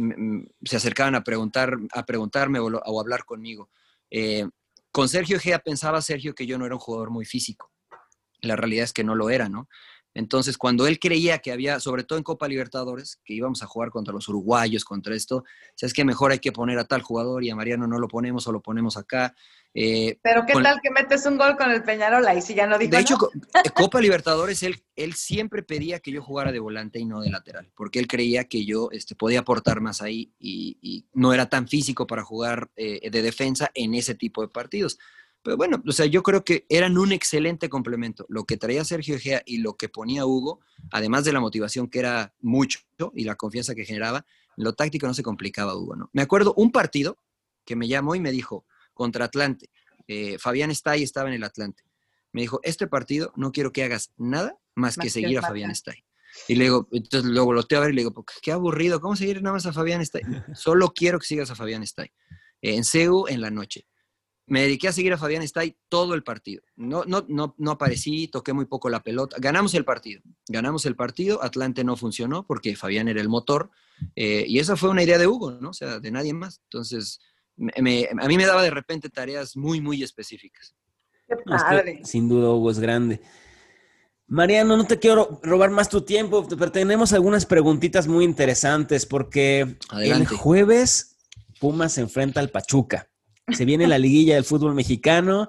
se 0.64 0.76
acercaban 0.76 1.16
a, 1.16 1.24
preguntar, 1.24 1.76
a 1.92 2.04
preguntarme 2.06 2.60
o, 2.60 2.70
lo- 2.70 2.82
o 2.86 3.00
hablar 3.00 3.24
conmigo. 3.24 3.68
Eh, 4.12 4.46
con 4.92 5.08
Sergio 5.08 5.40
Gea 5.40 5.58
pensaba 5.58 6.00
Sergio 6.02 6.36
que 6.36 6.46
yo 6.46 6.56
no 6.56 6.66
era 6.66 6.76
un 6.76 6.80
jugador 6.80 7.10
muy 7.10 7.24
físico. 7.24 7.72
La 8.42 8.54
realidad 8.54 8.84
es 8.84 8.92
que 8.92 9.02
no 9.02 9.16
lo 9.16 9.28
era, 9.30 9.48
¿no? 9.48 9.68
Entonces, 10.14 10.56
cuando 10.56 10.86
él 10.86 10.98
creía 11.00 11.38
que 11.38 11.50
había, 11.52 11.80
sobre 11.80 12.04
todo 12.04 12.16
en 12.18 12.22
Copa 12.24 12.46
Libertadores, 12.48 13.20
que 13.24 13.34
íbamos 13.34 13.62
a 13.62 13.66
jugar 13.66 13.90
contra 13.90 14.14
los 14.14 14.28
uruguayos, 14.28 14.84
contra 14.84 15.14
esto, 15.14 15.44
sabes 15.74 15.92
que 15.92 16.04
mejor 16.04 16.30
hay 16.30 16.38
que 16.38 16.52
poner 16.52 16.78
a 16.78 16.84
tal 16.84 17.02
jugador 17.02 17.42
y 17.44 17.50
a 17.50 17.56
Mariano 17.56 17.86
no 17.86 17.98
lo 17.98 18.06
ponemos 18.08 18.46
o 18.46 18.52
lo 18.52 18.60
ponemos 18.60 18.96
acá. 18.96 19.34
Eh, 19.76 20.20
Pero 20.22 20.46
qué 20.46 20.52
con- 20.52 20.62
tal 20.62 20.78
que 20.80 20.90
metes 20.90 21.26
un 21.26 21.36
gol 21.36 21.56
con 21.56 21.68
el 21.72 21.82
Peñarol 21.82 22.24
ahí 22.28 22.40
si 22.40 22.54
ya 22.54 22.64
no 22.64 22.78
dijo 22.78 22.92
de 22.92 23.00
hecho, 23.00 23.16
no? 23.20 23.28
eh, 23.64 23.70
Copa 23.74 24.00
Libertadores, 24.00 24.62
él, 24.62 24.80
él 24.94 25.14
siempre 25.14 25.64
pedía 25.64 25.98
que 25.98 26.12
yo 26.12 26.22
jugara 26.22 26.52
de 26.52 26.60
volante 26.60 27.00
y 27.00 27.04
no 27.04 27.20
de 27.20 27.30
lateral, 27.30 27.72
porque 27.74 27.98
él 27.98 28.06
creía 28.06 28.44
que 28.44 28.64
yo 28.64 28.90
este, 28.92 29.16
podía 29.16 29.40
aportar 29.40 29.80
más 29.80 30.00
ahí 30.00 30.32
y, 30.38 30.78
y 30.80 31.06
no 31.12 31.32
era 31.34 31.48
tan 31.48 31.66
físico 31.66 32.06
para 32.06 32.22
jugar 32.22 32.70
eh, 32.76 33.10
de 33.10 33.20
defensa 33.22 33.68
en 33.74 33.94
ese 33.94 34.14
tipo 34.14 34.42
de 34.42 34.48
partidos. 34.48 34.96
Pero 35.44 35.56
bueno, 35.56 35.82
o 35.86 35.92
sea, 35.92 36.06
yo 36.06 36.22
creo 36.22 36.44
que 36.44 36.66
eran 36.68 36.98
un 36.98 37.12
excelente 37.12 37.68
complemento. 37.68 38.26
Lo 38.28 38.44
que 38.44 38.56
traía 38.56 38.84
Sergio 38.84 39.16
Egea 39.16 39.42
y 39.46 39.58
lo 39.58 39.76
que 39.76 39.88
ponía 39.88 40.26
Hugo, 40.26 40.60
además 40.90 41.24
de 41.24 41.32
la 41.32 41.40
motivación 41.40 41.88
que 41.88 42.00
era 42.00 42.34
mucho 42.40 42.80
y 43.14 43.24
la 43.24 43.36
confianza 43.36 43.74
que 43.74 43.84
generaba, 43.84 44.26
en 44.56 44.64
lo 44.64 44.72
táctico 44.72 45.06
no 45.06 45.14
se 45.14 45.22
complicaba 45.22 45.76
Hugo, 45.76 45.96
¿no? 45.96 46.10
Me 46.12 46.22
acuerdo 46.22 46.54
un 46.56 46.72
partido 46.72 47.18
que 47.64 47.76
me 47.76 47.86
llamó 47.86 48.14
y 48.14 48.20
me 48.20 48.32
dijo, 48.32 48.66
contra 48.92 49.26
Atlante, 49.26 49.70
eh, 50.08 50.38
Fabián 50.38 50.70
Stay 50.70 51.02
estaba 51.02 51.28
en 51.28 51.34
el 51.34 51.44
Atlante 51.44 51.84
me 52.34 52.42
dijo, 52.42 52.58
este 52.64 52.88
partido 52.88 53.32
no 53.36 53.52
quiero 53.52 53.72
que 53.72 53.84
hagas 53.84 54.12
nada 54.16 54.58
más, 54.74 54.96
Más 54.96 54.96
que 54.96 55.02
que 55.02 55.10
seguir 55.10 55.38
a. 55.38 55.42
Fabián 55.42 55.70
Stay. 55.70 56.04
Y 56.48 56.56
le 56.56 56.64
digo, 56.64 56.88
entonces 56.90 57.30
luego 57.30 57.54
volteo 57.54 57.78
a 57.78 57.82
ver 57.82 57.92
y 57.92 57.94
le 57.94 58.00
digo, 58.00 58.12
"Pues, 58.12 58.26
qué 58.42 58.50
aburrido, 58.50 59.00
¿cómo 59.00 59.14
seguir 59.14 59.40
nada 59.40 59.54
más 59.54 59.66
a 59.66 59.72
Fabián 59.72 60.00
Stay? 60.00 60.22
Solo 60.58 60.92
quiero 60.92 61.20
que 61.20 61.26
sigas 61.26 61.52
a 61.52 61.54
Fabián 61.54 61.84
Stay. 61.84 62.08
Eh, 62.60 62.74
en 62.74 62.82
CEU, 62.82 63.28
en 63.28 63.40
la 63.40 63.52
noche. 63.52 63.86
Me 64.46 64.60
dediqué 64.62 64.88
a 64.88 64.92
seguir 64.92 65.12
a 65.14 65.18
Fabián 65.18 65.42
Stay 65.42 65.76
todo 65.88 66.12
el 66.14 66.22
partido. 66.22 66.62
No, 66.76 67.04
no, 67.06 67.24
no, 67.28 67.54
no 67.56 67.70
aparecí, 67.70 68.28
toqué 68.28 68.52
muy 68.52 68.66
poco 68.66 68.90
la 68.90 69.02
pelota. 69.02 69.36
Ganamos 69.40 69.72
el 69.74 69.84
partido. 69.86 70.20
Ganamos 70.48 70.84
el 70.84 70.96
partido. 70.96 71.42
Atlante 71.42 71.82
no 71.82 71.96
funcionó 71.96 72.46
porque 72.46 72.76
Fabián 72.76 73.08
era 73.08 73.20
el 73.22 73.28
motor. 73.28 73.70
eh, 74.16 74.44
y 74.46 74.58
esa 74.58 74.76
fue 74.76 74.90
una 74.90 75.02
idea 75.04 75.16
de 75.18 75.26
Hugo, 75.28 75.52
¿no? 75.52 75.70
O 75.70 75.72
sea, 75.72 75.98
de 76.00 76.10
nadie 76.10 76.34
más. 76.34 76.60
Entonces, 76.64 77.20
me- 77.56 77.72
me- 77.80 78.08
a 78.20 78.26
mí 78.28 78.36
me 78.36 78.44
daba 78.44 78.62
de 78.62 78.70
repente 78.70 79.08
tareas 79.08 79.56
muy, 79.56 79.80
muy 79.80 80.02
específicas. 80.02 80.74
Qué 81.28 81.36
No, 81.46 81.56
es 81.56 81.62
que 81.62 81.68
padre. 81.68 82.00
sin 82.04 82.28
duda 82.28 82.50
Hugo 82.50 82.70
es 82.72 82.80
grande. 82.80 83.20
Mariano, 84.26 84.76
no 84.76 84.86
te 84.86 84.98
quiero 84.98 85.38
robar 85.42 85.70
más 85.70 85.88
tu 85.88 86.00
tiempo, 86.02 86.46
pero 86.48 86.72
tenemos 86.72 87.12
algunas 87.12 87.46
preguntitas 87.46 88.06
muy 88.08 88.24
interesantes 88.24 89.06
porque 89.06 89.76
Adelante. 89.90 90.32
el 90.34 90.38
jueves 90.38 91.16
Pumas 91.60 91.92
se 91.92 92.00
enfrenta 92.00 92.40
al 92.40 92.50
Pachuca. 92.50 93.08
Se 93.52 93.64
viene 93.64 93.86
la 93.86 93.98
liguilla 93.98 94.34
del 94.36 94.44
fútbol 94.44 94.74
mexicano 94.74 95.48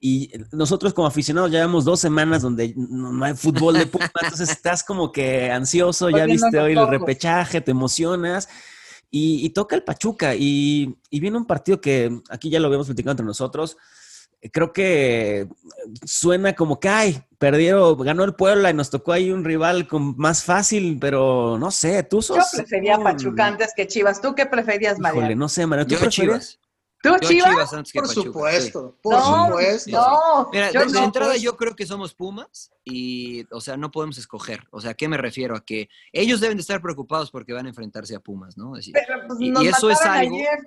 y 0.00 0.30
nosotros 0.52 0.92
como 0.94 1.06
aficionados 1.08 1.50
ya 1.50 1.58
llevamos 1.60 1.84
dos 1.84 2.00
semanas 2.00 2.42
donde 2.42 2.74
no 2.76 3.24
hay 3.24 3.34
fútbol 3.34 3.78
de 3.78 3.86
Pumas, 3.86 4.10
entonces 4.22 4.50
estás 4.50 4.82
como 4.82 5.12
que 5.12 5.50
ansioso, 5.50 6.10
ya 6.10 6.24
viste 6.26 6.58
hoy 6.58 6.72
el 6.72 6.88
repechaje, 6.88 7.60
te 7.60 7.70
emocionas 7.70 8.48
y, 9.10 9.44
y 9.44 9.50
toca 9.50 9.76
el 9.76 9.82
Pachuca 9.82 10.34
y, 10.34 10.94
y 11.10 11.20
viene 11.20 11.36
un 11.38 11.46
partido 11.46 11.80
que 11.80 12.20
aquí 12.30 12.50
ya 12.50 12.60
lo 12.60 12.66
habíamos 12.66 12.86
platicado 12.86 13.12
entre 13.12 13.26
nosotros. 13.26 13.76
Creo 14.52 14.74
que 14.74 15.48
suena 16.04 16.54
como 16.54 16.78
que, 16.78 16.88
ay, 16.90 17.22
perdieron, 17.38 17.96
ganó 17.98 18.24
el 18.24 18.34
Puebla 18.34 18.68
y 18.68 18.74
nos 18.74 18.90
tocó 18.90 19.12
ahí 19.12 19.30
un 19.30 19.42
rival 19.42 19.86
con 19.88 20.14
más 20.18 20.44
fácil, 20.44 20.98
pero 21.00 21.56
no 21.58 21.70
sé, 21.70 22.02
tú 22.02 22.20
sos... 22.20 22.36
Yo 22.36 22.58
prefería 22.58 22.98
un- 22.98 23.04
Pachuca 23.04 23.46
antes 23.46 23.72
que 23.74 23.86
Chivas. 23.86 24.20
¿Tú 24.20 24.34
qué 24.34 24.44
preferías, 24.44 24.98
María? 24.98 25.20
Híjole, 25.20 25.36
no 25.36 25.48
sé, 25.48 25.66
Mariano, 25.66 25.88
¿tú 25.88 25.94
Yo 25.94 26.00
prefieres? 26.00 26.50
Chivas. 26.50 26.58
¿Tú, 27.10 27.16
Yo 27.20 27.28
Chivas? 27.28 27.72
antes 27.72 27.92
que 27.92 27.98
Por 28.00 28.08
Pachuca, 28.08 28.22
sí. 28.22 28.32
supuesto, 28.32 28.98
por 29.02 29.14
no, 29.14 29.46
supuesto. 29.46 29.90
no. 29.92 30.48
Mira, 30.52 30.72
yo 30.72 30.80
de, 30.80 30.86
no, 30.92 31.04
entrada 31.04 31.32
pues. 31.32 31.42
yo 31.42 31.56
creo 31.56 31.76
que 31.76 31.86
somos 31.86 32.14
Pumas 32.14 32.72
y, 32.84 33.44
o 33.52 33.60
sea, 33.60 33.76
no 33.76 33.90
podemos 33.90 34.16
escoger. 34.18 34.64
O 34.70 34.80
sea, 34.80 34.92
¿a 34.92 34.94
qué 34.94 35.06
me 35.08 35.16
refiero? 35.18 35.54
A 35.56 35.64
que 35.64 35.88
ellos 36.12 36.40
deben 36.40 36.56
de 36.56 36.62
estar 36.62 36.80
preocupados 36.80 37.30
porque 37.30 37.52
van 37.52 37.66
a 37.66 37.68
enfrentarse 37.68 38.14
a 38.16 38.20
Pumas, 38.20 38.56
¿no? 38.56 38.74
Es 38.76 38.86
decir, 38.86 38.94
Pero, 38.94 39.20
pues, 39.26 39.40
y- 39.40 39.50
nos 39.50 39.62
y 39.64 39.68
eso 39.68 39.90
es 39.90 40.00
algo- 40.02 40.36
ayer. 40.36 40.58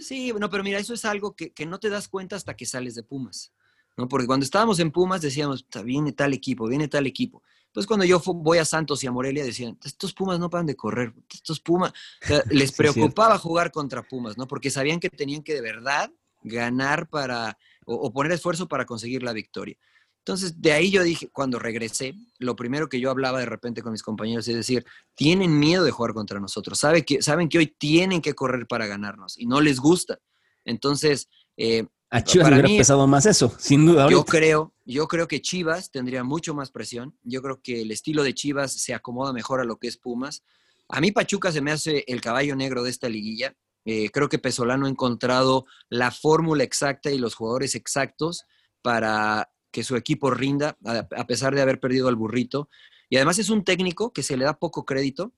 Sí, 0.00 0.32
no, 0.38 0.50
pero 0.50 0.62
mira, 0.62 0.78
eso 0.78 0.92
es 0.92 1.04
algo 1.06 1.34
que, 1.34 1.52
que 1.52 1.64
no 1.66 1.78
te 1.80 1.88
das 1.88 2.08
cuenta 2.08 2.36
hasta 2.36 2.54
que 2.54 2.66
sales 2.66 2.94
de 2.94 3.02
Pumas, 3.02 3.52
¿no? 3.96 4.08
Porque 4.08 4.26
cuando 4.26 4.44
estábamos 4.44 4.78
en 4.80 4.90
Pumas 4.90 5.22
decíamos, 5.22 5.66
"Ta, 5.70 5.82
viene 5.82 6.12
tal 6.12 6.34
equipo, 6.34 6.66
viene 6.68 6.86
tal 6.88 7.06
equipo. 7.06 7.42
Pues 7.76 7.86
cuando 7.86 8.06
yo 8.06 8.22
voy 8.24 8.56
a 8.56 8.64
Santos 8.64 9.04
y 9.04 9.06
a 9.06 9.12
Morelia 9.12 9.44
decían, 9.44 9.78
estos 9.84 10.14
Pumas 10.14 10.38
no 10.38 10.48
paran 10.48 10.64
de 10.64 10.74
correr, 10.74 11.12
estos 11.30 11.60
Pumas, 11.60 11.92
o 12.22 12.26
sea, 12.26 12.42
les 12.50 12.70
Sí, 12.70 12.76
preocupaba 12.78 13.36
jugar 13.36 13.70
contra 13.70 14.02
Pumas, 14.02 14.38
¿no? 14.38 14.46
Porque 14.46 14.70
sabían 14.70 14.98
que 14.98 15.10
tenían 15.10 15.42
que 15.42 15.52
de 15.52 15.60
verdad 15.60 16.10
ganar 16.42 17.10
para, 17.10 17.58
o, 17.84 17.96
o 17.96 18.10
poner 18.14 18.32
esfuerzo 18.32 18.66
para 18.66 18.86
conseguir 18.86 19.22
la 19.22 19.34
victoria. 19.34 19.76
Entonces, 20.20 20.58
de 20.58 20.72
ahí 20.72 20.90
yo 20.90 21.02
dije, 21.02 21.28
cuando 21.28 21.58
regresé, 21.58 22.14
lo 22.38 22.56
primero 22.56 22.88
que 22.88 22.98
yo 22.98 23.10
hablaba 23.10 23.40
de 23.40 23.44
repente 23.44 23.82
con 23.82 23.92
mis 23.92 24.02
compañeros 24.02 24.48
es 24.48 24.56
decir, 24.56 24.86
tienen 25.14 25.58
miedo 25.58 25.84
de 25.84 25.90
jugar 25.90 26.14
contra 26.14 26.40
nosotros, 26.40 26.78
sabe 26.78 27.04
que, 27.04 27.20
saben 27.20 27.50
que 27.50 27.58
hoy 27.58 27.66
tienen 27.66 28.22
que 28.22 28.32
correr 28.32 28.66
para 28.66 28.86
ganarnos 28.86 29.38
y 29.38 29.44
no 29.44 29.60
les 29.60 29.80
gusta. 29.80 30.18
Entonces, 30.64 31.28
eh, 31.58 31.86
A 32.16 32.22
Chivas 32.24 32.44
para 32.46 32.56
le 32.56 32.62
hubiera 32.62 32.72
mí- 32.72 32.78
pesado 32.78 33.06
más 33.06 33.26
eso, 33.26 33.54
sin 33.58 33.84
duda. 33.86 34.08
yo 34.10 34.24
creo, 34.24 34.72
yo 34.84 35.06
creo 35.08 35.28
que 35.28 35.40
Chivas 35.42 35.90
tendría 35.90 36.24
mucho 36.24 36.54
más 36.54 36.70
presión. 36.70 37.16
Yo 37.22 37.42
creo 37.42 37.60
que 37.62 37.82
el 37.82 37.90
estilo 37.90 38.22
de 38.22 38.34
Chivas 38.34 38.72
se 38.72 38.94
acomoda 38.94 39.32
mejor 39.32 39.60
a 39.60 39.64
lo 39.64 39.76
que 39.76 39.88
es 39.88 39.96
Pumas. 39.96 40.42
A 40.88 41.00
mí 41.00 41.10
Pachuca 41.12 41.50
se 41.52 41.60
me 41.60 41.72
hace 41.72 42.04
el 42.06 42.20
caballo 42.20 42.54
negro 42.56 42.82
de 42.82 42.90
esta 42.90 43.08
liguilla. 43.08 43.54
Eh, 43.84 44.10
creo 44.10 44.28
que 44.28 44.38
Pesolano 44.38 44.86
ha 44.86 44.90
encontrado 44.90 45.66
la 45.88 46.10
fórmula 46.10 46.64
exacta 46.64 47.10
y 47.10 47.18
los 47.18 47.34
jugadores 47.34 47.74
exactos 47.74 48.44
para 48.82 49.50
que 49.70 49.84
su 49.84 49.96
equipo 49.96 50.30
rinda, 50.30 50.76
a, 50.84 51.06
a 51.16 51.26
pesar 51.26 51.54
de 51.54 51.60
haber 51.62 51.80
perdido 51.80 52.08
al 52.08 52.16
burrito. 52.16 52.68
Y 53.10 53.16
además 53.16 53.38
es 53.38 53.50
un 53.50 53.62
técnico 53.62 54.12
que 54.12 54.22
se 54.22 54.36
le 54.36 54.44
da 54.44 54.58
poco 54.58 54.84
crédito, 54.84 55.32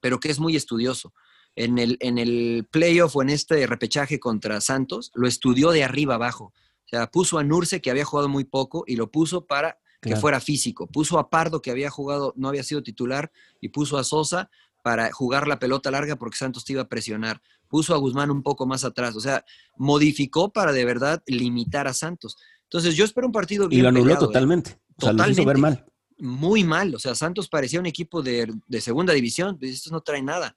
pero 0.00 0.18
que 0.20 0.30
es 0.30 0.38
muy 0.40 0.56
estudioso. 0.56 1.12
En 1.60 1.78
el, 1.78 1.96
en 2.00 2.18
el 2.18 2.66
playoff 2.70 3.16
o 3.16 3.22
en 3.22 3.30
este 3.30 3.66
repechaje 3.66 4.20
contra 4.20 4.60
Santos, 4.60 5.10
lo 5.14 5.26
estudió 5.26 5.70
de 5.70 5.82
arriba 5.84 6.14
abajo. 6.14 6.52
O 6.86 6.88
sea, 6.88 7.10
puso 7.10 7.38
a 7.38 7.44
Nurse, 7.44 7.80
que 7.80 7.90
había 7.90 8.04
jugado 8.04 8.28
muy 8.28 8.44
poco, 8.44 8.84
y 8.86 8.96
lo 8.96 9.10
puso 9.10 9.44
para 9.46 9.78
que 10.00 10.10
Claro. 10.10 10.20
fuera 10.20 10.40
físico. 10.40 10.86
Puso 10.86 11.18
a 11.18 11.28
Pardo, 11.28 11.60
que 11.60 11.72
había 11.72 11.90
jugado, 11.90 12.32
no 12.36 12.48
había 12.48 12.62
sido 12.62 12.82
titular, 12.84 13.32
y 13.60 13.70
puso 13.70 13.98
a 13.98 14.04
Sosa 14.04 14.48
para 14.84 15.10
jugar 15.10 15.48
la 15.48 15.58
pelota 15.58 15.90
larga 15.90 16.14
porque 16.16 16.36
Santos 16.38 16.64
te 16.64 16.72
iba 16.74 16.82
a 16.82 16.88
presionar. 16.88 17.42
Puso 17.68 17.92
a 17.94 17.98
Guzmán 17.98 18.30
un 18.30 18.42
poco 18.44 18.64
más 18.64 18.84
atrás. 18.84 19.16
O 19.16 19.20
sea, 19.20 19.44
modificó 19.76 20.52
para 20.52 20.72
de 20.72 20.84
verdad 20.84 21.22
limitar 21.26 21.88
a 21.88 21.94
Santos. 21.94 22.36
Entonces, 22.64 22.94
yo 22.96 23.04
espero 23.04 23.26
un 23.26 23.32
partido 23.32 23.64
Y 23.66 23.68
bien 23.68 23.82
lo 23.82 23.88
anuló 23.88 24.14
¿eh? 24.14 24.16
totalmente. 24.18 24.78
O 24.96 25.02
sea, 25.02 25.12
lo 25.12 25.22
hizo 25.28 25.44
ver 25.44 25.56
Totalmente. 25.56 25.82
mal. 25.82 25.92
muy 26.18 26.62
mal. 26.64 26.94
O 26.94 26.98
sea, 26.98 27.14
Santos 27.14 27.48
parecía 27.48 27.80
un 27.80 27.86
equipo 27.86 28.22
de, 28.22 28.52
de 28.66 28.80
segunda 28.80 29.12
división. 29.12 29.58
Pues 29.58 29.72
estos 29.72 29.92
no 29.92 30.00
traen 30.00 30.26
nada. 30.26 30.54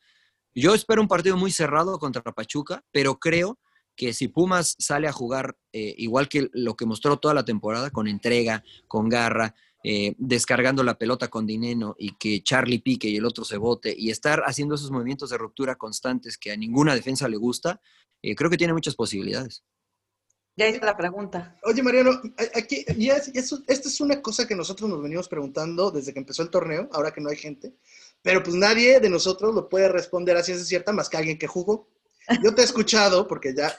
Yo 0.53 0.73
espero 0.73 1.01
un 1.01 1.07
partido 1.07 1.37
muy 1.37 1.51
cerrado 1.51 1.97
contra 1.97 2.21
Pachuca, 2.21 2.83
pero 2.91 3.19
creo 3.19 3.57
que 3.95 4.13
si 4.13 4.27
Pumas 4.27 4.75
sale 4.79 5.07
a 5.07 5.13
jugar 5.13 5.57
eh, 5.71 5.93
igual 5.97 6.27
que 6.27 6.49
lo 6.53 6.75
que 6.75 6.85
mostró 6.85 7.17
toda 7.17 7.33
la 7.33 7.45
temporada, 7.45 7.89
con 7.89 8.07
entrega, 8.07 8.63
con 8.87 9.09
garra, 9.09 9.55
eh, 9.83 10.13
descargando 10.17 10.83
la 10.83 10.97
pelota 10.97 11.29
con 11.29 11.47
dinero 11.47 11.95
y 11.97 12.15
que 12.17 12.43
Charlie 12.43 12.79
pique 12.79 13.09
y 13.09 13.17
el 13.17 13.25
otro 13.25 13.43
se 13.43 13.57
bote 13.57 13.93
y 13.97 14.11
estar 14.11 14.43
haciendo 14.45 14.75
esos 14.75 14.91
movimientos 14.91 15.31
de 15.31 15.37
ruptura 15.37 15.75
constantes 15.75 16.37
que 16.37 16.51
a 16.51 16.57
ninguna 16.57 16.93
defensa 16.93 17.27
le 17.27 17.37
gusta, 17.37 17.81
eh, 18.21 18.35
creo 18.35 18.49
que 18.49 18.57
tiene 18.57 18.73
muchas 18.73 18.95
posibilidades. 18.95 19.63
Ya 20.55 20.67
hice 20.67 20.81
la 20.81 20.97
pregunta. 20.97 21.57
Oye, 21.63 21.81
Mariano, 21.81 22.11
aquí, 22.55 22.85
ya 22.97 23.15
esta 23.15 23.55
es 23.67 24.01
una 24.01 24.21
cosa 24.21 24.45
que 24.47 24.55
nosotros 24.55 24.89
nos 24.89 25.01
venimos 25.01 25.29
preguntando 25.29 25.91
desde 25.91 26.13
que 26.13 26.19
empezó 26.19 26.43
el 26.43 26.49
torneo, 26.49 26.89
ahora 26.91 27.11
que 27.11 27.21
no 27.21 27.29
hay 27.29 27.37
gente, 27.37 27.73
pero 28.21 28.43
pues 28.43 28.55
nadie 28.55 28.99
de 28.99 29.09
nosotros 29.09 29.53
lo 29.53 29.69
puede 29.69 29.89
responder 29.89 30.37
a 30.37 30.43
ciencia 30.43 30.65
cierta 30.65 30.91
más 30.91 31.09
que 31.09 31.17
alguien 31.17 31.37
que 31.37 31.47
jugó. 31.47 31.87
Yo 32.43 32.53
te 32.53 32.61
he 32.61 32.65
escuchado 32.65 33.27
porque 33.27 33.53
ya, 33.53 33.75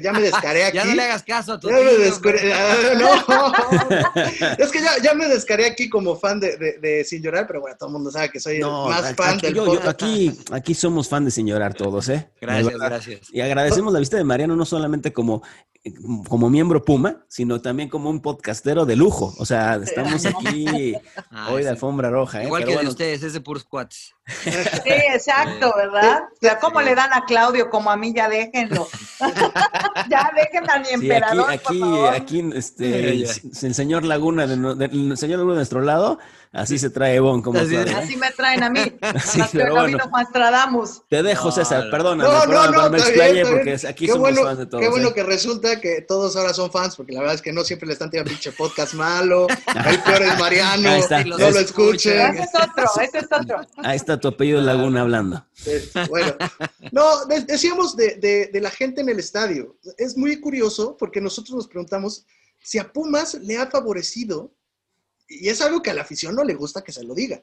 ya 0.00 0.12
me 0.12 0.22
descaré 0.22 0.64
aquí. 0.64 0.76
ya 0.78 0.84
no 0.84 0.94
le 0.94 1.02
hagas 1.02 1.22
caso 1.22 1.52
a 1.52 1.60
tu 1.60 1.68
ya 1.68 1.76
me 1.76 1.92
descaré, 1.98 2.52
No, 2.96 3.52
es 4.58 4.70
que 4.70 4.80
ya, 4.80 4.98
ya, 5.02 5.14
me 5.14 5.28
descaré 5.28 5.66
aquí 5.66 5.88
como 5.88 6.16
fan 6.16 6.40
de, 6.40 6.78
de, 6.80 7.04
Sin 7.04 7.22
Llorar, 7.22 7.46
pero 7.46 7.60
bueno, 7.60 7.76
todo 7.76 7.90
el 7.90 7.92
mundo 7.92 8.10
sabe 8.10 8.30
que 8.30 8.40
soy 8.40 8.60
más 8.60 9.14
fan 9.14 9.38
del 9.38 9.54
yo, 9.54 9.88
aquí, 9.88 10.32
aquí 10.50 10.74
somos 10.74 11.08
fan 11.08 11.24
de 11.24 11.30
Sin 11.30 11.46
Llorar 11.46 11.74
todos, 11.74 12.08
¿eh? 12.08 12.30
Gracias, 12.40 12.74
gracias. 12.74 13.20
Y 13.30 13.40
agradecemos 13.40 13.92
la 13.92 13.98
visita 13.98 14.16
de 14.16 14.24
Mariano 14.24 14.56
no 14.56 14.64
solamente 14.64 15.12
como 15.12 15.42
como 16.28 16.48
miembro 16.48 16.84
Puma, 16.84 17.24
sino 17.28 17.60
también 17.60 17.88
como 17.88 18.08
un 18.08 18.20
podcastero 18.20 18.86
de 18.86 18.94
lujo. 18.94 19.34
O 19.38 19.44
sea, 19.44 19.76
estamos 19.76 20.24
aquí 20.26 20.94
ah, 21.30 21.50
hoy 21.50 21.64
de 21.64 21.70
alfombra 21.70 22.08
roja. 22.08 22.42
¿eh? 22.42 22.46
Igual 22.46 22.64
que 22.64 22.76
de 22.76 22.86
ustedes, 22.86 23.22
es 23.22 23.32
de 23.32 23.40
puros 23.40 23.64
cuates. 23.64 24.14
Sí, 24.26 24.50
exacto, 24.86 25.72
¿verdad? 25.76 26.22
O 26.34 26.38
sea, 26.40 26.60
¿cómo 26.60 26.80
le 26.80 26.94
dan 26.94 27.12
a 27.12 27.24
Claudio 27.24 27.68
como 27.68 27.90
a 27.90 27.96
mí? 27.96 28.12
Ya 28.14 28.28
déjenlo. 28.28 28.86
ya 30.08 30.30
déjenlo 30.36 30.72
a 30.72 30.78
mi 30.78 30.88
emperador, 30.90 31.50
aquí, 31.50 31.82
aquí, 31.82 32.40
aquí, 32.40 32.50
este, 32.54 33.10
el, 33.10 33.26
señor 33.74 34.04
Laguna, 34.04 34.44
el 34.44 35.16
señor 35.16 35.38
Laguna 35.38 35.54
de 35.54 35.58
nuestro 35.58 35.80
lado, 35.80 36.20
Así 36.52 36.78
se 36.78 36.90
trae 36.90 37.18
Bon, 37.18 37.40
como 37.40 37.58
así, 37.58 37.74
así 37.76 38.16
me 38.16 38.30
traen 38.30 38.62
a 38.62 38.70
mí. 38.70 38.80
Sí, 39.24 39.40
pero 39.52 39.74
bueno. 39.74 39.98
Te 41.08 41.22
dejo, 41.22 41.50
César, 41.50 41.88
perdóname, 41.90 42.28
no, 42.28 42.46
no, 42.46 42.70
no, 42.70 42.90
me 42.90 42.98
explayé 42.98 43.46
porque 43.46 43.72
aquí 43.88 44.06
qué 44.06 44.12
somos 44.12 44.30
bueno, 44.30 44.42
fans 44.42 44.58
de 44.58 44.66
todos. 44.66 44.82
Qué 44.82 44.88
bueno 44.90 45.08
¿eh? 45.08 45.14
que 45.14 45.22
resulta 45.22 45.80
que 45.80 46.02
todos 46.02 46.36
ahora 46.36 46.52
son 46.52 46.70
fans, 46.70 46.96
porque 46.96 47.12
la 47.12 47.20
verdad 47.20 47.36
es 47.36 47.42
que 47.42 47.52
no 47.52 47.64
siempre 47.64 47.86
le 47.86 47.94
están 47.94 48.10
tirando 48.10 48.30
pinche 48.30 48.52
podcast 48.52 48.94
malo, 48.94 49.46
el 49.48 50.02
peor 50.02 50.22
es 50.22 50.38
Mariano, 50.38 50.90
no 51.26 51.50
lo 51.50 51.58
escuchen. 51.58 52.36
Ese 52.36 52.42
es 52.42 52.50
otro, 52.54 52.84
ese 53.02 53.18
es 53.18 53.28
otro. 53.32 53.60
Ahí 53.78 53.96
está 53.96 54.20
tu 54.20 54.28
apellido 54.28 54.60
Laguna 54.60 55.02
hablando. 55.02 55.44
Bueno, 56.08 56.34
no, 56.90 57.24
decíamos 57.46 57.96
de, 57.96 58.16
de, 58.16 58.50
de 58.52 58.60
la 58.60 58.70
gente 58.70 59.00
en 59.00 59.08
el 59.08 59.18
estadio. 59.18 59.76
Es 59.96 60.16
muy 60.16 60.38
curioso 60.40 60.96
porque 60.98 61.20
nosotros 61.20 61.56
nos 61.56 61.68
preguntamos 61.68 62.26
si 62.60 62.78
a 62.78 62.92
Pumas 62.92 63.34
le 63.34 63.56
ha 63.56 63.66
favorecido 63.66 64.52
y 65.40 65.48
es 65.48 65.60
algo 65.60 65.82
que 65.82 65.90
a 65.90 65.94
la 65.94 66.02
afición 66.02 66.34
no 66.34 66.44
le 66.44 66.54
gusta 66.54 66.82
que 66.82 66.92
se 66.92 67.04
lo 67.04 67.14
diga, 67.14 67.42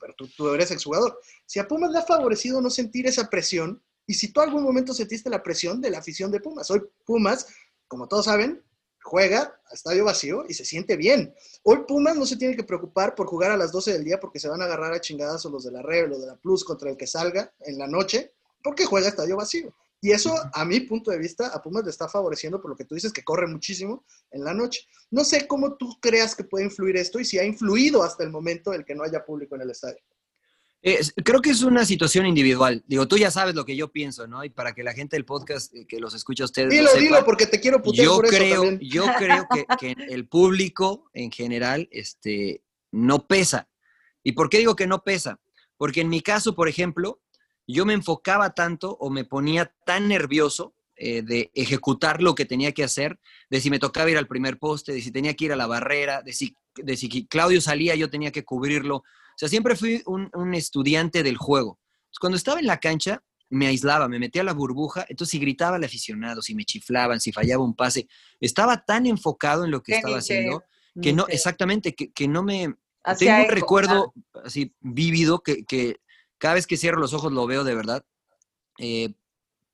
pero 0.00 0.14
tú, 0.16 0.28
tú, 0.36 0.48
eres 0.54 0.70
exjugador. 0.70 1.20
Si 1.46 1.58
a 1.58 1.68
Pumas 1.68 1.90
le 1.90 1.98
ha 1.98 2.02
favorecido 2.02 2.60
no 2.60 2.70
sentir 2.70 3.06
esa 3.06 3.28
presión, 3.28 3.82
y 4.06 4.14
si 4.14 4.32
tú 4.32 4.40
algún 4.40 4.62
momento 4.62 4.92
sentiste 4.92 5.30
la 5.30 5.42
presión 5.42 5.80
de 5.80 5.90
la 5.90 5.98
afición 5.98 6.30
de 6.30 6.40
Pumas, 6.40 6.70
hoy 6.70 6.82
Pumas, 7.04 7.46
como 7.86 8.08
todos 8.08 8.24
saben, 8.24 8.62
juega 9.02 9.60
a 9.70 9.74
estadio 9.74 10.04
vacío 10.04 10.44
y 10.48 10.54
se 10.54 10.64
siente 10.64 10.96
bien. 10.96 11.34
Hoy 11.62 11.84
Pumas 11.86 12.16
no 12.16 12.26
se 12.26 12.36
tiene 12.36 12.56
que 12.56 12.64
preocupar 12.64 13.14
por 13.14 13.26
jugar 13.26 13.50
a 13.50 13.56
las 13.56 13.72
12 13.72 13.92
del 13.92 14.04
día 14.04 14.20
porque 14.20 14.40
se 14.40 14.48
van 14.48 14.62
a 14.62 14.64
agarrar 14.64 14.92
a 14.92 15.00
chingadas 15.00 15.44
o 15.46 15.50
los 15.50 15.64
de 15.64 15.72
la 15.72 15.82
Red 15.82 16.12
o 16.12 16.18
de 16.18 16.26
la 16.26 16.36
Plus 16.36 16.64
contra 16.64 16.90
el 16.90 16.96
que 16.96 17.06
salga 17.06 17.52
en 17.60 17.78
la 17.78 17.86
noche, 17.86 18.32
porque 18.62 18.84
juega 18.84 19.06
a 19.06 19.10
estadio 19.10 19.36
vacío. 19.36 19.74
Y 20.02 20.12
eso, 20.12 20.34
a 20.54 20.64
mi 20.64 20.80
punto 20.80 21.10
de 21.10 21.18
vista, 21.18 21.48
a 21.48 21.62
Pumas 21.62 21.84
le 21.84 21.90
está 21.90 22.08
favoreciendo 22.08 22.60
por 22.60 22.70
lo 22.70 22.76
que 22.76 22.86
tú 22.86 22.94
dices, 22.94 23.12
que 23.12 23.22
corre 23.22 23.46
muchísimo 23.46 24.04
en 24.30 24.44
la 24.44 24.54
noche. 24.54 24.86
No 25.10 25.24
sé 25.24 25.46
cómo 25.46 25.74
tú 25.74 25.98
creas 26.00 26.34
que 26.34 26.44
puede 26.44 26.64
influir 26.64 26.96
esto 26.96 27.20
y 27.20 27.24
si 27.24 27.38
ha 27.38 27.44
influido 27.44 28.02
hasta 28.02 28.24
el 28.24 28.30
momento 28.30 28.72
el 28.72 28.84
que 28.84 28.94
no 28.94 29.04
haya 29.04 29.24
público 29.24 29.56
en 29.56 29.62
el 29.62 29.70
estadio. 29.70 29.98
creo 31.22 31.42
que 31.42 31.50
es 31.50 31.62
una 31.62 31.84
situación 31.84 32.24
individual. 32.24 32.82
Digo, 32.86 33.06
tú 33.06 33.18
ya 33.18 33.30
sabes 33.30 33.54
lo 33.54 33.66
que 33.66 33.76
yo 33.76 33.92
pienso, 33.92 34.26
¿no? 34.26 34.42
Y 34.42 34.48
para 34.48 34.72
que 34.72 34.82
la 34.82 34.94
gente 34.94 35.16
del 35.16 35.26
podcast 35.26 35.74
eh, 35.74 35.86
que 35.86 36.00
los 36.00 36.14
escucha 36.14 36.44
a 36.44 36.46
ustedes. 36.46 36.70
Dilo, 36.70 36.94
dilo, 36.94 37.22
porque 37.26 37.46
te 37.46 37.60
quiero 37.60 37.82
putear 37.82 38.06
yo 38.06 38.16
por 38.16 38.28
creo, 38.28 38.64
eso 38.64 38.78
Yo 38.80 39.04
creo 39.18 39.46
que, 39.52 39.66
que, 39.78 40.04
el 40.08 40.26
público 40.26 41.10
en 41.12 41.30
general 41.30 41.88
este, 41.92 42.62
no 42.90 43.26
pesa. 43.26 43.68
¿Y 44.22 44.32
por 44.32 44.48
qué 44.48 44.58
digo 44.58 44.76
que 44.76 44.86
no 44.86 45.04
pesa? 45.04 45.40
Porque 45.76 46.00
en 46.00 46.08
mi 46.08 46.22
caso, 46.22 46.54
por 46.54 46.68
ejemplo, 46.68 47.20
yo 47.72 47.84
me 47.86 47.94
enfocaba 47.94 48.54
tanto 48.54 48.96
o 49.00 49.10
me 49.10 49.24
ponía 49.24 49.72
tan 49.84 50.08
nervioso 50.08 50.74
eh, 50.96 51.22
de 51.22 51.50
ejecutar 51.54 52.22
lo 52.22 52.34
que 52.34 52.44
tenía 52.44 52.72
que 52.72 52.84
hacer, 52.84 53.18
de 53.48 53.60
si 53.60 53.70
me 53.70 53.78
tocaba 53.78 54.10
ir 54.10 54.18
al 54.18 54.26
primer 54.26 54.58
poste, 54.58 54.92
de 54.92 55.00
si 55.00 55.10
tenía 55.10 55.34
que 55.34 55.46
ir 55.46 55.52
a 55.52 55.56
la 55.56 55.66
barrera, 55.66 56.22
de 56.22 56.32
si, 56.32 56.54
de 56.76 56.96
si 56.96 57.26
Claudio 57.26 57.60
salía, 57.60 57.94
yo 57.94 58.10
tenía 58.10 58.32
que 58.32 58.44
cubrirlo. 58.44 58.96
O 58.96 59.04
sea, 59.36 59.48
siempre 59.48 59.76
fui 59.76 60.02
un, 60.06 60.54
estudiante 60.54 61.22
del 61.22 61.38
juego. 61.38 61.78
cuando 62.20 62.36
estaba 62.36 62.60
en 62.60 62.66
la 62.66 62.78
cancha, 62.78 63.22
me 63.48 63.66
aislaba, 63.66 64.08
me 64.08 64.18
metía 64.18 64.42
a 64.42 64.44
la 64.44 64.52
burbuja, 64.52 65.06
entonces 65.08 65.32
si 65.32 65.38
gritaba 65.38 65.76
al 65.76 65.84
aficionado, 65.84 66.42
si 66.42 66.54
me 66.54 66.64
chiflaban, 66.64 67.20
si 67.20 67.32
fallaba 67.32 67.64
un 67.64 67.74
pase, 67.74 68.06
estaba 68.38 68.84
tan 68.84 69.06
enfocado 69.06 69.64
en 69.64 69.70
lo 69.70 69.82
que 69.82 69.96
estaba 69.96 70.18
haciendo 70.18 70.62
que 71.00 71.12
no, 71.12 71.26
exactamente, 71.28 71.94
que, 71.94 72.28
no 72.28 72.42
me... 72.42 72.74
tengo 73.18 73.42
un 73.42 73.48
recuerdo 73.48 74.12
así 74.44 74.74
vívido 74.80 75.42
que, 75.42 75.64
que 75.64 76.00
cada 76.40 76.54
vez 76.54 76.66
que 76.66 76.76
cierro 76.76 76.98
los 76.98 77.12
ojos 77.12 77.32
lo 77.32 77.46
veo 77.46 77.62
de 77.62 77.74
verdad. 77.74 78.04
Eh, 78.78 79.12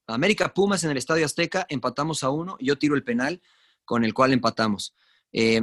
América 0.08 0.52
Pumas 0.52 0.84
en 0.84 0.90
el 0.90 0.96
Estadio 0.96 1.24
Azteca, 1.24 1.64
empatamos 1.68 2.22
a 2.24 2.30
uno, 2.30 2.56
yo 2.60 2.76
tiro 2.76 2.94
el 2.94 3.04
penal 3.04 3.40
con 3.84 4.04
el 4.04 4.12
cual 4.12 4.32
empatamos. 4.32 4.94
Eh, 5.32 5.62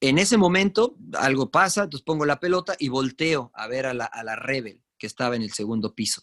en 0.00 0.18
ese 0.18 0.36
momento 0.36 0.96
algo 1.14 1.50
pasa, 1.50 1.84
entonces 1.84 2.04
pongo 2.04 2.24
la 2.24 2.40
pelota 2.40 2.74
y 2.78 2.88
volteo 2.88 3.50
a 3.54 3.66
ver 3.68 3.86
a 3.86 3.94
la, 3.94 4.06
a 4.06 4.36
Rebel 4.36 4.82
que 4.96 5.06
estaba 5.06 5.36
en 5.36 5.42
el 5.42 5.52
segundo 5.52 5.94
piso. 5.94 6.22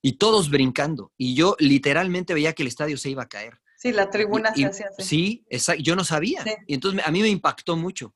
Y 0.00 0.12
todos 0.14 0.50
brincando. 0.50 1.12
Y 1.16 1.34
yo 1.34 1.54
literalmente 1.58 2.34
veía 2.34 2.54
que 2.54 2.62
el 2.62 2.68
estadio 2.68 2.96
se 2.96 3.10
iba 3.10 3.22
a 3.22 3.28
caer. 3.28 3.60
Sí, 3.76 3.92
la 3.92 4.10
tribuna 4.10 4.54
se 4.54 4.64
hacía 4.64 4.86
así. 4.98 5.44
Sí, 5.48 5.82
yo 5.82 5.94
no 5.94 6.04
sabía. 6.04 6.44
Y 6.66 6.74
entonces 6.74 7.02
a 7.04 7.10
mí 7.10 7.20
me 7.20 7.28
impactó 7.28 7.76
mucho. 7.76 8.14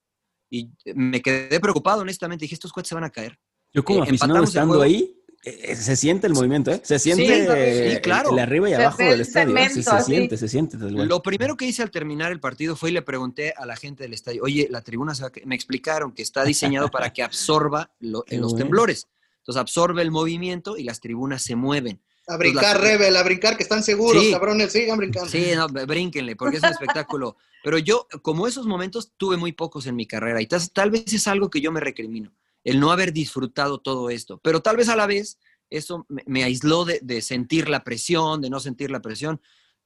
Y 0.50 0.70
me 0.94 1.20
quedé 1.20 1.60
preocupado, 1.60 2.02
honestamente. 2.02 2.44
Dije, 2.44 2.54
estos 2.54 2.72
coches 2.72 2.88
se 2.88 2.94
van 2.94 3.04
a 3.04 3.10
caer. 3.10 3.38
Yo 3.72 3.84
como 3.84 4.00
eh, 4.00 4.02
aficionado 4.04 4.44
estando 4.44 4.80
ahí, 4.80 5.16
se 5.42 5.96
siente 5.96 6.26
el 6.26 6.32
movimiento, 6.32 6.72
¿eh? 6.72 6.80
Se 6.82 6.98
siente 6.98 7.94
sí, 7.94 8.00
claro. 8.00 8.30
el, 8.30 8.38
arriba 8.38 8.68
y 8.68 8.72
abajo 8.74 9.02
del 9.02 9.20
estadio. 9.20 9.56
¿eh? 9.56 9.70
se 9.70 9.82
siente, 10.02 10.36
se 10.36 10.48
siente. 10.48 10.76
Lo 10.78 11.22
primero 11.22 11.56
que 11.56 11.66
hice 11.66 11.82
al 11.82 11.90
terminar 11.90 12.32
el 12.32 12.40
partido 12.40 12.74
fue 12.76 12.90
y 12.90 12.92
le 12.92 13.02
pregunté 13.02 13.54
a 13.56 13.64
la 13.64 13.76
gente 13.76 14.02
del 14.02 14.14
estadio, 14.14 14.42
oye, 14.42 14.66
la 14.70 14.82
tribuna 14.82 15.14
se 15.14 15.22
va 15.22 15.30
Me 15.44 15.54
explicaron 15.54 16.12
que 16.12 16.22
está 16.22 16.44
diseñado 16.44 16.88
para 16.90 17.12
que 17.12 17.22
absorba 17.22 17.90
los 18.00 18.56
temblores. 18.56 19.06
Entonces 19.38 19.60
absorbe 19.60 20.02
el 20.02 20.10
movimiento 20.10 20.76
y 20.76 20.84
las 20.84 21.00
tribunas 21.00 21.42
se 21.42 21.54
mueven. 21.54 22.00
A 22.28 22.36
brincar, 22.36 22.80
Rebel, 22.80 23.16
a 23.16 23.22
brincar, 23.22 23.56
que 23.56 23.62
están 23.62 23.84
seguros, 23.84 24.24
cabrones, 24.32 24.72
sigan 24.72 24.98
brincando. 24.98 25.30
Sí, 25.30 25.52
no, 25.54 25.68
brínquenle, 25.68 26.34
porque 26.34 26.56
es 26.56 26.62
un 26.64 26.70
espectáculo. 26.70 27.36
Pero 27.62 27.78
yo, 27.78 28.08
como 28.22 28.48
esos 28.48 28.66
momentos, 28.66 29.12
tuve 29.16 29.36
muy 29.36 29.52
pocos 29.52 29.86
en 29.86 29.94
mi 29.94 30.06
carrera 30.06 30.42
y 30.42 30.46
tal 30.46 30.90
vez 30.90 31.12
es 31.12 31.28
algo 31.28 31.50
que 31.50 31.60
yo 31.60 31.70
me 31.70 31.78
recrimino 31.78 32.32
el 32.66 32.80
no 32.80 32.90
haber 32.90 33.12
disfrutado 33.12 33.78
todo 33.78 34.10
esto. 34.10 34.40
Pero 34.42 34.60
tal 34.60 34.76
vez 34.76 34.88
a 34.88 34.96
la 34.96 35.06
vez 35.06 35.38
eso 35.70 36.04
me, 36.08 36.42
aisló 36.42 36.84
de, 36.84 37.22
sentir 37.22 37.68
la 37.68 37.84
presión, 37.84 38.42
de 38.42 38.50
no 38.50 38.58
sentir 38.58 38.90
la 38.90 39.00
presión. 39.00 39.40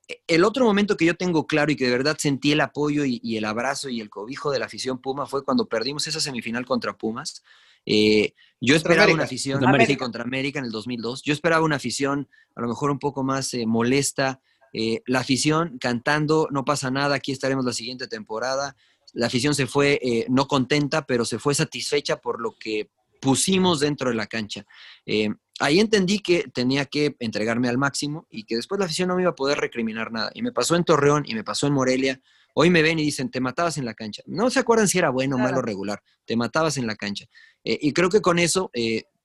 E, 0.09 0.23
el 0.27 0.45
otro 0.45 0.65
momento 0.65 0.97
que 0.97 1.05
yo 1.05 1.15
tengo 1.15 1.47
claro 1.47 1.71
y 1.71 1.77
que 1.77 1.85
de 1.85 1.91
verdad 1.91 2.17
sentí 2.19 2.53
el 2.53 2.61
apoyo 2.63 3.05
y, 3.05 3.37
el 3.37 3.45
abrazo 3.45 3.91
y 3.91 4.01
el 4.01 4.09
cobijo 4.09 4.51
de 4.51 4.61
la 4.61 4.65
afición 4.65 4.99
Puma 4.99 5.27
fue 5.27 5.45
cuando 5.45 5.69
perdimos 5.69 6.07
esa 6.07 6.21
semifinal 6.21 6.65
contra 6.65 6.97
Pumas. 6.97 7.43
Eh, 7.85 8.33
yo 8.63 8.75
esperaba 8.75 9.13
una 9.13 9.25
afición 9.25 9.61
contra 9.99 10.23
América 10.23 10.59
en 10.59 10.65
el 10.65 10.71
2002. 10.71 11.23
Yo 11.23 11.35
esperaba 11.35 11.63
una 11.63 11.77
afición 11.77 12.29
a 12.55 12.63
lo 12.63 12.69
mejor 12.69 12.91
un 12.91 12.99
poco 12.99 13.23
más 13.23 13.53
eh, 13.53 13.67
molesta. 13.67 14.41
Eh, 14.73 15.03
la 15.05 15.19
afición 15.19 15.77
cantando, 15.79 16.49
no 16.51 16.65
pasa 16.65 16.91
nada, 16.91 17.17
aquí 17.17 17.33
estaremos 17.33 17.65
la 17.67 17.75
siguiente 17.75 18.07
temporada 18.07 18.75
la 19.13 19.27
afición 19.27 19.55
se 19.55 19.67
fue 19.67 19.99
eh, 20.03 20.27
no 20.29 20.47
contenta, 20.47 21.07
pero 21.07 21.25
se 21.25 21.39
fue 21.39 21.55
satisfecha 21.55 22.21
por 22.21 22.41
lo 22.41 22.57
que 22.59 22.91
pusimos 23.21 23.81
dentro 23.81 24.11
de 24.11 24.17
la 24.17 24.27
cancha. 24.27 24.65
Eh, 25.05 25.31
ahí 25.59 25.79
entendí 25.79 26.21
que 26.21 26.45
tenía 26.53 26.87
que 26.87 27.17
entregarme 27.19 27.69
al 27.69 27.79
máximo 27.79 28.27
y 28.31 28.45
que 28.45 28.57
después 28.57 28.79
la 28.79 28.87
afición 28.87 29.09
no 29.09 29.17
me 29.17 29.23
iba 29.23 29.31
a 29.31 29.35
poder 29.35 29.59
recriminar 29.59 30.11
nada. 30.11 30.31
Y 30.35 30.43
me 30.43 30.53
pasó 30.53 30.77
en 30.77 30.85
Torreón 30.85 31.25
y 31.27 31.35
me 31.35 31.45
pasó 31.45 31.67
en 31.67 31.75
Morelia. 31.75 32.21
Hoy 32.55 32.71
me 32.71 32.83
ven 32.83 32.99
y 32.99 33.05
dicen, 33.05 33.31
te 33.31 33.41
matabas 33.41 33.79
en 33.79 33.85
la 33.85 33.95
cancha. 33.95 34.23
No 34.27 34.51
se 34.51 34.59
acuerdan 34.59 34.89
si 34.89 34.99
era 34.99 35.11
bueno 35.11 35.39
malo 35.39 35.63
regular, 35.63 36.03
te 36.25 36.37
matabas 36.37 36.79
en 36.79 36.87
la 36.87 36.97
cancha. 36.97 37.27
Eh, 37.63 37.79
y 37.81 37.93
creo 37.93 38.09
que 38.09 38.21
con 38.21 38.39
eso 38.39 38.71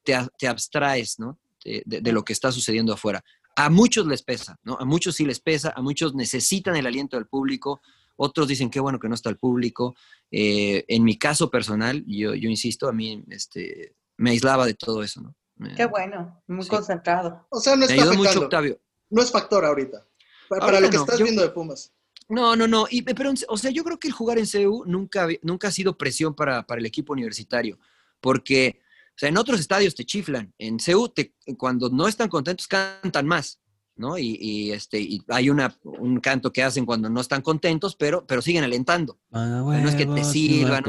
te, 0.03 0.47
abstraes 0.47 1.17
¿no? 1.19 1.39
de, 1.63 1.83
de, 1.85 2.11
lo 2.11 2.23
que 2.23 2.33
está 2.33 2.51
sucediendo 2.51 2.93
afuera. 2.93 3.23
A 3.55 3.69
muchos 3.69 4.05
les 4.05 4.21
pesa, 4.21 4.59
¿no? 4.63 4.77
A 4.77 4.85
muchos 4.85 5.15
sí 5.15 5.25
les 5.25 5.39
pesa, 5.39 5.73
a 5.75 5.81
muchos 5.81 6.13
necesitan 6.13 6.75
el 6.75 6.85
aliento 6.85 7.15
del 7.15 7.25
público, 7.25 7.81
otros 8.15 8.47
dicen 8.47 8.69
qué 8.69 8.79
bueno 8.79 8.99
que 8.99 9.09
no 9.09 9.15
está 9.15 9.29
el 9.29 9.37
público. 9.37 9.95
Eh, 10.31 10.85
en 10.87 11.03
mi 11.03 11.17
caso 11.17 11.49
personal, 11.49 12.03
yo, 12.07 12.33
yo 12.33 12.49
insisto, 12.49 12.87
a 12.87 12.93
mí 12.93 13.23
este, 13.29 13.95
me 14.17 14.31
aislaba 14.31 14.65
de 14.65 14.73
todo 14.73 15.03
eso, 15.03 15.21
¿no? 15.21 15.35
Qué 15.75 15.85
bueno, 15.85 16.43
muy 16.47 16.67
concentrado. 16.67 17.47
O 17.49 17.59
sea, 17.59 17.75
no 17.75 17.85
está 17.85 18.13
mucho, 18.13 18.41
Octavio. 18.41 18.79
No 19.09 19.21
es 19.21 19.31
factor 19.31 19.63
ahorita. 19.63 20.05
Para, 20.49 20.81
lo 20.81 20.89
que 20.89 20.97
estás 20.97 21.21
viendo 21.21 21.41
de 21.41 21.49
Pumas. 21.49 21.93
No, 22.27 22.55
no, 22.55 22.67
no. 22.67 22.87
Y, 22.89 23.03
pero, 23.03 23.31
o 23.47 23.57
sea, 23.57 23.71
yo 23.71 23.83
creo 23.83 23.99
que 23.99 24.07
el 24.07 24.13
jugar 24.13 24.37
en 24.37 24.47
CEU 24.47 24.83
nunca, 24.85 25.27
nunca 25.43 25.69
ha 25.69 25.71
sido 25.71 25.97
presión 25.97 26.33
para, 26.33 26.65
para 26.65 26.79
el 26.79 26.85
equipo 26.85 27.13
universitario, 27.13 27.79
porque, 28.19 28.81
o 29.09 29.17
sea, 29.17 29.29
en 29.29 29.37
otros 29.37 29.59
estadios 29.59 29.95
te 29.95 30.05
chiflan. 30.05 30.53
En 30.57 30.79
CEU, 30.79 31.07
te, 31.09 31.33
cuando 31.57 31.89
no 31.89 32.07
están 32.07 32.29
contentos, 32.29 32.67
cantan 32.67 33.25
más. 33.25 33.59
¿No? 33.95 34.17
Y, 34.17 34.71
este, 34.71 34.99
y 34.99 35.21
hay 35.29 35.49
una, 35.49 35.75
un 35.83 36.19
canto 36.19 36.51
que 36.51 36.63
hacen 36.63 36.85
cuando 36.85 37.09
no 37.09 37.21
están 37.21 37.41
contentos, 37.41 37.95
pero, 37.95 38.25
pero 38.25 38.41
siguen 38.41 38.63
alentando. 38.63 39.17
no 39.31 39.89
es 39.89 39.95
que 39.95 40.05
te 40.05 40.23
silban. 40.23 40.83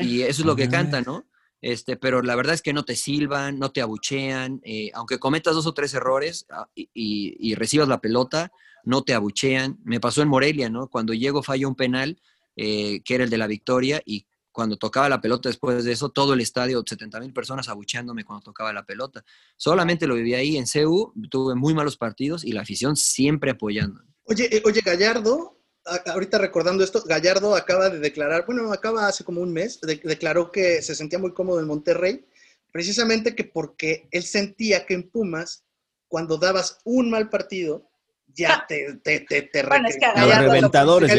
Y 0.00 0.22
eso 0.22 0.42
es 0.42 0.46
lo 0.46 0.56
que 0.56 0.68
cantan, 0.68 1.04
¿no? 1.06 1.24
Este, 1.62 1.96
pero 1.96 2.22
la 2.22 2.36
verdad 2.36 2.54
es 2.54 2.62
que 2.62 2.72
no 2.72 2.84
te 2.84 2.96
silban, 2.96 3.58
no 3.58 3.72
te 3.72 3.80
abuchean, 3.80 4.60
eh, 4.62 4.90
aunque 4.94 5.18
cometas 5.18 5.54
dos 5.54 5.66
o 5.66 5.72
tres 5.74 5.94
errores 5.94 6.46
ah, 6.50 6.68
y, 6.74 6.88
y, 6.94 7.54
recibas 7.54 7.88
la 7.88 8.00
pelota, 8.00 8.52
no 8.84 9.02
te 9.02 9.14
abuchean. 9.14 9.78
Me 9.82 9.98
pasó 9.98 10.22
en 10.22 10.28
Morelia, 10.28 10.68
¿no? 10.68 10.88
Cuando 10.88 11.12
llego 11.12 11.42
falla 11.42 11.66
un 11.66 11.74
penal, 11.74 12.20
eh, 12.56 13.00
que 13.04 13.14
era 13.14 13.24
el 13.24 13.30
de 13.30 13.38
la 13.38 13.46
victoria, 13.46 14.02
y 14.04 14.26
cuando 14.56 14.78
tocaba 14.78 15.06
la 15.10 15.20
pelota 15.20 15.50
después 15.50 15.84
de 15.84 15.92
eso, 15.92 16.08
todo 16.08 16.32
el 16.32 16.40
estadio, 16.40 16.82
70 16.82 17.20
mil 17.20 17.30
personas 17.34 17.68
abucheándome 17.68 18.24
cuando 18.24 18.42
tocaba 18.42 18.72
la 18.72 18.86
pelota. 18.86 19.22
Solamente 19.54 20.06
lo 20.06 20.14
viví 20.14 20.32
ahí 20.32 20.56
en 20.56 20.66
CEU, 20.66 21.12
tuve 21.30 21.54
muy 21.54 21.74
malos 21.74 21.98
partidos 21.98 22.42
y 22.42 22.52
la 22.52 22.62
afición 22.62 22.96
siempre 22.96 23.50
apoyando. 23.50 24.00
Oye, 24.24 24.48
eh, 24.50 24.62
oye 24.64 24.80
Gallardo, 24.82 25.58
ahorita 26.06 26.38
recordando 26.38 26.82
esto, 26.82 27.02
Gallardo 27.04 27.54
acaba 27.54 27.90
de 27.90 27.98
declarar, 27.98 28.46
bueno, 28.46 28.72
acaba 28.72 29.06
hace 29.06 29.24
como 29.24 29.42
un 29.42 29.52
mes, 29.52 29.78
declaró 29.82 30.50
que 30.50 30.80
se 30.80 30.94
sentía 30.94 31.18
muy 31.18 31.34
cómodo 31.34 31.60
en 31.60 31.66
Monterrey, 31.66 32.24
precisamente 32.72 33.34
que 33.34 33.44
porque 33.44 34.08
él 34.10 34.22
sentía 34.22 34.86
que 34.86 34.94
en 34.94 35.10
Pumas, 35.10 35.64
cuando 36.08 36.38
dabas 36.38 36.78
un 36.84 37.10
mal 37.10 37.28
partido, 37.28 37.90
ya 38.34 38.64
te, 38.66 38.94
te, 39.02 39.20
te, 39.20 39.62
bueno, 39.66 39.86
es 39.86 39.98
que 39.98 40.06
a 40.06 40.40
reventadores 40.40 41.12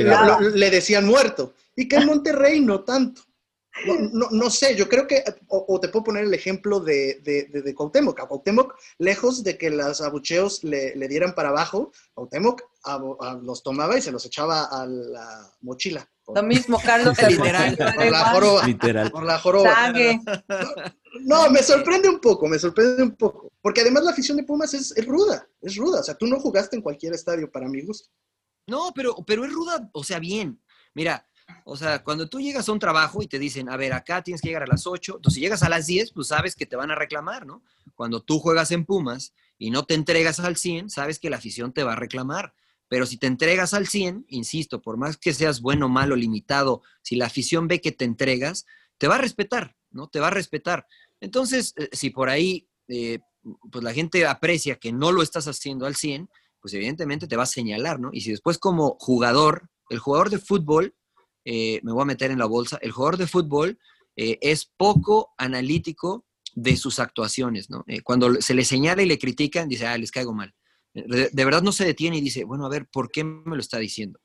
le 0.56 0.70
decían 0.72 1.06
muerto. 1.06 1.54
Y 1.78 1.88
que 1.88 1.96
en 1.96 2.08
Monterrey 2.08 2.60
no 2.60 2.84
tanto. 2.84 3.22
No, 3.86 4.28
no, 4.32 4.50
sé, 4.50 4.76
yo 4.76 4.90
creo 4.90 5.06
que, 5.06 5.24
o, 5.50 5.80
te 5.80 5.90
puedo 5.90 6.06
poner 6.06 6.24
el 6.24 6.34
ejemplo 6.34 6.80
de, 6.80 7.22
de, 7.24 7.62
de, 7.62 7.76
Cuauhtémoc. 7.76 8.20
A 8.20 8.28
Cuauhtémoc, 8.28 8.76
lejos 8.98 9.44
de 9.44 9.56
que 9.56 9.70
los 9.70 10.02
abucheos 10.02 10.64
le, 10.64 10.96
le 10.96 11.08
dieran 11.08 11.36
para 11.36 11.50
abajo, 11.50 11.92
Cuauhtémoc 12.16 12.64
los 13.44 13.62
tomaba 13.62 13.96
y 13.98 14.02
se 14.02 14.12
los 14.12 14.26
echaba 14.26 14.64
a 14.64 14.88
la 14.88 15.54
mochila. 15.62 16.10
Lo 16.34 16.44
mismo, 16.44 16.80
Carlos. 16.84 17.16
Literal. 17.30 17.78
Por 17.78 18.12
la 18.12 18.26
joroba. 18.32 18.66
Literal. 18.66 19.12
Por 19.12 19.24
la 19.24 19.40
joroba. 19.40 19.94
No, 21.22 21.50
me 21.50 21.64
sorprende 21.64 22.10
un 22.10 22.20
poco, 22.20 22.48
me 22.48 22.60
sorprende 22.60 23.04
un 23.04 23.16
poco. 23.16 23.52
Porque 23.62 23.82
además 23.82 24.04
la 24.04 24.12
afición 24.12 24.38
de 24.38 24.44
Pumas 24.44 24.74
es, 24.74 24.92
es, 24.98 25.06
ruda, 25.06 25.48
es 25.62 25.76
ruda. 25.76 26.00
O 26.00 26.04
sea, 26.04 26.16
tú 26.16 26.26
no 26.26 26.40
jugaste 26.40 26.76
en 26.76 26.82
cualquier 26.82 27.14
estadio, 27.14 27.52
para 27.52 27.68
mi 27.68 27.82
gusto. 27.82 28.10
No, 28.68 28.92
pero, 28.94 29.16
pero 29.26 29.46
es 29.46 29.54
ruda, 29.54 29.90
o 29.94 30.04
sea, 30.04 30.20
bien. 30.20 30.62
Mira, 30.94 31.26
o 31.66 31.76
sea, 31.76 32.04
cuando 32.04 32.28
tú 32.28 32.40
llegas 32.40 32.68
a 32.70 32.72
un 32.72 32.80
trabajo 32.80 33.22
y 33.22 33.28
te 33.28 33.40
dicen, 33.40 33.70
a 33.70 33.78
ver, 33.78 33.94
acá 33.94 34.22
tienes 34.22 34.42
que 34.42 34.50
llegar 34.50 34.64
a 34.64 34.68
las 34.68 34.88
8, 34.88 35.18
entonces 35.18 35.36
si 35.36 35.42
llegas 35.42 35.64
a 35.64 35.70
las 35.70 35.86
10, 35.88 36.14
pues 36.14 36.28
sabes 36.28 36.56
que 36.56 36.66
te 36.66 36.76
van 36.76 36.92
a 36.92 36.96
reclamar, 36.96 37.46
¿no? 37.46 37.64
Cuando 37.96 38.22
tú 38.22 38.40
juegas 38.40 38.72
en 38.72 38.86
Pumas 38.86 39.34
y 39.58 39.70
no 39.70 39.86
te 39.86 39.94
entregas 39.94 40.40
al 40.40 40.56
100, 40.56 40.90
sabes 40.90 41.20
que 41.20 41.30
la 41.30 41.38
afición 41.38 41.74
te 41.74 41.84
va 41.84 41.94
a 41.94 41.98
reclamar. 41.98 42.54
Pero 42.90 43.06
si 43.06 43.18
te 43.18 43.28
entregas 43.28 43.74
al 43.74 43.88
100, 43.88 44.26
insisto, 44.30 44.82
por 44.82 44.98
más 44.98 45.18
que 45.18 45.34
seas 45.34 45.62
bueno, 45.62 45.90
malo, 45.90 46.16
limitado, 46.16 46.84
si 47.02 47.18
la 47.18 47.26
afición 47.26 47.68
ve 47.68 47.82
que 47.82 47.92
te 47.92 48.06
entregas, 48.06 48.66
te 48.98 49.08
va 49.08 49.16
a 49.16 49.20
respetar, 49.20 49.76
¿no? 49.92 50.08
Te 50.08 50.20
va 50.20 50.28
a 50.28 50.32
respetar. 50.32 50.88
Entonces, 51.20 51.74
eh, 51.76 51.90
si 51.92 52.12
por 52.12 52.30
ahí, 52.30 52.70
eh, 52.88 53.20
pues 53.72 53.84
la 53.84 53.94
gente 53.94 54.26
aprecia 54.26 54.78
que 54.78 54.94
no 54.94 55.12
lo 55.12 55.22
estás 55.22 55.48
haciendo 55.48 55.86
al 55.86 55.96
100, 55.96 56.30
pues 56.62 56.74
evidentemente 56.74 57.28
te 57.28 57.36
va 57.36 57.44
a 57.44 57.48
señalar, 57.48 58.00
¿no? 58.00 58.10
Y 58.14 58.22
si 58.22 58.32
después 58.32 58.58
como 58.58 58.96
jugador, 59.00 59.70
el 59.90 60.00
jugador 60.00 60.30
de 60.30 60.40
fútbol 60.40 60.96
eh, 61.50 61.80
me 61.82 61.94
voy 61.94 62.02
a 62.02 62.06
meter 62.06 62.30
en 62.30 62.40
la 62.40 62.46
bolsa, 62.46 62.78
el 62.82 62.92
jugador 62.92 63.16
de 63.16 63.26
fútbol 63.26 63.80
eh, 64.18 64.38
es 64.42 64.66
poco 64.66 65.34
analítico 65.38 66.26
de 66.54 66.76
sus 66.76 67.00
actuaciones, 67.00 67.70
¿no? 67.70 67.86
Eh, 67.88 68.02
cuando 68.02 68.42
se 68.42 68.54
le 68.54 68.66
señala 68.66 69.02
y 69.02 69.06
le 69.06 69.18
critican, 69.18 69.70
dice, 69.70 69.88
ah, 69.88 69.98
les 69.98 70.12
caigo 70.12 70.34
mal. 70.34 70.54
De, 70.94 71.30
verdad 71.46 71.62
no 71.62 71.72
se 71.72 71.86
detiene 71.86 72.18
y 72.18 72.22
dice, 72.22 72.44
bueno, 72.44 72.66
a 72.66 72.70
ver, 72.70 72.88
¿por 72.92 73.10
qué 73.10 73.24
me 73.24 73.56
lo 73.56 73.62
está 73.62 73.78
diciendo? 73.78 74.20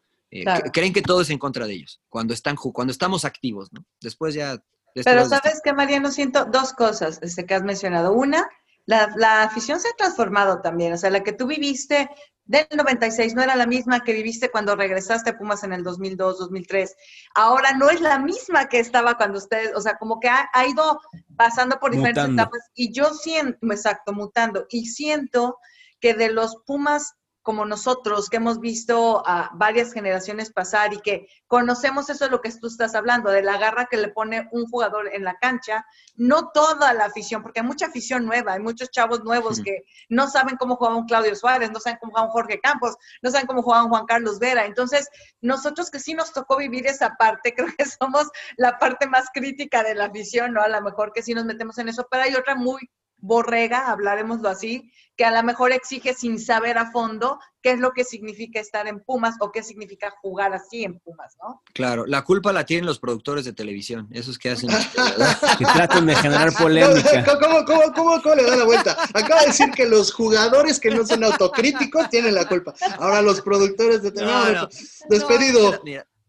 Creen 0.72 0.92
que 0.92 1.02
todo 1.02 1.20
es 1.20 1.30
en 1.30 1.38
contra 1.38 1.64
de 1.68 1.74
ellos, 1.74 2.00
cuando, 2.08 2.34
están, 2.34 2.56
cuando 2.56 2.90
estamos 2.90 3.24
activos, 3.24 3.72
¿no? 3.72 3.84
Después 4.00 4.34
ya... 4.34 4.60
Pero 4.92 5.28
sabes 5.28 5.60
que, 5.62 5.72
Mariano, 5.72 6.10
siento 6.10 6.46
dos 6.46 6.72
cosas 6.72 7.20
este, 7.22 7.46
que 7.46 7.54
has 7.54 7.62
mencionado. 7.62 8.14
Una, 8.14 8.48
la, 8.84 9.14
la, 9.16 9.44
afición 9.44 9.78
se 9.78 9.88
ha 9.88 9.96
transformado 9.96 10.60
también, 10.60 10.92
o 10.92 10.96
sea, 10.96 11.10
la 11.10 11.22
que 11.22 11.32
tú 11.32 11.46
viviste 11.46 12.10
del 12.52 12.66
96 12.76 13.34
no 13.34 13.42
era 13.42 13.56
la 13.56 13.66
misma 13.66 14.04
que 14.04 14.12
viviste 14.12 14.50
cuando 14.50 14.76
regresaste 14.76 15.30
a 15.30 15.38
Pumas 15.38 15.64
en 15.64 15.72
el 15.72 15.82
2002, 15.82 16.38
2003. 16.38 16.94
Ahora 17.34 17.72
no 17.72 17.88
es 17.88 18.02
la 18.02 18.18
misma 18.18 18.68
que 18.68 18.78
estaba 18.78 19.16
cuando 19.16 19.38
ustedes, 19.38 19.74
o 19.74 19.80
sea, 19.80 19.96
como 19.96 20.20
que 20.20 20.28
ha, 20.28 20.48
ido 20.68 21.00
pasando 21.34 21.80
por 21.80 21.92
diferentes 21.92 22.28
etapas 22.28 22.60
y 22.74 22.92
yo 22.92 23.14
siento, 23.14 23.58
exacto, 23.62 24.12
mutando, 24.12 24.66
y 24.68 24.84
siento 24.86 25.56
que 25.98 26.12
de 26.12 26.30
los 26.30 26.56
Pumas 26.66 27.14
como 27.42 27.64
nosotros, 27.64 28.30
que 28.30 28.36
hemos 28.36 28.60
visto 28.60 29.22
a 29.26 29.50
varias 29.54 29.92
generaciones 29.92 30.52
pasar 30.52 30.94
y 30.94 31.00
que 31.00 31.26
conocemos 31.46 32.08
eso 32.08 32.24
de 32.24 32.30
lo 32.30 32.40
que 32.40 32.52
tú 32.52 32.68
estás 32.68 32.94
hablando, 32.94 33.30
de 33.30 33.42
la 33.42 33.58
garra 33.58 33.88
que 33.90 33.96
le 33.96 34.08
pone 34.08 34.48
un 34.52 34.66
jugador 34.66 35.10
en 35.12 35.24
la 35.24 35.34
cancha, 35.34 35.84
no 36.14 36.50
toda 36.50 36.94
la 36.94 37.06
afición, 37.06 37.42
porque 37.42 37.60
hay 37.60 37.66
mucha 37.66 37.86
afición 37.86 38.24
nueva, 38.24 38.54
hay 38.54 38.60
muchos 38.60 38.90
chavos 38.90 39.24
nuevos 39.24 39.60
que 39.60 39.84
no 40.08 40.28
saben 40.28 40.56
cómo 40.56 40.76
jugaba 40.76 40.96
un 40.96 41.06
Claudio 41.06 41.34
Suárez, 41.34 41.70
no 41.72 41.80
saben 41.80 41.98
cómo 42.00 42.12
jugaba 42.12 42.26
un 42.28 42.32
Jorge 42.32 42.60
Campos, 42.60 42.96
no 43.22 43.30
saben 43.30 43.46
cómo 43.46 43.62
jugaba 43.62 43.84
un 43.84 43.90
Juan 43.90 44.06
Carlos 44.06 44.38
Vera. 44.38 44.64
Entonces, 44.64 45.08
nosotros 45.40 45.90
que 45.90 45.98
sí 45.98 46.14
nos 46.14 46.32
tocó 46.32 46.56
vivir 46.56 46.86
esa 46.86 47.16
parte, 47.18 47.54
creo 47.56 47.68
que 47.76 47.86
somos 47.86 48.28
la 48.56 48.78
parte 48.78 49.06
más 49.08 49.26
crítica 49.32 49.82
de 49.82 49.94
la 49.94 50.06
afición, 50.06 50.52
¿no? 50.52 50.62
A 50.62 50.68
lo 50.68 50.80
mejor 50.82 51.12
que 51.12 51.22
sí 51.22 51.34
nos 51.34 51.44
metemos 51.44 51.78
en 51.78 51.88
eso, 51.88 52.06
pero 52.10 52.24
hay 52.24 52.34
otra 52.34 52.54
muy 52.54 52.88
borrega, 53.22 53.90
hablaremoslo 53.90 54.48
así, 54.48 54.92
que 55.16 55.24
a 55.24 55.30
lo 55.30 55.42
mejor 55.42 55.72
exige 55.72 56.12
sin 56.12 56.38
saber 56.38 56.76
a 56.76 56.90
fondo 56.90 57.38
qué 57.62 57.70
es 57.70 57.78
lo 57.78 57.92
que 57.92 58.02
significa 58.04 58.58
estar 58.58 58.88
en 58.88 59.00
Pumas 59.00 59.36
o 59.40 59.52
qué 59.52 59.62
significa 59.62 60.12
jugar 60.20 60.52
así 60.52 60.84
en 60.84 60.98
Pumas, 60.98 61.36
¿no? 61.40 61.62
Claro, 61.72 62.04
la 62.04 62.24
culpa 62.24 62.52
la 62.52 62.66
tienen 62.66 62.84
los 62.84 62.98
productores 62.98 63.44
de 63.44 63.52
televisión, 63.52 64.08
esos 64.10 64.38
que 64.38 64.50
hacen... 64.50 64.68
que 65.58 65.64
tratan 65.64 66.06
de 66.06 66.16
generar 66.16 66.52
polémica. 66.52 67.24
¿Cómo, 67.24 67.64
cómo, 67.64 67.92
cómo, 67.94 68.22
cómo 68.22 68.34
le 68.34 68.42
da 68.42 68.56
la 68.56 68.64
vuelta? 68.64 68.96
Acaba 69.14 69.42
de 69.42 69.46
decir 69.46 69.70
que 69.70 69.86
los 69.86 70.12
jugadores 70.12 70.80
que 70.80 70.90
no 70.90 71.06
son 71.06 71.22
autocríticos 71.22 72.10
tienen 72.10 72.34
la 72.34 72.48
culpa. 72.48 72.74
Ahora 72.98 73.22
los 73.22 73.40
productores 73.40 74.02
de 74.02 74.10
televisión... 74.10 74.68
Despedido. 75.08 75.80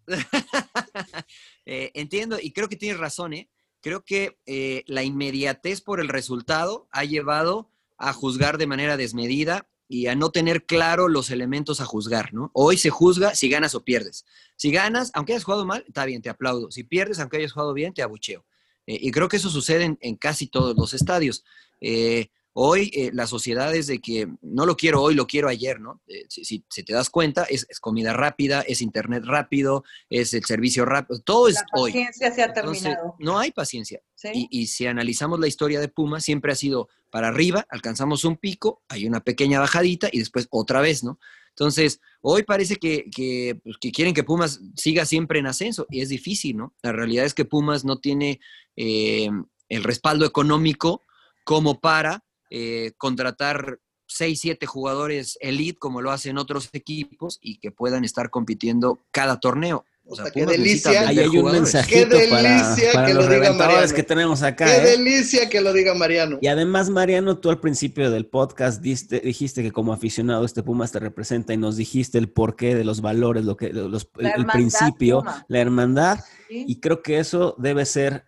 Eh, 1.66 1.91
entiendo 1.94 2.38
y 2.41 2.52
creo 2.52 2.68
que 2.68 2.76
tienes 2.76 3.00
razón, 3.00 3.32
¿eh? 3.32 3.50
Creo 3.84 4.04
que 4.04 4.40
eh, 4.48 4.84
la 4.88 5.04
inmediatez 5.04 5.82
por 5.82 6.00
el 6.00 6.08
resultado 6.08 6.88
ha 6.92 7.04
llevado 7.04 7.70
a 7.98 8.14
juzgar 8.14 8.58
de 8.58 8.66
manera 8.66 8.98
desmedida 8.98 9.68
y 9.90 10.08
a 10.08 10.16
no 10.16 10.32
tener 10.32 10.66
claro 10.66 11.10
los 11.10 11.30
elementos 11.30 11.82
a 11.82 11.86
juzgar, 11.86 12.34
¿no? 12.34 12.50
Hoy 12.54 12.78
se 12.78 12.90
juzga 12.90 13.36
si 13.36 13.50
ganas 13.50 13.76
o 13.76 13.84
pierdes. 13.84 14.26
Si 14.56 14.72
ganas, 14.72 15.12
aunque 15.14 15.34
hayas 15.34 15.44
jugado 15.44 15.66
mal, 15.66 15.84
está 15.88 16.06
bien, 16.06 16.22
te 16.22 16.30
aplaudo. 16.30 16.72
Si 16.72 16.84
pierdes, 16.84 17.20
aunque 17.20 17.38
hayas 17.38 17.52
jugado 17.52 17.74
bien, 17.74 17.94
te 17.94 18.02
abucheo. 18.02 18.46
Eh, 18.88 18.98
y 19.02 19.12
creo 19.12 19.28
que 19.28 19.38
eso 19.38 19.50
sucede 19.50 19.98
en, 20.00 20.16
casi 20.16 20.48
todos 20.48 20.76
los 20.76 20.94
estadios. 20.94 21.44
Eh, 21.82 22.30
Hoy 22.56 22.91
eh, 22.93 23.10
la 23.14 23.26
sociedad 23.26 23.74
es 23.76 23.88
de 23.88 23.99
que 23.99 24.28
no 24.41 24.68
lo 24.68 24.78
quiero 24.78 25.01
hoy, 25.01 25.16
lo 25.16 25.26
quiero 25.26 25.49
ayer, 25.49 25.80
¿no? 25.80 26.01
Eh, 26.06 26.26
si, 26.30 26.60
te 26.60 26.93
das 26.93 27.10
cuenta, 27.10 27.45
es, 27.45 27.66
comida 27.82 28.14
rápida, 28.14 28.62
es 28.62 28.84
internet 28.84 29.24
rápido, 29.26 29.84
es 30.08 30.36
el 30.36 30.43
servicio 30.45 30.86
rápido, 30.86 31.20
todo 31.22 31.47
es 31.47 31.58
hoy. 31.74 31.91
La 31.91 31.95
paciencia 31.95 32.32
se 32.32 32.43
ha 32.43 32.54
terminado. 32.54 33.16
No 33.18 33.39
hay 33.39 33.52
paciencia. 33.52 34.02
Y, 34.34 34.68
si 34.68 34.86
analizamos 34.86 35.40
la 35.40 35.48
historia 35.48 35.80
de 35.80 35.90
Puma, 35.90 36.22
siempre 36.22 36.52
ha 36.52 36.56
sido 36.56 36.88
para 37.10 37.28
arriba, 37.28 37.65
alcanzamos 37.69 38.23
un 38.23 38.38
pico, 38.38 38.84
hay 38.88 39.07
una 39.07 39.22
pequeña 39.22 39.60
bajadita 39.60 40.07
y 40.11 40.19
después 40.19 40.48
otra 40.52 40.80
vez, 40.80 41.03
¿no? 41.03 41.19
Entonces, 41.49 42.02
hoy 42.22 42.44
parece 42.44 42.78
que, 42.78 43.10
que, 43.14 43.60
pues, 43.64 43.78
quieren 43.78 44.14
que 44.14 44.23
Pumas 44.23 44.61
siga 44.76 45.06
siempre 45.06 45.40
en 45.40 45.48
ascenso 45.48 45.88
y 45.90 46.02
es 46.02 46.10
difícil, 46.10 46.57
¿no? 46.57 46.73
La 46.84 46.91
realidad 46.91 47.26
es 47.26 47.34
que 47.34 47.45
Pumas 47.45 47.84
no 47.84 47.99
tiene 47.99 48.40
eh, 48.76 49.30
el 49.69 49.84
respaldo 49.84 50.26
económico 50.26 51.02
como 51.44 51.80
para 51.80 52.23
eh, 52.56 52.92
contratar 53.00 53.80
seis, 54.06 54.42
siete 54.42 54.68
jugadores 54.68 55.40
elite 55.42 55.80
como 55.80 56.02
lo 56.02 56.12
hacen 56.12 56.38
otros 56.38 56.70
equipos 56.74 57.40
y 57.42 57.58
que 57.58 57.72
puedan 57.72 58.06
estar 58.06 58.30
compitiendo 58.30 59.00
cada 59.10 59.40
torneo. 59.40 59.86
O 60.06 60.16
sea, 60.16 60.30
qué 60.30 60.46
delicia. 60.46 61.08
Ahí 61.08 61.18
hay 61.18 61.36
un 61.36 61.52
mensajito 61.52 62.10
qué 62.10 62.28
delicia 62.28 62.92
para, 62.94 63.08
que 63.08 63.14
los 63.16 63.26
lo 63.26 63.32
diga 63.32 63.88
que 63.88 64.04
tenemos 64.04 64.44
acá. 64.44 64.66
Qué 64.66 64.76
¿eh? 64.76 64.98
delicia 64.98 65.50
que 65.50 65.62
lo 65.62 65.74
diga 65.74 65.96
Mariano. 65.96 66.38
Y 66.42 66.48
además, 66.48 66.92
Mariano, 66.92 67.40
tú 67.40 67.50
al 67.50 67.60
principio 67.60 68.12
del 68.12 68.28
podcast 68.28 68.84
diste, 68.84 69.22
dijiste 69.22 69.64
que 69.64 69.72
como 69.72 69.92
aficionado 69.92 70.46
este 70.46 70.62
Pumas 70.62 70.92
te 70.92 71.00
representa 71.00 71.56
y 71.56 71.58
nos 71.58 71.76
dijiste 71.76 72.20
el 72.20 72.30
porqué 72.30 72.76
de 72.76 72.84
los 72.84 73.02
valores, 73.02 73.46
lo 73.46 73.58
que, 73.58 73.68
el, 73.68 74.46
principio, 74.52 75.24
la 75.48 75.60
hermandad. 75.60 76.20
Y 76.50 76.82
creo 76.82 77.02
que 77.02 77.18
eso 77.18 77.56
debe 77.58 77.86
ser 77.88 78.26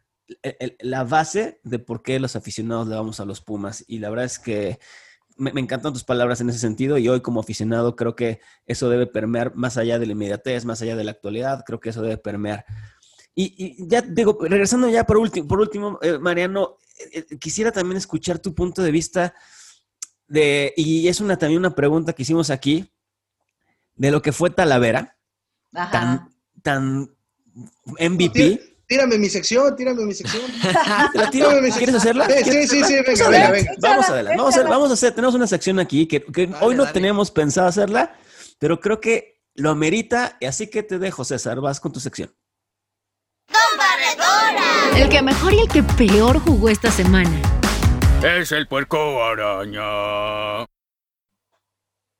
la 0.80 1.04
base 1.04 1.60
de 1.64 1.80
por 1.80 2.02
qué 2.02 2.20
los 2.20 2.36
aficionados 2.36 2.88
le 2.88 2.96
vamos 2.96 3.20
a 3.20 3.26
los 3.26 3.42
Pumas. 3.42 3.84
Y 3.88 4.00
la 4.00 4.10
verdad 4.10 4.26
es 4.26 4.40
que 4.40 4.80
me, 5.38 5.52
me, 5.54 5.62
encantan 5.62 5.94
tus 5.94 6.04
palabras 6.04 6.42
en 6.42 6.50
ese 6.50 6.60
sentido 6.60 6.98
y 6.98 7.08
hoy 7.10 7.22
como 7.22 7.40
aficionado 7.40 7.96
creo 7.96 8.16
que 8.16 8.40
eso 8.66 8.90
debe 8.90 9.06
permear 9.06 9.56
más 9.56 9.78
allá 9.78 10.00
de 10.00 10.06
la 10.06 10.14
inmediatez, 10.14 10.66
más 10.66 10.82
allá 10.82 10.96
de 10.96 11.04
la 11.04 11.12
actualidad, 11.12 11.64
creo 11.66 11.80
que 11.80 11.90
eso 11.90 12.02
debe 12.02 12.18
permear. 12.18 12.66
Y, 13.36 13.54
y 13.58 13.88
ya 13.88 14.02
digo, 14.02 14.38
regresando 14.40 14.90
ya 14.90 15.04
por 15.04 15.18
último, 15.18 15.48
por 15.48 15.60
último 15.60 16.00
eh, 16.02 16.18
Mariano, 16.18 16.78
eh, 17.14 17.26
eh, 17.30 17.38
quisiera 17.38 17.72
también 17.72 17.98
escuchar 17.98 18.40
tu 18.40 18.56
punto 18.56 18.82
de 18.82 18.92
vista 18.92 19.34
de, 20.28 20.74
y 20.78 21.10
es 21.10 21.20
una 21.20 21.38
también 21.38 21.60
una 21.60 21.76
pregunta 21.76 22.14
que 22.14 22.24
hicimos 22.24 22.50
aquí, 22.50 22.90
de 23.96 24.12
lo 24.12 24.22
que 24.22 24.32
fue 24.32 24.52
Talavera, 24.52 25.18
Ajá. 25.74 25.92
tan, 25.92 26.36
tan 26.62 27.16
MVP. 28.00 28.75
Tírame 28.88 29.18
mi 29.18 29.30
sección, 29.30 29.76
tírame 29.76 30.06
mi 30.06 30.14
sección. 30.14 30.44
¿La 31.14 31.30
tiro? 31.30 31.49
¿Quieres 31.78 31.95
hacerla? 31.95 32.28
Sí, 32.28 32.44
sí, 32.44 32.68
sí, 32.68 32.84
sí, 32.84 32.94
venga, 33.06 33.30
venga, 33.30 33.52
venga. 33.52 33.72
Vamos 33.80 34.10
adelante. 34.10 34.38
Vamos 34.38 34.56
a, 34.56 34.60
hacer, 34.60 34.70
vamos 34.70 34.90
a 34.90 34.94
hacer, 34.94 35.12
tenemos 35.14 35.36
una 35.36 35.48
sección 35.48 35.80
aquí 35.80 36.07
que, 36.07 36.24
que 36.24 36.48
dale, 36.48 36.66
hoy 36.66 36.76
no 36.76 36.84
dale. 36.84 36.94
tenemos 36.94 37.32
pensado 37.32 37.68
hacerla, 37.68 38.16
pero 38.60 38.80
creo 38.80 39.02
que 39.02 39.41
lo 39.56 39.72
amerita, 39.72 40.38
y 40.40 40.45
así 40.45 40.70
que 40.70 40.84
te 40.84 40.99
dejo, 40.99 41.24
César, 41.24 41.62
vas 41.62 41.80
con 41.80 41.91
tu 41.91 41.99
sección. 41.99 42.36
¡Don 43.48 43.78
Barredora! 43.78 44.99
El 44.99 45.10
que 45.10 45.22
mejor 45.22 45.53
y 45.53 45.62
el 45.62 45.68
que 45.68 45.82
peor 45.82 46.40
jugó 46.40 46.70
esta 46.70 46.91
semana. 46.91 47.41
Es 48.24 48.52
el 48.52 48.68
puerco 48.68 49.24
araña. 49.24 50.66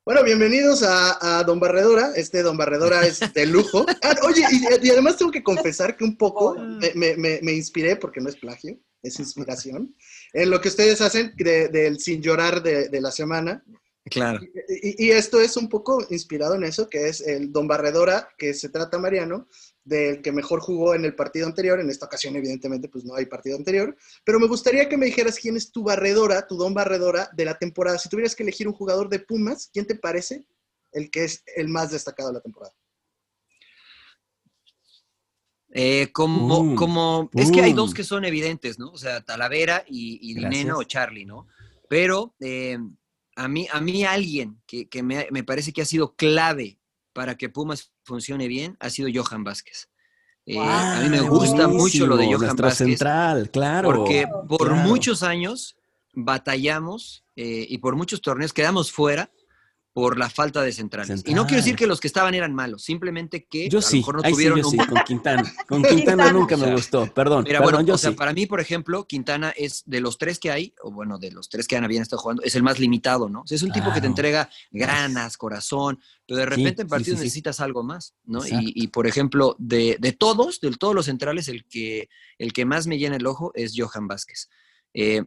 Bueno, 0.06 0.22
bienvenidos 0.22 0.84
a, 0.84 1.38
a, 1.40 1.42
Don 1.42 1.58
Barredora. 1.58 2.12
Este 2.14 2.40
Don 2.44 2.56
Barredora 2.56 3.04
es 3.04 3.18
de 3.34 3.44
lujo. 3.44 3.84
Ah, 4.02 4.14
oye, 4.22 4.44
y, 4.52 4.86
y, 4.86 4.90
además 4.90 5.16
tengo 5.16 5.32
que 5.32 5.42
confesar 5.42 5.96
que 5.96 6.04
un 6.04 6.16
poco 6.16 6.54
me, 6.94 7.16
me, 7.16 7.40
me, 7.42 7.52
inspiré, 7.52 7.96
porque 7.96 8.20
no 8.20 8.28
es 8.28 8.36
plagio, 8.36 8.78
es 9.02 9.18
inspiración, 9.18 9.96
en 10.32 10.50
lo 10.50 10.60
que 10.60 10.68
ustedes 10.68 11.00
hacen 11.00 11.34
del 11.36 11.72
de, 11.72 11.96
sin 11.98 12.22
llorar 12.22 12.62
de, 12.62 12.88
de, 12.88 13.00
la 13.00 13.10
semana. 13.10 13.64
Claro. 14.04 14.38
Y, 14.68 15.06
y, 15.06 15.10
esto 15.10 15.40
es 15.40 15.56
un 15.56 15.68
poco 15.68 16.06
inspirado 16.10 16.54
en 16.54 16.62
eso, 16.62 16.88
que 16.88 17.08
es 17.08 17.20
el 17.20 17.50
Don 17.50 17.66
Barredora, 17.66 18.28
que 18.38 18.54
se 18.54 18.68
trata 18.68 19.00
Mariano, 19.00 19.48
del 19.86 20.20
que 20.20 20.32
mejor 20.32 20.60
jugó 20.60 20.94
en 20.94 21.04
el 21.04 21.14
partido 21.14 21.46
anterior. 21.46 21.80
En 21.80 21.88
esta 21.88 22.06
ocasión, 22.06 22.34
evidentemente, 22.36 22.88
pues 22.88 23.04
no 23.04 23.14
hay 23.14 23.26
partido 23.26 23.56
anterior. 23.56 23.96
Pero 24.24 24.40
me 24.40 24.48
gustaría 24.48 24.88
que 24.88 24.96
me 24.96 25.06
dijeras 25.06 25.38
quién 25.38 25.56
es 25.56 25.70
tu 25.70 25.84
barredora, 25.84 26.46
tu 26.46 26.56
don 26.56 26.74
barredora 26.74 27.30
de 27.32 27.44
la 27.44 27.56
temporada. 27.56 27.96
Si 27.96 28.08
tuvieras 28.08 28.34
que 28.34 28.42
elegir 28.42 28.66
un 28.66 28.74
jugador 28.74 29.08
de 29.08 29.20
Pumas, 29.20 29.70
¿quién 29.72 29.86
te 29.86 29.94
parece 29.94 30.46
el 30.92 31.10
que 31.10 31.24
es 31.24 31.44
el 31.54 31.68
más 31.68 31.92
destacado 31.92 32.30
de 32.30 32.34
la 32.34 32.40
temporada? 32.40 32.74
Eh, 35.70 36.10
como, 36.12 36.58
uh, 36.58 36.74
como, 36.74 37.20
uh. 37.20 37.30
es 37.34 37.52
que 37.52 37.60
hay 37.60 37.72
dos 37.72 37.94
que 37.94 38.02
son 38.02 38.24
evidentes, 38.24 38.78
¿no? 38.78 38.90
O 38.90 38.98
sea, 38.98 39.20
Talavera 39.20 39.84
y, 39.86 40.18
y 40.20 40.34
Dineno 40.34 40.78
o 40.78 40.84
Charlie, 40.84 41.26
¿no? 41.26 41.46
Pero 41.88 42.34
eh, 42.40 42.78
a, 43.36 43.46
mí, 43.46 43.68
a 43.70 43.80
mí 43.80 44.04
alguien 44.04 44.60
que, 44.66 44.88
que 44.88 45.02
me, 45.04 45.28
me 45.30 45.44
parece 45.44 45.72
que 45.72 45.82
ha 45.82 45.86
sido 45.86 46.16
clave 46.16 46.80
para 47.16 47.34
que 47.34 47.48
Pumas 47.48 47.94
funcione 48.02 48.46
bien 48.46 48.76
ha 48.78 48.90
sido 48.90 49.08
Johan 49.10 49.42
Vázquez. 49.42 49.88
Eh, 50.44 50.56
wow, 50.56 50.64
a 50.64 51.00
mí 51.00 51.08
me 51.08 51.22
gusta 51.22 51.66
mucho 51.66 52.06
lo 52.06 52.18
de 52.18 52.26
Johan 52.26 52.54
Vázquez. 52.54 52.88
central, 52.88 53.50
claro. 53.50 53.88
Porque 53.88 54.26
por 54.46 54.68
claro. 54.68 54.86
muchos 54.86 55.22
años 55.22 55.78
batallamos 56.12 57.24
eh, 57.34 57.64
y 57.70 57.78
por 57.78 57.96
muchos 57.96 58.20
torneos 58.20 58.52
quedamos 58.52 58.92
fuera 58.92 59.30
por 59.96 60.18
la 60.18 60.28
falta 60.28 60.60
de 60.60 60.72
centrales. 60.72 61.08
Central. 61.08 61.32
Y 61.32 61.34
no 61.34 61.46
quiero 61.46 61.62
decir 61.62 61.74
que 61.74 61.86
los 61.86 62.00
que 62.00 62.06
estaban 62.06 62.34
eran 62.34 62.52
malos, 62.52 62.82
simplemente 62.82 63.46
que 63.46 63.70
yo 63.70 63.78
a 63.78 63.82
sí, 63.82 63.96
lo 63.96 64.00
mejor 64.00 64.16
no 64.16 64.22
tuvieron 64.30 64.58
sí, 64.58 64.76
yo 64.76 64.82
sí, 64.82 64.88
con 64.90 65.02
Quintana. 65.04 65.54
Con 65.66 65.82
Quintana 65.82 66.32
nunca 66.32 66.58
me 66.58 66.70
gustó, 66.70 67.06
perdón. 67.14 67.44
Mira, 67.44 67.60
perdón, 67.60 67.76
bueno, 67.76 67.88
yo 67.88 67.94
o 67.94 67.98
sea, 67.98 68.10
sí. 68.10 68.16
para 68.16 68.34
mí, 68.34 68.44
por 68.44 68.60
ejemplo, 68.60 69.06
Quintana 69.06 69.54
es 69.56 69.84
de 69.86 70.02
los 70.02 70.18
tres 70.18 70.38
que 70.38 70.50
hay, 70.50 70.74
o 70.82 70.90
bueno, 70.90 71.16
de 71.16 71.32
los 71.32 71.48
tres 71.48 71.66
que 71.66 71.78
habían 71.78 72.02
estado 72.02 72.20
jugando, 72.20 72.42
es 72.42 72.54
el 72.54 72.62
más 72.62 72.78
limitado, 72.78 73.30
¿no? 73.30 73.40
O 73.40 73.46
sea, 73.46 73.56
es 73.56 73.62
un 73.62 73.70
claro. 73.70 73.84
tipo 73.84 73.94
que 73.94 74.02
te 74.02 74.06
entrega 74.06 74.50
ganas, 74.70 75.38
corazón, 75.38 75.98
pero 76.26 76.40
de 76.40 76.44
repente 76.44 76.76
sí, 76.76 76.82
en 76.82 76.88
partidos 76.88 77.18
sí, 77.18 77.24
necesitas 77.24 77.60
algo 77.60 77.82
más, 77.82 78.14
¿no? 78.26 78.46
Y, 78.46 78.74
y, 78.74 78.88
por 78.88 79.06
ejemplo, 79.06 79.56
de, 79.58 79.96
de, 79.98 80.12
todos, 80.12 80.60
de 80.60 80.72
todos 80.72 80.94
los 80.94 81.06
centrales, 81.06 81.48
el 81.48 81.64
que, 81.64 82.10
el 82.36 82.52
que 82.52 82.66
más 82.66 82.86
me 82.86 82.98
llena 82.98 83.16
el 83.16 83.26
ojo 83.26 83.50
es 83.54 83.72
Johan 83.74 84.08
Vázquez. 84.08 84.50
Eh, 84.92 85.24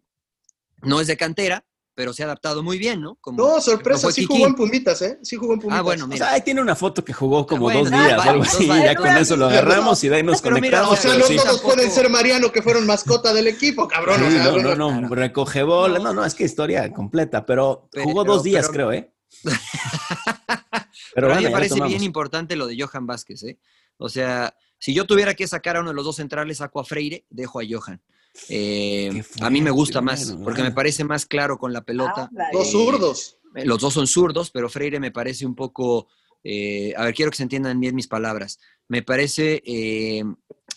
no 0.83 1.01
es 1.01 1.07
de 1.07 1.17
cantera, 1.17 1.65
pero 1.99 2.13
se 2.13 2.23
ha 2.23 2.27
adaptado 2.27 2.63
muy 2.63 2.77
bien, 2.77 3.01
¿no? 3.01 3.15
Como, 3.15 3.45
no, 3.45 3.59
sorpresa, 3.59 4.09
sí 4.09 4.21
Kiki. 4.21 4.33
jugó 4.35 4.47
en 4.47 4.55
Pumitas, 4.55 5.01
¿eh? 5.01 5.19
Sí 5.21 5.35
jugó 5.35 5.55
en 5.55 5.59
Pumitas. 5.59 5.79
Ah, 5.79 5.81
bueno, 5.81 6.07
mira. 6.07 6.15
O 6.15 6.29
sea, 6.29 6.35
ahí 6.35 6.41
tiene 6.41 6.61
una 6.61 6.73
foto 6.73 7.03
que 7.03 7.11
jugó 7.11 7.45
como 7.45 7.63
bueno, 7.63 7.81
dos 7.81 7.91
días 7.91 8.25
o 8.25 8.29
algo 8.29 8.43
así, 8.43 8.67
vale, 8.67 8.85
ya 8.85 8.95
con 8.95 9.17
eso 9.17 9.35
lo 9.35 9.47
agarramos 9.47 10.01
y 10.05 10.07
de 10.07 10.15
ahí 10.15 10.23
nos 10.23 10.41
conectamos. 10.41 10.61
Mira, 10.61 10.87
o 10.87 10.95
sea, 10.95 11.17
no 11.17 11.25
sí. 11.25 11.35
todos 11.35 11.49
tampoco... 11.49 11.73
pueden 11.75 11.91
ser 11.91 12.09
Mariano, 12.09 12.53
que 12.53 12.61
fueron 12.61 12.85
mascota 12.85 13.33
del 13.33 13.47
equipo, 13.47 13.85
cabrón. 13.85 14.17
Sí, 14.17 14.27
o 14.27 14.29
sea, 14.31 14.43
no, 14.43 14.61
no, 14.61 14.75
no, 14.75 15.01
no, 15.01 15.09
recoge 15.09 15.61
bola, 15.63 15.99
no, 15.99 16.13
no, 16.13 16.23
es 16.23 16.35
que 16.35 16.45
historia 16.45 16.89
completa, 16.93 17.45
pero, 17.45 17.89
pero 17.91 18.05
jugó 18.05 18.23
dos 18.23 18.43
días, 18.43 18.69
creo, 18.69 18.93
¿eh? 18.93 19.11
pero, 21.13 21.33
a 21.33 21.35
mí 21.35 21.43
me 21.43 21.51
parece 21.51 21.81
bien 21.81 22.03
importante 22.03 22.55
lo 22.55 22.65
de 22.65 22.81
Johan 22.81 23.07
Vázquez, 23.07 23.43
¿eh? 23.43 23.59
O 23.97 24.07
sea, 24.07 24.55
si 24.77 24.93
yo 24.93 25.03
tuviera 25.03 25.33
que 25.33 25.45
sacar 25.47 25.75
a 25.75 25.81
uno 25.81 25.89
de 25.89 25.95
los 25.95 26.05
dos 26.05 26.15
centrales, 26.15 26.59
saco 26.59 26.79
a 26.79 26.85
Freire, 26.85 27.25
dejo 27.29 27.59
a 27.59 27.63
Johan. 27.69 28.01
Eh, 28.49 29.23
a 29.41 29.49
mí 29.49 29.61
me 29.61 29.71
gusta 29.71 30.01
más, 30.01 30.37
porque 30.43 30.63
me 30.63 30.71
parece 30.71 31.03
más 31.03 31.25
claro 31.25 31.57
con 31.57 31.73
la 31.73 31.81
pelota. 31.81 32.29
Dos 32.53 32.71
zurdos. 32.71 33.37
Eh, 33.55 33.65
los 33.65 33.79
dos 33.79 33.93
son 33.93 34.07
zurdos, 34.07 34.51
pero 34.51 34.69
Freire 34.69 34.99
me 34.99 35.11
parece 35.11 35.45
un 35.45 35.55
poco. 35.55 36.07
Eh, 36.43 36.93
a 36.95 37.03
ver, 37.03 37.13
quiero 37.13 37.31
que 37.31 37.37
se 37.37 37.43
entiendan 37.43 37.79
bien 37.79 37.95
mis 37.95 38.07
palabras. 38.07 38.59
Me 38.87 39.03
parece 39.03 39.61
eh, 39.65 40.23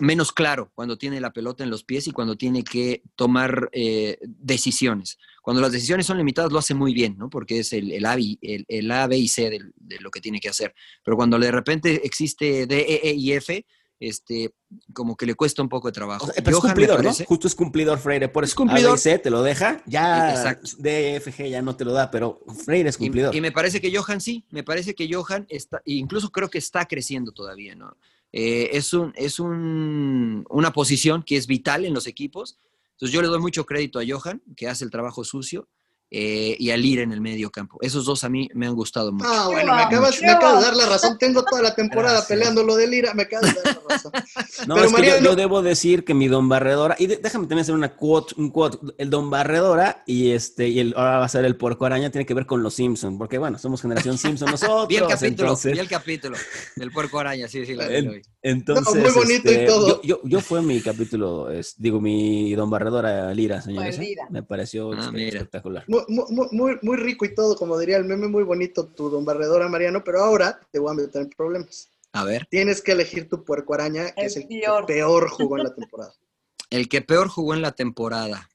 menos 0.01 0.33
claro 0.33 0.71
cuando 0.75 0.99
tiene 0.99 1.21
la 1.21 1.33
pelota 1.33 1.65
en 1.65 1.71
los 1.71 1.85
pies 1.85 2.07
y 2.07 2.13
cuando 2.13 2.37
tiene 2.37 2.65
que 2.65 3.03
tomar 3.17 3.69
eh, 3.73 4.19
decisiones. 4.23 5.19
Cuando 5.43 5.61
las 5.61 5.73
decisiones 5.73 6.07
son 6.07 6.19
limitadas 6.19 6.53
lo 6.53 6.59
hace 6.59 6.75
muy 6.75 6.95
bien, 6.95 7.17
¿no? 7.19 7.29
Porque 7.31 7.61
es 7.61 7.73
el, 7.73 7.91
el, 7.93 8.07
A, 8.07 8.15
el, 8.15 8.65
el 8.69 8.91
A, 8.91 9.07
B 9.07 9.17
y 9.19 9.29
C 9.29 9.51
de, 9.51 9.61
de, 9.77 9.99
lo 10.01 10.11
que 10.11 10.21
tiene 10.21 10.41
que 10.41 10.49
hacer. 10.49 10.75
Pero 11.05 11.17
cuando 11.17 11.39
de 11.39 11.51
repente 11.51 12.05
existe 12.05 12.67
D, 12.67 12.81
E, 12.81 13.11
E 13.11 13.15
y 13.15 13.33
F, 13.33 13.65
este, 14.09 14.55
como 14.93 15.17
que 15.17 15.27
le 15.27 15.35
cuesta 15.35 15.63
un 15.63 15.69
poco 15.69 15.89
de 15.89 15.93
trabajo. 15.93 16.25
O 16.25 16.33
sea, 16.33 16.43
pero 16.43 16.59
es 16.59 16.63
cumplidor, 16.63 16.97
parece... 16.97 17.23
¿no? 17.23 17.27
Justo 17.27 17.47
es 17.47 17.55
cumplidor 17.55 17.99
Freire, 17.99 18.29
por 18.29 18.45
eso 18.45 18.57
cumplidor. 18.57 18.95
A, 18.95 18.99
C 18.99 19.19
te 19.19 19.31
lo 19.31 19.43
deja, 19.43 19.83
ya 19.87 20.31
Exacto. 20.31 20.71
DFG 20.79 21.49
ya 21.49 21.63
no 21.63 21.77
te 21.77 21.85
lo 21.85 21.93
da, 21.93 22.11
pero 22.11 22.41
Freire 22.65 22.89
es 22.89 22.99
cumplidor. 22.99 23.35
Y, 23.35 23.39
y, 23.39 23.41
me 23.41 23.53
parece 23.53 23.81
que 23.81 23.97
Johan 23.97 24.21
sí, 24.21 24.45
me 24.51 24.65
parece 24.65 24.95
que 24.95 25.13
Johan 25.13 25.47
está, 25.49 25.83
incluso 25.85 26.31
creo 26.31 26.51
que 26.51 26.59
está 26.59 26.87
creciendo 26.87 27.33
todavía, 27.33 27.75
¿no? 27.75 27.97
Eh, 28.33 28.71
es 28.73 28.93
un, 28.95 29.13
es 29.15 29.39
un, 29.39 30.45
una 30.49 30.73
posición 30.73 31.23
que 31.23 31.37
es 31.37 31.47
vital 31.47 31.85
en 31.85 31.95
los 31.95 32.07
equipos. 32.07 32.59
Entonces 32.93 33.13
yo 33.13 33.21
le 33.21 33.29
doy 33.29 33.41
mucho 33.41 33.67
crédito 33.67 33.99
a 33.99 34.05
Johan, 34.09 34.43
que 34.57 34.69
hace 34.69 34.85
el 34.85 34.91
trabajo 34.91 35.23
sucio, 35.23 35.69
eh, 36.15 36.57
y 36.59 36.69
a 36.71 36.77
Lira 36.77 37.03
en 37.03 37.11
el 37.11 37.23
medio 37.23 37.51
campo. 37.51 37.79
Esos 37.81 38.05
dos 38.05 38.23
a 38.23 38.29
mí 38.29 38.47
me 38.53 38.67
han 38.67 38.75
gustado 38.75 39.13
mucho. 39.13 39.25
Ah, 39.27 39.47
bueno, 39.47 39.75
me 39.75 39.81
acabas, 39.81 40.21
me 40.21 40.31
acabas 40.31 40.59
de 40.59 40.65
dar 40.67 40.77
la 40.77 40.87
razón. 40.87 41.17
Tengo 41.17 41.43
toda 41.43 41.63
la 41.63 41.75
temporada 41.75 42.19
Gracias. 42.19 42.29
peleando 42.29 42.63
lo 42.63 42.77
de 42.77 42.87
Lira, 42.87 43.15
me 43.15 43.23
acabas 43.23 43.55
de 43.55 43.63
dar 43.63 43.83
la 43.89 43.95
razón. 43.97 44.13
No, 44.67 44.75
Pero 44.75 44.87
es 44.87 44.95
que 44.95 45.07
yo, 45.07 45.19
yo, 45.19 45.37
debo 45.37 45.63
decir 45.63 46.05
que 46.05 46.15
mi 46.15 46.29
Don 46.29 46.49
Barredora, 46.49 46.95
y 46.99 47.07
de, 47.07 47.17
déjame 47.17 47.47
también 47.47 47.61
hacer 47.61 47.75
una 47.75 47.97
quote, 47.97 48.35
un 48.37 48.51
quote, 48.51 48.79
el 48.99 49.09
Don 49.09 49.31
Barredora 49.31 50.05
y 50.07 50.31
este, 50.31 50.69
y 50.69 50.79
el, 50.79 50.95
ahora 50.97 51.19
va 51.19 51.25
a 51.25 51.29
ser 51.29 51.45
el 51.47 51.57
Puerco 51.57 51.87
Araña, 51.87 52.11
tiene 52.11 52.27
que 52.27 52.35
ver 52.35 52.47
con 52.47 52.63
los 52.63 52.75
Simpsons, 52.75 53.17
porque 53.19 53.39
bueno, 53.39 53.59
somos 53.59 53.81
generación 53.81 54.19
Simpson 54.19 54.51
nosotros. 54.51 54.87
vi 54.89 54.97
el 54.97 55.07
capítulo, 55.07 55.29
entonces... 55.29 55.73
vi 55.73 55.79
el 55.79 55.89
capítulo 55.89 56.37
del 56.77 56.93
Puerco 56.93 57.19
Araña, 57.19 57.49
sí, 57.49 57.65
sí, 57.65 57.75
la 57.75 57.89
vi. 57.89 58.23
Entonces, 58.43 58.95
no, 58.95 59.01
muy 59.01 59.11
bonito 59.11 59.49
este, 59.49 59.65
y 59.65 59.67
todo. 59.67 60.03
Yo, 60.03 60.03
yo, 60.03 60.21
yo, 60.25 60.41
fue 60.41 60.63
mi 60.63 60.81
capítulo, 60.81 61.51
es, 61.51 61.75
digo, 61.79 62.01
mi 62.01 62.55
Don 62.55 62.69
Barredora 62.71 63.33
Lira, 63.33 63.63
señores. 63.63 63.99
¿eh? 63.99 64.17
Me 64.31 64.43
pareció 64.43 64.93
ah, 64.93 65.11
espectacular. 65.15 65.85
Muy, 65.89 66.02
muy, 66.09 66.49
muy, 66.51 66.79
muy 66.83 66.97
rico 66.97 67.25
y 67.25 67.35
todo, 67.35 67.57
como 67.57 67.79
diría 67.79 67.97
el 67.97 68.05
meme, 68.05 68.29
muy 68.29 68.43
bonito 68.43 68.87
tu 68.87 69.11
Don 69.11 69.25
Barredora, 69.25 69.69
Mariano, 69.69 70.03
pero 70.05 70.23
ahora 70.23 70.61
te 70.71 70.79
voy 70.79 70.93
a 70.93 70.95
meter 70.95 71.23
en 71.23 71.31
problemas. 71.31 71.91
A 72.13 72.25
ver. 72.25 72.47
Tienes 72.51 72.83
que 72.83 72.93
elegir 72.93 73.29
tu 73.29 73.45
puerco 73.45 73.75
araña, 73.75 74.13
que 74.13 74.23
el 74.23 74.27
es 74.27 74.37
el 74.37 74.49
peor. 74.49 74.87
que 74.87 74.95
peor 74.95 75.31
jugó 75.31 75.57
en 75.59 75.65
la 75.65 75.75
temporada. 75.75 76.15
el 76.71 76.89
que 76.89 77.03
peor 77.03 77.29
jugó 77.29 77.55
en 77.55 77.63
la 77.63 77.73
temporada. 77.73 78.51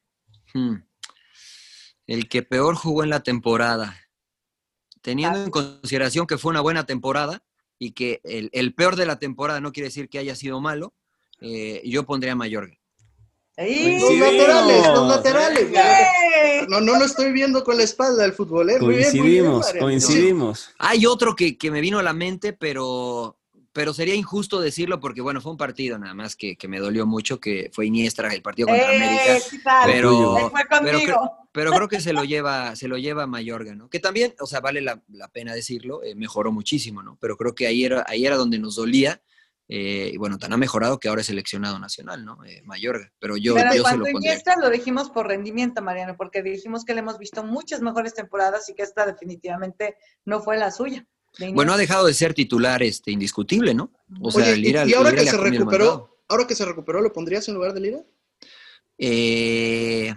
Hmm. 0.54 0.76
El 2.06 2.28
que 2.28 2.42
peor 2.42 2.74
jugó 2.74 3.02
en 3.02 3.10
la 3.10 3.22
temporada. 3.22 3.98
Teniendo 5.02 5.42
en 5.42 5.50
consideración 5.50 6.26
que 6.26 6.38
fue 6.38 6.50
una 6.50 6.60
buena 6.60 6.86
temporada 6.86 7.42
y 7.78 7.92
que 7.92 8.20
el, 8.24 8.50
el 8.52 8.74
peor 8.74 8.96
de 8.96 9.06
la 9.06 9.18
temporada 9.18 9.60
no 9.60 9.72
quiere 9.72 9.88
decir 9.88 10.08
que 10.08 10.18
haya 10.18 10.34
sido 10.34 10.60
malo, 10.60 10.94
eh, 11.40 11.82
yo 11.84 12.04
pondría 12.04 12.32
a 12.32 12.36
Mayorga. 12.36 12.77
Los 13.58 14.14
laterales, 14.14 14.86
los 14.86 15.08
laterales. 15.08 16.68
No, 16.68 16.80
no 16.80 16.96
lo 16.96 17.04
estoy 17.04 17.32
viendo 17.32 17.64
con 17.64 17.76
la 17.76 17.82
espalda 17.82 18.22
del 18.22 18.32
fútbol. 18.32 18.70
¿eh? 18.70 18.78
Coincidimos, 18.78 19.18
muy 19.18 19.30
bien, 19.30 19.46
muy 19.46 19.62
bien, 19.72 19.82
coincidimos. 19.82 20.70
Hay 20.78 21.06
otro 21.06 21.34
que, 21.34 21.58
que, 21.58 21.70
me 21.72 21.80
vino 21.80 21.98
a 21.98 22.04
la 22.04 22.12
mente, 22.12 22.52
pero, 22.52 23.36
pero 23.72 23.92
sería 23.92 24.14
injusto 24.14 24.60
decirlo 24.60 25.00
porque, 25.00 25.22
bueno, 25.22 25.40
fue 25.40 25.50
un 25.50 25.58
partido 25.58 25.98
nada 25.98 26.14
más 26.14 26.36
que, 26.36 26.54
que 26.54 26.68
me 26.68 26.78
dolió 26.78 27.04
mucho, 27.04 27.40
que 27.40 27.68
fue 27.72 27.86
Iniestra, 27.86 28.32
el 28.32 28.42
partido 28.42 28.68
contra 28.68 28.92
eh, 28.92 28.96
América. 28.96 29.46
¿qué 29.50 29.58
tal? 29.58 29.90
Pero, 29.90 30.50
fue 30.50 30.60
pero, 30.68 31.00
creo, 31.00 31.30
pero, 31.50 31.72
creo 31.72 31.88
que 31.88 32.00
se 32.00 32.12
lo 32.12 32.22
lleva, 32.22 32.76
se 32.76 32.86
lo 32.86 32.96
lleva 32.96 33.26
Mayorga, 33.26 33.74
¿no? 33.74 33.90
Que 33.90 33.98
también, 33.98 34.36
o 34.38 34.46
sea, 34.46 34.60
vale 34.60 34.82
la, 34.82 35.02
la 35.08 35.26
pena 35.26 35.52
decirlo, 35.52 36.04
eh, 36.04 36.14
mejoró 36.14 36.52
muchísimo, 36.52 37.02
¿no? 37.02 37.18
Pero 37.20 37.36
creo 37.36 37.56
que 37.56 37.66
ahí 37.66 37.84
era, 37.84 38.04
ahí 38.06 38.24
era 38.24 38.36
donde 38.36 38.60
nos 38.60 38.76
dolía 38.76 39.20
Eh, 39.70 40.12
y 40.14 40.16
bueno, 40.16 40.38
tan 40.38 40.52
ha 40.52 40.56
mejorado 40.56 40.98
que 40.98 41.08
ahora 41.08 41.20
es 41.20 41.26
seleccionado 41.26 41.78
nacional, 41.78 42.24
¿no? 42.24 42.42
Eh, 42.44 42.62
Mayorga. 42.64 43.12
Pero 43.18 43.36
yo, 43.36 43.54
Pero 43.54 43.74
yo 43.74 43.84
se 43.84 43.96
lo 43.98 44.04
pondría. 44.04 44.38
Lo 44.60 44.70
dijimos 44.70 45.10
por 45.10 45.26
rendimiento, 45.26 45.82
Mariano, 45.82 46.16
porque 46.16 46.42
dijimos 46.42 46.86
que 46.86 46.94
le 46.94 47.00
hemos 47.00 47.18
visto 47.18 47.44
muchas 47.44 47.82
mejores 47.82 48.14
temporadas 48.14 48.66
y 48.70 48.74
que 48.74 48.82
esta 48.82 49.04
definitivamente 49.04 49.96
no 50.24 50.40
fue 50.40 50.56
la 50.56 50.70
suya. 50.70 51.06
Bueno, 51.52 51.74
ha 51.74 51.76
dejado 51.76 52.06
de 52.06 52.14
ser 52.14 52.32
titular 52.32 52.82
este, 52.82 53.10
indiscutible, 53.10 53.74
¿no? 53.74 53.92
O 54.22 54.30
sea, 54.30 54.48
el 54.50 54.60
y- 54.60 54.62
Lira- 54.62 54.86
y, 54.86 54.94
ahora 54.94 55.10
el 55.10 55.16
que 55.16 55.26
se 55.26 55.36
recuperó, 55.36 56.18
ahora 56.28 56.46
que 56.46 56.54
se 56.54 56.64
recuperó, 56.64 57.02
¿lo 57.02 57.12
pondrías 57.12 57.46
en 57.48 57.54
lugar 57.54 57.74
de 57.74 57.80
Lira? 57.80 58.02
Eh, 58.96 60.14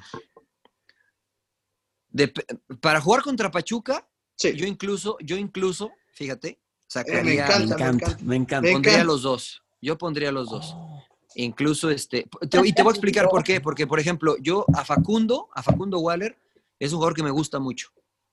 para 2.80 3.02
jugar 3.02 3.22
contra 3.22 3.52
Pachuca, 3.52 4.08
Sí. 4.36 4.54
yo 4.56 4.66
incluso, 4.66 5.18
yo 5.22 5.36
incluso, 5.36 5.92
fíjate, 6.14 6.61
Eh, 7.20 7.24
me 7.24 7.34
encanta, 7.36 7.58
encanta, 7.64 7.78
me 7.78 7.86
encanta. 8.06 8.18
me 8.28 8.36
encanta. 8.36 8.72
Pondría 8.74 9.04
los 9.06 9.22
dos. 9.22 9.62
Yo 9.82 9.98
pondría 9.98 10.32
los 10.32 10.50
dos. 10.50 10.76
Incluso 11.36 11.90
este, 11.90 12.28
te- 12.50 12.60
y 12.68 12.74
te 12.74 12.84
voy 12.84 12.90
a 12.90 12.94
explicar 12.94 13.30
por 13.30 13.44
qué, 13.44 13.62
porque 13.62 13.88
por 13.88 14.00
ejemplo, 14.00 14.36
yo 14.42 14.66
a 14.76 14.84
Facundo, 14.84 15.50
a 15.54 15.64
Facundo 15.64 16.00
Waller, 16.00 16.38
es 16.78 16.92
un 16.92 16.98
jugador 16.98 17.16
que 17.16 17.24
me 17.24 17.32
gusta 17.32 17.60
mucho, 17.60 17.90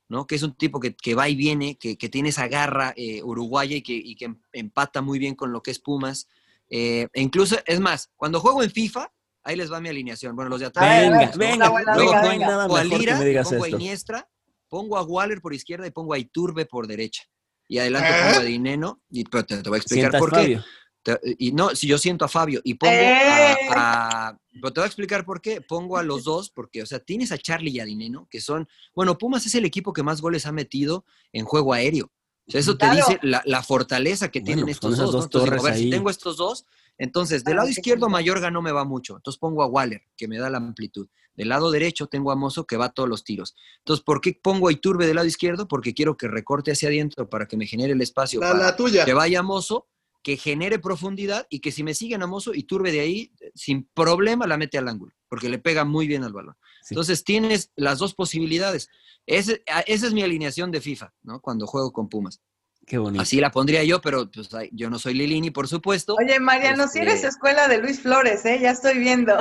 ¿no? 0.09 0.26
Que 0.26 0.35
es 0.35 0.43
un 0.43 0.55
tipo 0.55 0.80
que, 0.80 0.94
que 0.97 1.14
va 1.14 1.28
y 1.28 1.36
viene, 1.36 1.76
que, 1.76 1.97
que 1.97 2.09
tiene 2.09 2.30
esa 2.30 2.48
garra 2.48 2.93
eh, 2.97 3.22
uruguaya 3.22 3.76
y 3.76 3.82
que, 3.82 3.93
y 3.93 4.16
que 4.16 4.24
em- 4.24 4.40
empata 4.52 5.01
muy 5.01 5.18
bien 5.20 5.35
con 5.36 5.52
lo 5.52 5.62
que 5.62 5.70
es 5.70 5.78
Pumas. 5.78 6.26
Eh, 6.70 7.06
e 7.12 7.22
incluso, 7.22 7.56
es 7.66 7.78
más, 7.78 8.10
cuando 8.16 8.40
juego 8.40 8.62
en 8.64 8.70
FIFA, 8.70 9.12
ahí 9.44 9.55
les 9.56 9.72
va 9.72 9.80
mi 9.80 9.89
alineación. 9.90 10.35
Bueno, 10.35 10.48
los 10.51 10.59
de 10.60 10.66
atrás. 10.66 10.85
Venga, 11.12 11.18
venga, 11.39 11.66
no, 11.94 12.28
venga, 12.30 12.47
pongo 12.66 12.76
a 12.76 12.80
Lira, 12.98 13.18
pongo 13.44 13.64
a. 13.64 13.68
Iniestra, 13.80 14.28
pongo 14.68 14.97
a 14.98 15.02
Waller 15.05 15.40
por 15.40 15.55
izquierda 15.55 15.86
y 15.86 15.90
pongo 15.93 16.12
a 16.14 16.18
Iturbe 16.18 16.66
por 16.66 16.86
derecha. 16.89 17.22
Y 17.69 17.78
adelante 17.78 18.09
¿Eh? 18.11 18.23
pongo 18.27 18.40
a 18.40 18.45
Dineno, 18.45 19.01
y, 19.11 19.24
pero 19.24 19.45
te, 19.45 19.59
te 19.62 19.69
voy 19.69 19.77
a 19.77 19.81
explicar 19.81 20.19
por 20.19 20.32
qué. 20.32 20.61
Te- 21.03 21.20
Y 21.39 21.53
no, 21.53 21.70
si 21.77 21.86
yo 21.86 21.97
siento 21.99 22.24
a 22.24 22.28
Fabio 22.28 22.61
y 22.65 22.74
pongo 22.74 22.93
¡Eh! 22.93 23.69
a, 23.70 24.28
a- 24.31 24.39
Pero 24.53 24.73
te 24.73 24.81
voy 24.81 24.85
a 24.85 24.86
explicar 24.86 25.24
por 25.24 25.40
qué. 25.40 25.61
Pongo 25.61 25.97
a 25.99 26.03
los 26.03 26.24
dos, 26.24 26.51
porque, 26.51 26.82
o 26.82 26.86
sea, 26.86 26.99
tienes 26.99 27.31
a 27.31 27.39
Charlie 27.39 27.70
y 27.70 27.81
a 27.81 27.85
Dineno, 27.85 28.27
que 28.31 28.40
son. 28.40 28.69
Bueno, 28.95 29.16
Pumas 29.19 29.47
es 29.47 29.55
el 29.55 29.65
equipo 29.65 29.93
que 29.93 30.03
más 30.03 30.20
goles 30.20 30.47
ha 30.47 30.53
metido 30.53 31.05
en 31.32 31.45
juego 31.45 31.73
aéreo. 31.73 32.11
O 32.47 32.51
sea, 32.51 32.61
eso 32.61 32.77
te 32.78 32.86
Claro. 32.86 32.97
dice 32.97 33.19
la, 33.23 33.43
la 33.45 33.62
fortaleza 33.62 34.31
que 34.31 34.40
Bueno, 34.40 34.47
tienen 34.47 34.65
pues 34.65 34.77
estos 34.77 34.97
dos. 35.12 35.24
Entonces, 35.24 35.53
a 35.61 35.62
ver, 35.62 35.77
si 35.77 35.90
tengo 35.90 36.09
estos 36.11 36.36
dos, 36.39 36.65
entonces 36.97 37.45
del 37.45 37.57
lado 37.57 37.69
izquierdo. 37.69 38.09
Mayorga 38.09 38.51
no 38.51 38.62
me 38.62 38.73
va 38.73 38.85
mucho. 38.85 39.16
Entonces 39.16 39.39
pongo 39.39 39.62
a 39.62 39.66
Waller, 39.66 40.03
que 40.16 40.27
me 40.27 40.39
da 40.39 40.49
la 40.49 40.57
amplitud. 40.57 41.07
Del 41.39 41.51
lado 41.51 41.70
derecho 41.70 42.09
tengo 42.09 42.32
a 42.32 42.36
Mozo, 42.36 42.66
que 42.66 42.77
va 42.77 42.86
a 42.86 42.93
todos 42.93 43.09
los 43.09 43.23
tiros. 43.23 43.55
Entonces, 43.78 44.05
¿por 44.05 44.20
qué 44.20 44.39
pongo 44.43 44.66
a 44.66 44.73
Iturbe 44.73 45.06
del 45.06 45.15
lado 45.15 45.28
izquierdo? 45.28 45.69
Porque 45.69 45.94
quiero 45.94 46.16
que 46.16 46.27
recorte 46.27 46.73
hacia 46.73 46.89
adentro 46.89 47.28
para 47.31 47.47
que 47.47 47.56
me 47.56 47.65
genere 47.65 47.93
el 47.93 48.01
espacio 48.01 48.40
La, 48.40 48.51
para 48.52 48.65
la 48.65 48.77
tuya. 48.77 49.05
que 49.05 49.15
vaya 49.15 49.40
Mozo, 49.44 49.86
que 50.24 50.36
genere 50.36 50.81
profundidad 50.81 51.47
y 51.48 51.60
que 51.60 51.70
si 51.70 51.85
me 51.85 51.94
siguen 51.94 52.23
a 52.23 52.27
Mozo 52.27 52.52
y 52.55 52.65
turbe 52.65 52.90
de 52.90 52.98
ahí, 53.01 53.32
sin 53.55 53.89
problema 53.94 54.48
la 54.48 54.56
mete 54.59 54.78
al 54.78 54.89
ángulo, 54.89 55.15
porque 55.28 55.48
le 55.48 55.60
pega 55.60 55.85
muy 55.85 56.09
bien 56.09 56.24
al 56.24 56.32
balón. 56.32 56.56
Sí. 56.82 56.94
Entonces 56.94 57.23
tienes 57.23 57.70
las 57.77 57.98
dos 58.01 58.15
posibilidades. 58.15 58.89
Ese- 59.24 59.62
a- 59.73 59.82
esa 59.82 60.09
es 60.09 60.12
mi 60.12 60.23
alineación 60.24 60.73
de 60.73 60.81
FIFA, 60.81 61.15
¿no? 61.23 61.40
Cuando 61.40 61.69
juego 61.69 61.93
con 61.93 62.09
Pumas. 62.09 62.40
Qué 62.85 62.98
bonito. 62.98 63.23
Así 63.23 63.39
la 63.40 63.52
pondría 63.52 63.85
yo, 63.85 64.01
pero 64.01 64.28
pues, 64.28 64.48
yo 64.73 64.90
no 64.90 64.98
soy 64.98 65.15
Lilini, 65.15 65.51
por 65.52 65.69
supuesto. 65.69 66.16
Oye, 66.19 66.40
Mariano, 66.40 66.89
si 66.89 66.98
Este- 66.98 67.10
eres 67.12 67.23
escuela 67.24 67.69
de 67.69 67.78
Luis 67.78 68.01
Flores, 68.01 68.44
¿eh? 68.44 68.59
Ya 68.60 68.70
estoy 68.73 68.98
viendo. 68.98 69.36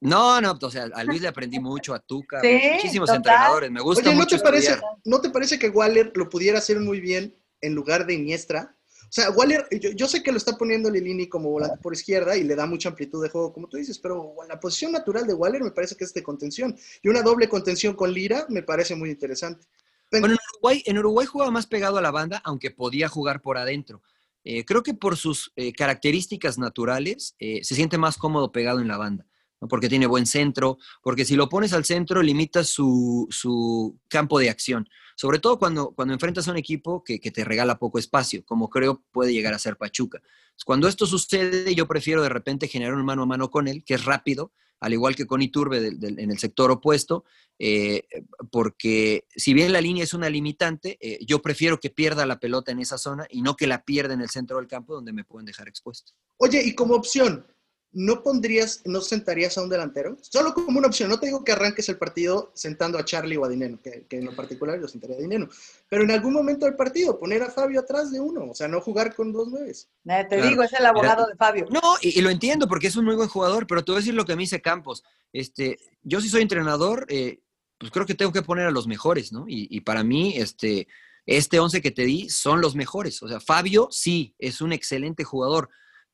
No, 0.00 0.40
no, 0.40 0.56
o 0.60 0.70
sea, 0.70 0.88
a 0.94 1.04
Luis 1.04 1.22
le 1.22 1.28
aprendí 1.28 1.58
mucho, 1.58 1.94
a 1.94 1.98
Tuca, 1.98 2.40
Sí, 2.40 2.60
muchísimos 2.74 3.06
total. 3.06 3.16
entrenadores. 3.16 3.70
Me 3.70 3.80
gusta 3.80 4.02
Oye, 4.02 4.12
¿no 4.12 4.16
mucho 4.20 4.36
te, 4.36 4.42
parece. 4.42 4.78
¿no 5.04 5.20
te 5.20 5.30
parece 5.30 5.58
que 5.58 5.68
Waller 5.68 6.12
lo 6.14 6.28
pudiera 6.28 6.58
hacer 6.58 6.78
muy 6.80 7.00
bien 7.00 7.36
en 7.60 7.74
lugar 7.74 8.06
de 8.06 8.14
Iniestra? 8.14 8.76
O 9.04 9.10
sea, 9.10 9.30
Waller, 9.30 9.66
yo, 9.80 9.90
yo 9.92 10.06
sé 10.06 10.22
que 10.22 10.30
lo 10.30 10.36
está 10.36 10.56
poniendo 10.58 10.90
Lilini 10.90 11.28
como 11.28 11.48
volante 11.50 11.78
por 11.78 11.94
izquierda 11.94 12.36
y 12.36 12.44
le 12.44 12.54
da 12.54 12.66
mucha 12.66 12.90
amplitud 12.90 13.22
de 13.22 13.30
juego, 13.30 13.54
como 13.54 13.66
tú 13.66 13.78
dices, 13.78 13.98
pero 13.98 14.34
la 14.46 14.60
posición 14.60 14.92
natural 14.92 15.26
de 15.26 15.32
Waller 15.32 15.62
me 15.62 15.70
parece 15.70 15.96
que 15.96 16.04
es 16.04 16.12
de 16.12 16.22
contención. 16.22 16.76
Y 17.02 17.08
una 17.08 17.22
doble 17.22 17.48
contención 17.48 17.94
con 17.94 18.12
Lira 18.12 18.44
me 18.50 18.62
parece 18.62 18.94
muy 18.94 19.10
interesante. 19.10 19.66
Bueno, 20.10 20.26
en 20.26 20.38
Uruguay, 20.54 20.82
en 20.86 20.98
Uruguay 20.98 21.26
jugaba 21.26 21.50
más 21.50 21.66
pegado 21.66 21.96
a 21.98 22.02
la 22.02 22.10
banda, 22.10 22.40
aunque 22.44 22.70
podía 22.70 23.08
jugar 23.08 23.40
por 23.40 23.56
adentro. 23.58 24.02
Eh, 24.44 24.64
creo 24.64 24.82
que 24.82 24.94
por 24.94 25.16
sus 25.16 25.52
eh, 25.56 25.72
características 25.72 26.58
naturales 26.58 27.34
eh, 27.38 27.64
se 27.64 27.74
siente 27.74 27.98
más 27.98 28.16
cómodo 28.16 28.52
pegado 28.52 28.80
en 28.80 28.88
la 28.88 28.96
banda. 28.96 29.26
Porque 29.68 29.88
tiene 29.88 30.06
buen 30.06 30.26
centro, 30.26 30.78
porque 31.02 31.24
si 31.24 31.36
lo 31.36 31.48
pones 31.48 31.72
al 31.72 31.84
centro 31.84 32.22
limitas 32.22 32.68
su, 32.68 33.26
su 33.30 33.98
campo 34.08 34.38
de 34.38 34.50
acción, 34.50 34.88
sobre 35.16 35.38
todo 35.38 35.58
cuando, 35.58 35.90
cuando 35.90 36.14
enfrentas 36.14 36.46
a 36.46 36.52
un 36.52 36.58
equipo 36.58 37.02
que, 37.02 37.20
que 37.20 37.30
te 37.30 37.44
regala 37.44 37.78
poco 37.78 37.98
espacio, 37.98 38.44
como 38.44 38.70
creo 38.70 39.02
puede 39.10 39.32
llegar 39.32 39.54
a 39.54 39.58
ser 39.58 39.76
Pachuca. 39.76 40.22
Cuando 40.64 40.88
esto 40.88 41.06
sucede, 41.06 41.74
yo 41.74 41.86
prefiero 41.86 42.22
de 42.22 42.28
repente 42.28 42.68
generar 42.68 42.94
un 42.94 43.04
mano 43.04 43.22
a 43.22 43.26
mano 43.26 43.50
con 43.50 43.68
él, 43.68 43.84
que 43.84 43.94
es 43.94 44.04
rápido, 44.04 44.52
al 44.80 44.92
igual 44.92 45.16
que 45.16 45.26
con 45.26 45.42
Iturbe 45.42 45.88
en 45.88 46.30
el 46.30 46.38
sector 46.38 46.70
opuesto, 46.70 47.24
eh, 47.58 48.04
porque 48.50 49.26
si 49.34 49.54
bien 49.54 49.72
la 49.72 49.80
línea 49.80 50.04
es 50.04 50.14
una 50.14 50.30
limitante, 50.30 50.98
eh, 51.00 51.18
yo 51.26 51.42
prefiero 51.42 51.80
que 51.80 51.90
pierda 51.90 52.26
la 52.26 52.38
pelota 52.38 52.70
en 52.70 52.78
esa 52.78 52.98
zona 52.98 53.26
y 53.28 53.42
no 53.42 53.56
que 53.56 53.66
la 53.66 53.84
pierda 53.84 54.14
en 54.14 54.20
el 54.20 54.30
centro 54.30 54.58
del 54.58 54.68
campo 54.68 54.94
donde 54.94 55.12
me 55.12 55.24
pueden 55.24 55.46
dejar 55.46 55.68
expuesto. 55.68 56.12
Oye, 56.36 56.62
y 56.64 56.74
como 56.74 56.94
opción, 56.94 57.44
¿no 57.92 58.22
pondrías, 58.22 58.82
no 58.84 59.00
sentarías 59.00 59.56
a 59.56 59.62
un 59.62 59.68
delantero? 59.70 60.16
Solo 60.20 60.52
como 60.54 60.78
una 60.78 60.88
opción, 60.88 61.08
no 61.08 61.18
te 61.18 61.26
digo 61.26 61.42
que 61.42 61.52
arranques 61.52 61.88
el 61.88 61.96
partido 61.96 62.52
sentando 62.54 62.98
a 62.98 63.04
Charlie 63.04 63.36
o 63.36 63.44
a 63.44 63.48
Dineno, 63.48 63.80
que, 63.82 64.04
que 64.08 64.18
en 64.18 64.26
lo 64.26 64.36
particular 64.36 64.78
yo 64.80 64.86
sentaría 64.86 65.16
a 65.16 65.20
Dineno, 65.20 65.48
pero 65.88 66.02
en 66.04 66.10
algún 66.10 66.34
momento 66.34 66.66
del 66.66 66.76
partido 66.76 67.18
poner 67.18 67.42
a 67.42 67.50
Fabio 67.50 67.80
atrás 67.80 68.12
de 68.12 68.20
uno, 68.20 68.50
o 68.50 68.54
sea, 68.54 68.68
no 68.68 68.80
jugar 68.80 69.14
con 69.14 69.32
dos 69.32 69.48
nueves. 69.48 69.88
Eh, 70.04 70.26
te 70.28 70.36
Claro. 70.36 70.48
digo, 70.50 70.62
es 70.62 70.72
el 70.74 70.84
abogado 70.86 71.26
de 71.26 71.34
Fabio. 71.36 71.66
No, 71.70 71.80
y, 72.02 72.18
y 72.18 72.22
lo 72.22 72.30
entiendo 72.30 72.68
porque 72.68 72.88
es 72.88 72.96
un 72.96 73.04
muy 73.06 73.14
buen 73.16 73.28
jugador, 73.28 73.66
pero 73.66 73.84
te 73.84 73.92
voy 73.92 73.96
a 73.98 74.00
decir 74.00 74.14
lo 74.14 74.24
que 74.24 74.36
me 74.36 74.42
dice 74.42 74.60
Campos. 74.60 75.02
Este, 75.32 75.78
yo 76.02 76.20
si 76.20 76.28
soy 76.28 76.42
entrenador, 76.42 77.06
eh, 77.08 77.40
pues 77.78 77.90
creo 77.90 78.06
que 78.06 78.14
tengo 78.14 78.32
que 78.32 78.42
poner 78.42 78.66
a 78.66 78.70
los 78.70 78.86
mejores, 78.86 79.32
¿no? 79.32 79.46
Y, 79.48 79.66
y 79.70 79.80
para 79.80 80.02
mí, 80.04 80.34
este, 80.36 80.88
este 81.26 81.58
11 81.58 81.80
que 81.80 81.90
te 81.90 82.04
di 82.04 82.28
son 82.28 82.60
los 82.60 82.74
mejores. 82.74 83.22
O 83.22 83.28
sea, 83.28 83.40
Fabio 83.40 83.88
sí, 83.90 84.34
es 84.38 84.60
un 84.60 84.72
excelente 84.72 85.24
jugador, 85.24 85.68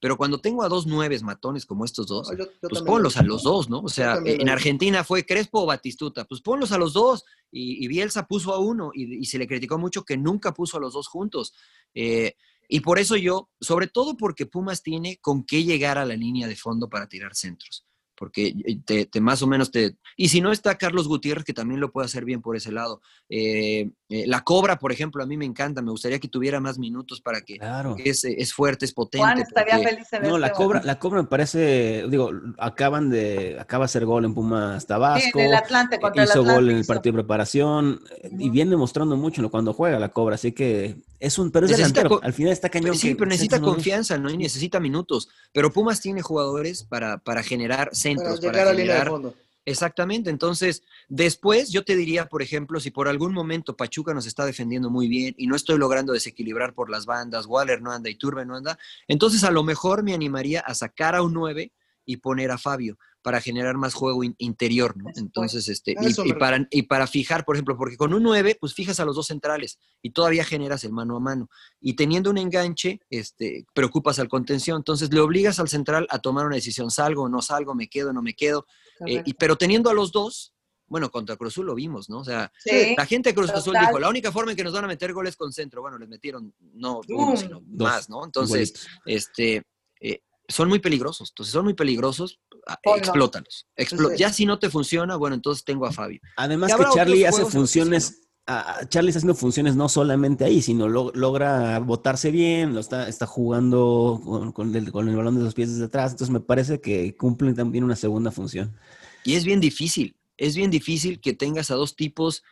pero 0.05 0.19
cuando 0.19 0.39
tengo 0.39 0.63
a 0.63 0.69
dos 0.69 0.87
nueves 0.87 1.23
matones 1.23 1.65
como 1.65 1.87
estos 1.87 2.07
dos, 2.09 2.31
No, 2.31 2.37
yo- 2.37 2.45
yo 2.63 2.69
pues 2.69 2.83
ponlos 2.83 3.15
lo- 3.15 3.21
a 3.23 3.25
los 3.25 3.43
dos, 3.43 3.71
¿no? 3.71 3.81
O 3.81 3.89
sea, 3.89 4.19
en. 4.23 4.51
Argentina 4.51 5.03
fue 5.03 5.25
Crespo 5.25 5.63
o 5.63 5.67
Batistuta, 5.67 6.27
pues 6.27 6.43
ponlos 6.43 6.73
a 6.73 6.77
los 6.79 6.93
dos. 6.93 7.25
Y, 7.51 7.83
y 7.83 7.89
Bielsa 7.89 8.27
puso 8.27 8.53
a 8.53 8.59
uno 8.59 8.91
y, 8.93 9.17
y 9.21 9.25
se 9.25 9.39
le 9.39 9.47
criticó 9.47 9.79
mucho 9.79 10.05
que 10.05 10.19
nunca 10.19 10.53
puso 10.53 10.77
a 10.77 10.81
los 10.81 10.93
dos 10.93 11.09
juntos. 11.09 11.55
Eh, 11.95 12.35
y 12.69 12.81
por 12.81 12.99
eso 12.99 13.17
yo, 13.17 13.49
sobre 13.63 13.87
todo 13.87 14.15
porque 14.19 14.45
Pumas 14.45 14.83
tiene 14.83 15.17
con 15.23 15.43
qué 15.43 15.65
llegar 15.65 15.97
a 15.97 16.05
la 16.05 16.17
línea 16.17 16.49
de 16.49 16.57
fondo 16.57 16.91
para 16.91 17.09
tirar 17.09 17.35
centros. 17.35 17.87
Porque 18.17 18.55
te, 18.87 19.07
te 19.07 19.21
más 19.21 19.43
o 19.43 19.47
menos 19.49 19.71
te... 19.73 19.97
Y 20.17 20.29
si 20.29 20.41
no 20.41 20.53
está 20.53 20.79
Carlos 20.79 21.09
Gutiérrez, 21.09 21.45
que 21.45 21.53
también 21.53 21.81
lo 21.81 21.91
puede 21.91 22.05
hacer 22.05 22.25
bien 22.25 22.43
por 22.43 22.57
ese 22.57 22.71
lado. 22.71 23.01
Eh, 23.29 23.91
eh, 24.15 24.25
la 24.27 24.43
Cobra, 24.43 24.79
por 24.79 24.93
ejemplo, 24.93 25.23
a 25.23 25.27
mí 25.27 25.37
me 25.37 25.45
encanta. 25.45 25.83
Me 25.83 25.91
gustaría 25.91 26.19
que 26.19 26.29
tuviera 26.29 26.61
más 26.61 26.79
minutos 26.79 27.21
para 27.21 27.41
que... 27.41 27.59
Claro. 27.59 27.97
es, 27.99 28.25
es 28.25 28.53
fuerte, 28.55 28.85
es 28.85 28.93
potente. 28.93 29.19
Juan 29.27 29.39
estaría 29.39 29.75
porque- 29.77 29.89
feliz 29.91 30.13
en 30.13 30.23
No, 30.23 30.29
este 30.29 30.41
la 30.41 30.51
cobra, 30.53 30.67
momento. 30.67 30.87
la 30.87 30.99
cobra 30.99 31.23
me 31.23 31.29
parece, 31.29 32.05
digo, 32.09 32.31
acaban 32.59 33.11
de, 33.11 33.57
acaba 33.59 33.83
de 33.83 33.87
hacer 33.87 34.05
gol 34.05 34.25
en 34.25 34.35
Pumas 34.35 34.83
Sí, 34.83 34.89
Tabasco, 34.89 35.39
en 35.39 35.47
el 35.47 35.55
Atlante, 35.55 35.99
contra 35.99 36.23
el 36.23 36.29
hizo 36.29 36.41
Atlante 36.41 36.55
gol 36.61 36.71
en 36.71 36.75
el 36.77 36.81
hizo. 36.83 36.93
partido 36.93 37.13
de 37.17 37.23
preparación 37.23 38.01
eh, 38.23 38.31
y 38.39 38.51
viene 38.51 38.77
mostrando 38.77 39.17
mucho 39.17 39.41
en 39.41 39.45
lo- 39.45 39.51
cuando 39.51 39.73
juega 39.73 39.99
la 39.99 40.11
cobra, 40.11 40.37
así 40.37 40.53
que 40.53 40.97
es 41.21 41.39
un, 41.39 41.51
pero 41.51 41.67
es 41.67 41.73
Necesita 41.73 42.01
delantero, 42.03 42.21
co- 42.21 42.27
al 42.27 42.33
final 42.35 42.53
está 42.53 42.69
cañón. 42.69 42.95
Sí, 42.97 43.09
que 43.09 43.17
pero 43.17 43.27
necesita 43.31 43.61
confianza, 43.61 44.19
¿no? 44.19 44.31
Y 44.31 44.37
necesita 44.37 44.79
minutos. 44.81 45.29
Pero 45.53 45.73
Pumas 45.73 46.01
tiene 46.01 46.21
jugadores 46.23 46.85
para, 46.85 47.19
para 47.19 47.43
generar 47.43 47.87
Para 47.89 47.95
centros, 47.97 48.41
para, 48.41 48.71
a 48.71 48.73
línea 48.75 48.95
de 48.95 49.01
generar... 49.01 49.33
Exactamente. 49.67 50.31
Entonces, 50.31 50.83
después 51.09 51.71
yo 51.71 51.85
te 51.85 51.97
diría, 51.97 52.27
por 52.27 52.43
ejemplo, 52.43 52.81
si 52.81 52.91
por 52.91 53.09
algún 53.09 53.33
momento 53.33 53.77
Pachuca 53.77 54.13
nos 54.13 54.27
está 54.27 54.45
defendiendo 54.45 54.91
muy 54.91 55.09
bien 55.09 55.35
y 55.39 55.47
no 55.47 55.57
estoy 55.57 55.79
logrando 55.79 56.13
desequilibrar 56.13 56.75
por 56.75 56.91
las 56.91 57.07
bandas, 57.07 57.47
Waller 57.47 57.81
no 57.81 57.91
anda 57.93 58.11
y 58.11 58.17
Turbe 58.17 58.45
no 58.45 58.57
anda, 58.57 58.79
entonces 59.09 59.43
a 59.45 59.51
lo 59.51 59.63
mejor 59.63 60.03
me 60.03 60.13
animaría 60.15 60.61
a 60.61 60.75
sacar 60.75 61.15
a 61.15 61.23
un 61.23 61.33
9 61.33 61.73
y 62.07 62.19
poner 62.19 62.51
a 62.51 62.59
Fabio 62.59 62.99
para 63.23 63.41
generar 63.41 63.79
más 63.79 63.95
juego 63.95 64.23
in- 64.23 64.35
interior, 64.37 64.95
¿no? 64.99 65.07
Entonces, 65.17 65.67
este, 65.69 65.93
y, 65.93 66.13
y 66.27 66.33
para, 66.39 66.69
y 66.71 66.83
para 66.83 67.07
fijar, 67.07 67.47
por 67.47 67.57
ejemplo, 67.57 67.79
porque 67.79 67.97
con 67.97 68.13
un 68.13 68.23
9, 68.23 68.59
pues 68.61 68.75
fijas 68.75 69.01
a 69.01 69.07
los 69.07 69.17
dos 69.17 69.29
centrales 69.29 69.79
y 70.03 70.11
todavía 70.11 70.45
generas 70.45 70.85
el 70.85 70.93
mano 70.93 71.17
a 71.17 71.21
mano. 71.21 71.49
Y 71.81 71.95
teniendo 71.95 72.29
un 72.29 72.37
enganche, 72.37 73.01
este, 73.09 73.65
preocupas 73.73 74.19
al 74.19 74.29
contención. 74.29 74.77
Entonces, 74.77 75.11
le 75.11 75.21
obligas 75.21 75.59
al 75.59 75.71
central 75.71 76.07
a 76.11 76.19
tomar 76.19 76.45
una 76.45 76.57
decisión, 76.57 76.91
salgo 76.91 77.23
o 77.23 77.29
no 77.31 77.41
salgo, 77.41 77.75
me 77.75 77.89
quedo 77.89 78.11
o 78.11 78.13
no 78.13 78.21
me 78.21 78.35
quedo. 78.35 78.67
Eh, 79.07 79.23
y, 79.27 79.35
pero 79.35 79.57
teniendo 79.57 79.91
a 79.91 79.95
los 79.95 80.13
dos, 80.13 80.53
bueno, 80.87 81.11
contra 81.11 81.37
Cruz 81.37 81.55
Azul 81.55 81.67
lo 81.67 81.75
vimos, 81.75 82.09
¿no? 82.11 82.19
O 82.19 82.25
sea, 82.25 82.53
Sí. 82.59 82.95
la 82.97 83.07
gente 83.07 83.31
de 83.31 83.35
Cruz 83.35 83.51
Azul 83.51 83.73
total. 83.73 83.87
dijo, 83.87 83.99
la 83.99 84.09
única 84.09 84.31
forma 84.31 84.53
en 84.53 84.57
que 84.57 84.65
nos 84.65 84.73
van 84.73 84.85
a 84.85 84.89
meter 84.89 85.13
goles 85.13 85.35
con 85.37 85.53
centro, 85.53 85.81
bueno, 85.81 85.99
les 85.99 86.09
metieron 86.09 86.55
no 86.75 87.01
uno, 87.09 87.37
sino 87.37 87.61
Dos. 87.65 87.89
más, 87.89 88.09
¿no? 88.11 88.25
Entonces, 88.25 88.87
este, 89.07 89.63
eh, 90.01 90.21
son 90.49 90.69
muy 90.69 90.79
peligrosos. 90.79 91.31
Entonces, 91.31 91.53
son 91.53 91.65
muy 91.65 91.75
peligrosos, 91.75 92.39
ah, 92.67 92.79
explótalos. 92.97 93.67
Explo- 93.77 94.11
Sí. 94.11 94.19
Ya 94.19 94.31
si 94.33 94.45
no 94.45 94.59
te 94.59 94.69
funciona, 94.69 95.17
bueno, 95.17 95.35
entonces 95.35 95.65
tengo 95.65 95.87
a 95.87 95.93
Fabio. 95.93 96.21
Además 96.37 96.73
que 96.77 96.85
Charlie 96.95 97.25
hace 97.25 97.47
funciones 97.47 98.24
a- 98.47 98.87
Charlie 98.89 99.11
está 99.11 99.19
haciendo 99.19 99.35
funciones 99.35 99.77
no 99.77 99.89
solamente 99.89 100.45
ahí, 100.45 100.61
sino 100.63 100.89
lo- 100.89 101.13
logra 101.15 101.79
botarse 101.79 102.31
bien, 102.31 102.75
lo 102.75 102.81
está, 102.81 103.09
está 103.09 103.27
jugando 103.27 104.53
con, 104.55 104.75
el, 104.75 104.91
balón 104.91 105.37
de 105.37 105.43
los 105.43 105.55
pies 105.55 105.71
desde 105.71 105.85
atrás. 105.85 106.13
Entonces 106.13 106.33
me 106.33 106.41
parece 106.41 106.81
que 106.81 107.17
cumple 107.17 107.55
también 107.55 107.85
una 107.85 107.97
segunda 107.97 108.31
función. 108.31 108.77
Y 109.25 109.35
es 109.35 109.45
bien 109.45 109.61
difícil, 109.61 110.17
es 110.37 110.57
bien 110.57 110.71
difícil 110.71 111.21
que 111.21 111.33
tengas 111.33 111.71
a 111.71 111.75
dos 111.75 111.97
tipos 111.97 112.43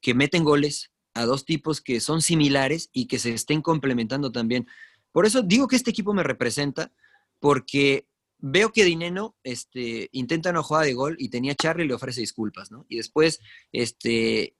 que 0.00 0.14
meten 0.14 0.44
goles, 0.44 0.90
a 1.14 1.26
dos 1.26 1.44
tipos 1.44 1.80
que 1.80 2.00
son 2.00 2.22
similares 2.22 2.90
y 2.92 3.06
que 3.06 3.18
se 3.18 3.34
estén 3.34 3.62
complementando 3.62 4.32
también. 4.32 4.66
Por 5.12 5.26
eso 5.26 5.42
digo 5.42 5.68
que 5.68 5.76
este 5.76 5.90
equipo 5.90 6.12
me 6.12 6.22
representa, 6.22 6.92
porque 7.38 8.06
veo 8.38 8.72
que 8.72 8.84
Dineno 8.84 9.36
este, 9.42 10.08
intenta 10.12 10.50
una 10.50 10.62
jugada 10.62 10.86
de 10.86 10.94
gol 10.94 11.16
y 11.18 11.28
tenía 11.28 11.54
Charlie 11.54 11.84
y 11.84 11.88
le 11.88 11.94
ofrece 11.94 12.20
disculpas, 12.20 12.70
¿no? 12.70 12.84
Y 12.88 12.96
después, 12.96 13.40
este, 13.72 14.54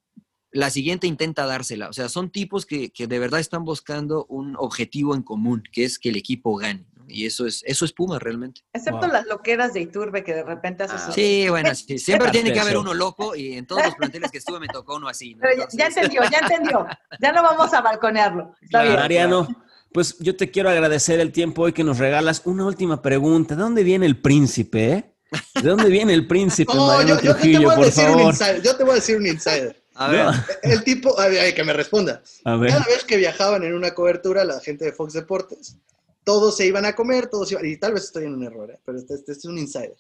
la 0.55 0.71
siguiente 0.71 1.07
intenta 1.07 1.45
dársela. 1.47 1.89
O 1.89 1.93
sea, 1.93 2.09
son 2.09 2.31
tipos 2.31 2.65
que, 2.65 2.91
que 2.91 3.07
de 3.07 3.19
verdad 3.19 3.41
están 3.41 3.65
buscando 3.65 4.25
un 4.29 4.55
objetivo 4.57 5.15
en 5.15 5.23
común, 5.23 5.63
que 5.73 5.85
es 5.85 5.99
que 5.99 6.11
el 6.11 6.17
equipo 6.17 6.57
gane. 6.57 6.87
¿no? 6.97 7.05
Y 7.09 7.27
eso 7.27 7.47
es, 7.47 7.63
eso 7.67 7.85
es 7.85 7.93
Puma 7.93 8.19
realmente. 8.21 8.63
Excepto 8.73 9.01
Wow. 9.01 9.09
las 9.13 9.27
loqueras 9.27 9.75
de 9.75 9.81
Iturbe 9.81 10.23
que 10.23 10.33
de 10.33 10.45
repente 10.45 10.85
hace 10.85 10.95
Ah, 10.97 11.13
Sí, 11.13 11.47
bueno, 11.51 11.75
sí, 11.75 11.99
siempre 11.99 12.31
tiene 12.31 12.53
que 12.53 12.61
haber 12.61 12.77
uno 12.79 12.95
loco 12.95 13.35
y 13.35 13.55
en 13.55 13.67
todos 13.67 13.85
los 13.85 13.95
planteles 13.97 14.31
que 14.31 14.39
estuve 14.39 14.61
me 14.61 14.69
tocó 14.69 14.97
uno 14.97 15.09
así. 15.09 15.35
¿no? 15.35 15.41
Pero 15.43 15.67
ya, 15.73 15.87
entendió, 15.89 16.23
ya 16.31 16.39
entendió. 16.39 16.87
Ya 17.21 17.33
no 17.33 17.43
vamos 17.43 17.75
a 17.75 17.81
balconearlo. 17.81 18.55
Está 18.63 18.69
Claro. 18.69 18.89
bien. 18.89 19.01
Mariano, 19.01 19.49
pues 19.93 20.19
yo 20.21 20.37
te 20.37 20.51
quiero 20.51 20.71
agradecer 20.71 21.19
el 21.21 21.33
tiempo 21.33 21.63
hoy 21.63 21.73
que 21.73 21.85
nos 21.85 21.99
regalas. 21.99 22.43
Una 22.45 22.65
última 22.65 23.03
pregunta. 23.03 23.55
¿De 23.57 23.63
dónde 23.63 23.83
viene 23.83 24.07
el 24.07 24.21
príncipe? 24.21 24.93
eh? 24.93 25.15
¿De 25.61 25.69
dónde 25.69 25.89
viene 25.89 26.15
el 26.15 26.27
príncipe, 26.29 26.73
No, 26.77 26.87
Mariano 26.87 27.21
yo, 27.21 27.23
yo- 27.23 27.29
yo 27.29 27.35
te 27.35 27.41
Trujillo, 27.41 27.61
voy 27.63 27.73
a 27.73 27.77
por 27.77 27.85
decir 27.87 28.05
un 28.05 28.11
favor? 28.13 28.27
insider. 28.33 28.63
Yo 28.63 28.77
te 28.77 28.85
voy 28.85 28.93
a 28.93 28.95
decir 28.95 29.17
un 29.17 29.27
insider. 29.27 29.84
A 29.95 30.09
ver, 30.09 30.25
No, 30.27 30.33
El 30.63 30.85
tipo, 30.85 31.19
ay, 31.19 31.37
ay, 31.37 31.55
que 31.55 31.65
me 31.65 31.73
responda. 31.73 32.23
a 32.45 32.57
ver. 32.57 32.71
Cada 32.71 32.85
vez 32.85 33.05
que 33.05 33.17
viajaban 33.17 33.63
en 33.63 33.75
una 33.75 33.95
cobertura, 33.95 34.45
la 34.45 34.61
gente 34.61 34.85
de 34.85 34.93
Fox 34.93 35.13
Deportes, 35.13 35.77
todos 36.25 36.57
se 36.57 36.67
iban 36.67 36.85
a 36.85 36.95
comer, 36.95 37.29
todos 37.29 37.53
iban, 37.53 37.65
y 37.67 37.77
tal 37.77 37.93
vez 37.93 38.05
estoy 38.05 38.25
en 38.25 38.35
un 38.35 38.45
error, 38.45 38.71
¿eh? 38.71 38.81
pero 38.85 38.99
este, 38.99 39.15
este 39.15 39.33
es 39.33 39.45
un 39.45 39.59
insider. 39.59 39.97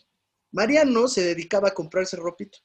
Mariano 0.53 1.09
se 1.09 1.23
dedicaba 1.23 1.69
a 1.69 1.75
comprarse 1.75 2.16
ropito. 2.16 2.59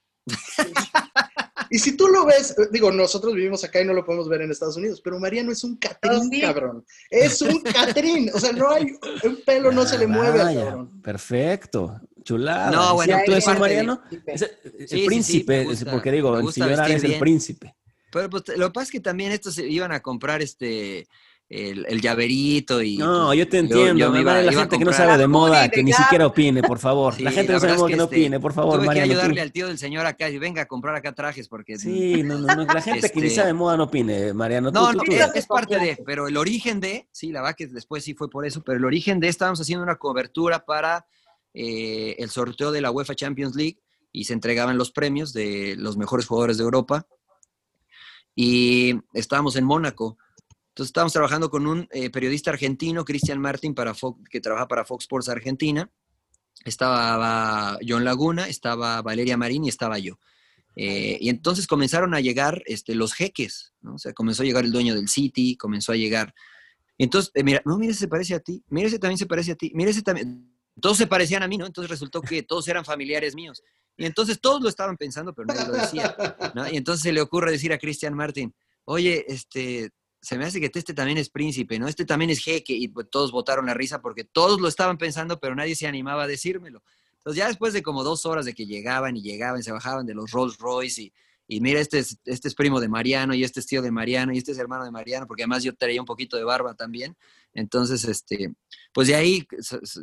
y 1.70 1.80
si 1.80 1.98
tú 1.98 2.08
lo 2.08 2.26
ves, 2.26 2.56
digo, 2.72 2.92
nosotros 2.92 3.34
vivimos 3.34 3.64
acá 3.64 3.82
y 3.82 3.86
no 3.86 3.94
lo 3.94 4.06
podemos 4.06 4.30
ver 4.30 4.42
en 4.42 4.52
Estados 4.52 4.78
Unidos, 4.78 5.02
pero 5.02 5.20
Mariano 5.20 5.52
es 5.52 5.64
un 5.64 5.76
catrín, 5.78 6.30
sí. 6.30 6.42
cabrón. 6.42 6.86
Es 7.10 7.42
un 7.42 7.62
catrín. 7.62 8.30
O 8.34 8.40
sea, 8.40 8.52
no 8.52 8.70
hay, 8.72 8.96
un 9.24 9.42
pelo 9.46 9.72
no 9.72 9.86
se 9.86 9.98
le 9.98 10.08
mueve 10.08 10.42
al 10.42 10.56
cabrón. 10.56 11.02
Perfecto. 11.02 12.00
Chulada. 12.34 12.72
No, 12.72 12.88
¿Es 12.90 12.94
bueno, 12.94 13.14
cierto 13.16 13.32
es 13.32 13.38
eso, 13.40 13.46
parte 13.48 13.74
de- 13.76 13.84
Mariano? 13.84 14.02
Es 14.28 14.42
el, 14.44 14.50
el 14.64 14.72
Sí, 14.72 14.88
sí, 14.88 14.98
sí, 15.00 15.06
príncipe, 15.08 15.64
gusta, 15.66 15.92
porque 15.92 16.12
digo, 16.12 16.52
Silloral 16.52 16.78
vestir 16.78 16.96
es 16.98 17.04
el 17.04 17.20
príncipe. 17.20 17.76
pero 18.12 18.30
pues, 18.30 18.44
lo 18.56 18.68
que 18.68 18.72
pasa 18.74 18.84
es 18.86 18.92
que 18.92 19.00
también 19.00 19.32
estos 19.32 19.56
se 19.56 19.68
iban 19.68 19.92
a 19.92 20.00
comprar 20.02 20.42
este 20.42 21.08
el, 21.52 21.84
el 21.90 22.00
llaverito 22.00 22.80
y 22.80 22.98
No, 22.98 23.26
pues, 23.28 23.40
yo 23.40 23.50
te 23.50 23.58
entiendo. 23.58 23.96
yo 23.98 24.12
me 24.12 24.18
me 24.18 24.22
iba- 24.22 24.34
vale 24.34 24.46
la 24.46 24.52
iba 24.52 24.62
gente 24.62 24.78
que 24.78 24.86
no 24.86 24.94
sabe 24.94 25.18
de 25.18 25.28
moda, 25.28 25.64
Sí, 25.64 25.70
que 25.72 25.84
ni 25.84 25.94
siquiera 25.94 26.28
opine, 26.28 26.62
por 26.62 26.78
favor. 26.78 27.16
Sí, 27.16 27.24
la 27.24 27.32
gente 27.32 27.48
la 27.52 27.54
no 27.56 27.60
sabe 27.62 27.72
de 27.72 27.74
verdad 27.74 27.80
moda 27.82 27.90
es 27.90 27.94
que 27.96 27.98
no 27.98 28.10
que, 28.10 28.16
opine, 28.18 28.40
por 28.40 28.54
favor, 28.54 28.74
Tuve 28.76 28.82
que 28.82 28.86
Mariano. 28.86 29.08
tú- 29.08 29.12
ayudarle 29.20 29.42
al 29.42 29.52
tío 29.52 29.66
del 29.68 29.80
señor 29.80 30.06
acá 30.06 30.30
y 30.30 30.38
venga 30.38 30.62
a 30.62 30.66
comprar 30.68 30.96
acá 30.96 31.12
trajes 31.14 31.48
porque 31.48 31.80
Sí, 31.80 32.22
no, 32.24 32.38
no, 32.38 32.56
no, 32.56 32.66
la 32.72 32.82
gente 32.84 33.10
que 33.10 33.20
ni 33.20 33.26
Este- 33.26 33.36
sabe 33.38 33.48
de 33.48 33.54
moda 33.54 33.78
no 33.78 33.86
opine, 33.86 34.32
Mariano. 34.32 34.72
Tú- 34.72 34.80
No, 34.80 34.92
tú- 34.92 34.98
no, 34.98 35.04
tú- 35.06 35.12
es, 35.14 35.28
es 35.34 35.48
parte 35.48 35.80
de, 35.80 35.98
pero 36.06 36.28
el 36.28 36.38
origen 36.38 36.80
de, 36.80 37.08
sí, 37.12 37.32
la 37.32 37.42
verdad 37.42 37.56
que 37.58 37.66
después 37.66 38.04
sí 38.04 38.14
fue 38.14 38.30
por 38.30 38.46
eso, 38.46 38.62
pero 38.64 38.78
el 38.78 38.86
origen 38.86 39.20
de, 39.20 39.28
estábamos 39.30 39.60
haciendo 39.60 39.82
una 39.84 39.96
cobertura 39.96 40.64
para 40.64 41.08
eh, 41.54 42.16
el 42.20 42.30
sorteo 42.30 42.72
de 42.72 42.82
la 42.82 42.92
UEFA 42.92 43.16
Champions 43.16 43.56
League 43.56 43.80
y 44.12 44.26
se 44.26 44.34
entregaban 44.34 44.78
los 44.78 44.92
premios 44.92 45.34
de 45.34 45.76
los 45.78 45.98
mejores 45.98 46.26
jugadores 46.26 46.58
de 46.58 46.64
Europa 46.64 47.08
y 48.36 48.96
estábamos 49.14 49.56
en 49.56 49.66
Mónaco. 49.66 50.18
Entonces 50.70 50.92
estábamos 50.92 51.14
trabajando 51.14 51.50
con 51.50 51.68
un 51.68 51.88
eh, 51.92 52.10
periodista 52.10 52.52
argentino, 52.52 53.04
Cristian 53.04 53.42
Martin, 53.42 53.74
para 53.74 53.94
que 54.30 54.40
trabaja 54.40 54.68
para 54.68 54.86
Fox 54.86 55.04
Sports 55.04 55.30
Argentina. 55.30 55.92
Estaba 56.64 57.78
John 57.86 58.06
Laguna, 58.06 58.48
estaba 58.48 59.02
Valeria 59.02 59.36
Marín 59.36 59.66
y 59.66 59.70
estaba 59.70 60.00
yo. 60.00 60.20
Eh, 60.76 61.18
y 61.20 61.28
entonces 61.28 61.68
comenzaron 61.68 62.14
a 62.14 62.22
llegar 62.22 62.64
este, 62.66 62.96
los 62.96 63.14
jeques, 63.14 63.74
¿no? 63.82 63.96
O 63.96 63.98
sea, 63.98 64.14
comenzó 64.14 64.44
a 64.44 64.46
llegar 64.46 64.64
el 64.64 64.72
dueño 64.72 64.96
del 64.96 65.10
City, 65.10 65.58
comenzó 65.58 65.92
a 65.92 65.98
llegar. 65.98 66.34
Entonces, 66.98 67.32
mira, 67.44 67.62
no, 67.66 67.78
mira, 67.78 67.94
se 67.94 68.08
parece 68.08 68.36
a 68.36 68.40
ti, 68.40 68.64
mira, 68.70 68.88
ese 68.88 69.00
también 69.00 69.18
se 69.18 69.26
parece 69.26 69.52
a 69.52 69.56
ti, 69.56 69.72
mira, 69.76 69.90
ese 69.92 70.02
también. 70.02 70.50
Todos 70.82 70.98
se 70.98 71.08
parecían 71.08 71.44
a 71.44 71.48
mí, 71.48 71.58
¿no? 71.58 71.66
Entonces 71.66 71.90
resultó 71.90 72.22
que 72.22 72.44
todos 72.44 72.68
eran 72.68 72.86
familiares 72.86 73.36
míos. 73.36 73.64
Y 73.98 74.06
entonces 74.06 74.40
todos 74.40 74.62
lo 74.62 74.70
estaban 74.70 74.96
pensando, 74.96 75.34
pero 75.34 75.48
nadie 75.48 75.68
lo 75.68 75.74
decía. 75.74 76.16
Y 76.72 76.78
entonces 76.78 77.04
se 77.04 77.12
le 77.12 77.22
ocurre 77.22 77.52
decir 77.52 77.74
a 77.74 77.78
Christian 77.78 78.14
Martin, 78.14 78.54
oye, 78.86 79.26
este, 79.28 79.92
se 80.22 80.38
me 80.38 80.46
hace 80.46 80.60
que 80.60 80.72
este 80.74 80.94
también 80.94 81.18
es 81.18 81.30
príncipe, 81.30 81.78
¿no? 81.80 81.88
Este 81.88 82.06
también 82.06 82.30
es 82.30 82.40
jeque. 82.40 82.74
Y 82.74 82.88
pues, 82.88 83.08
todos 83.10 83.32
botaron 83.32 83.66
la 83.66 83.74
risa 83.74 84.02
porque 84.02 84.24
todos 84.24 84.62
lo 84.62 84.68
estaban 84.68 84.98
pensando, 84.98 85.40
pero 85.40 85.54
nadie 85.56 85.76
se 85.76 85.88
animaba 85.88 86.24
a 86.24 86.28
decírmelo. 86.28 86.82
Entonces 87.18 87.38
ya 87.38 87.48
después 87.48 87.74
de 87.74 87.84
como 87.84 88.04
dos 88.04 88.26
horas 88.26 88.46
de 88.46 88.54
que 88.54 88.66
llegaban 88.66 89.18
y 89.18 89.22
llegaban, 89.22 89.62
se 89.62 89.72
bajaban 89.72 90.06
de 90.06 90.14
los 90.14 90.32
Rolls 90.32 90.58
Royce 90.58 91.02
y, 91.02 91.14
y 91.48 91.62
mira, 91.62 91.80
este 91.82 92.00
es, 92.00 92.18
este 92.26 92.48
es 92.48 92.56
primo 92.56 92.80
de 92.80 92.88
Mariano 92.88 93.34
y 93.34 93.44
este 93.44 93.60
es 93.60 93.66
tío 93.66 93.82
de 93.82 93.92
Mariano 93.92 94.32
y 94.32 94.38
este 94.38 94.52
es 94.52 94.60
hermano 94.60 94.86
de 94.86 94.92
Mariano, 94.92 95.28
porque 95.28 95.44
además 95.44 95.64
yo 95.64 95.76
traía 95.76 96.00
un 96.00 96.06
poquito 96.06 96.38
de 96.38 96.44
barba 96.44 96.76
también. 96.76 97.18
Entonces, 97.54 98.06
este, 98.06 98.54
pues 98.94 99.08
de 99.08 99.16
ahí 99.16 99.48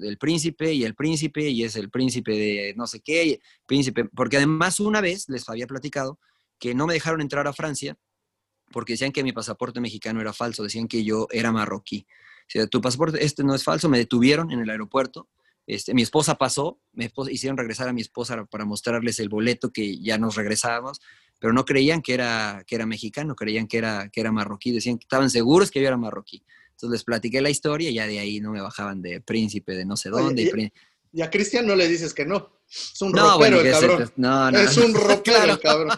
el 0.02 0.18
príncipe 0.18 0.73
y 0.73 0.85
el 0.85 0.94
príncipe 0.94 1.48
y 1.48 1.64
es 1.64 1.77
el 1.77 1.90
príncipe 1.90 2.32
de 2.32 2.74
no 2.77 2.86
sé 2.86 3.01
qué, 3.01 3.40
príncipe, 3.66 4.05
porque 4.14 4.36
además 4.36 4.81
una 4.81 5.01
vez 5.01 5.28
les 5.28 5.48
había 5.48 5.66
platicado 5.66 6.18
que 6.59 6.74
no 6.74 6.86
me 6.86 6.94
dejaron 6.94 7.20
entrar 7.20 7.47
a 7.47 7.52
Francia 7.52 7.97
porque 8.73 8.94
decían 8.94 9.12
que 9.12 9.23
mi 9.23 9.32
pasaporte 9.32 9.81
mexicano 9.81 10.20
era 10.20 10.32
falso, 10.32 10.62
decían 10.62 10.89
que 10.89 11.05
yo 11.05 11.28
era 11.31 11.52
marroquí. 11.52 12.06
O 12.43 12.48
sea, 12.48 12.66
tu 12.66 12.81
pasaporte 12.81 13.24
este 13.24 13.44
no 13.44 13.55
es 13.55 13.64
falso, 13.64 13.89
me 13.89 13.98
detuvieron 13.98 14.51
en 14.51 14.60
el 14.60 14.70
aeropuerto. 14.70 15.28
Este, 15.66 15.94
mi 15.94 16.02
esposa 16.02 16.36
pasó, 16.36 16.81
mi 16.93 17.05
esposa, 17.06 17.31
hicieron 17.31 17.56
regresar 17.56 17.89
a 17.89 17.93
mi 17.93 18.01
esposa 18.01 18.44
para 18.44 18.64
mostrarles 18.64 19.18
el 19.18 19.28
boleto 19.28 19.73
que 19.73 19.98
ya 19.98 20.16
nos 20.16 20.36
regresábamos, 20.36 21.01
pero 21.40 21.52
no 21.52 21.64
creían 21.64 22.02
que 22.02 22.14
era, 22.14 22.62
que 22.66 22.77
era 22.77 22.86
mexicano, 22.86 23.35
creían 23.35 23.66
que 23.66 23.78
era, 23.78 24.09
que 24.09 24.20
era 24.20 24.31
marroquí, 24.31 24.70
decían 24.70 24.98
que 24.98 25.05
estaban 25.05 25.28
seguros 25.28 25.70
que 25.70 25.81
yo 25.81 25.89
era 25.89 25.97
marroquí. 25.97 26.44
Entonces 26.77 26.90
les 26.98 27.05
platiqué 27.05 27.40
la 27.40 27.51
historia 27.51 27.90
y 27.90 27.94
ya 27.94 28.07
de 28.07 28.19
ahí 28.19 28.39
no 28.40 28.53
me 28.53 28.61
bajaban 28.61 29.01
de 29.03 29.20
príncipe 29.23 29.74
de 29.74 29.85
no 29.86 29.97
sé 29.97 30.11
Oye, 30.11 30.23
dónde. 30.24 30.43
y 30.43 30.47
y- 30.47 30.51
prín- 30.51 30.73
Y 31.12 31.23
a 31.23 31.31
Cristian 31.31 31.66
no 31.66 31.74
le 31.74 31.89
dices 31.89 32.12
que 32.12 32.27
no. 32.27 32.61
Es 32.69 33.01
un 33.01 33.12
no, 33.12 33.32
ropero 33.35 33.39
bueno, 33.39 33.61
el 33.61 33.70
cabrón. 33.73 34.12
no, 34.16 34.51
no, 34.51 34.59
es 34.59 34.77
un 34.77 34.93
ropero 34.94 35.23
Claro. 35.23 35.53
el 35.55 35.61
cabrón. 35.61 35.89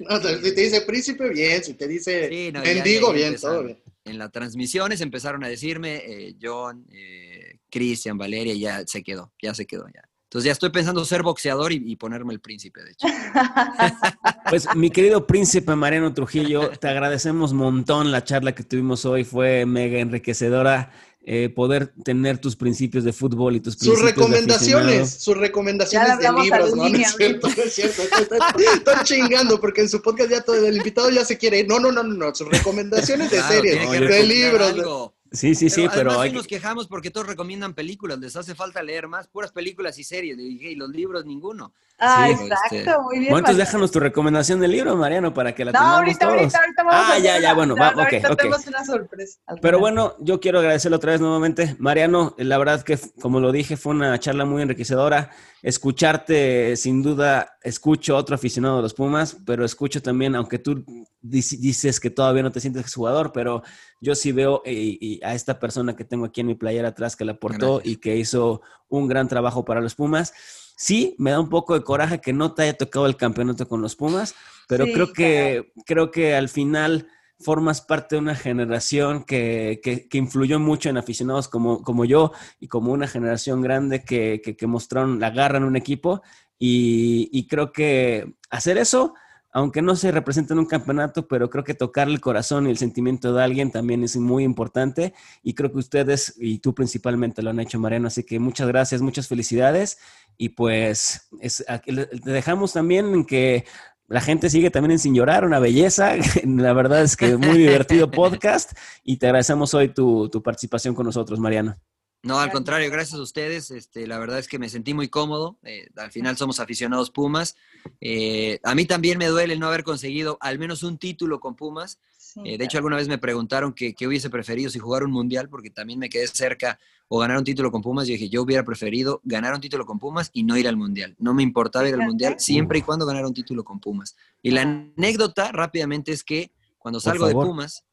No, 0.00 0.20
si 0.20 0.54
te 0.54 0.60
dice 0.60 0.82
príncipe, 0.82 1.28
bien. 1.30 1.64
Si 1.64 1.74
te 1.74 1.88
dice 1.88 2.28
Sí, 2.28 2.50
no, 2.52 2.60
mendigo, 2.60 3.12
bien, 3.12 3.36
todo 3.36 3.64
bien. 3.64 3.82
En 4.04 4.18
las 4.18 4.30
transmisiones 4.32 5.00
empezaron 5.00 5.44
a 5.44 5.48
decirme 5.48 5.96
eh, 6.04 6.36
John, 6.40 6.86
eh, 6.92 7.58
Cristian, 7.70 8.16
Valeria, 8.18 8.52
y 8.54 8.60
ya 8.60 8.86
se 8.86 9.02
quedó, 9.02 9.32
ya 9.42 9.54
se 9.54 9.66
quedó 9.66 9.86
ya. 9.94 10.07
Entonces 10.28 10.44
ya 10.44 10.52
estoy 10.52 10.68
pensando 10.68 11.02
ser 11.06 11.22
boxeador 11.22 11.72
y, 11.72 11.82
y 11.86 11.96
ponerme 11.96 12.34
el 12.34 12.40
príncipe, 12.40 12.82
de 12.82 12.90
hecho. 12.90 13.06
Pues 14.50 14.66
mi 14.74 14.90
querido 14.90 15.26
príncipe 15.26 15.74
Mariano 15.74 16.12
Trujillo, 16.14 16.70
te 16.70 16.88
agradecemos 16.88 17.52
un 17.52 17.58
montón 17.58 18.10
la 18.10 18.24
charla 18.24 18.54
que 18.54 18.62
tuvimos 18.62 19.04
hoy, 19.04 19.24
fue 19.24 19.66
mega 19.66 19.98
enriquecedora. 19.98 20.90
eh, 21.30 21.50
poder 21.50 21.92
tener 22.04 22.38
tus 22.38 22.56
principios 22.56 23.04
de 23.04 23.12
fútbol 23.12 23.56
y 23.56 23.60
tus 23.60 23.74
Sus 23.74 23.80
principios 23.80 24.06
de 24.06 24.12
recomendaciones, 24.12 25.10
sus 25.10 25.36
recomendaciones 25.36 26.18
de 26.18 26.32
libros, 26.32 26.74
no, 26.74 26.88
no 26.88 26.96
es 26.96 27.14
cierto, 27.14 27.48
no 27.48 27.62
es 27.62 27.74
cierto. 27.74 28.02
Están, 28.02 29.04
chingando 29.04 29.60
porque 29.60 29.82
en 29.82 29.90
su 29.90 30.00
podcast 30.00 30.30
ya 30.30 30.40
todo 30.40 30.66
el 30.66 30.76
invitado 30.78 31.10
ya 31.10 31.26
se 31.26 31.36
quiere 31.36 31.60
ir. 31.60 31.68
No, 31.68 31.78
no, 31.78 31.92
no, 31.92 32.02
no, 32.02 32.14
no, 32.14 32.34
sus 32.34 32.48
recomendaciones 32.48 33.30
de 33.30 33.36
Claro, 33.36 33.54
series, 33.54 33.86
Oye, 33.86 34.00
de 34.00 34.22
libros. 34.24 34.70
algo. 34.70 35.17
Sí, 35.30 35.54
sí, 35.54 35.68
sí, 35.70 35.86
pero 35.94 36.10
además 36.10 36.14
hay 36.16 36.20
hoy 36.22 36.28
que- 36.30 36.36
nos 36.36 36.46
quejamos 36.46 36.86
porque 36.88 37.10
todos 37.10 37.26
recomiendan 37.26 37.74
películas, 37.74 38.18
les 38.18 38.34
hace 38.36 38.54
falta 38.54 38.82
leer 38.82 39.08
más, 39.08 39.28
puras 39.28 39.52
películas 39.52 39.98
y 39.98 40.04
series, 40.04 40.38
y 40.38 40.74
los 40.74 40.88
libros 40.90 41.24
ninguno. 41.26 41.72
Ah, 42.00 42.26
Sí, 42.28 42.44
exacto, 42.44 42.76
este- 42.76 42.98
muy 43.00 43.18
bien. 43.18 43.30
Bueno, 43.32 43.38
entonces 43.38 43.56
Mariano. 43.56 43.58
déjanos 43.66 43.90
tu 43.90 43.98
recomendación 44.00 44.60
del 44.60 44.70
libro, 44.70 44.96
Mariano, 44.96 45.34
para 45.34 45.52
que 45.54 45.64
la 45.64 45.72
No, 45.72 45.78
tengamos 45.78 45.98
ahorita, 45.98 46.18
todos. 46.20 46.38
ahorita, 46.38 46.58
ahorita 46.60 46.82
vamos 46.84 46.94
Ah, 47.10 47.14
a 47.14 47.18
ya, 47.18 47.40
ya, 47.40 47.54
bueno, 47.54 47.74
no, 47.74 47.80
va, 47.80 47.90
no, 47.90 48.02
ok, 48.02 48.04
ahorita 48.12 48.32
ok. 48.32 48.36
tenemos 48.38 48.66
una 48.68 48.84
sorpresa. 48.84 49.38
Pero 49.60 49.78
bueno, 49.80 50.14
yo 50.20 50.38
quiero 50.38 50.60
agradecerle 50.60 50.96
otra 50.96 51.10
vez 51.12 51.20
nuevamente. 51.20 51.74
Mariano, 51.80 52.34
la 52.38 52.56
verdad 52.56 52.82
que, 52.82 52.96
como 53.20 53.40
lo 53.40 53.50
dije, 53.50 53.76
fue 53.76 53.94
una 53.94 54.18
charla 54.20 54.44
muy 54.44 54.62
enriquecedora. 54.62 55.30
Escucharte, 55.60 56.76
sin 56.76 57.02
duda, 57.02 57.56
escucho 57.62 58.14
a 58.14 58.18
otro 58.20 58.34
aficionado 58.34 58.76
de 58.76 58.82
los 58.82 58.94
Pumas, 58.94 59.36
pero 59.46 59.64
escucho 59.64 60.02
también, 60.02 60.36
aunque 60.36 60.58
tú 60.58 60.84
dic- 61.22 61.58
dices 61.58 61.98
que 61.98 62.10
todavía 62.10 62.42
no 62.42 62.52
te 62.52 62.60
sientes 62.60 62.92
jugador, 62.94 63.32
pero 63.32 63.62
yo 64.00 64.14
sí 64.14 64.32
veo 64.32 64.62
eh, 64.64 64.96
y 65.00 65.20
a 65.24 65.34
esta 65.34 65.58
persona 65.58 65.94
que 65.96 66.04
tengo 66.04 66.24
aquí 66.26 66.40
en 66.40 66.46
mi 66.48 66.54
playera 66.54 66.88
atrás 66.88 67.16
que 67.16 67.24
la 67.24 67.32
aportó 67.32 67.76
Gracias. 67.76 67.92
y 67.94 67.96
que 67.98 68.16
hizo 68.16 68.60
un 68.88 69.08
gran 69.08 69.28
trabajo 69.28 69.64
para 69.64 69.80
los 69.80 69.94
Pumas. 69.94 70.32
Sí, 70.76 71.16
me 71.18 71.32
da 71.32 71.40
un 71.40 71.48
poco 71.48 71.74
de 71.74 71.82
coraje 71.82 72.20
que 72.20 72.32
no 72.32 72.54
te 72.54 72.62
haya 72.62 72.76
tocado 72.76 73.06
el 73.06 73.16
campeonato 73.16 73.66
con 73.68 73.82
los 73.82 73.96
Pumas, 73.96 74.34
pero 74.68 74.84
Sí, 74.84 74.92
creo 74.92 75.12
que 75.12 75.72
creo 75.86 76.10
que 76.12 76.34
al 76.36 76.48
final 76.48 77.08
formas 77.40 77.80
parte 77.80 78.16
de 78.16 78.20
una 78.20 78.34
generación 78.34 79.22
que, 79.24 79.80
que- 79.82 80.08
que 80.08 80.18
influyó 80.18 80.58
mucho 80.58 80.88
en 80.90 80.96
aficionados 80.96 81.46
como, 81.48 81.82
como 81.82 82.04
yo 82.04 82.32
y 82.60 82.66
como 82.68 82.92
una 82.92 83.06
generación 83.06 83.60
grande 83.62 84.04
que, 84.04 84.40
que- 84.44 84.56
que 84.56 84.66
mostraron 84.66 85.20
la 85.20 85.30
garra 85.30 85.58
en 85.58 85.64
un 85.64 85.76
equipo 85.76 86.20
y, 86.58 87.28
y 87.32 87.46
creo 87.46 87.72
que 87.72 88.34
hacer 88.50 88.78
eso 88.78 89.14
aunque 89.52 89.82
no 89.82 89.96
se 89.96 90.10
representa 90.10 90.54
en 90.54 90.60
un 90.60 90.66
campeonato, 90.66 91.26
pero 91.26 91.48
creo 91.50 91.64
que 91.64 91.74
tocar 91.74 92.08
el 92.08 92.20
corazón 92.20 92.66
y 92.66 92.70
el 92.70 92.78
sentimiento 92.78 93.32
de 93.32 93.42
alguien 93.42 93.70
también 93.70 94.04
es 94.04 94.16
muy 94.16 94.44
importante 94.44 95.14
y 95.42 95.54
creo 95.54 95.72
que 95.72 95.78
ustedes 95.78 96.34
y 96.38 96.58
tú 96.58 96.74
principalmente 96.74 97.42
lo 97.42 97.50
han 97.50 97.60
hecho, 97.60 97.78
Mariano, 97.78 98.08
así 98.08 98.24
que 98.24 98.38
muchas 98.38 98.68
gracias, 98.68 99.00
muchas 99.00 99.28
felicidades 99.28 99.98
y 100.36 100.50
pues 100.50 101.28
es, 101.40 101.64
te 101.66 102.30
dejamos 102.30 102.72
también 102.72 103.06
en 103.14 103.24
que 103.24 103.64
la 104.08 104.22
gente 104.22 104.48
sigue 104.48 104.70
también 104.70 104.92
en 104.92 104.98
Sin 104.98 105.14
Llorar, 105.14 105.44
una 105.44 105.58
belleza. 105.58 106.14
La 106.44 106.72
verdad 106.72 107.02
es 107.02 107.14
que 107.14 107.36
muy 107.36 107.58
divertido 107.58 108.10
podcast 108.10 108.72
y 109.04 109.18
te 109.18 109.26
agradecemos 109.26 109.74
hoy 109.74 109.90
tu, 109.90 110.30
tu 110.30 110.42
participación 110.42 110.94
con 110.94 111.04
nosotros, 111.04 111.38
Mariano. 111.38 111.76
No, 112.22 112.40
al 112.40 112.50
contrario, 112.50 112.90
gracias 112.90 113.18
a 113.18 113.22
ustedes. 113.22 113.70
Este, 113.70 114.06
la 114.08 114.18
verdad 114.18 114.40
es 114.40 114.48
que 114.48 114.58
me 114.58 114.68
sentí 114.68 114.92
muy 114.92 115.08
cómodo. 115.08 115.56
Eh, 115.62 115.88
al 115.96 116.10
final 116.10 116.36
somos 116.36 116.58
aficionados 116.58 117.10
Pumas. 117.10 117.56
Eh, 118.00 118.58
a 118.64 118.74
mí 118.74 118.86
también 118.86 119.18
me 119.18 119.26
duele 119.26 119.56
no 119.56 119.68
haber 119.68 119.84
conseguido 119.84 120.36
al 120.40 120.58
menos 120.58 120.82
un 120.82 120.98
título 120.98 121.38
con 121.38 121.54
Pumas. 121.54 122.00
Eh, 122.44 122.58
de 122.58 122.64
hecho, 122.64 122.78
alguna 122.78 122.96
vez 122.96 123.08
me 123.08 123.18
preguntaron 123.18 123.72
qué 123.72 123.94
hubiese 124.06 124.30
preferido 124.30 124.68
si 124.68 124.80
jugar 124.80 125.04
un 125.04 125.12
mundial, 125.12 125.48
porque 125.48 125.70
también 125.70 126.00
me 126.00 126.08
quedé 126.08 126.26
cerca 126.26 126.78
o 127.06 127.18
ganar 127.20 127.38
un 127.38 127.44
título 127.44 127.70
con 127.70 127.82
Pumas. 127.82 128.08
Y 128.08 128.12
dije, 128.12 128.28
yo 128.28 128.42
hubiera 128.42 128.64
preferido 128.64 129.20
ganar 129.22 129.54
un 129.54 129.60
título 129.60 129.86
con 129.86 130.00
Pumas 130.00 130.30
y 130.32 130.42
no 130.42 130.56
ir 130.56 130.66
al 130.66 130.76
mundial. 130.76 131.14
No 131.20 131.34
me 131.34 131.44
importaba 131.44 131.88
ir 131.88 131.94
al 131.94 132.02
mundial 132.02 132.34
siempre 132.38 132.80
y 132.80 132.82
cuando 132.82 133.06
ganara 133.06 133.28
un 133.28 133.34
título 133.34 133.62
con 133.62 133.78
Pumas. 133.78 134.16
Y 134.42 134.50
la 134.50 134.62
anécdota 134.62 135.52
rápidamente 135.52 136.10
es 136.10 136.24
que 136.24 136.50
cuando 136.78 136.98
salgo 136.98 137.28
de 137.28 137.34
Pumas, 137.34 137.84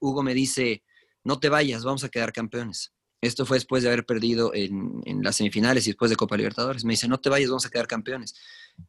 Hugo 0.00 0.22
me 0.24 0.34
dice, 0.34 0.82
no 1.22 1.38
te 1.38 1.48
vayas, 1.48 1.84
vamos 1.84 2.02
a 2.02 2.08
quedar 2.08 2.32
campeones. 2.32 2.92
Esto 3.26 3.46
fue 3.46 3.56
después 3.56 3.82
de 3.82 3.88
haber 3.88 4.06
perdido 4.06 4.52
en, 4.54 5.02
las 5.22 5.36
semifinales 5.36 5.86
y 5.86 5.90
después 5.90 6.10
de 6.10 6.16
Copa 6.16 6.36
Libertadores. 6.36 6.84
Me 6.84 6.92
dice, 6.92 7.08
no 7.08 7.18
te 7.18 7.28
vayas, 7.28 7.50
vamos 7.50 7.66
a 7.66 7.70
quedar 7.70 7.86
campeones. 7.86 8.34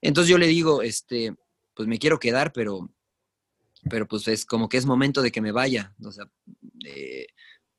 Entonces 0.02 0.30
yo 0.30 0.38
le 0.38 0.48
digo, 0.48 0.82
este, 0.82 1.36
pues 1.74 1.88
me 1.88 2.00
quiero 2.00 2.20
quedar, 2.20 2.54
pero, 2.54 2.90
pero 3.90 4.08
pues 4.08 4.28
es 4.28 4.46
como 4.46 4.70
que 4.70 4.78
es 4.78 4.86
momento 4.86 5.22
de 5.22 5.32
que 5.32 5.42
me 5.42 5.52
vaya. 5.52 5.94
O 6.04 6.12
sea, 6.12 6.26
eh, 6.86 7.28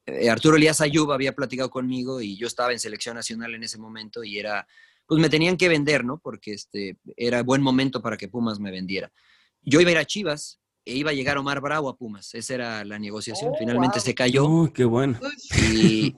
eh, 0.07 0.31
Arturo 0.31 0.57
Elías 0.57 0.81
Ayub 0.81 1.13
había 1.13 1.35
platicado 1.35 1.71
conmigo 1.71 2.21
y 2.21 2.37
yo 2.37 2.47
estaba 2.47 2.73
en 2.73 2.79
selección 2.79 3.17
nacional 3.17 3.55
en 3.55 3.63
ese 3.63 3.79
momento 3.79 4.25
y 4.25 4.39
era, 4.39 4.67
pues 5.07 5.21
me 5.21 5.29
tenían 5.29 5.57
que 5.57 5.69
vender, 5.69 6.05
¿no? 6.05 6.19
Porque 6.19 6.53
este, 6.53 6.99
era 7.17 7.43
buen 7.43 7.63
momento 7.63 8.03
para 8.03 8.17
que 8.17 8.29
Pumas 8.29 8.59
me 8.61 8.71
vendiera. 8.71 9.13
Yo 9.63 9.81
iba 9.81 9.91
a 9.91 9.93
ir 9.93 9.99
a 9.99 10.05
Chivas 10.05 10.61
e 10.89 10.97
iba 10.97 11.11
a 11.11 11.15
llegar 11.15 11.37
Omar 11.37 11.61
Bravo 11.61 11.91
a 11.91 11.97
Pumas. 11.99 12.35
Esa 12.35 12.55
era 12.55 12.85
la 12.85 12.99
negociación. 12.99 13.53
Oh, 13.53 13.59
Finalmente 13.59 14.01
se 14.01 14.15
cayó. 14.15 14.73
qué 14.73 14.87
bueno. 14.87 15.21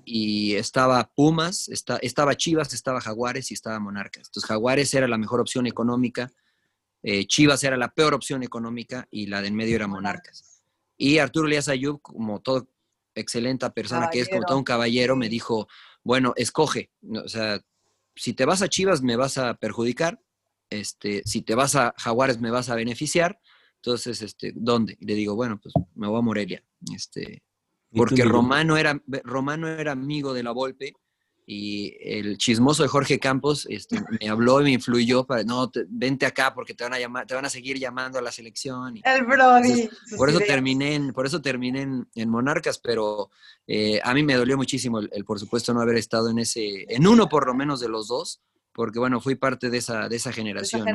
Y, 0.07 0.55
estaba 0.55 1.11
Pumas, 1.13 1.69
estaba 1.69 2.37
Chivas, 2.37 2.73
estaba 2.73 3.01
Jaguares 3.01 3.51
y 3.51 3.55
estaba 3.55 3.81
Monarcas. 3.81 4.29
Entonces 4.29 4.47
Jaguares 4.47 4.95
era 4.95 5.09
la 5.09 5.19
mejor 5.19 5.41
opción 5.41 5.67
económica, 5.67 6.31
eh, 7.03 7.27
Chivas 7.27 7.65
era 7.65 7.77
la 7.77 7.93
peor 7.93 8.15
opción 8.15 8.45
económica 8.45 9.09
y 9.11 9.27
la 9.27 9.43
de 9.43 9.49
en 9.49 9.57
medio 9.57 9.75
era 9.75 9.89
Monarcas. 9.89 10.63
Y 10.97 11.19
Arturo 11.19 11.49
Elías 11.49 11.69
Ayub, 11.69 12.01
como 12.01 12.41
todo 12.41 12.69
excelente 13.15 13.69
persona 13.71 14.09
que 14.09 14.21
es, 14.21 14.29
como 14.29 14.43
todo 14.43 14.59
un 14.59 14.65
caballero, 14.65 15.17
me 15.17 15.29
dijo, 15.29 15.67
bueno, 16.05 16.33
escoge. 16.37 16.91
O 17.25 17.29
sea, 17.29 17.61
si 18.15 18.35
te 18.35 18.45
vas 18.45 18.63
a 18.63 18.69
Chivas 18.69 19.03
me 19.03 19.17
vas 19.17 19.37
a 19.37 19.55
perjudicar, 19.55 20.21
este, 20.69 21.23
si 21.25 21.43
te 21.43 21.57
vas 21.57 21.75
a 21.75 21.93
Jaguares 21.97 22.41
me 22.41 22.53
vas 22.53 22.69
a 22.69 22.77
beneficiar 22.77 23.41
entonces, 23.83 24.21
este, 24.21 24.53
¿dónde? 24.55 24.97
Y 25.01 25.07
le 25.07 25.15
digo, 25.15 25.35
bueno, 25.35 25.59
pues 25.59 25.73
me 25.95 26.07
voy 26.07 26.19
a 26.19 26.23
Morelia. 26.23 26.63
Este, 26.95 27.43
porque 27.91 28.25
Romano 28.25 28.77
era, 28.77 29.03
Romano 29.25 29.69
era 29.69 29.93
amigo 29.93 30.35
de 30.35 30.43
la 30.43 30.53
Volpe 30.53 30.93
y 31.47 31.97
el 32.01 32.37
chismoso 32.37 32.83
de 32.83 32.91
Jorge 32.91 33.19
Campos 33.19 33.67
este, 33.71 34.01
me 34.21 34.29
habló 34.29 34.61
y 34.61 34.65
me 34.65 34.71
influyó 34.73 35.25
para, 35.25 35.45
no, 35.45 35.73
vente 35.89 36.27
acá 36.27 36.55
porque 36.55 36.75
te 36.75 36.85
van 36.85 36.93
a 36.93 36.99
llamar, 37.01 37.27
te 37.27 37.35
van 37.35 37.47
a 37.47 37.51
seguir 37.51 37.79
llamando 37.79 38.19
a 38.19 38.23
la 38.23 38.31
selección. 38.31 39.01
el 39.03 39.25
Brody. 39.25 39.89
por, 40.17 40.29
eso 40.29 40.39
terminé 40.41 40.95
en, 40.95 41.13
por 41.13 41.25
eso 41.25 41.41
terminé 41.41 41.89
en, 42.15 42.29
Monarcas, 42.29 42.79
pero 42.79 43.31
eh, 43.67 43.99
a 44.05 44.13
mí 44.13 44.23
me 44.23 44.35
dolió 44.35 44.59
muchísimo 44.59 45.01
el, 45.01 45.09
el, 45.13 45.25
por 45.25 45.41
supuesto, 45.41 45.73
no 45.73 45.81
haber 45.81 45.97
estado 45.97 46.29
en 46.29 46.39
ese, 46.39 46.85
en 46.87 47.07
uno 47.07 47.29
por 47.31 47.47
lo 47.47 47.55
menos 47.55 47.81
de 47.81 47.89
los 47.89 48.09
dos, 48.09 48.43
porque 48.81 48.99
bueno, 48.99 49.21
fui 49.21 49.35
parte 49.35 49.69
de 49.69 49.77
esa, 49.77 50.09
de 50.09 50.17
esa 50.17 50.33
generación. 50.33 50.87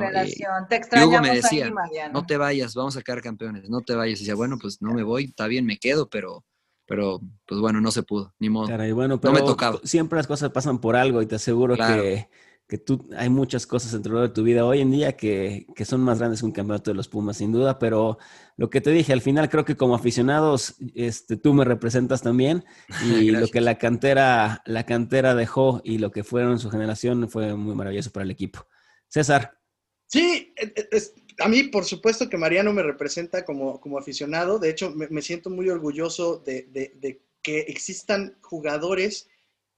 Te 0.68 0.76
extrañamos 0.76 1.22
me 1.22 1.36
decía, 1.36 1.72
no 2.12 2.26
te 2.26 2.36
vayas, 2.36 2.74
vamos 2.74 2.98
a 2.98 3.04
quedar 3.04 3.22
campeones, 3.22 3.70
no 3.70 3.82
te 3.82 3.94
vayas. 3.94 4.22
Y 4.22 4.24
decía, 4.24 4.34
bueno, 4.34 4.58
pues 4.60 4.82
no 4.82 4.92
me 4.92 5.04
voy, 5.04 5.26
está 5.26 5.46
bien, 5.46 5.68
me 5.68 5.78
quedo, 5.78 6.10
pero, 6.10 6.44
pero 6.88 7.22
pues 7.46 7.62
bueno, 7.62 7.82
no 7.82 7.92
se 7.92 8.02
pudo, 8.02 8.34
ni 8.40 8.50
modo. 8.50 8.76
bueno, 8.96 9.22
pero 9.22 9.36
no 9.36 9.40
me 9.40 9.46
tocaba. 9.46 9.80
Siempre 9.84 10.18
las 10.18 10.26
cosas 10.26 10.50
pasan 10.50 10.82
por 10.82 10.96
algo 10.96 11.22
y 11.22 11.28
te 11.28 11.36
aseguro 11.36 11.76
que 11.76 12.28
que 12.68 12.80
tú, 12.80 13.08
hay 13.16 13.30
muchas 13.30 13.68
cosas 13.68 13.92
dentro 13.92 14.22
de 14.22 14.30
tu 14.30 14.42
vida 14.42 14.66
hoy 14.66 14.82
en 14.82 14.90
día 14.90 15.16
que, 15.16 15.68
que, 15.76 15.86
son 15.86 16.02
más 16.02 16.18
grandes 16.18 16.40
que 16.40 16.48
un 16.48 16.52
campeonato 16.52 16.90
de 16.90 16.96
los 16.96 17.08
Pumas, 17.08 17.38
sin 17.38 17.52
duda, 17.52 17.78
pero 17.78 18.18
lo 18.58 18.70
que 18.72 18.82
te 18.82 18.90
dije, 18.90 19.14
al 19.14 19.22
final 19.22 19.50
creo 19.50 19.66
que 19.66 19.78
como 19.78 19.94
aficionados, 19.94 20.76
este, 20.96 21.38
tú 21.38 21.54
me 21.54 21.64
representas 21.64 22.24
también 22.24 22.66
y 23.06 23.30
lo 23.32 23.48
que 23.48 23.62
la 23.62 23.78
cantera, 23.78 24.64
la 24.66 24.86
cantera 24.86 25.36
dejó 25.36 25.82
y 25.84 26.00
lo 26.00 26.12
que 26.12 26.24
fueron 26.24 26.58
su 26.58 26.72
generación 26.72 27.30
fue 27.30 27.56
muy 27.56 27.76
maravilloso 27.76 28.12
para 28.12 28.24
el 28.24 28.32
equipo. 28.32 28.66
César. 29.10 29.60
Sí, 30.08 30.54
e, 30.56 30.74
e, 30.76 31.02
a 31.40 31.48
mí 31.48 31.64
por 31.64 31.86
supuesto 31.86 32.30
que 32.30 32.38
Mariano 32.38 32.74
me 32.74 32.82
representa 32.82 33.46
como, 33.46 33.80
como 33.80 34.00
aficionado, 34.00 34.58
de 34.58 34.72
hecho 34.72 34.92
me, 34.92 35.22
siento 35.22 35.52
muy 35.52 35.70
orgulloso 35.70 36.40
de, 36.40 36.64
de, 36.64 36.94
de 36.96 37.22
que 37.44 37.60
existan 37.60 38.38
jugadores 38.42 39.30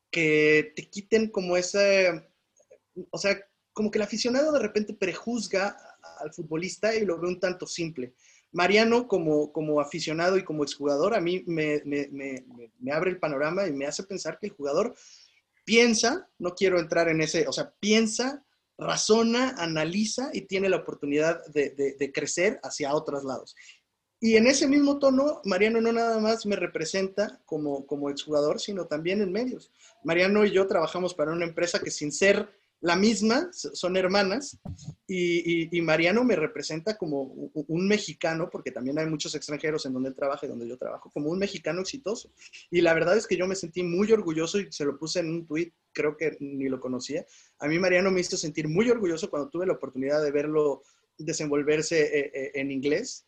que 0.09 0.71
te 0.75 0.89
quiten 0.89 1.29
como 1.29 1.57
ese 1.57 2.26
o 3.09 3.17
sea, 3.17 3.37
como 3.73 3.91
que 3.91 3.99
el 3.99 4.03
aficionado 4.03 4.51
de 4.51 4.59
repente 4.59 4.93
prejuzga 4.93 5.77
al 6.19 6.33
futbolista 6.33 6.95
y 6.95 7.05
lo 7.05 7.19
ve 7.19 7.27
un 7.27 7.39
tanto 7.39 7.67
simple. 7.67 8.15
Mariano, 8.51 9.07
como, 9.07 9.51
como 9.51 9.79
aficionado 9.79 10.37
y 10.37 10.43
como 10.43 10.63
exjugador, 10.63 11.13
a 11.13 11.21
mí 11.21 11.43
me, 11.45 11.83
abre 12.91 13.11
el 13.11 13.19
panorama 13.19 13.67
y 13.67 13.73
me 13.73 13.85
hace 13.85 14.03
pensar 14.03 14.39
que 14.39 14.47
el 14.47 14.53
jugador 14.53 14.95
piensa, 15.63 16.27
no 16.39 16.55
quiero 16.55 16.79
entrar 16.79 17.09
en 17.09 17.21
ese, 17.21 17.47
o 17.47 17.51
sea, 17.51 17.71
piensa, 17.79 18.43
razona, 18.79 19.55
analiza 19.57 20.29
y 20.33 20.41
tiene 20.41 20.69
la 20.69 20.77
oportunidad 20.77 21.45
de, 21.47 22.11
crecer 22.11 22.59
hacia 22.63 22.95
otros 22.95 23.23
lados. 23.23 23.55
Y 24.19 24.37
en 24.37 24.47
ese 24.47 24.65
mismo 24.65 24.97
tono, 24.97 25.41
Mariano 25.43 25.79
no 25.81 25.91
nada 25.91 26.19
más 26.19 26.47
me 26.47 26.55
representa 26.55 27.39
como, 27.45 27.85
como 27.85 28.09
exjugador, 28.09 28.59
sino 28.59 28.87
también 28.87 29.21
en 29.21 29.31
medios. 29.31 29.71
Mariano 30.03 30.43
y 30.45 30.51
yo 30.51 30.65
trabajamos 30.65 31.13
para 31.13 31.31
una 31.31 31.45
empresa 31.45 31.79
que 31.79 31.91
sin 31.91 32.11
ser 32.11 32.56
la 32.79 32.95
misma, 32.95 33.49
son 33.51 33.97
hermanas, 33.97 34.59
y, 35.07 35.81
Mariano 35.81 36.23
me 36.23 36.35
representa 36.35 36.95
como 36.95 37.21
un 37.53 37.87
mexicano, 37.87 38.49
porque 38.51 38.71
también 38.71 38.99
hay 38.99 39.07
muchos 39.07 39.33
extranjeros 39.33 39.85
en 39.85 39.93
donde 39.93 40.09
él 40.09 40.15
trabaja 40.15 40.45
y 40.45 40.49
donde 40.49 40.67
yo 40.67 40.77
trabajo, 40.77 41.09
como 41.11 41.29
un 41.29 41.39
mexicano 41.39 41.81
exitoso. 41.81 42.31
Y 42.69 42.81
la 42.81 42.93
verdad 42.93 43.17
es 43.17 43.25
que 43.25 43.37
yo 43.37 43.47
me 43.47 43.55
sentí 43.55 43.81
muy 43.81 44.11
orgulloso 44.11 44.59
y 44.59 44.71
se 44.71 44.85
lo 44.85 44.97
puse 44.97 45.19
en 45.19 45.29
un 45.29 45.47
tuit, 45.47 45.73
creo 45.91 46.15
que 46.17 46.37
ni 46.39 46.69
lo 46.69 46.79
conocía. 46.79 47.25
A 47.59 47.67
mí 47.67 47.79
Mariano 47.79 48.11
me 48.11 48.21
hizo 48.21 48.37
sentir 48.37 48.67
muy 48.67 48.89
orgulloso 48.89 49.29
cuando 49.29 49.49
tuve 49.49 49.65
la 49.65 49.73
oportunidad 49.73 50.21
de 50.21 50.31
verlo 50.31 50.83
desenvolverse 51.17 52.01
eh, 52.01 52.31
eh, 52.33 52.51
en 52.55 52.71
inglés. 52.71 53.25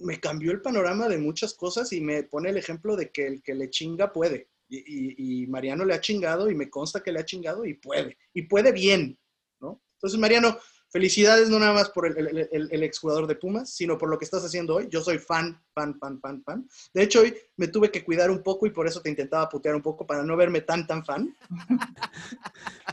Me 0.00 0.18
cambió 0.18 0.50
el 0.50 0.60
panorama 0.60 1.08
de 1.08 1.18
muchas 1.18 1.54
cosas 1.54 1.92
y 1.92 2.00
me 2.00 2.24
pone 2.24 2.50
el 2.50 2.56
ejemplo 2.56 2.96
de 2.96 3.10
que 3.10 3.26
el 3.26 3.42
que 3.42 3.54
le 3.54 3.70
chinga 3.70 4.12
puede. 4.12 4.48
Y, 4.68 5.46
Mariano 5.46 5.84
le 5.84 5.94
ha 5.94 6.00
chingado 6.00 6.50
y 6.50 6.54
me 6.54 6.70
consta 6.70 7.02
que 7.02 7.12
le 7.12 7.20
ha 7.20 7.24
chingado 7.24 7.64
y 7.64 7.74
puede, 7.74 8.16
y 8.32 8.42
puede 8.42 8.72
bien, 8.72 9.18
¿no? 9.60 9.82
Entonces, 9.96 10.18
Mariano, 10.18 10.58
felicidades 10.94 11.50
no 11.50 11.58
nada 11.58 11.72
más 11.72 11.90
por 11.90 12.06
el, 12.06 12.48
el, 12.52 12.82
exjugador 12.84 13.26
de 13.26 13.34
Pumas, 13.34 13.68
sino 13.68 13.98
por 13.98 14.08
lo 14.08 14.16
que 14.16 14.24
estás 14.24 14.44
haciendo 14.44 14.76
hoy. 14.76 14.86
Yo 14.88 15.02
soy 15.02 15.18
fan, 15.18 15.60
fan, 15.74 15.98
fan, 15.98 16.20
fan, 16.20 16.40
fan. 16.44 16.68
De 16.92 17.02
hecho, 17.02 17.22
hoy 17.22 17.34
me 17.56 17.66
tuve 17.66 17.90
que 17.90 18.04
cuidar 18.04 18.30
un 18.30 18.44
poco 18.44 18.64
y 18.64 18.70
por 18.70 18.86
eso 18.86 19.00
te 19.00 19.10
intentaba 19.10 19.48
putear 19.48 19.74
un 19.74 19.82
poco 19.82 20.06
para 20.06 20.22
no 20.22 20.36
verme 20.36 20.60
tan, 20.60 20.86
tan 20.86 21.04
fan. 21.04 21.36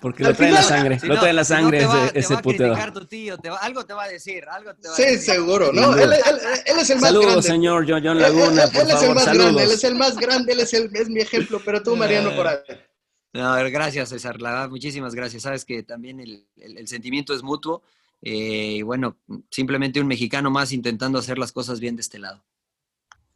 Porque 0.02 0.24
lo 0.24 0.34
trae 0.34 0.52
la 0.52 0.64
sangre, 0.64 0.98
lo 1.04 1.20
trae 1.20 1.32
la 1.32 1.44
sangre 1.44 1.88
ese, 2.16 2.38
puteo. 2.38 2.74
algo 3.62 3.86
te 3.86 3.94
va 3.94 4.06
a 4.06 4.08
decir, 4.08 4.46
algo 4.50 4.74
te 4.74 4.88
va 4.88 4.96
a 4.96 4.98
sí, 4.98 5.20
seguro. 5.20 5.72
No, 5.72 5.96
él, 5.96 6.12
es 6.66 6.90
el 6.90 6.96
más 6.96 7.06
Saludos, 7.06 7.26
grande. 7.28 7.44
señor 7.44 7.86
John 7.88 8.20
Laguna, 8.20 8.66
por 8.66 8.82
él, 8.82 8.90
es 8.90 9.04
el 9.04 9.14
más 9.14 9.26
Saludos. 9.26 9.46
grande, 9.46 9.64
él 9.64 9.72
es 9.72 9.84
el 9.84 9.96
más 9.96 10.18
grande, 10.18 10.54
él 10.54 10.60
es, 10.62 10.74
el, 10.74 10.90
es 10.96 11.08
mi 11.08 11.22
ejemplo, 11.22 11.62
pero 11.64 11.84
tú, 11.84 11.96
Mariano, 12.02 12.36
por 12.36 12.48
ahí. 12.48 12.58
No, 13.34 13.56
gracias, 13.72 14.10
César. 14.10 14.42
La 14.42 14.68
muchísimas 14.68 15.16
gracias. 15.16 15.44
Sabes 15.44 15.66
que 15.66 15.84
también 15.84 16.20
el, 16.20 16.46
el 16.58 16.88
sentimiento 16.88 17.34
es 17.34 17.44
mutuo. 17.44 17.82
Eh, 18.22 18.76
y 18.78 18.82
bueno, 18.84 19.18
simplemente 19.50 20.00
un 20.00 20.08
mexicano 20.08 20.52
más 20.52 20.72
intentando 20.72 21.20
hacer 21.20 21.38
las 21.38 21.52
cosas 21.52 21.80
bien 21.80 21.96
de 21.96 22.02
este 22.02 22.20
lado. 22.20 22.44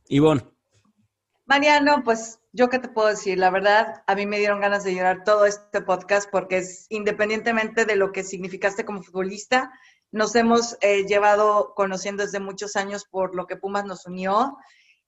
Ivonne. 0.08 0.44
Mariano, 1.46 2.04
pues 2.04 2.40
yo 2.54 2.70
qué 2.70 2.80
te 2.80 2.88
puedo 2.88 3.08
decir, 3.08 3.38
la 3.38 3.52
verdad, 3.52 4.04
a 4.08 4.16
mí 4.16 4.26
me 4.26 4.40
dieron 4.40 4.62
ganas 4.62 4.84
de 4.84 4.96
llorar 4.96 5.24
todo 5.24 5.46
este 5.46 5.82
podcast 5.82 6.30
porque 6.30 6.58
es 6.58 6.88
independientemente 6.90 7.86
de 7.86 7.96
lo 7.96 8.12
que 8.12 8.24
significaste 8.24 8.84
como 8.84 9.04
futbolista, 9.04 9.72
nos 10.12 10.36
hemos 10.36 10.78
eh, 10.82 11.06
llevado 11.06 11.74
conociendo 11.76 12.24
desde 12.24 12.40
muchos 12.40 12.76
años 12.76 13.06
por 13.06 13.36
lo 13.36 13.48
que 13.48 13.58
Pumas 13.58 13.86
nos 13.86 14.06
unió. 14.06 14.58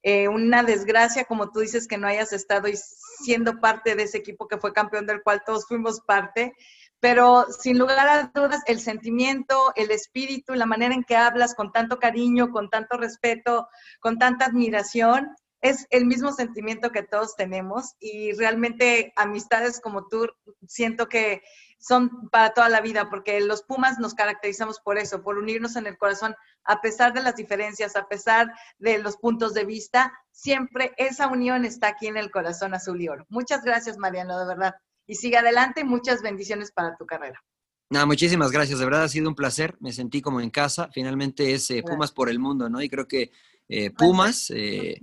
Eh, 0.03 0.27
una 0.27 0.63
desgracia, 0.63 1.25
como 1.25 1.51
tú 1.51 1.59
dices, 1.59 1.87
que 1.87 1.97
no 1.97 2.07
hayas 2.07 2.31
estado 2.31 2.67
y 2.67 2.75
siendo 2.77 3.59
parte 3.59 3.95
de 3.95 4.03
ese 4.03 4.19
equipo 4.19 4.47
que 4.47 4.57
fue 4.57 4.73
campeón 4.73 5.05
del 5.05 5.23
cual 5.23 5.41
todos 5.45 5.67
fuimos 5.67 6.01
parte, 6.01 6.53
pero 6.99 7.45
sin 7.59 7.77
lugar 7.77 8.07
a 8.07 8.31
dudas, 8.33 8.61
el 8.67 8.79
sentimiento, 8.79 9.73
el 9.75 9.91
espíritu, 9.91 10.53
la 10.53 10.65
manera 10.65 10.93
en 10.93 11.03
que 11.03 11.15
hablas 11.15 11.55
con 11.55 11.71
tanto 11.71 11.99
cariño, 11.99 12.49
con 12.49 12.69
tanto 12.69 12.97
respeto, 12.97 13.67
con 13.99 14.17
tanta 14.17 14.45
admiración, 14.45 15.35
es 15.61 15.87
el 15.89 16.05
mismo 16.05 16.31
sentimiento 16.31 16.91
que 16.91 17.03
todos 17.03 17.35
tenemos 17.35 17.95
y 17.99 18.31
realmente 18.33 19.11
amistades 19.15 19.79
como 19.81 20.07
tú 20.07 20.27
siento 20.67 21.07
que 21.07 21.41
son 21.79 22.29
para 22.29 22.53
toda 22.53 22.69
la 22.69 22.81
vida, 22.81 23.09
porque 23.09 23.39
los 23.39 23.63
Pumas 23.63 23.99
nos 23.99 24.13
caracterizamos 24.13 24.79
por 24.79 24.97
eso, 24.97 25.21
por 25.21 25.37
unirnos 25.37 25.75
en 25.75 25.87
el 25.87 25.97
corazón, 25.97 26.35
a 26.63 26.81
pesar 26.81 27.13
de 27.13 27.21
las 27.21 27.35
diferencias, 27.35 27.95
a 27.95 28.07
pesar 28.07 28.51
de 28.79 28.97
los 28.97 29.17
puntos 29.17 29.53
de 29.53 29.65
vista, 29.65 30.13
siempre 30.31 30.93
esa 30.97 31.27
unión 31.27 31.65
está 31.65 31.89
aquí 31.89 32.07
en 32.07 32.17
el 32.17 32.31
corazón 32.31 32.73
azul 32.73 33.01
y 33.01 33.07
oro. 33.07 33.25
Muchas 33.29 33.63
gracias, 33.63 33.97
Mariano, 33.97 34.39
de 34.39 34.45
verdad. 34.45 34.75
Y 35.05 35.15
sigue 35.15 35.37
adelante 35.37 35.81
y 35.81 35.85
muchas 35.85 36.21
bendiciones 36.21 36.71
para 36.71 36.97
tu 36.97 37.05
carrera. 37.05 37.41
No, 37.89 38.05
muchísimas 38.05 38.51
gracias, 38.51 38.79
de 38.79 38.85
verdad 38.85 39.03
ha 39.03 39.09
sido 39.09 39.29
un 39.29 39.35
placer, 39.35 39.77
me 39.79 39.93
sentí 39.93 40.21
como 40.21 40.41
en 40.41 40.49
casa, 40.49 40.89
finalmente 40.91 41.53
es 41.53 41.69
eh, 41.71 41.81
Pumas 41.83 42.11
por 42.11 42.29
el 42.29 42.37
mundo, 42.37 42.69
¿no? 42.69 42.81
Y 42.81 42.89
creo 42.89 43.07
que 43.07 43.31
eh, 43.67 43.91
Pumas... 43.91 44.51
Eh, 44.51 45.01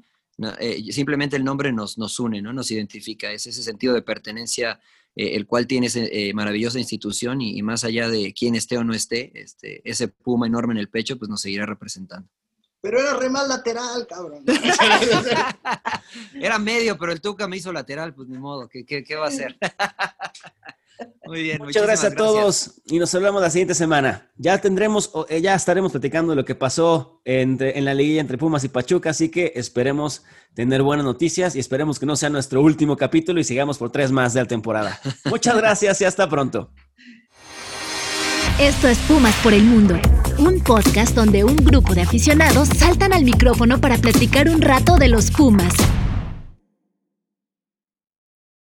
simplemente 0.91 1.37
el 1.37 1.45
nombre 1.45 1.73
nos, 1.73 1.97
nos 1.97 2.19
une, 2.19 2.43
¿no? 2.43 2.53
Nos 2.53 2.69
identifica, 2.73 3.31
es 3.31 3.47
ese 3.47 3.63
sentido 3.63 3.95
de 3.95 4.03
pertenencia 4.03 4.81
eh, 5.17 5.37
el 5.37 5.47
cual 5.47 5.67
tiene 5.67 5.87
esa 5.87 6.01
eh, 6.01 6.33
maravillosa 6.35 6.79
institución 6.79 7.41
y, 7.41 7.63
más 7.63 7.85
allá 7.85 8.09
de 8.09 8.35
quién 8.35 8.55
esté 8.55 8.77
o 8.79 8.85
no 8.85 8.95
esté, 8.95 9.31
este, 9.35 9.81
ese 9.89 10.09
puma 10.09 10.47
enorme 10.47 10.75
en 10.75 10.79
el 10.79 10.89
pecho, 10.89 11.19
pues 11.19 11.29
nos 11.29 11.41
seguirá 11.41 11.67
representando. 11.67 12.29
Pero 12.81 13.01
era 13.01 13.15
re 13.15 13.31
mal 13.31 13.49
lateral, 13.49 14.07
cabrón. 14.07 14.45
era 16.35 16.59
medio, 16.59 16.99
pero 16.99 17.13
el 17.13 17.21
Tuca 17.21 17.49
me 17.49 17.57
hizo 17.57 17.73
lateral, 17.73 18.13
pues 18.15 18.29
ni 18.29 18.39
modo, 18.39 18.69
¿qué, 18.69 18.85
qué, 18.85 19.15
va 19.17 19.27
a 19.27 19.29
hacer? 19.29 19.57
Muy 21.27 21.43
bien. 21.43 21.59
Muchas 21.59 21.83
gracias 21.83 22.13
a 22.13 22.15
todos 22.15 22.83
y 22.87 22.99
nos 22.99 23.15
hablamos 23.15 23.41
la 23.41 23.51
siguiente 23.51 23.75
semana. 23.75 24.31
Ya 24.37 24.59
tendremos, 24.59 25.11
eh, 25.29 25.41
ya 25.41 25.55
estaremos 25.55 25.93
platicando 25.93 26.35
lo 26.35 26.45
que 26.45 26.55
pasó 26.55 27.21
entre, 27.25 27.79
en 27.79 27.85
la 27.85 27.95
liguilla 27.95 28.21
entre 28.21 28.39
Pumas 28.39 28.65
y 28.65 28.69
Pachuca, 28.69 29.11
así 29.11 29.31
que 29.31 29.53
esperemos 29.57 30.23
tener 30.55 30.83
buenas 30.83 31.05
noticias 31.05 31.57
y 31.57 31.61
esperemos 31.61 31.99
que 31.99 32.07
no 32.07 32.17
sea 32.17 32.31
nuestro 32.31 32.63
último 32.63 32.97
capítulo 32.97 33.41
y 33.41 33.45
sigamos 33.45 33.79
por 33.79 33.91
tres 33.91 34.13
más 34.13 34.35
de 34.35 34.41
la 34.41 34.47
temporada. 34.47 35.01
Muchas 35.25 35.57
gracias 35.57 36.01
y 36.01 36.05
hasta 36.05 36.29
pronto. 36.29 36.71
Esto 38.61 38.87
es 38.87 38.99
Pumas 38.99 39.35
por 39.43 39.53
el 39.53 39.65
Mundo, 39.65 39.99
un 40.39 40.61
podcast 40.61 41.15
donde 41.17 41.43
un 41.43 41.57
grupo 41.57 41.95
de 41.95 42.03
aficionados 42.03 42.69
saltan 42.69 43.13
al 43.13 43.25
micrófono 43.25 43.81
para 43.81 43.97
platicar 43.99 44.49
un 44.49 44.61
rato 44.63 44.97
de 44.97 45.09
los 45.09 45.31
Pumas 45.33 45.75